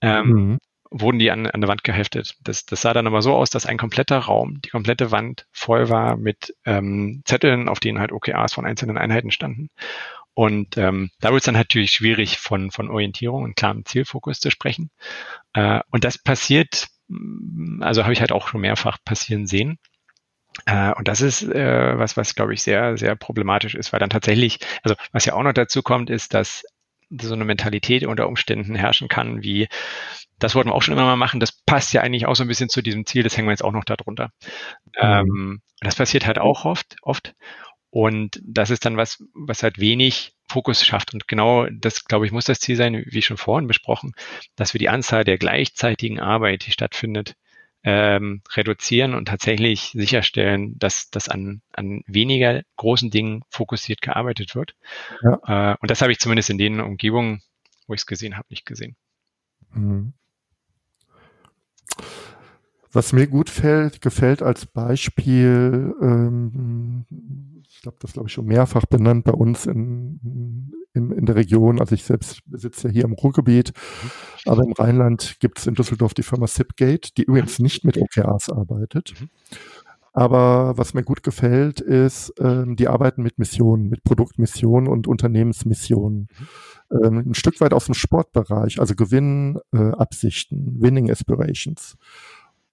ähm, 0.00 0.28
mhm. 0.28 0.58
wurden 0.90 1.18
die 1.18 1.32
an, 1.32 1.48
an 1.48 1.60
der 1.60 1.68
Wand 1.68 1.82
geheftet. 1.82 2.36
Das, 2.40 2.64
das 2.66 2.82
sah 2.82 2.94
dann 2.94 3.08
aber 3.08 3.20
so 3.20 3.34
aus, 3.34 3.50
dass 3.50 3.66
ein 3.66 3.78
kompletter 3.78 4.18
Raum, 4.18 4.60
die 4.64 4.70
komplette 4.70 5.10
Wand 5.10 5.46
voll 5.50 5.88
war 5.88 6.16
mit 6.16 6.54
ähm, 6.64 7.22
Zetteln, 7.24 7.68
auf 7.68 7.80
denen 7.80 7.98
halt 7.98 8.12
OKRs 8.12 8.54
von 8.54 8.64
einzelnen 8.64 8.96
Einheiten 8.96 9.32
standen. 9.32 9.70
Und 10.34 10.76
ähm, 10.76 11.10
da 11.18 11.30
wird 11.30 11.40
es 11.40 11.46
dann 11.46 11.54
natürlich 11.54 11.92
schwierig, 11.92 12.38
von, 12.38 12.70
von 12.70 12.90
Orientierung 12.90 13.42
und 13.42 13.56
klarem 13.56 13.86
Zielfokus 13.86 14.38
zu 14.38 14.50
sprechen. 14.50 14.90
Äh, 15.54 15.80
und 15.90 16.04
das 16.04 16.18
passiert, 16.18 16.88
also 17.80 18.02
habe 18.02 18.12
ich 18.12 18.20
halt 18.20 18.32
auch 18.32 18.48
schon 18.48 18.60
mehrfach 18.60 18.98
passieren 19.04 19.46
sehen. 19.46 19.78
Äh, 20.64 20.92
und 20.94 21.08
das 21.08 21.20
ist 21.20 21.42
äh, 21.42 21.98
was, 21.98 22.16
was 22.16 22.34
glaube 22.34 22.54
ich 22.54 22.62
sehr, 22.62 22.96
sehr 22.96 23.14
problematisch 23.16 23.74
ist, 23.74 23.92
weil 23.92 24.00
dann 24.00 24.10
tatsächlich, 24.10 24.58
also 24.82 24.96
was 25.12 25.24
ja 25.24 25.34
auch 25.34 25.42
noch 25.42 25.52
dazu 25.52 25.82
kommt, 25.82 26.10
ist, 26.10 26.34
dass 26.34 26.64
so 27.10 27.34
eine 27.34 27.44
Mentalität 27.44 28.04
unter 28.04 28.26
Umständen 28.26 28.74
herrschen 28.74 29.08
kann, 29.08 29.42
wie 29.42 29.68
das 30.38 30.54
wollten 30.54 30.70
wir 30.70 30.74
auch 30.74 30.82
schon 30.82 30.94
immer 30.94 31.04
mal 31.04 31.16
machen, 31.16 31.40
das 31.40 31.52
passt 31.64 31.92
ja 31.92 32.02
eigentlich 32.02 32.26
auch 32.26 32.34
so 32.34 32.44
ein 32.44 32.48
bisschen 32.48 32.68
zu 32.68 32.82
diesem 32.82 33.06
Ziel, 33.06 33.22
das 33.22 33.36
hängen 33.36 33.48
wir 33.48 33.52
jetzt 33.52 33.64
auch 33.64 33.72
noch 33.72 33.84
darunter. 33.84 34.30
Mhm. 34.84 34.90
Ähm, 35.00 35.62
das 35.80 35.94
passiert 35.94 36.26
halt 36.26 36.38
auch 36.38 36.64
oft, 36.64 36.96
oft. 37.02 37.34
Und 37.90 38.40
das 38.44 38.70
ist 38.70 38.84
dann 38.84 38.96
was, 38.96 39.22
was 39.34 39.62
halt 39.62 39.78
wenig 39.78 40.34
Fokus 40.48 40.84
schafft. 40.84 41.14
Und 41.14 41.28
genau 41.28 41.66
das, 41.66 42.04
glaube 42.04 42.26
ich, 42.26 42.32
muss 42.32 42.44
das 42.44 42.60
Ziel 42.60 42.76
sein, 42.76 43.04
wie 43.06 43.22
schon 43.22 43.36
vorhin 43.36 43.68
besprochen, 43.68 44.12
dass 44.54 44.74
wir 44.74 44.78
die 44.78 44.88
Anzahl 44.88 45.24
der 45.24 45.38
gleichzeitigen 45.38 46.20
Arbeit, 46.20 46.66
die 46.66 46.72
stattfindet, 46.72 47.36
ähm, 47.86 48.42
reduzieren 48.54 49.14
und 49.14 49.26
tatsächlich 49.28 49.92
sicherstellen, 49.92 50.76
dass 50.78 51.08
das 51.10 51.28
an, 51.28 51.62
an 51.72 52.02
weniger 52.08 52.62
großen 52.76 53.10
Dingen 53.10 53.44
fokussiert 53.48 54.02
gearbeitet 54.02 54.56
wird. 54.56 54.74
Ja. 55.22 55.72
Äh, 55.72 55.76
und 55.80 55.90
das 55.90 56.02
habe 56.02 56.10
ich 56.10 56.18
zumindest 56.18 56.50
in 56.50 56.58
den 56.58 56.80
Umgebungen, 56.80 57.42
wo 57.86 57.94
ich 57.94 58.00
es 58.00 58.06
gesehen 58.06 58.36
habe, 58.36 58.46
nicht 58.50 58.66
gesehen. 58.66 58.96
Mhm. 59.72 60.14
Was 62.96 63.12
mir 63.12 63.26
gut 63.26 63.50
fällt, 63.50 64.00
gefällt 64.00 64.40
als 64.40 64.64
Beispiel, 64.64 65.94
ähm, 66.00 67.04
ich 67.68 67.82
glaube, 67.82 67.98
das 68.00 68.14
glaube 68.14 68.28
ich 68.28 68.32
schon 68.32 68.46
mehrfach 68.46 68.86
benannt 68.86 69.24
bei 69.24 69.32
uns 69.32 69.66
in, 69.66 70.72
in, 70.94 71.10
in 71.10 71.26
der 71.26 71.36
Region. 71.36 71.78
Also 71.78 71.94
ich 71.94 72.04
selbst 72.04 72.40
sitze 72.50 72.88
ja 72.88 72.94
hier 72.94 73.04
im 73.04 73.12
Ruhrgebiet, 73.12 73.74
mhm. 73.74 74.50
aber 74.50 74.64
im 74.64 74.72
Rheinland 74.72 75.36
gibt 75.40 75.58
es 75.58 75.66
in 75.66 75.74
Düsseldorf 75.74 76.14
die 76.14 76.22
Firma 76.22 76.46
Zipgate, 76.46 77.12
die 77.18 77.24
übrigens 77.24 77.58
nicht 77.58 77.84
mit 77.84 77.98
OKRs 77.98 78.48
arbeitet. 78.48 79.12
Mhm. 79.20 79.28
Aber 80.14 80.78
was 80.78 80.94
mir 80.94 81.02
gut 81.02 81.22
gefällt, 81.22 81.82
ist, 81.82 82.32
ähm, 82.40 82.76
die 82.76 82.88
arbeiten 82.88 83.22
mit 83.22 83.38
Missionen, 83.38 83.90
mit 83.90 84.04
Produktmissionen 84.04 84.88
und 84.88 85.06
Unternehmensmissionen. 85.06 86.28
Mhm. 86.90 87.04
Ähm, 87.04 87.18
ein 87.18 87.34
Stück 87.34 87.60
weit 87.60 87.74
aus 87.74 87.84
dem 87.84 87.94
Sportbereich, 87.94 88.80
also 88.80 88.94
Gewinnabsichten, 88.94 90.78
äh, 90.78 90.82
Winning 90.82 91.10
Aspirations. 91.10 91.98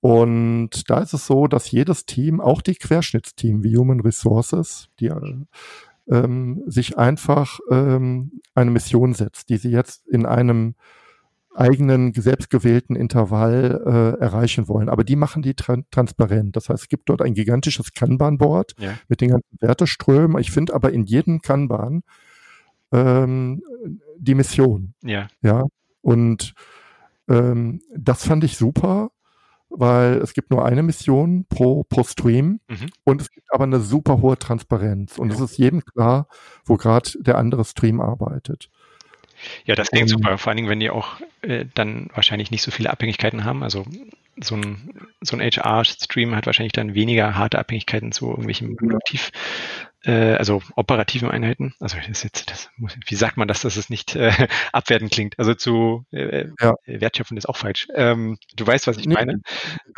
Und 0.04 0.90
da 0.90 1.00
ist 1.00 1.14
es 1.14 1.26
so, 1.28 1.48
dass 1.48 1.72
jedes 1.72 2.06
Team, 2.06 2.42
auch 2.42 2.62
die 2.62 2.76
Querschnittsteam 2.76 3.64
wie 3.64 3.78
Human 3.78 4.02
Resources, 4.02 4.90
die 5.00 5.10
ähm, 6.10 6.62
sich 6.66 6.98
einfach 6.98 7.62
ähm, 7.72 8.42
eine 8.54 8.72
Mission 8.72 9.14
setzt, 9.14 9.48
die 9.48 9.56
sie 9.56 9.70
jetzt 9.70 10.06
in 10.10 10.26
einem 10.26 10.76
eigenen 11.56 12.12
selbstgewählten 12.12 12.98
Intervall 12.98 13.82
äh, 13.86 14.22
erreichen 14.22 14.68
wollen. 14.68 14.90
Aber 14.90 15.06
die 15.06 15.16
machen 15.16 15.42
die 15.42 15.54
tran 15.54 15.86
transparent. 15.90 16.58
Das 16.58 16.68
heißt, 16.68 16.84
es 16.84 16.90
gibt 16.90 17.08
dort 17.08 17.22
ein 17.22 17.34
gigantisches 17.34 17.94
Kanban-Board 17.94 18.76
ja. 18.80 18.96
mit 19.08 19.22
den 19.22 19.30
ganzen 19.30 19.58
Werteströmen. 19.62 20.38
Ich 20.42 20.52
finde 20.52 20.74
aber 20.74 20.92
in 20.92 21.04
jedem 21.04 21.42
Kanban 21.42 22.04
ähm, 22.92 23.64
die 24.18 24.36
Mission. 24.36 24.96
Ja. 25.02 25.30
Ja. 25.42 25.64
Und 26.02 26.56
ähm, 27.30 27.80
das 27.96 28.26
fand 28.26 28.44
ich 28.44 28.58
super 28.58 29.13
weil 29.76 30.18
es 30.18 30.34
gibt 30.34 30.52
nur 30.52 30.66
eine 30.66 30.84
Mission 30.84 31.46
pro, 31.50 31.84
pro 31.84 32.04
Stream 32.04 32.60
mhm. 32.68 32.88
und 33.04 33.22
es 33.22 33.32
gibt 33.32 33.48
aber 33.52 33.64
eine 33.64 33.80
super 33.80 34.22
hohe 34.22 34.38
Transparenz 34.38 35.18
und 35.18 35.30
ja. 35.30 35.36
es 35.36 35.42
ist 35.42 35.58
jedem 35.58 35.84
klar, 35.84 36.28
wo 36.66 36.78
gerade 36.78 37.12
der 37.20 37.38
andere 37.38 37.66
Stream 37.66 38.00
arbeitet. 38.00 38.70
Ja, 39.66 39.76
das 39.76 39.90
klingt 39.90 40.10
super. 40.10 40.38
Vor 40.38 40.52
allen 40.52 40.58
Dingen, 40.58 40.70
wenn 40.70 40.80
die 40.80 40.90
auch 40.90 41.20
äh, 41.42 41.66
dann 41.74 42.10
wahrscheinlich 42.14 42.52
nicht 42.52 42.62
so 42.62 42.72
viele 42.72 42.90
Abhängigkeiten 42.92 43.44
haben. 43.44 43.64
Also 43.64 43.86
so 44.42 44.56
ein, 44.56 44.94
so 45.22 45.36
ein 45.36 45.42
HR-Stream 45.42 46.36
hat 46.36 46.46
wahrscheinlich 46.46 46.72
dann 46.72 46.94
weniger 46.94 47.36
harte 47.36 47.60
Abhängigkeiten 47.60 48.12
zu 48.12 48.30
irgendwelchen 48.30 48.76
Produktiv, 48.76 49.32
äh, 50.06 50.36
also 50.36 50.62
operativen 50.76 51.30
Einheiten. 51.30 51.74
Also 51.80 51.98
das 52.08 52.24
jetzt, 52.24 52.50
das 52.52 52.70
muss, 52.78 52.96
wie 53.06 53.16
sagt 53.16 53.38
man 53.38 53.48
das, 53.48 53.62
dass 53.62 53.78
es 53.78 53.90
nicht 53.90 54.16
äh, 54.16 54.32
abwertend 54.74 55.12
klingt? 55.12 55.40
Also 55.40 55.54
zu 55.54 56.06
äh, 56.12 56.48
ja. 56.60 56.76
Wertschöpfung 56.86 57.38
ist 57.38 57.48
auch 57.48 57.58
falsch. 57.58 57.88
Ähm, 57.96 58.38
du 58.56 58.68
weißt, 58.68 58.88
was 58.88 58.98
ich 58.98 59.08
nee. 59.08 59.16
meine. 59.16 59.42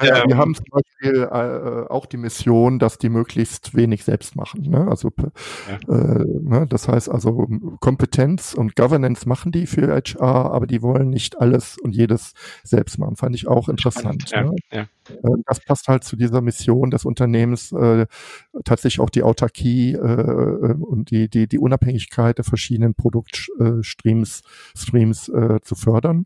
Ja, 0.01 0.23
ähm, 0.23 0.29
wir 0.29 0.37
haben 0.37 0.55
zum 0.55 0.65
Beispiel 0.69 1.23
äh, 1.23 1.91
auch 1.91 2.05
die 2.05 2.17
Mission, 2.17 2.79
dass 2.79 2.97
die 2.97 3.09
möglichst 3.09 3.75
wenig 3.75 4.03
selbst 4.03 4.35
machen. 4.35 4.69
Ne? 4.69 4.87
Also 4.87 5.11
ja. 5.17 5.75
äh, 5.87 6.25
ne? 6.41 6.65
das 6.69 6.87
heißt 6.87 7.09
also 7.09 7.47
Kompetenz 7.79 8.53
und 8.53 8.75
Governance 8.75 9.27
machen 9.27 9.51
die 9.51 9.65
für 9.67 9.95
HR, 9.95 10.51
aber 10.51 10.67
die 10.67 10.81
wollen 10.81 11.09
nicht 11.09 11.39
alles 11.39 11.77
und 11.77 11.95
jedes 11.95 12.33
selbst 12.63 12.97
machen. 12.99 13.15
Fand 13.15 13.35
ich 13.35 13.47
auch 13.47 13.69
interessant. 13.69 14.31
Ne? 14.33 14.55
ja. 14.71 14.85
Äh, 15.09 15.41
das 15.45 15.59
passt 15.59 15.87
halt 15.87 16.03
zu 16.03 16.15
dieser 16.15 16.41
Mission 16.41 16.91
des 16.91 17.05
Unternehmens, 17.05 17.71
äh, 17.71 18.05
tatsächlich 18.63 18.99
auch 18.99 19.09
die 19.09 19.23
Autarkie 19.23 19.94
äh, 19.95 20.71
äh, 20.71 20.73
und 20.73 21.11
die, 21.11 21.29
die, 21.29 21.47
die 21.47 21.59
Unabhängigkeit 21.59 22.37
der 22.37 22.45
verschiedenen 22.45 22.93
Produktstreams 22.93 24.43
Streams, 24.75 25.29
äh, 25.29 25.59
zu 25.61 25.75
fördern. 25.75 26.25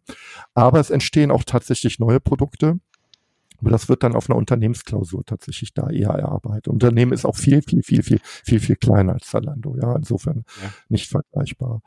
Aber 0.53 0.79
es 0.79 0.89
entstehen 0.89 1.31
auch 1.31 1.43
tatsächlich 1.43 1.99
neue 1.99 2.19
Produkte. 2.19 2.79
Aber 3.61 3.71
das 3.71 3.89
wird 3.89 4.03
dann 4.03 4.15
auf 4.15 4.29
einer 4.29 4.37
Unternehmensklausur 4.37 5.25
tatsächlich 5.25 5.73
da 5.73 5.89
eher 5.89 6.11
erarbeitet. 6.11 6.69
Unternehmen 6.69 7.11
ist 7.11 7.25
auch 7.25 7.35
viel, 7.35 7.61
viel, 7.61 7.83
viel, 7.83 8.03
viel, 8.03 8.19
viel, 8.23 8.59
viel 8.59 8.75
kleiner 8.77 9.13
als 9.13 9.27
Zalando. 9.27 9.75
Ja, 9.81 9.95
insofern 9.95 10.45
ja. 10.61 10.69
nicht 10.87 11.09
vergleichbar. 11.09 11.81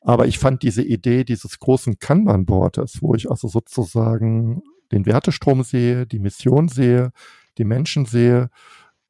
Aber 0.00 0.26
ich 0.26 0.38
fand 0.38 0.62
diese 0.62 0.82
Idee 0.82 1.24
dieses 1.24 1.58
großen 1.58 1.98
Kanban-Boards, 1.98 3.02
wo 3.02 3.14
ich 3.14 3.30
also 3.30 3.48
sozusagen 3.48 4.62
den 4.92 5.04
Wertestrom 5.04 5.62
sehe, 5.62 6.06
die 6.06 6.18
Mission 6.18 6.68
sehe, 6.68 7.12
die 7.58 7.64
Menschen 7.64 8.06
sehe 8.06 8.48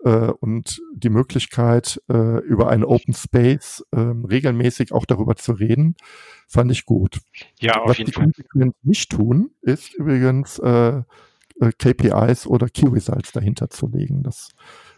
und 0.09 0.81
die 0.95 1.11
Möglichkeit, 1.11 2.01
äh, 2.09 2.39
über 2.41 2.69
einen 2.71 2.85
Open 2.85 3.15
Space 3.15 3.85
äh, 3.93 4.01
regelmäßig 4.01 4.93
auch 4.93 5.05
darüber 5.05 5.37
zu 5.37 5.53
reden, 5.53 5.97
fand 6.49 6.73
ich 6.73 6.85
gut. 6.85 7.21
Ja, 7.61 7.83
auf 7.83 7.91
Was 7.91 7.99
jeden 7.99 8.11
die 8.11 8.43
Fall. 8.53 8.73
nicht 8.83 9.11
tun, 9.11 9.51
ist 9.61 9.95
übrigens 9.95 10.59
äh, 10.59 11.03
äh 11.61 11.73
KPIs 11.79 12.47
oder 12.47 12.69
Key 12.69 12.89
Results 12.89 13.33
dahinter 13.33 13.69
zu 13.71 13.89
legen. 13.89 14.23
Das 14.23 14.51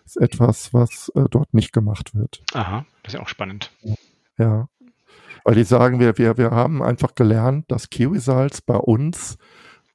ist 0.05 0.16
etwas, 0.16 0.72
was 0.72 1.11
äh, 1.14 1.24
dort 1.30 1.53
nicht 1.55 1.72
gemacht 1.72 2.14
wird. 2.14 2.42
Aha, 2.53 2.84
das 3.03 3.12
ist 3.12 3.18
ja 3.18 3.22
auch 3.22 3.28
spannend. 3.28 3.72
Ja. 4.38 4.68
Weil 5.44 5.57
die 5.57 5.64
sagen, 5.64 5.98
wir, 5.98 6.16
wir, 6.18 6.38
wir 6.38 6.53
haben 6.53 6.82
einfach 6.82 7.14
gelernt, 7.14 7.70
dass 7.70 7.90
Key 7.90 8.07
Results 8.07 8.61
bei 8.62 8.76
uns 8.76 9.36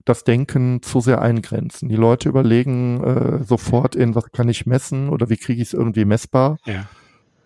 das 0.08 0.24
Denken 0.24 0.82
zu 0.82 1.02
sehr 1.02 1.22
eingrenzen. 1.22 1.90
Die 1.90 1.96
Leute 1.96 2.30
überlegen 2.30 3.04
äh, 3.04 3.44
sofort 3.44 3.96
in, 3.96 4.16
was 4.16 4.32
kann 4.32 4.50
ich 4.50 4.66
messen 4.66 5.10
oder 5.10 5.30
wie 5.30 5.38
kriege 5.38 5.62
ich 5.62 5.70
es 5.70 5.74
irgendwie 5.74 6.06
messbar. 6.06 6.58
Ja. 6.66 6.88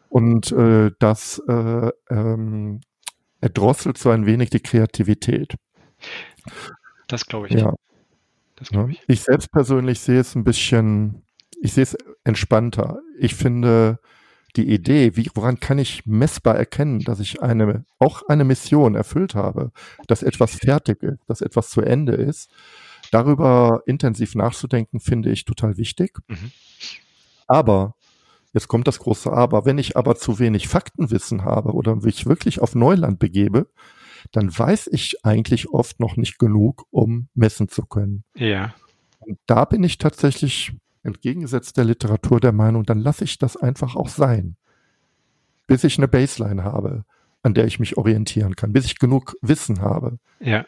Und 0.09 0.51
äh, 0.51 0.91
das 0.99 1.41
äh, 1.47 1.89
ähm, 2.09 2.81
erdrosselt 3.39 3.97
so 3.97 4.09
ein 4.09 4.25
wenig 4.25 4.49
die 4.49 4.59
Kreativität. 4.59 5.55
Das 7.07 7.25
glaube 7.25 7.47
ich. 7.47 7.53
Ja. 7.55 7.73
Das 8.55 8.69
glaub 8.69 8.89
ich. 8.89 9.01
ich 9.07 9.21
selbst 9.21 9.51
persönlich 9.51 9.99
sehe 9.99 10.19
es 10.19 10.35
ein 10.35 10.43
bisschen, 10.43 11.23
ich 11.61 11.73
sehe 11.73 11.83
es 11.83 11.97
entspannter. 12.23 12.99
Ich 13.17 13.33
finde, 13.33 13.99
die 14.55 14.69
Idee, 14.69 15.15
wie, 15.15 15.29
woran 15.33 15.59
kann 15.59 15.79
ich 15.79 16.05
messbar 16.05 16.55
erkennen, 16.55 16.99
dass 16.99 17.19
ich 17.19 17.41
eine, 17.41 17.85
auch 17.99 18.23
eine 18.27 18.43
Mission 18.43 18.95
erfüllt 18.95 19.35
habe, 19.35 19.71
dass 20.07 20.23
etwas 20.23 20.55
fertig 20.55 21.03
ist, 21.03 21.19
dass 21.27 21.41
etwas 21.41 21.69
zu 21.69 21.81
Ende 21.81 22.13
ist, 22.13 22.51
darüber 23.11 23.83
intensiv 23.85 24.35
nachzudenken, 24.35 24.99
finde 24.99 25.31
ich 25.31 25.45
total 25.45 25.77
wichtig. 25.77 26.19
Mhm. 26.27 26.51
Aber, 27.47 27.95
jetzt 28.53 28.67
kommt 28.67 28.87
das 28.87 28.99
große 28.99 29.31
Aber, 29.31 29.65
wenn 29.65 29.77
ich 29.77 29.97
aber 29.97 30.15
zu 30.15 30.39
wenig 30.39 30.67
Faktenwissen 30.67 31.43
habe 31.43 31.73
oder 31.73 31.95
mich 31.95 32.25
wirklich 32.25 32.61
auf 32.61 32.75
Neuland 32.75 33.19
begebe, 33.19 33.67
dann 34.31 34.57
weiß 34.57 34.87
ich 34.91 35.25
eigentlich 35.25 35.69
oft 35.69 35.99
noch 35.99 36.15
nicht 36.15 36.39
genug, 36.39 36.85
um 36.91 37.27
messen 37.33 37.67
zu 37.67 37.85
können. 37.85 38.23
Ja. 38.35 38.73
Und 39.19 39.37
da 39.45 39.65
bin 39.65 39.83
ich 39.83 39.97
tatsächlich 39.97 40.73
entgegengesetzt 41.03 41.77
der 41.77 41.85
Literatur 41.85 42.39
der 42.39 42.51
Meinung, 42.51 42.83
dann 42.83 42.99
lasse 42.99 43.23
ich 43.23 43.37
das 43.37 43.57
einfach 43.57 43.95
auch 43.95 44.09
sein, 44.09 44.55
bis 45.67 45.83
ich 45.83 45.97
eine 45.97 46.07
Baseline 46.07 46.63
habe, 46.63 47.05
an 47.43 47.53
der 47.53 47.65
ich 47.65 47.79
mich 47.79 47.97
orientieren 47.97 48.55
kann, 48.55 48.73
bis 48.73 48.85
ich 48.85 48.99
genug 48.99 49.35
Wissen 49.41 49.81
habe. 49.81 50.19
Ja. 50.39 50.65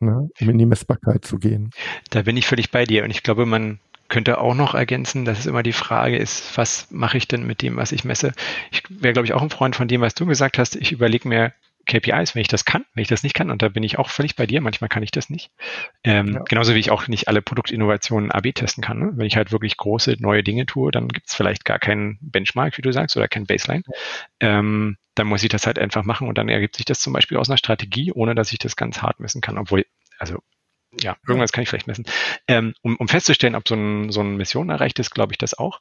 Ne, 0.00 0.28
um 0.40 0.48
in 0.48 0.58
die 0.58 0.66
Messbarkeit 0.66 1.24
zu 1.24 1.38
gehen. 1.38 1.70
Da 2.10 2.22
bin 2.22 2.36
ich 2.36 2.46
völlig 2.46 2.72
bei 2.72 2.84
dir 2.84 3.04
und 3.04 3.10
ich 3.10 3.22
glaube, 3.22 3.46
man 3.46 3.78
könnte 4.08 4.38
auch 4.38 4.54
noch 4.54 4.74
ergänzen, 4.74 5.24
dass 5.24 5.38
es 5.38 5.46
immer 5.46 5.62
die 5.62 5.72
Frage 5.72 6.18
ist, 6.18 6.58
was 6.58 6.90
mache 6.90 7.16
ich 7.16 7.28
denn 7.28 7.46
mit 7.46 7.62
dem, 7.62 7.76
was 7.76 7.92
ich 7.92 8.04
messe? 8.04 8.32
Ich 8.70 8.82
wäre, 8.90 9.14
glaube 9.14 9.26
ich, 9.26 9.32
auch 9.32 9.42
ein 9.42 9.50
Freund 9.50 9.76
von 9.76 9.88
dem, 9.88 10.00
was 10.00 10.14
du 10.14 10.26
gesagt 10.26 10.58
hast. 10.58 10.76
Ich 10.76 10.92
überlege 10.92 11.28
mir 11.28 11.52
KPIs, 11.86 12.34
wenn 12.34 12.42
ich 12.42 12.48
das 12.48 12.64
kann, 12.64 12.84
wenn 12.94 13.02
ich 13.02 13.08
das 13.08 13.22
nicht 13.22 13.34
kann, 13.34 13.50
und 13.50 13.62
da 13.62 13.68
bin 13.68 13.82
ich 13.82 13.98
auch 13.98 14.08
völlig 14.10 14.36
bei 14.36 14.46
dir, 14.46 14.60
manchmal 14.60 14.88
kann 14.88 15.02
ich 15.02 15.10
das 15.10 15.30
nicht. 15.30 15.50
Ähm, 16.04 16.34
ja. 16.34 16.42
Genauso 16.48 16.74
wie 16.74 16.78
ich 16.78 16.90
auch 16.90 17.08
nicht 17.08 17.28
alle 17.28 17.42
Produktinnovationen 17.42 18.30
AB 18.30 18.54
testen 18.54 18.82
kann. 18.82 18.98
Ne? 18.98 19.12
Wenn 19.14 19.26
ich 19.26 19.36
halt 19.36 19.52
wirklich 19.52 19.76
große 19.76 20.16
neue 20.18 20.42
Dinge 20.42 20.66
tue, 20.66 20.90
dann 20.90 21.08
gibt 21.08 21.28
es 21.28 21.34
vielleicht 21.34 21.64
gar 21.64 21.78
keinen 21.78 22.18
Benchmark, 22.20 22.78
wie 22.78 22.82
du 22.82 22.92
sagst, 22.92 23.16
oder 23.16 23.28
kein 23.28 23.46
Baseline. 23.46 23.82
Ähm, 24.40 24.96
dann 25.14 25.26
muss 25.26 25.42
ich 25.42 25.50
das 25.50 25.66
halt 25.66 25.78
einfach 25.78 26.04
machen 26.04 26.28
und 26.28 26.38
dann 26.38 26.48
ergibt 26.48 26.76
sich 26.76 26.84
das 26.84 27.00
zum 27.00 27.12
Beispiel 27.12 27.36
aus 27.36 27.50
einer 27.50 27.58
Strategie, 27.58 28.12
ohne 28.12 28.34
dass 28.34 28.52
ich 28.52 28.58
das 28.58 28.76
ganz 28.76 29.02
hart 29.02 29.20
messen 29.20 29.40
kann, 29.40 29.58
obwohl, 29.58 29.84
also 30.18 30.38
ja, 31.00 31.16
irgendwas 31.26 31.52
kann 31.52 31.62
ich 31.62 31.68
vielleicht 31.68 31.86
messen. 31.86 32.04
Ähm, 32.48 32.74
um, 32.82 32.96
um 32.96 33.08
festzustellen, 33.08 33.54
ob 33.54 33.66
so, 33.66 33.74
ein, 33.74 34.12
so 34.12 34.20
eine 34.20 34.30
Mission 34.30 34.70
erreicht 34.70 34.98
ist, 34.98 35.10
glaube 35.10 35.32
ich 35.32 35.38
das 35.38 35.56
auch. 35.56 35.80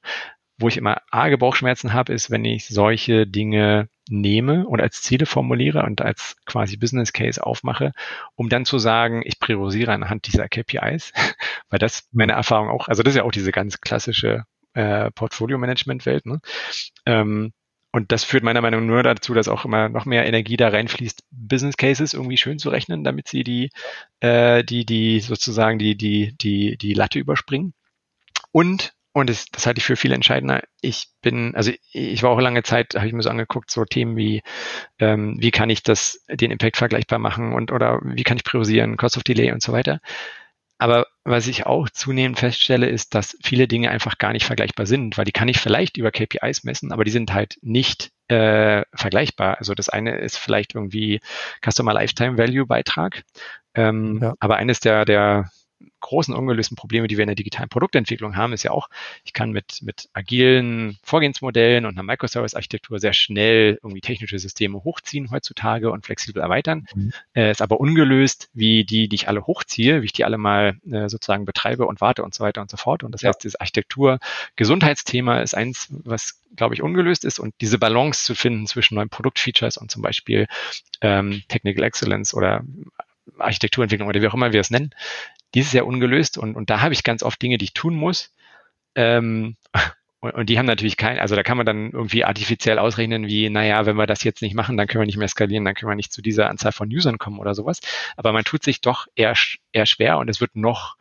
Wo 0.58 0.68
ich 0.68 0.78
immer 0.78 1.02
arge 1.10 1.38
Bauchschmerzen 1.38 1.93
habe, 1.93 2.14
ist, 2.14 2.30
wenn 2.30 2.45
ich 2.45 2.68
solche 2.68 3.28
Dinge 3.28 3.89
nehme 4.12 4.68
und 4.68 4.82
als 4.82 5.01
Ziele 5.01 5.26
formuliere 5.26 5.84
und 5.84 6.01
als 6.01 6.36
quasi 6.45 6.78
Business 6.78 7.14
Case 7.14 7.43
aufmache, 7.43 7.93
um 8.36 8.49
dann 8.49 8.66
zu 8.66 8.78
sagen, 8.78 9.22
ich 9.26 9.39
priorisiere 9.39 9.93
anhand 9.93 10.28
dieser 10.28 10.47
KPIs, 10.47 11.14
weil 11.69 11.80
das 11.80 12.07
meine 12.11 12.34
Erfahrung 12.34 12.69
auch, 12.69 12.88
also 12.88 13.03
das 13.03 13.14
ist 13.14 13.18
ja 13.18 13.23
auch 13.23 13.31
diese 13.31 13.52
ganz 13.52 13.81
klassische 13.81 14.44
äh, 14.73 15.10
Portfolio-Management-Welt, 15.11 16.26
ne? 16.26 16.40
Ähm, 17.06 17.53
und 17.94 18.14
das 18.14 18.23
führt 18.23 18.44
meiner 18.44 18.61
Meinung 18.61 18.86
nach 18.86 18.94
nur 18.94 19.03
dazu, 19.03 19.34
dass 19.34 19.49
auch 19.49 19.65
immer 19.65 19.90
noch 19.90 20.06
mehr 20.06 20.26
Energie 20.26 20.56
da 20.56 20.69
reinfließt, 20.69 21.23
Business 21.30 21.76
Cases 21.76 22.14
irgendwie 22.14 22.38
schön 22.38 22.57
zu 22.57 22.69
rechnen, 22.69 23.03
damit 23.03 23.27
sie 23.27 23.44
die, 23.44 23.69
äh, 24.22 24.64
die, 24.64 24.86
die 24.86 25.19
sozusagen 25.19 25.77
die, 25.77 25.98
die, 25.98 26.34
die, 26.38 26.77
die 26.77 26.94
Latte 26.94 27.19
überspringen. 27.19 27.73
Und 28.53 28.94
und 29.14 29.30
das, 29.30 29.46
das 29.52 29.66
halte 29.66 29.80
ich 29.80 29.86
für 29.86 29.96
viel 29.96 30.14
entscheidender. 30.14 30.64
Ich 30.80 31.08
bin, 31.22 31.56
also 31.56 31.72
ich 31.92 32.24
war 32.24 32.30
auch 32.30 32.40
lange 32.40 32.64
Zeit, 32.64 32.96
habe 32.96 33.08
ich 33.08 33.14
mir 33.14 33.22
so 33.22 33.30
angeguckt, 33.30 33.70
so 33.70 33.84
Themen 33.84 34.16
wie, 34.16 34.42
ähm, 35.00 35.36
wie 35.40 35.52
kann 35.52 35.70
ich 35.70 35.84
das, 35.84 36.24
den 36.30 36.52
Impact 36.52 36.78
vergleichbar 36.78 37.20
machen 37.20 37.54
und 37.54 37.72
oder 37.72 38.00
wie 38.04 38.24
kann 38.24 38.38
ich 38.38 38.44
priorisieren, 38.44 38.98
Cost 38.98 39.18
of 39.18 39.24
Delay 39.24 39.52
und 39.52 39.62
so 39.62 39.74
weiter. 39.74 40.00
Aber 40.78 41.06
was 41.24 41.46
ich 41.46 41.68
auch 41.68 41.90
zunehmend 41.90 42.40
feststelle, 42.40 42.90
ist, 42.90 43.14
dass 43.14 43.38
viele 43.44 43.68
Dinge 43.68 43.92
einfach 43.92 44.18
gar 44.18 44.34
nicht 44.34 44.46
vergleichbar 44.46 44.88
sind, 44.88 45.16
weil 45.16 45.26
die 45.26 45.32
kann 45.32 45.48
ich 45.48 45.60
vielleicht 45.60 45.98
über 45.98 46.10
KPIs 46.10 46.64
messen, 46.64 46.92
aber 46.92 47.04
die 47.04 47.12
sind 47.12 47.34
halt 47.34 47.58
nicht 47.62 48.10
äh, 48.30 48.84
vergleichbar. 48.96 49.60
Also 49.60 49.76
das 49.76 49.90
eine 49.90 50.18
ist 50.18 50.38
vielleicht 50.38 50.74
irgendwie 50.74 51.20
Customer 51.64 51.94
Lifetime 51.94 52.38
Value 52.38 52.66
Beitrag. 52.66 53.24
Ähm, 53.76 54.20
ja. 54.24 54.34
Aber 54.40 54.56
eines 54.56 54.80
der, 54.80 55.06
der 55.06 55.52
großen 55.99 56.34
ungelösten 56.34 56.76
Probleme, 56.76 57.08
die 57.08 57.18
wir 57.18 57.24
in 57.24 57.28
der 57.28 57.36
digitalen 57.36 57.70
Produktentwicklung 57.70 58.36
haben, 58.36 58.53
ist 58.53 58.64
ja 58.64 58.72
auch, 58.72 58.90
ich 59.24 59.34
kann 59.34 59.52
mit, 59.52 59.82
mit 59.82 60.10
agilen 60.14 60.98
Vorgehensmodellen 61.03 61.86
und 61.86 61.94
einer 61.94 62.03
Microservice-Architektur 62.03 62.99
sehr 62.99 63.14
schnell 63.14 63.80
irgendwie 63.82 64.02
technische 64.02 64.40
Systeme 64.40 64.84
hochziehen 64.84 65.32
heutzutage 65.32 65.91
und 65.91 66.06
flexibel 66.06 66.41
erweitern. 66.41 66.88
Mhm. 66.94 67.14
Äh, 67.34 67.52
ist 67.52 67.62
aber 67.62 67.80
ungelöst, 67.80 68.49
wie 68.53 68.84
die, 68.84 69.08
die 69.08 69.16
ich 69.16 69.28
alle 69.28 69.45
hochziehe, 69.48 70.02
wie 70.02 70.06
ich 70.06 70.14
die 70.14 70.26
alle 70.26 70.38
mal 70.38 70.78
äh, 70.90 71.08
sozusagen 71.10 71.45
betreibe 71.45 71.86
und 71.86 72.02
warte 72.02 72.24
und 72.24 72.34
so 72.34 72.44
weiter 72.44 72.62
und 72.62 72.70
so 72.70 72.78
fort. 72.78 73.03
Und 73.03 73.12
das 73.14 73.22
ja. 73.22 73.30
heißt, 73.30 73.45
das 73.45 73.56
Architektur-Gesundheitsthema 73.56 75.40
ist 75.41 75.56
eins, 75.56 75.88
was, 76.03 76.41
glaube 76.56 76.74
ich, 76.74 76.82
ungelöst 76.82 77.26
ist 77.26 77.40
und 77.40 77.53
diese 77.62 77.78
Balance 77.78 78.26
zu 78.26 78.36
finden 78.36 78.68
zwischen 78.68 78.95
neuen 78.95 79.10
Produktfeatures 79.10 79.78
und 79.78 79.91
zum 79.91 80.02
Beispiel 80.02 80.48
ähm, 81.02 81.44
Technical 81.48 81.84
Excellence 81.84 82.34
oder 82.34 82.64
Architekturentwicklung 83.38 84.08
oder 84.08 84.22
wie 84.22 84.28
auch 84.28 84.34
immer 84.34 84.53
wir 84.53 84.62
es 84.62 84.72
nennen, 84.72 84.91
die 85.53 85.60
ist 85.60 85.74
ja 85.74 85.84
ungelöst 85.84 86.38
und, 86.38 86.56
und 86.56 86.70
da 86.70 86.82
habe 86.82 86.94
ich 86.94 87.03
ganz 87.03 87.24
oft 87.24 87.41
Dinge, 87.41 87.58
die 87.58 87.66
ich 87.66 87.74
tun 87.74 87.95
muss. 87.95 88.34
Ähm, 88.95 89.56
und, 90.20 90.34
und 90.34 90.49
die 90.49 90.58
haben 90.58 90.66
natürlich 90.66 90.98
kein, 90.98 91.20
also 91.20 91.36
da 91.36 91.44
kann 91.44 91.58
man 91.58 91.66
dann 91.66 91.91
irgendwie 91.91 92.24
artifiziell 92.24 92.80
ausrechnen, 92.80 93.28
wie, 93.28 93.49
naja, 93.49 93.86
wenn 93.86 93.98
wir 93.98 94.08
das 94.08 94.24
jetzt 94.24 94.41
nicht 94.41 94.56
machen, 94.56 94.78
dann 94.78 94.88
können 94.88 95.02
wir 95.02 95.08
nicht 95.08 95.18
mehr 95.18 95.28
skalieren, 95.28 95.66
dann 95.66 95.76
können 95.76 95.91
wir 95.91 95.95
nicht 95.95 96.14
zu 96.14 96.22
dieser 96.22 96.49
Anzahl 96.49 96.72
von 96.72 96.90
Usern 96.90 97.18
kommen 97.18 97.40
oder 97.40 97.56
sowas. 97.56 97.80
Aber 98.18 98.32
man 98.32 98.44
tut 98.44 98.64
sich 98.64 98.82
doch 98.82 99.08
eher, 99.16 99.34
eher 99.72 99.86
schwer 99.86 100.18
und 100.20 100.30
es 100.30 100.41
wird 100.41 100.56
noch, 100.56 100.98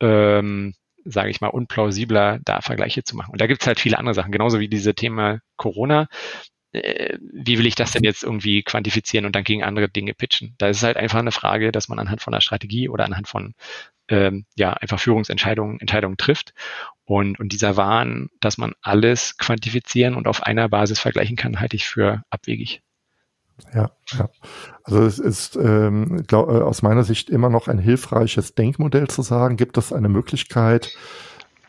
ähm, 0.00 0.74
sage 1.04 1.30
ich 1.30 1.40
mal, 1.40 1.48
unplausibler, 1.48 2.38
da 2.44 2.60
Vergleiche 2.60 3.02
zu 3.02 3.16
machen. 3.16 3.32
Und 3.32 3.40
da 3.40 3.46
gibt 3.46 3.62
es 3.62 3.66
halt 3.66 3.80
viele 3.80 3.98
andere 3.98 4.14
Sachen, 4.14 4.32
genauso 4.32 4.60
wie 4.60 4.68
diese 4.68 4.94
Thema 4.94 5.40
Corona. 5.56 6.08
Äh, 6.72 7.18
wie 7.20 7.58
will 7.58 7.66
ich 7.66 7.74
das 7.74 7.92
denn 7.92 8.04
jetzt 8.04 8.22
irgendwie 8.22 8.62
quantifizieren 8.62 9.26
und 9.26 9.34
dann 9.34 9.44
gegen 9.44 9.62
andere 9.62 9.88
Dinge 9.88 10.14
pitchen? 10.14 10.54
Da 10.58 10.68
ist 10.68 10.78
es 10.78 10.82
halt 10.82 10.96
einfach 10.96 11.18
eine 11.18 11.32
Frage, 11.32 11.72
dass 11.72 11.88
man 11.88 11.98
anhand 11.98 12.20
von 12.20 12.34
einer 12.34 12.40
Strategie 12.40 12.88
oder 12.88 13.04
anhand 13.04 13.28
von 13.28 13.54
ähm, 14.08 14.44
ja 14.56 14.72
einfach 14.72 15.00
Führungsentscheidungen 15.00 15.80
Entscheidungen 15.80 16.16
trifft. 16.16 16.54
Und, 17.04 17.40
und 17.40 17.52
dieser 17.52 17.76
Wahn, 17.76 18.28
dass 18.40 18.58
man 18.58 18.74
alles 18.82 19.38
quantifizieren 19.38 20.14
und 20.14 20.26
auf 20.26 20.42
einer 20.42 20.68
Basis 20.68 20.98
vergleichen 20.98 21.36
kann, 21.36 21.60
halte 21.60 21.76
ich 21.76 21.86
für 21.86 22.22
abwegig. 22.28 22.82
Ja, 23.74 23.90
ja. 24.12 24.28
Also 24.84 25.02
es 25.04 25.18
ist 25.18 25.56
ähm, 25.56 26.24
glaub, 26.26 26.48
äh, 26.48 26.60
aus 26.60 26.82
meiner 26.82 27.04
Sicht 27.04 27.28
immer 27.30 27.48
noch 27.48 27.68
ein 27.68 27.78
hilfreiches 27.78 28.54
Denkmodell 28.54 29.08
zu 29.08 29.22
sagen, 29.22 29.56
gibt 29.56 29.78
es 29.78 29.92
eine 29.92 30.08
Möglichkeit, 30.08 30.94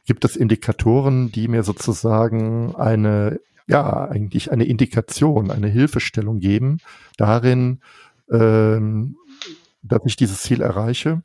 gibt 0.06 0.26
es 0.26 0.36
Indikatoren, 0.36 1.32
die 1.32 1.48
mir 1.48 1.64
sozusagen 1.64 2.76
eine 2.76 3.40
ja 3.70 4.08
eigentlich 4.10 4.52
eine 4.52 4.66
Indikation, 4.66 5.52
eine 5.52 5.68
Hilfestellung 5.68 6.40
geben 6.40 6.80
darin, 7.18 7.80
ähm, 8.32 9.16
dass 9.82 10.02
ich 10.06 10.16
dieses 10.16 10.42
Ziel 10.42 10.62
erreiche. 10.62 11.22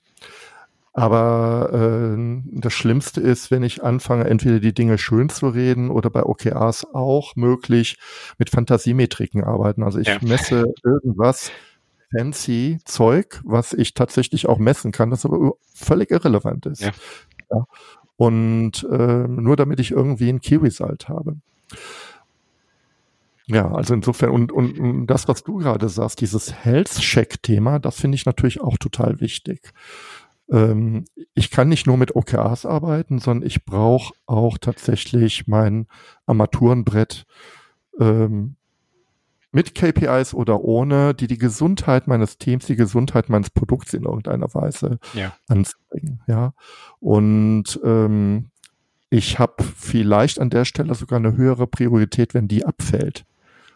Aber 0.93 1.71
äh, 1.73 2.41
das 2.53 2.73
Schlimmste 2.73 3.21
ist, 3.21 3.51
wenn 3.51 3.65
ich 3.65 3.83
anfange, 3.83 4.27
entweder 4.27 4.61
die 4.61 4.73
Dinge 4.73 4.97
schön 4.97 5.29
zu 5.29 5.49
reden 5.49 5.91
oder 5.91 6.09
bei 6.09 6.23
OKRs 6.23 6.87
auch 6.95 7.35
möglich 7.35 7.99
mit 8.39 8.49
Fantasiemetriken 8.49 9.43
arbeiten. 9.43 9.83
Also 9.83 9.99
ich 9.99 10.07
ja. 10.07 10.19
messe 10.23 10.73
irgendwas 10.85 11.51
fancy 12.17 12.79
Zeug, 12.85 13.41
was 13.45 13.73
ich 13.73 13.95
tatsächlich 13.95 14.47
auch 14.47 14.59
messen 14.59 14.93
kann, 14.93 15.11
das 15.11 15.25
aber 15.25 15.55
völlig 15.75 16.13
irrelevant 16.13 16.67
ist. 16.67 16.83
Ja. 16.83 16.93
ja. 17.51 17.65
Und 18.17 18.87
äh, 18.89 19.27
nur 19.27 19.57
damit 19.57 19.81
ich 19.81 19.91
irgendwie 19.91 20.29
ein 20.29 20.41
Key-Result 20.41 21.09
habe. 21.09 21.39
Ja, 23.47 23.71
also 23.71 23.95
insofern, 23.95 24.31
und, 24.31 24.53
und 24.53 25.07
das, 25.07 25.29
was 25.29 25.45
du 25.45 25.59
gerade 25.59 25.89
sagst, 25.89 26.21
dieses 26.21 26.65
Health-Check-Thema, 26.65 27.79
das 27.79 28.01
finde 28.01 28.17
ich 28.17 28.25
natürlich 28.25 28.61
auch 28.61 28.79
total 28.79 29.21
wichtig. 29.21 29.73
Ähm, 30.51 31.05
ich 31.35 31.51
kann 31.51 31.69
nicht 31.69 31.87
nur 31.87 31.97
mit 31.97 32.17
OKRs 32.17 32.65
arbeiten, 32.65 33.19
sondern 33.19 33.47
ich 33.47 33.65
brauche 33.65 34.15
auch 34.27 34.57
tatsächlich 34.59 35.47
mein 35.47 35.87
Armaturenbrett 36.27 37.27
ähm, 38.01 38.57
mit 39.53 39.75
KPIs 39.75 40.35
oder 40.35 40.63
ohne, 40.63 41.15
die 41.15 41.29
die 41.29 41.39
Gesundheit 41.39 42.09
meines 42.09 42.39
Teams, 42.39 42.67
die 42.67 42.77
Gesundheit 42.77 43.29
meines 43.29 43.51
Produkts 43.51 43.95
in 43.95 44.05
irgendeiner 44.05 44.53
Weise 44.53 44.99
ja. 45.13 45.33
anzeigen. 45.49 46.21
Ja, 46.27 46.55
und 46.99 47.79
ähm, 47.85 48.51
ich 49.11 49.39
habe 49.39 49.63
vielleicht 49.63 50.41
an 50.41 50.51
der 50.51 50.65
Stelle 50.65 50.95
sogar 50.95 51.21
eine 51.21 51.37
höhere 51.37 51.69
Priorität, 51.69 52.35
wenn 52.35 52.49
die 52.49 52.65
abfällt. 52.67 53.25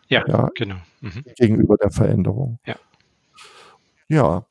Ja, 0.08 0.24
ja 0.26 0.48
genau. 0.54 0.76
Mhm. 1.00 1.24
Gegenüber 1.36 1.76
der 1.76 1.90
Veränderung. 1.90 2.58
Ja. 2.66 2.76
Ja. 4.08 4.46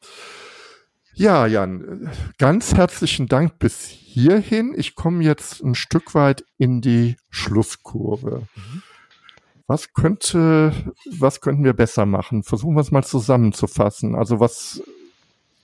Ja, 1.14 1.48
Jan, 1.48 2.12
ganz 2.38 2.76
herzlichen 2.76 3.28
Dank 3.28 3.58
bis 3.58 3.88
hierhin. 3.88 4.76
Ich 4.78 4.94
komme 4.94 5.24
jetzt 5.24 5.64
ein 5.64 5.74
Stück 5.74 6.14
weit 6.14 6.46
in 6.60 6.80
die 6.82 7.16
Schlusskurve. 7.32 8.44
Mhm. 8.56 8.84
Was 9.66 9.94
könnte, 9.94 10.72
was 11.20 11.42
könnten 11.42 11.64
wir 11.64 11.74
besser 11.74 12.06
machen? 12.06 12.44
Versuchen 12.44 12.76
wir 12.76 12.82
es 12.82 12.92
mal 12.92 13.04
zusammenzufassen. 13.04 14.16
Also 14.16 14.40
was 14.40 14.84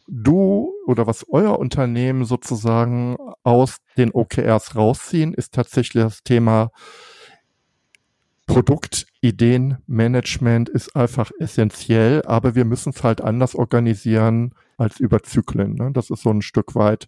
du 0.07 0.73
oder 0.87 1.07
was 1.07 1.25
euer 1.29 1.59
Unternehmen 1.59 2.25
sozusagen 2.25 3.15
aus 3.43 3.77
den 3.95 4.11
OKRs 4.11 4.75
rausziehen, 4.75 5.33
ist 5.33 5.53
tatsächlich 5.53 6.03
das 6.03 6.23
Thema 6.23 6.71
Produktideenmanagement 8.45 10.69
ist 10.69 10.95
einfach 10.95 11.31
essentiell, 11.39 12.21
aber 12.25 12.55
wir 12.55 12.65
müssen 12.65 12.91
es 12.91 13.03
halt 13.03 13.21
anders 13.21 13.55
organisieren 13.55 14.53
als 14.77 14.99
über 14.99 15.23
Zyklen. 15.23 15.75
Ne? 15.75 15.91
Das 15.93 16.09
ist 16.09 16.23
so 16.23 16.29
ein 16.29 16.41
Stück 16.41 16.75
weit 16.75 17.07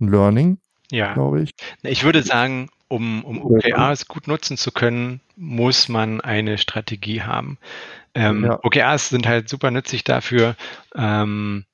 ein 0.00 0.08
Learning, 0.08 0.58
ja. 0.90 1.14
glaube 1.14 1.42
ich. 1.42 1.52
Ich 1.82 2.04
würde 2.04 2.22
sagen, 2.22 2.68
um, 2.88 3.24
um 3.24 3.42
OKRs 3.42 4.08
gut 4.08 4.26
nutzen 4.26 4.56
zu 4.56 4.72
können, 4.72 5.20
muss 5.36 5.88
man 5.88 6.20
eine 6.20 6.58
Strategie 6.58 7.22
haben. 7.22 7.58
Ähm, 8.14 8.44
ja. 8.44 8.58
OKRs 8.62 9.10
sind 9.10 9.26
halt 9.26 9.48
super 9.48 9.70
nützlich 9.70 10.04
dafür, 10.04 10.56
ähm, 10.94 11.64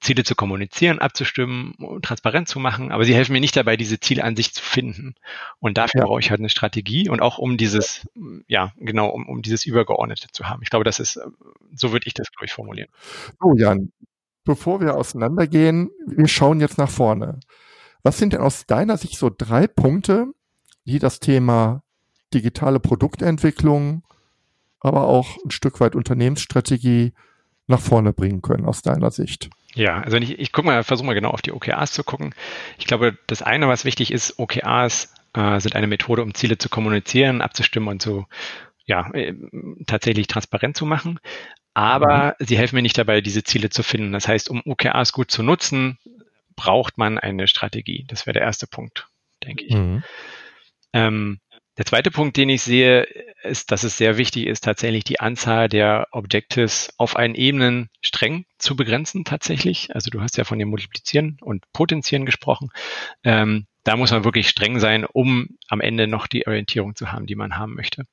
Ziele 0.00 0.24
zu 0.24 0.34
kommunizieren, 0.34 0.98
abzustimmen 0.98 1.74
und 1.78 2.04
transparent 2.04 2.48
zu 2.48 2.58
machen, 2.58 2.90
aber 2.90 3.04
sie 3.04 3.14
helfen 3.14 3.32
mir 3.32 3.40
nicht 3.40 3.56
dabei, 3.56 3.76
diese 3.76 4.00
Ziele 4.00 4.24
an 4.24 4.34
sich 4.34 4.52
zu 4.52 4.62
finden. 4.62 5.14
Und 5.60 5.78
dafür 5.78 6.00
ja. 6.00 6.06
brauche 6.06 6.18
ich 6.18 6.30
halt 6.30 6.40
eine 6.40 6.48
Strategie 6.48 7.08
und 7.08 7.20
auch 7.20 7.38
um 7.38 7.56
dieses, 7.56 8.06
ja, 8.48 8.72
genau, 8.78 9.08
um, 9.10 9.28
um 9.28 9.42
dieses 9.42 9.64
Übergeordnete 9.64 10.26
zu 10.32 10.48
haben. 10.48 10.62
Ich 10.62 10.70
glaube, 10.70 10.84
das 10.84 10.98
ist, 10.98 11.20
so 11.74 11.92
würde 11.92 12.06
ich 12.06 12.14
das, 12.14 12.32
glaube 12.32 12.46
ich, 12.46 12.52
formulieren. 12.52 12.88
So, 13.40 13.54
Jan, 13.56 13.92
bevor 14.44 14.80
wir 14.80 14.96
auseinandergehen, 14.96 15.90
wir 16.06 16.28
schauen 16.28 16.60
jetzt 16.60 16.78
nach 16.78 16.90
vorne. 16.90 17.38
Was 18.02 18.18
sind 18.18 18.32
denn 18.32 18.40
aus 18.40 18.66
deiner 18.66 18.96
Sicht 18.96 19.18
so 19.18 19.30
drei 19.36 19.68
Punkte, 19.68 20.32
die 20.84 20.98
das 20.98 21.20
Thema 21.20 21.82
digitale 22.34 22.80
Produktentwicklung, 22.80 24.02
aber 24.80 25.06
auch 25.06 25.36
ein 25.44 25.52
Stück 25.52 25.78
weit 25.78 25.94
Unternehmensstrategie 25.94 27.12
nach 27.68 27.80
vorne 27.80 28.12
bringen 28.12 28.42
können 28.42 28.64
aus 28.64 28.82
deiner 28.82 29.12
Sicht? 29.12 29.50
Ja, 29.76 30.00
also 30.00 30.16
ich, 30.16 30.38
ich 30.38 30.52
gucke 30.52 30.66
mal, 30.66 30.82
versuche 30.82 31.06
mal 31.06 31.14
genau 31.14 31.30
auf 31.30 31.42
die 31.42 31.52
OKRs 31.52 31.92
zu 31.92 32.02
gucken. 32.02 32.34
Ich 32.78 32.86
glaube, 32.86 33.18
das 33.26 33.42
eine, 33.42 33.68
was 33.68 33.84
wichtig 33.84 34.10
ist, 34.10 34.38
OKRs 34.38 35.12
äh, 35.34 35.60
sind 35.60 35.76
eine 35.76 35.86
Methode, 35.86 36.22
um 36.22 36.34
Ziele 36.34 36.56
zu 36.56 36.70
kommunizieren, 36.70 37.42
abzustimmen 37.42 37.88
und 37.88 38.00
so 38.00 38.24
ja, 38.86 39.10
äh, 39.12 39.34
tatsächlich 39.86 40.28
transparent 40.28 40.76
zu 40.76 40.86
machen. 40.86 41.20
Aber 41.74 42.36
mhm. 42.38 42.46
sie 42.46 42.56
helfen 42.56 42.76
mir 42.76 42.82
nicht 42.82 42.96
dabei, 42.96 43.20
diese 43.20 43.44
Ziele 43.44 43.68
zu 43.68 43.82
finden. 43.82 44.12
Das 44.12 44.26
heißt, 44.26 44.48
um 44.48 44.62
OKRs 44.64 45.12
gut 45.12 45.30
zu 45.30 45.42
nutzen, 45.42 45.98
braucht 46.54 46.96
man 46.96 47.18
eine 47.18 47.46
Strategie. 47.46 48.06
Das 48.08 48.24
wäre 48.24 48.32
der 48.34 48.42
erste 48.42 48.66
Punkt, 48.66 49.08
denke 49.44 49.64
ich. 49.64 49.74
Mhm. 49.74 50.02
Ähm, 50.94 51.40
der 51.78 51.84
zweite 51.84 52.10
Punkt, 52.10 52.36
den 52.36 52.48
ich 52.48 52.62
sehe, 52.62 53.02
ist, 53.42 53.70
dass 53.70 53.84
es 53.84 53.96
sehr 53.96 54.16
wichtig 54.16 54.46
ist, 54.46 54.64
tatsächlich 54.64 55.04
die 55.04 55.20
Anzahl 55.20 55.68
der 55.68 56.08
Objectives 56.10 56.92
auf 56.96 57.16
allen 57.16 57.34
Ebenen 57.34 57.90
streng 58.00 58.46
zu 58.58 58.76
begrenzen 58.76 59.24
tatsächlich. 59.24 59.94
Also 59.94 60.10
du 60.10 60.22
hast 60.22 60.36
ja 60.36 60.44
von 60.44 60.58
dem 60.58 60.68
Multiplizieren 60.68 61.38
und 61.40 61.70
Potenzieren 61.72 62.26
gesprochen. 62.26 62.70
Ähm, 63.24 63.66
da 63.84 63.96
muss 63.96 64.10
man 64.10 64.24
wirklich 64.24 64.48
streng 64.48 64.80
sein, 64.80 65.04
um 65.04 65.48
am 65.68 65.80
Ende 65.80 66.06
noch 66.08 66.26
die 66.26 66.46
Orientierung 66.46 66.96
zu 66.96 67.12
haben, 67.12 67.26
die 67.26 67.36
man 67.36 67.56
haben 67.56 67.74
möchte. 67.74 68.06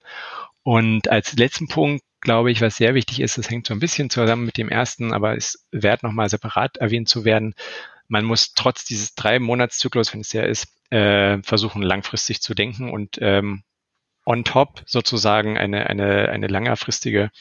Und 0.62 1.10
als 1.10 1.34
letzten 1.34 1.68
Punkt 1.68 2.04
glaube 2.22 2.52
ich, 2.52 2.62
was 2.62 2.78
sehr 2.78 2.96
wichtig 2.96 3.20
ist, 3.20 3.38
das 3.38 3.50
hängt 3.50 3.68
so 3.68 3.74
ein 3.74 3.80
bisschen 3.80 4.10
zusammen 4.10 4.46
mit 4.46 4.58
dem 4.58 4.70
ersten, 4.70 5.14
aber 5.14 5.36
ist 5.36 5.66
wert 5.72 6.04
nochmal 6.04 6.30
separat 6.30 6.78
erwähnt 6.78 7.10
zu 7.10 7.26
werden. 7.26 7.54
Man 8.08 8.26
muss 8.26 8.54
trotz 8.54 8.86
dieses 8.86 9.16
drei 9.16 9.40
Monatszyklus, 9.40 10.14
wenn 10.14 10.22
es 10.22 10.30
der 10.30 10.48
ist, 10.48 10.68
äh, 10.94 11.42
versuchen 11.42 11.82
langfristig 11.82 12.42
zu 12.42 12.54
denken 12.54 12.92
und 12.92 13.18
ähm, 13.20 13.64
on 14.26 14.44
top 14.44 14.84
sozusagen 14.86 15.58
eine, 15.58 15.88
eine, 15.90 16.30
eine 16.30 16.48
längerfristige 16.48 17.32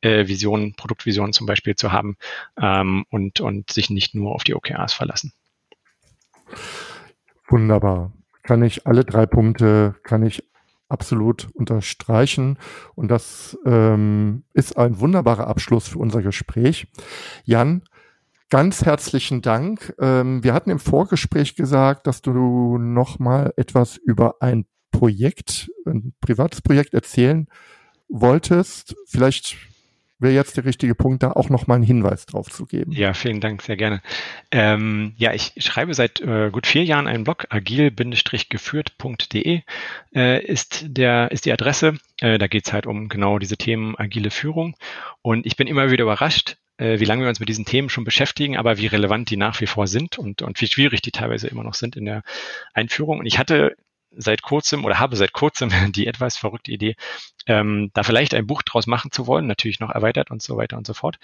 äh, 0.00 0.26
Vision, 0.26 0.74
Produktvision 0.74 1.32
zum 1.32 1.46
Beispiel 1.46 1.74
zu 1.74 1.92
haben 1.92 2.16
ähm, 2.60 3.04
und, 3.10 3.40
und 3.40 3.70
sich 3.70 3.90
nicht 3.90 4.14
nur 4.14 4.34
auf 4.34 4.44
die 4.44 4.54
OKRs 4.54 4.94
verlassen. 4.94 5.32
Wunderbar. 7.48 8.12
Kann 8.42 8.62
ich 8.62 8.86
alle 8.86 9.04
drei 9.04 9.26
Punkte, 9.26 9.96
kann 10.02 10.24
ich 10.24 10.42
absolut 10.88 11.48
unterstreichen. 11.52 12.58
Und 12.94 13.08
das 13.08 13.58
ähm, 13.66 14.44
ist 14.54 14.78
ein 14.78 15.00
wunderbarer 15.00 15.46
Abschluss 15.46 15.88
für 15.88 15.98
unser 15.98 16.22
Gespräch. 16.22 16.86
Jan, 17.44 17.82
ganz 18.50 18.84
herzlichen 18.84 19.40
Dank. 19.40 19.94
Ähm, 20.00 20.44
wir 20.44 20.52
hatten 20.52 20.68
im 20.70 20.80
Vorgespräch 20.80 21.54
gesagt, 21.54 22.06
dass 22.06 22.20
du 22.20 22.76
noch 22.78 23.18
mal 23.18 23.54
etwas 23.56 23.96
über 23.96 24.36
ein 24.40 24.66
Projekt, 24.90 25.70
ein 25.86 26.12
privates 26.20 26.60
Projekt 26.60 26.92
erzählen 26.92 27.48
wolltest. 28.08 28.94
Vielleicht 29.06 29.56
wäre 30.18 30.34
jetzt 30.34 30.56
der 30.56 30.64
richtige 30.66 30.94
Punkt, 30.94 31.22
da 31.22 31.32
auch 31.32 31.48
nochmal 31.48 31.76
einen 31.76 31.84
Hinweis 31.84 32.26
drauf 32.26 32.50
zu 32.50 32.66
geben. 32.66 32.92
Ja, 32.92 33.14
vielen 33.14 33.40
Dank, 33.40 33.62
sehr 33.62 33.78
gerne. 33.78 34.02
Ähm, 34.50 35.14
ja, 35.16 35.32
ich 35.32 35.54
schreibe 35.56 35.94
seit 35.94 36.20
äh, 36.20 36.50
gut 36.50 36.66
vier 36.66 36.84
Jahren 36.84 37.06
einen 37.06 37.24
Blog, 37.24 37.46
agil-geführt.de 37.48 39.62
äh, 40.14 40.44
ist, 40.44 40.84
der, 40.88 41.30
ist 41.30 41.46
die 41.46 41.52
Adresse. 41.52 41.94
Äh, 42.20 42.36
da 42.38 42.48
geht's 42.48 42.74
halt 42.74 42.86
um 42.86 43.08
genau 43.08 43.38
diese 43.38 43.56
Themen 43.56 43.96
agile 43.96 44.30
Führung. 44.30 44.76
Und 45.22 45.46
ich 45.46 45.56
bin 45.56 45.66
immer 45.66 45.90
wieder 45.90 46.04
überrascht, 46.04 46.58
wie 46.80 47.04
lange 47.04 47.22
wir 47.22 47.28
uns 47.28 47.40
mit 47.40 47.48
diesen 47.48 47.66
Themen 47.66 47.90
schon 47.90 48.04
beschäftigen, 48.04 48.56
aber 48.56 48.78
wie 48.78 48.86
relevant 48.86 49.28
die 49.28 49.36
nach 49.36 49.60
wie 49.60 49.66
vor 49.66 49.86
sind 49.86 50.18
und, 50.18 50.42
und 50.42 50.60
wie 50.60 50.66
schwierig 50.66 51.02
die 51.02 51.10
teilweise 51.10 51.48
immer 51.48 51.62
noch 51.62 51.74
sind 51.74 51.94
in 51.94 52.06
der 52.06 52.22
Einführung. 52.72 53.18
Und 53.18 53.26
ich 53.26 53.38
hatte 53.38 53.76
seit 54.10 54.42
kurzem 54.42 54.84
oder 54.84 54.98
habe 54.98 55.16
seit 55.16 55.32
kurzem 55.32 55.70
die 55.92 56.06
etwas 56.06 56.36
verrückte 56.36 56.72
Idee, 56.72 56.96
ähm, 57.46 57.90
da 57.94 58.02
vielleicht 58.02 58.34
ein 58.34 58.46
Buch 58.46 58.62
draus 58.62 58.86
machen 58.86 59.10
zu 59.12 59.26
wollen, 59.26 59.46
natürlich 59.46 59.80
noch 59.80 59.90
erweitert 59.90 60.30
und 60.30 60.42
so 60.42 60.56
weiter 60.56 60.76
und 60.76 60.86
so 60.86 60.92
fort. 60.94 61.18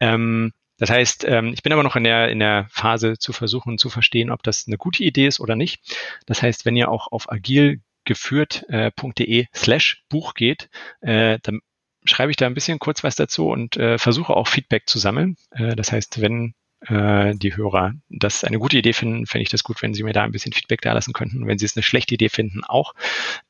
Ähm, 0.00 0.52
das 0.78 0.90
heißt, 0.90 1.24
ähm, 1.24 1.52
ich 1.52 1.62
bin 1.62 1.72
aber 1.72 1.82
noch 1.82 1.96
in 1.96 2.04
der, 2.04 2.30
in 2.30 2.38
der 2.38 2.66
Phase 2.70 3.18
zu 3.18 3.34
versuchen 3.34 3.76
zu 3.76 3.90
verstehen, 3.90 4.30
ob 4.30 4.42
das 4.42 4.66
eine 4.66 4.78
gute 4.78 5.04
Idee 5.04 5.26
ist 5.26 5.40
oder 5.40 5.54
nicht. 5.54 5.82
Das 6.26 6.42
heißt, 6.42 6.64
wenn 6.64 6.76
ihr 6.76 6.90
auch 6.90 7.12
auf 7.12 7.30
agilgeführt.de 7.30 9.46
slash 9.54 10.04
Buch 10.08 10.32
geht, 10.34 10.70
äh, 11.02 11.38
dann 11.42 11.60
schreibe 12.04 12.30
ich 12.30 12.36
da 12.36 12.46
ein 12.46 12.54
bisschen 12.54 12.78
kurz 12.78 13.04
was 13.04 13.16
dazu 13.16 13.48
und 13.48 13.76
äh, 13.76 13.98
versuche 13.98 14.34
auch 14.34 14.48
Feedback 14.48 14.88
zu 14.88 14.98
sammeln. 14.98 15.36
Äh, 15.50 15.76
das 15.76 15.92
heißt, 15.92 16.20
wenn 16.20 16.54
äh, 16.86 17.34
die 17.34 17.56
Hörer 17.56 17.92
das 18.08 18.44
eine 18.44 18.58
gute 18.58 18.78
Idee 18.78 18.92
finden, 18.92 19.26
fände 19.26 19.42
ich 19.42 19.50
das 19.50 19.64
gut, 19.64 19.82
wenn 19.82 19.92
sie 19.92 20.02
mir 20.02 20.12
da 20.12 20.22
ein 20.22 20.32
bisschen 20.32 20.52
Feedback 20.52 20.80
da 20.80 20.92
lassen 20.92 21.12
könnten. 21.12 21.46
Wenn 21.46 21.58
sie 21.58 21.66
es 21.66 21.76
eine 21.76 21.82
schlechte 21.82 22.14
Idee 22.14 22.30
finden, 22.30 22.64
auch. 22.64 22.94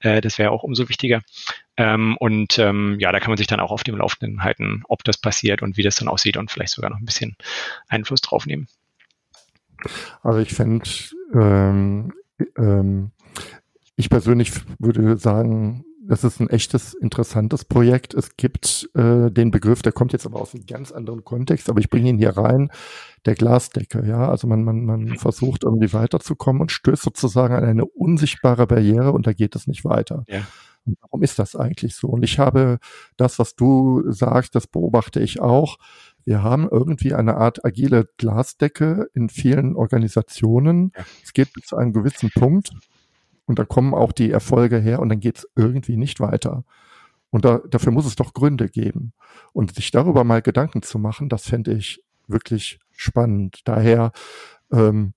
Äh, 0.01 0.21
das 0.21 0.39
wäre 0.39 0.51
auch 0.51 0.63
umso 0.63 0.89
wichtiger. 0.89 1.23
Ähm, 1.77 2.17
und 2.19 2.59
ähm, 2.59 2.97
ja, 2.99 3.13
da 3.13 3.21
kann 3.21 3.31
man 3.31 3.39
sich 3.39 3.47
dann 3.47 3.61
auch 3.61 3.71
auf 3.71 3.85
dem 3.85 3.97
Laufenden 3.97 4.43
halten, 4.43 4.83
ob 4.89 5.05
das 5.05 5.17
passiert 5.17 5.63
und 5.63 5.77
wie 5.77 5.83
das 5.83 5.97
dann 5.97 6.09
aussieht 6.09 6.37
und 6.37 6.51
vielleicht 6.51 6.73
sogar 6.73 6.91
noch 6.91 6.99
ein 6.99 7.05
bisschen 7.05 7.37
Einfluss 7.89 8.21
drauf 8.21 8.47
nehmen. 8.47 8.67
Also 10.23 10.41
ich 10.41 10.53
fände, 10.53 10.89
ähm, 11.33 12.13
ähm, 12.59 13.13
ich 13.97 14.11
persönlich 14.11 14.53
würde 14.79 15.17
sagen, 15.17 15.85
das 16.11 16.24
ist 16.24 16.41
ein 16.41 16.51
echtes, 16.51 16.93
interessantes 16.93 17.65
Projekt. 17.65 18.15
Es 18.15 18.37
gibt 18.37 18.91
äh, 18.95 19.31
den 19.31 19.53
Begriff, 19.53 19.81
der 19.81 19.93
kommt 19.93 20.12
jetzt 20.12 20.27
aber 20.27 20.41
aus 20.41 20.53
einem 20.53 20.66
ganz 20.66 20.91
anderen 20.91 21.24
Kontext, 21.24 21.70
aber 21.70 21.78
ich 21.78 21.89
bringe 21.89 22.11
ihn 22.11 22.19
hier 22.19 22.37
rein, 22.37 22.73
der 23.27 23.37
Glasdecke. 23.37 24.05
Ja, 24.05 24.28
also 24.28 24.49
man, 24.49 24.65
man, 24.65 24.85
man 24.85 25.19
versucht 25.19 25.62
irgendwie 25.62 25.93
weiterzukommen 25.93 26.62
und 26.62 26.73
stößt 26.73 27.05
sozusagen 27.05 27.55
an 27.55 27.62
eine 27.62 27.85
unsichtbare 27.85 28.66
Barriere 28.66 29.12
und 29.12 29.28
da 29.28 29.32
geht 29.32 29.55
es 29.55 29.69
nicht 29.69 29.85
weiter. 29.85 30.24
Ja. 30.27 30.41
Und 30.85 30.99
warum 31.01 31.23
ist 31.23 31.39
das 31.39 31.55
eigentlich 31.55 31.95
so? 31.95 32.09
Und 32.09 32.24
ich 32.24 32.41
habe 32.41 32.81
das, 33.16 33.39
was 33.39 33.55
du 33.55 34.03
sagst, 34.11 34.57
das 34.57 34.66
beobachte 34.66 35.20
ich 35.20 35.41
auch. 35.41 35.78
Wir 36.24 36.43
haben 36.43 36.69
irgendwie 36.69 37.15
eine 37.15 37.37
Art 37.37 37.65
agile 37.65 38.09
Glasdecke 38.16 39.07
in 39.15 39.28
vielen 39.28 39.77
Organisationen. 39.77 40.91
Ja. 40.97 41.05
Es 41.23 41.32
geht 41.35 41.53
bis 41.53 41.66
zu 41.66 41.77
einem 41.77 41.93
gewissen 41.93 42.32
Punkt 42.35 42.73
und 43.47 43.59
da 43.59 43.65
kommen 43.65 43.95
auch 43.95 44.12
die 44.12 44.31
Erfolge 44.31 44.79
her 44.79 45.01
und 45.01 45.09
dann 45.09 45.21
geht 45.21 45.39
es 45.39 45.49
irgendwie 45.57 45.97
nicht 45.97 46.21
weiter. 46.21 46.65
Und 47.31 47.45
da, 47.45 47.61
dafür 47.71 47.93
muss 47.93 48.07
es 48.07 48.17
doch 48.17 48.35
Gründe 48.35 48.69
geben. 48.69 49.12
Und 49.53 49.75
sich 49.75 49.91
darüber 49.91 50.25
mal 50.25 50.43
Gedanken 50.43 50.83
zu 50.83 50.99
machen, 50.99 51.29
das 51.29 51.47
fände 51.47 51.73
ich 51.73 52.03
wirklich 52.27 52.79
spannend. 52.93 53.61
Daher 53.65 54.12
ähm, 54.73 55.15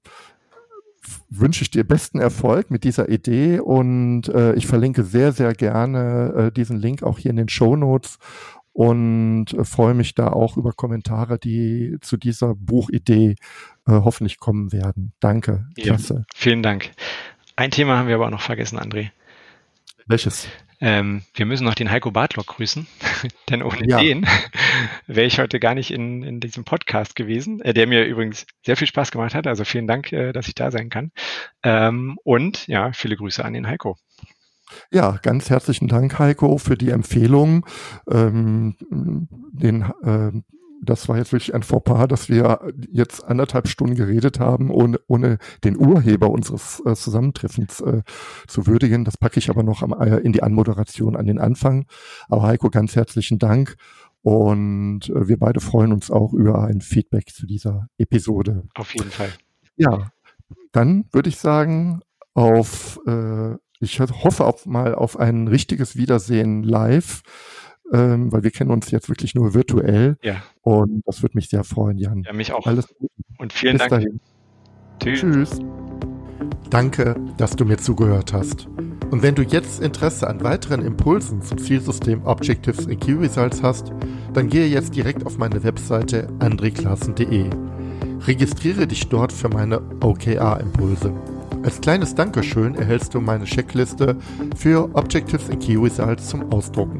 wünsche 1.29 1.63
ich 1.63 1.71
dir 1.71 1.83
besten 1.83 2.19
Erfolg 2.19 2.71
mit 2.71 2.83
dieser 2.83 3.09
Idee 3.09 3.59
und 3.59 4.29
äh, 4.29 4.53
ich 4.53 4.67
verlinke 4.67 5.03
sehr, 5.03 5.31
sehr 5.31 5.53
gerne 5.53 6.33
äh, 6.35 6.51
diesen 6.51 6.77
Link 6.77 7.03
auch 7.03 7.19
hier 7.19 7.31
in 7.31 7.37
den 7.37 7.49
Show 7.49 7.75
Notes 7.75 8.19
und 8.71 9.53
äh, 9.53 9.63
freue 9.63 9.93
mich 9.93 10.15
da 10.15 10.27
auch 10.27 10.57
über 10.57 10.71
Kommentare, 10.71 11.37
die 11.37 11.97
zu 12.01 12.17
dieser 12.17 12.55
Buchidee 12.55 13.35
äh, 13.85 13.91
hoffentlich 13.91 14.39
kommen 14.39 14.71
werden. 14.71 15.13
Danke. 15.19 15.67
Klasse. 15.75 16.13
Ja, 16.13 16.23
vielen 16.35 16.63
Dank. 16.63 16.91
Ein 17.55 17.71
Thema 17.71 17.97
haben 17.97 18.07
wir 18.07 18.15
aber 18.15 18.27
auch 18.27 18.31
noch 18.31 18.41
vergessen, 18.41 18.79
André. 18.79 19.11
Welches? 20.07 20.47
Ähm, 20.81 21.21
wir 21.35 21.45
müssen 21.45 21.63
noch 21.63 21.75
den 21.75 21.91
Heiko 21.91 22.11
Bartlock 22.11 22.47
grüßen, 22.47 22.87
denn 23.49 23.61
ohne 23.61 23.87
ja. 23.87 23.99
den 23.99 24.25
wäre 25.07 25.27
ich 25.27 25.39
heute 25.39 25.59
gar 25.59 25.75
nicht 25.75 25.91
in, 25.91 26.23
in 26.23 26.39
diesem 26.39 26.65
Podcast 26.65 27.15
gewesen, 27.15 27.61
äh, 27.61 27.73
der 27.73 27.87
mir 27.87 28.05
übrigens 28.05 28.45
sehr 28.65 28.75
viel 28.75 28.87
Spaß 28.87 29.11
gemacht 29.11 29.35
hat. 29.35 29.47
Also 29.47 29.63
vielen 29.65 29.87
Dank, 29.87 30.11
äh, 30.11 30.33
dass 30.33 30.47
ich 30.47 30.55
da 30.55 30.71
sein 30.71 30.89
kann. 30.89 31.11
Ähm, 31.61 32.17
und 32.23 32.67
ja, 32.67 32.91
viele 32.91 33.15
Grüße 33.15 33.45
an 33.45 33.53
den 33.53 33.67
Heiko. 33.67 33.97
Ja, 34.91 35.19
ganz 35.21 35.49
herzlichen 35.49 35.87
Dank, 35.87 36.17
Heiko, 36.17 36.57
für 36.57 36.75
die 36.75 36.89
Empfehlung. 36.89 37.65
Ähm, 38.09 38.75
den 38.89 39.83
äh, 40.03 40.31
das 40.83 41.09
war 41.09 41.17
jetzt 41.17 41.31
wirklich 41.31 41.53
ein 41.53 41.63
Fauxpas, 41.63 42.07
dass 42.07 42.29
wir 42.29 42.73
jetzt 42.91 43.23
anderthalb 43.23 43.67
Stunden 43.67 43.95
geredet 43.95 44.39
haben, 44.39 44.69
ohne, 44.69 44.99
ohne 45.07 45.37
den 45.63 45.77
Urheber 45.77 46.29
unseres 46.29 46.81
äh, 46.85 46.95
Zusammentreffens 46.95 47.81
äh, 47.81 48.01
zu 48.47 48.67
würdigen. 48.67 49.05
Das 49.05 49.17
packe 49.17 49.39
ich 49.39 49.49
aber 49.49 49.63
noch 49.63 49.81
am, 49.81 49.93
äh, 49.93 50.17
in 50.17 50.33
die 50.33 50.43
Anmoderation 50.43 51.15
an 51.15 51.25
den 51.25 51.39
Anfang. 51.39 51.85
Aber 52.29 52.43
Heiko, 52.43 52.69
ganz 52.69 52.95
herzlichen 52.95 53.39
Dank. 53.39 53.75
Und 54.21 55.09
äh, 55.09 55.27
wir 55.27 55.37
beide 55.37 55.59
freuen 55.59 55.91
uns 55.91 56.11
auch 56.11 56.33
über 56.33 56.63
ein 56.63 56.81
Feedback 56.81 57.29
zu 57.29 57.45
dieser 57.45 57.89
Episode. 57.97 58.63
Auf 58.75 58.93
jeden 58.93 59.11
Fall. 59.11 59.29
Ja, 59.75 60.11
dann 60.71 61.05
würde 61.11 61.29
ich 61.29 61.37
sagen, 61.37 62.01
auf, 62.33 62.99
äh, 63.05 63.55
ich 63.79 63.99
hoffe 63.99 64.45
auf 64.45 64.65
mal 64.65 64.95
auf 64.95 65.19
ein 65.19 65.47
richtiges 65.47 65.95
Wiedersehen 65.95 66.63
live 66.63 67.21
ähm, 67.93 68.31
weil 68.31 68.43
wir 68.43 68.51
kennen 68.51 68.71
uns 68.71 68.91
jetzt 68.91 69.07
wirklich 69.07 69.35
nur 69.35 69.53
virtuell. 69.53 70.17
Ja. 70.23 70.43
Und 70.61 71.03
das 71.05 71.21
würde 71.21 71.37
mich 71.37 71.49
sehr 71.49 71.63
freuen, 71.63 71.97
Jan. 71.97 72.23
Ja, 72.23 72.33
mich 72.33 72.51
auch. 72.51 72.65
Alles 72.65 72.87
Gute. 72.87 73.13
Und 73.37 73.53
vielen 73.53 73.77
Bis 73.77 73.87
Dank. 73.87 73.91
Dahin. 73.91 74.19
Tschüss. 74.99 75.19
Tschüss. 75.19 75.59
Danke, 76.69 77.15
dass 77.37 77.55
du 77.55 77.65
mir 77.65 77.77
zugehört 77.77 78.33
hast. 78.33 78.67
Und 79.11 79.21
wenn 79.21 79.35
du 79.35 79.43
jetzt 79.43 79.79
Interesse 79.79 80.27
an 80.27 80.43
weiteren 80.43 80.81
Impulsen 80.81 81.43
zum 81.43 81.59
Zielsystem 81.59 82.25
Objectives 82.25 82.87
in 82.87 82.99
Key 82.99 83.13
Results 83.13 83.61
hast, 83.61 83.93
dann 84.33 84.49
gehe 84.49 84.65
jetzt 84.65 84.95
direkt 84.95 85.23
auf 85.27 85.37
meine 85.37 85.63
Webseite 85.63 86.27
andreklassen.de. 86.39 87.49
Registriere 88.25 88.87
dich 88.87 89.07
dort 89.07 89.31
für 89.31 89.49
meine 89.49 89.81
OKR-Impulse. 90.01 91.13
Als 91.61 91.79
kleines 91.79 92.15
Dankeschön 92.15 92.73
erhältst 92.73 93.13
du 93.13 93.21
meine 93.21 93.45
Checkliste 93.45 94.17
für 94.55 94.89
Objectives 94.95 95.49
in 95.49 95.59
Key 95.59 95.75
Results 95.75 96.29
zum 96.29 96.51
Ausdrucken. 96.51 96.99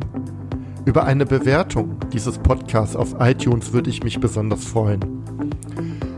Über 0.86 1.06
eine 1.06 1.26
Bewertung 1.26 1.96
dieses 2.12 2.38
Podcasts 2.38 2.98
auf 2.98 3.16
iTunes 3.20 3.72
würde 3.72 3.90
ich 3.90 4.04
mich 4.04 4.20
besonders 4.20 4.66
freuen. 4.66 5.00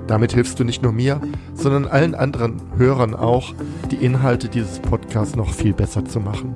Damit 0.08 0.34
hilfst 0.34 0.60
du 0.60 0.64
nicht 0.64 0.82
nur 0.82 0.92
mir, 0.92 1.22
sondern 1.54 1.86
allen 1.86 2.16
anderen 2.16 2.60
Hörern 2.76 3.14
auch, 3.14 3.54
die 3.92 3.98
Inhalte 3.98 4.50
dieses 4.50 4.80
Podcasts 4.80 5.36
noch 5.36 5.54
viel 5.54 5.74
besser 5.74 6.04
zu 6.06 6.20
machen. 6.20 6.56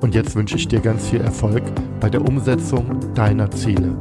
Und 0.00 0.14
jetzt 0.14 0.36
wünsche 0.36 0.56
ich 0.56 0.68
dir 0.68 0.78
ganz 0.78 1.08
viel 1.08 1.20
Erfolg 1.20 1.64
bei 2.00 2.08
der 2.08 2.22
Umsetzung 2.22 2.84
deiner 3.14 3.50
Ziele. 3.50 3.96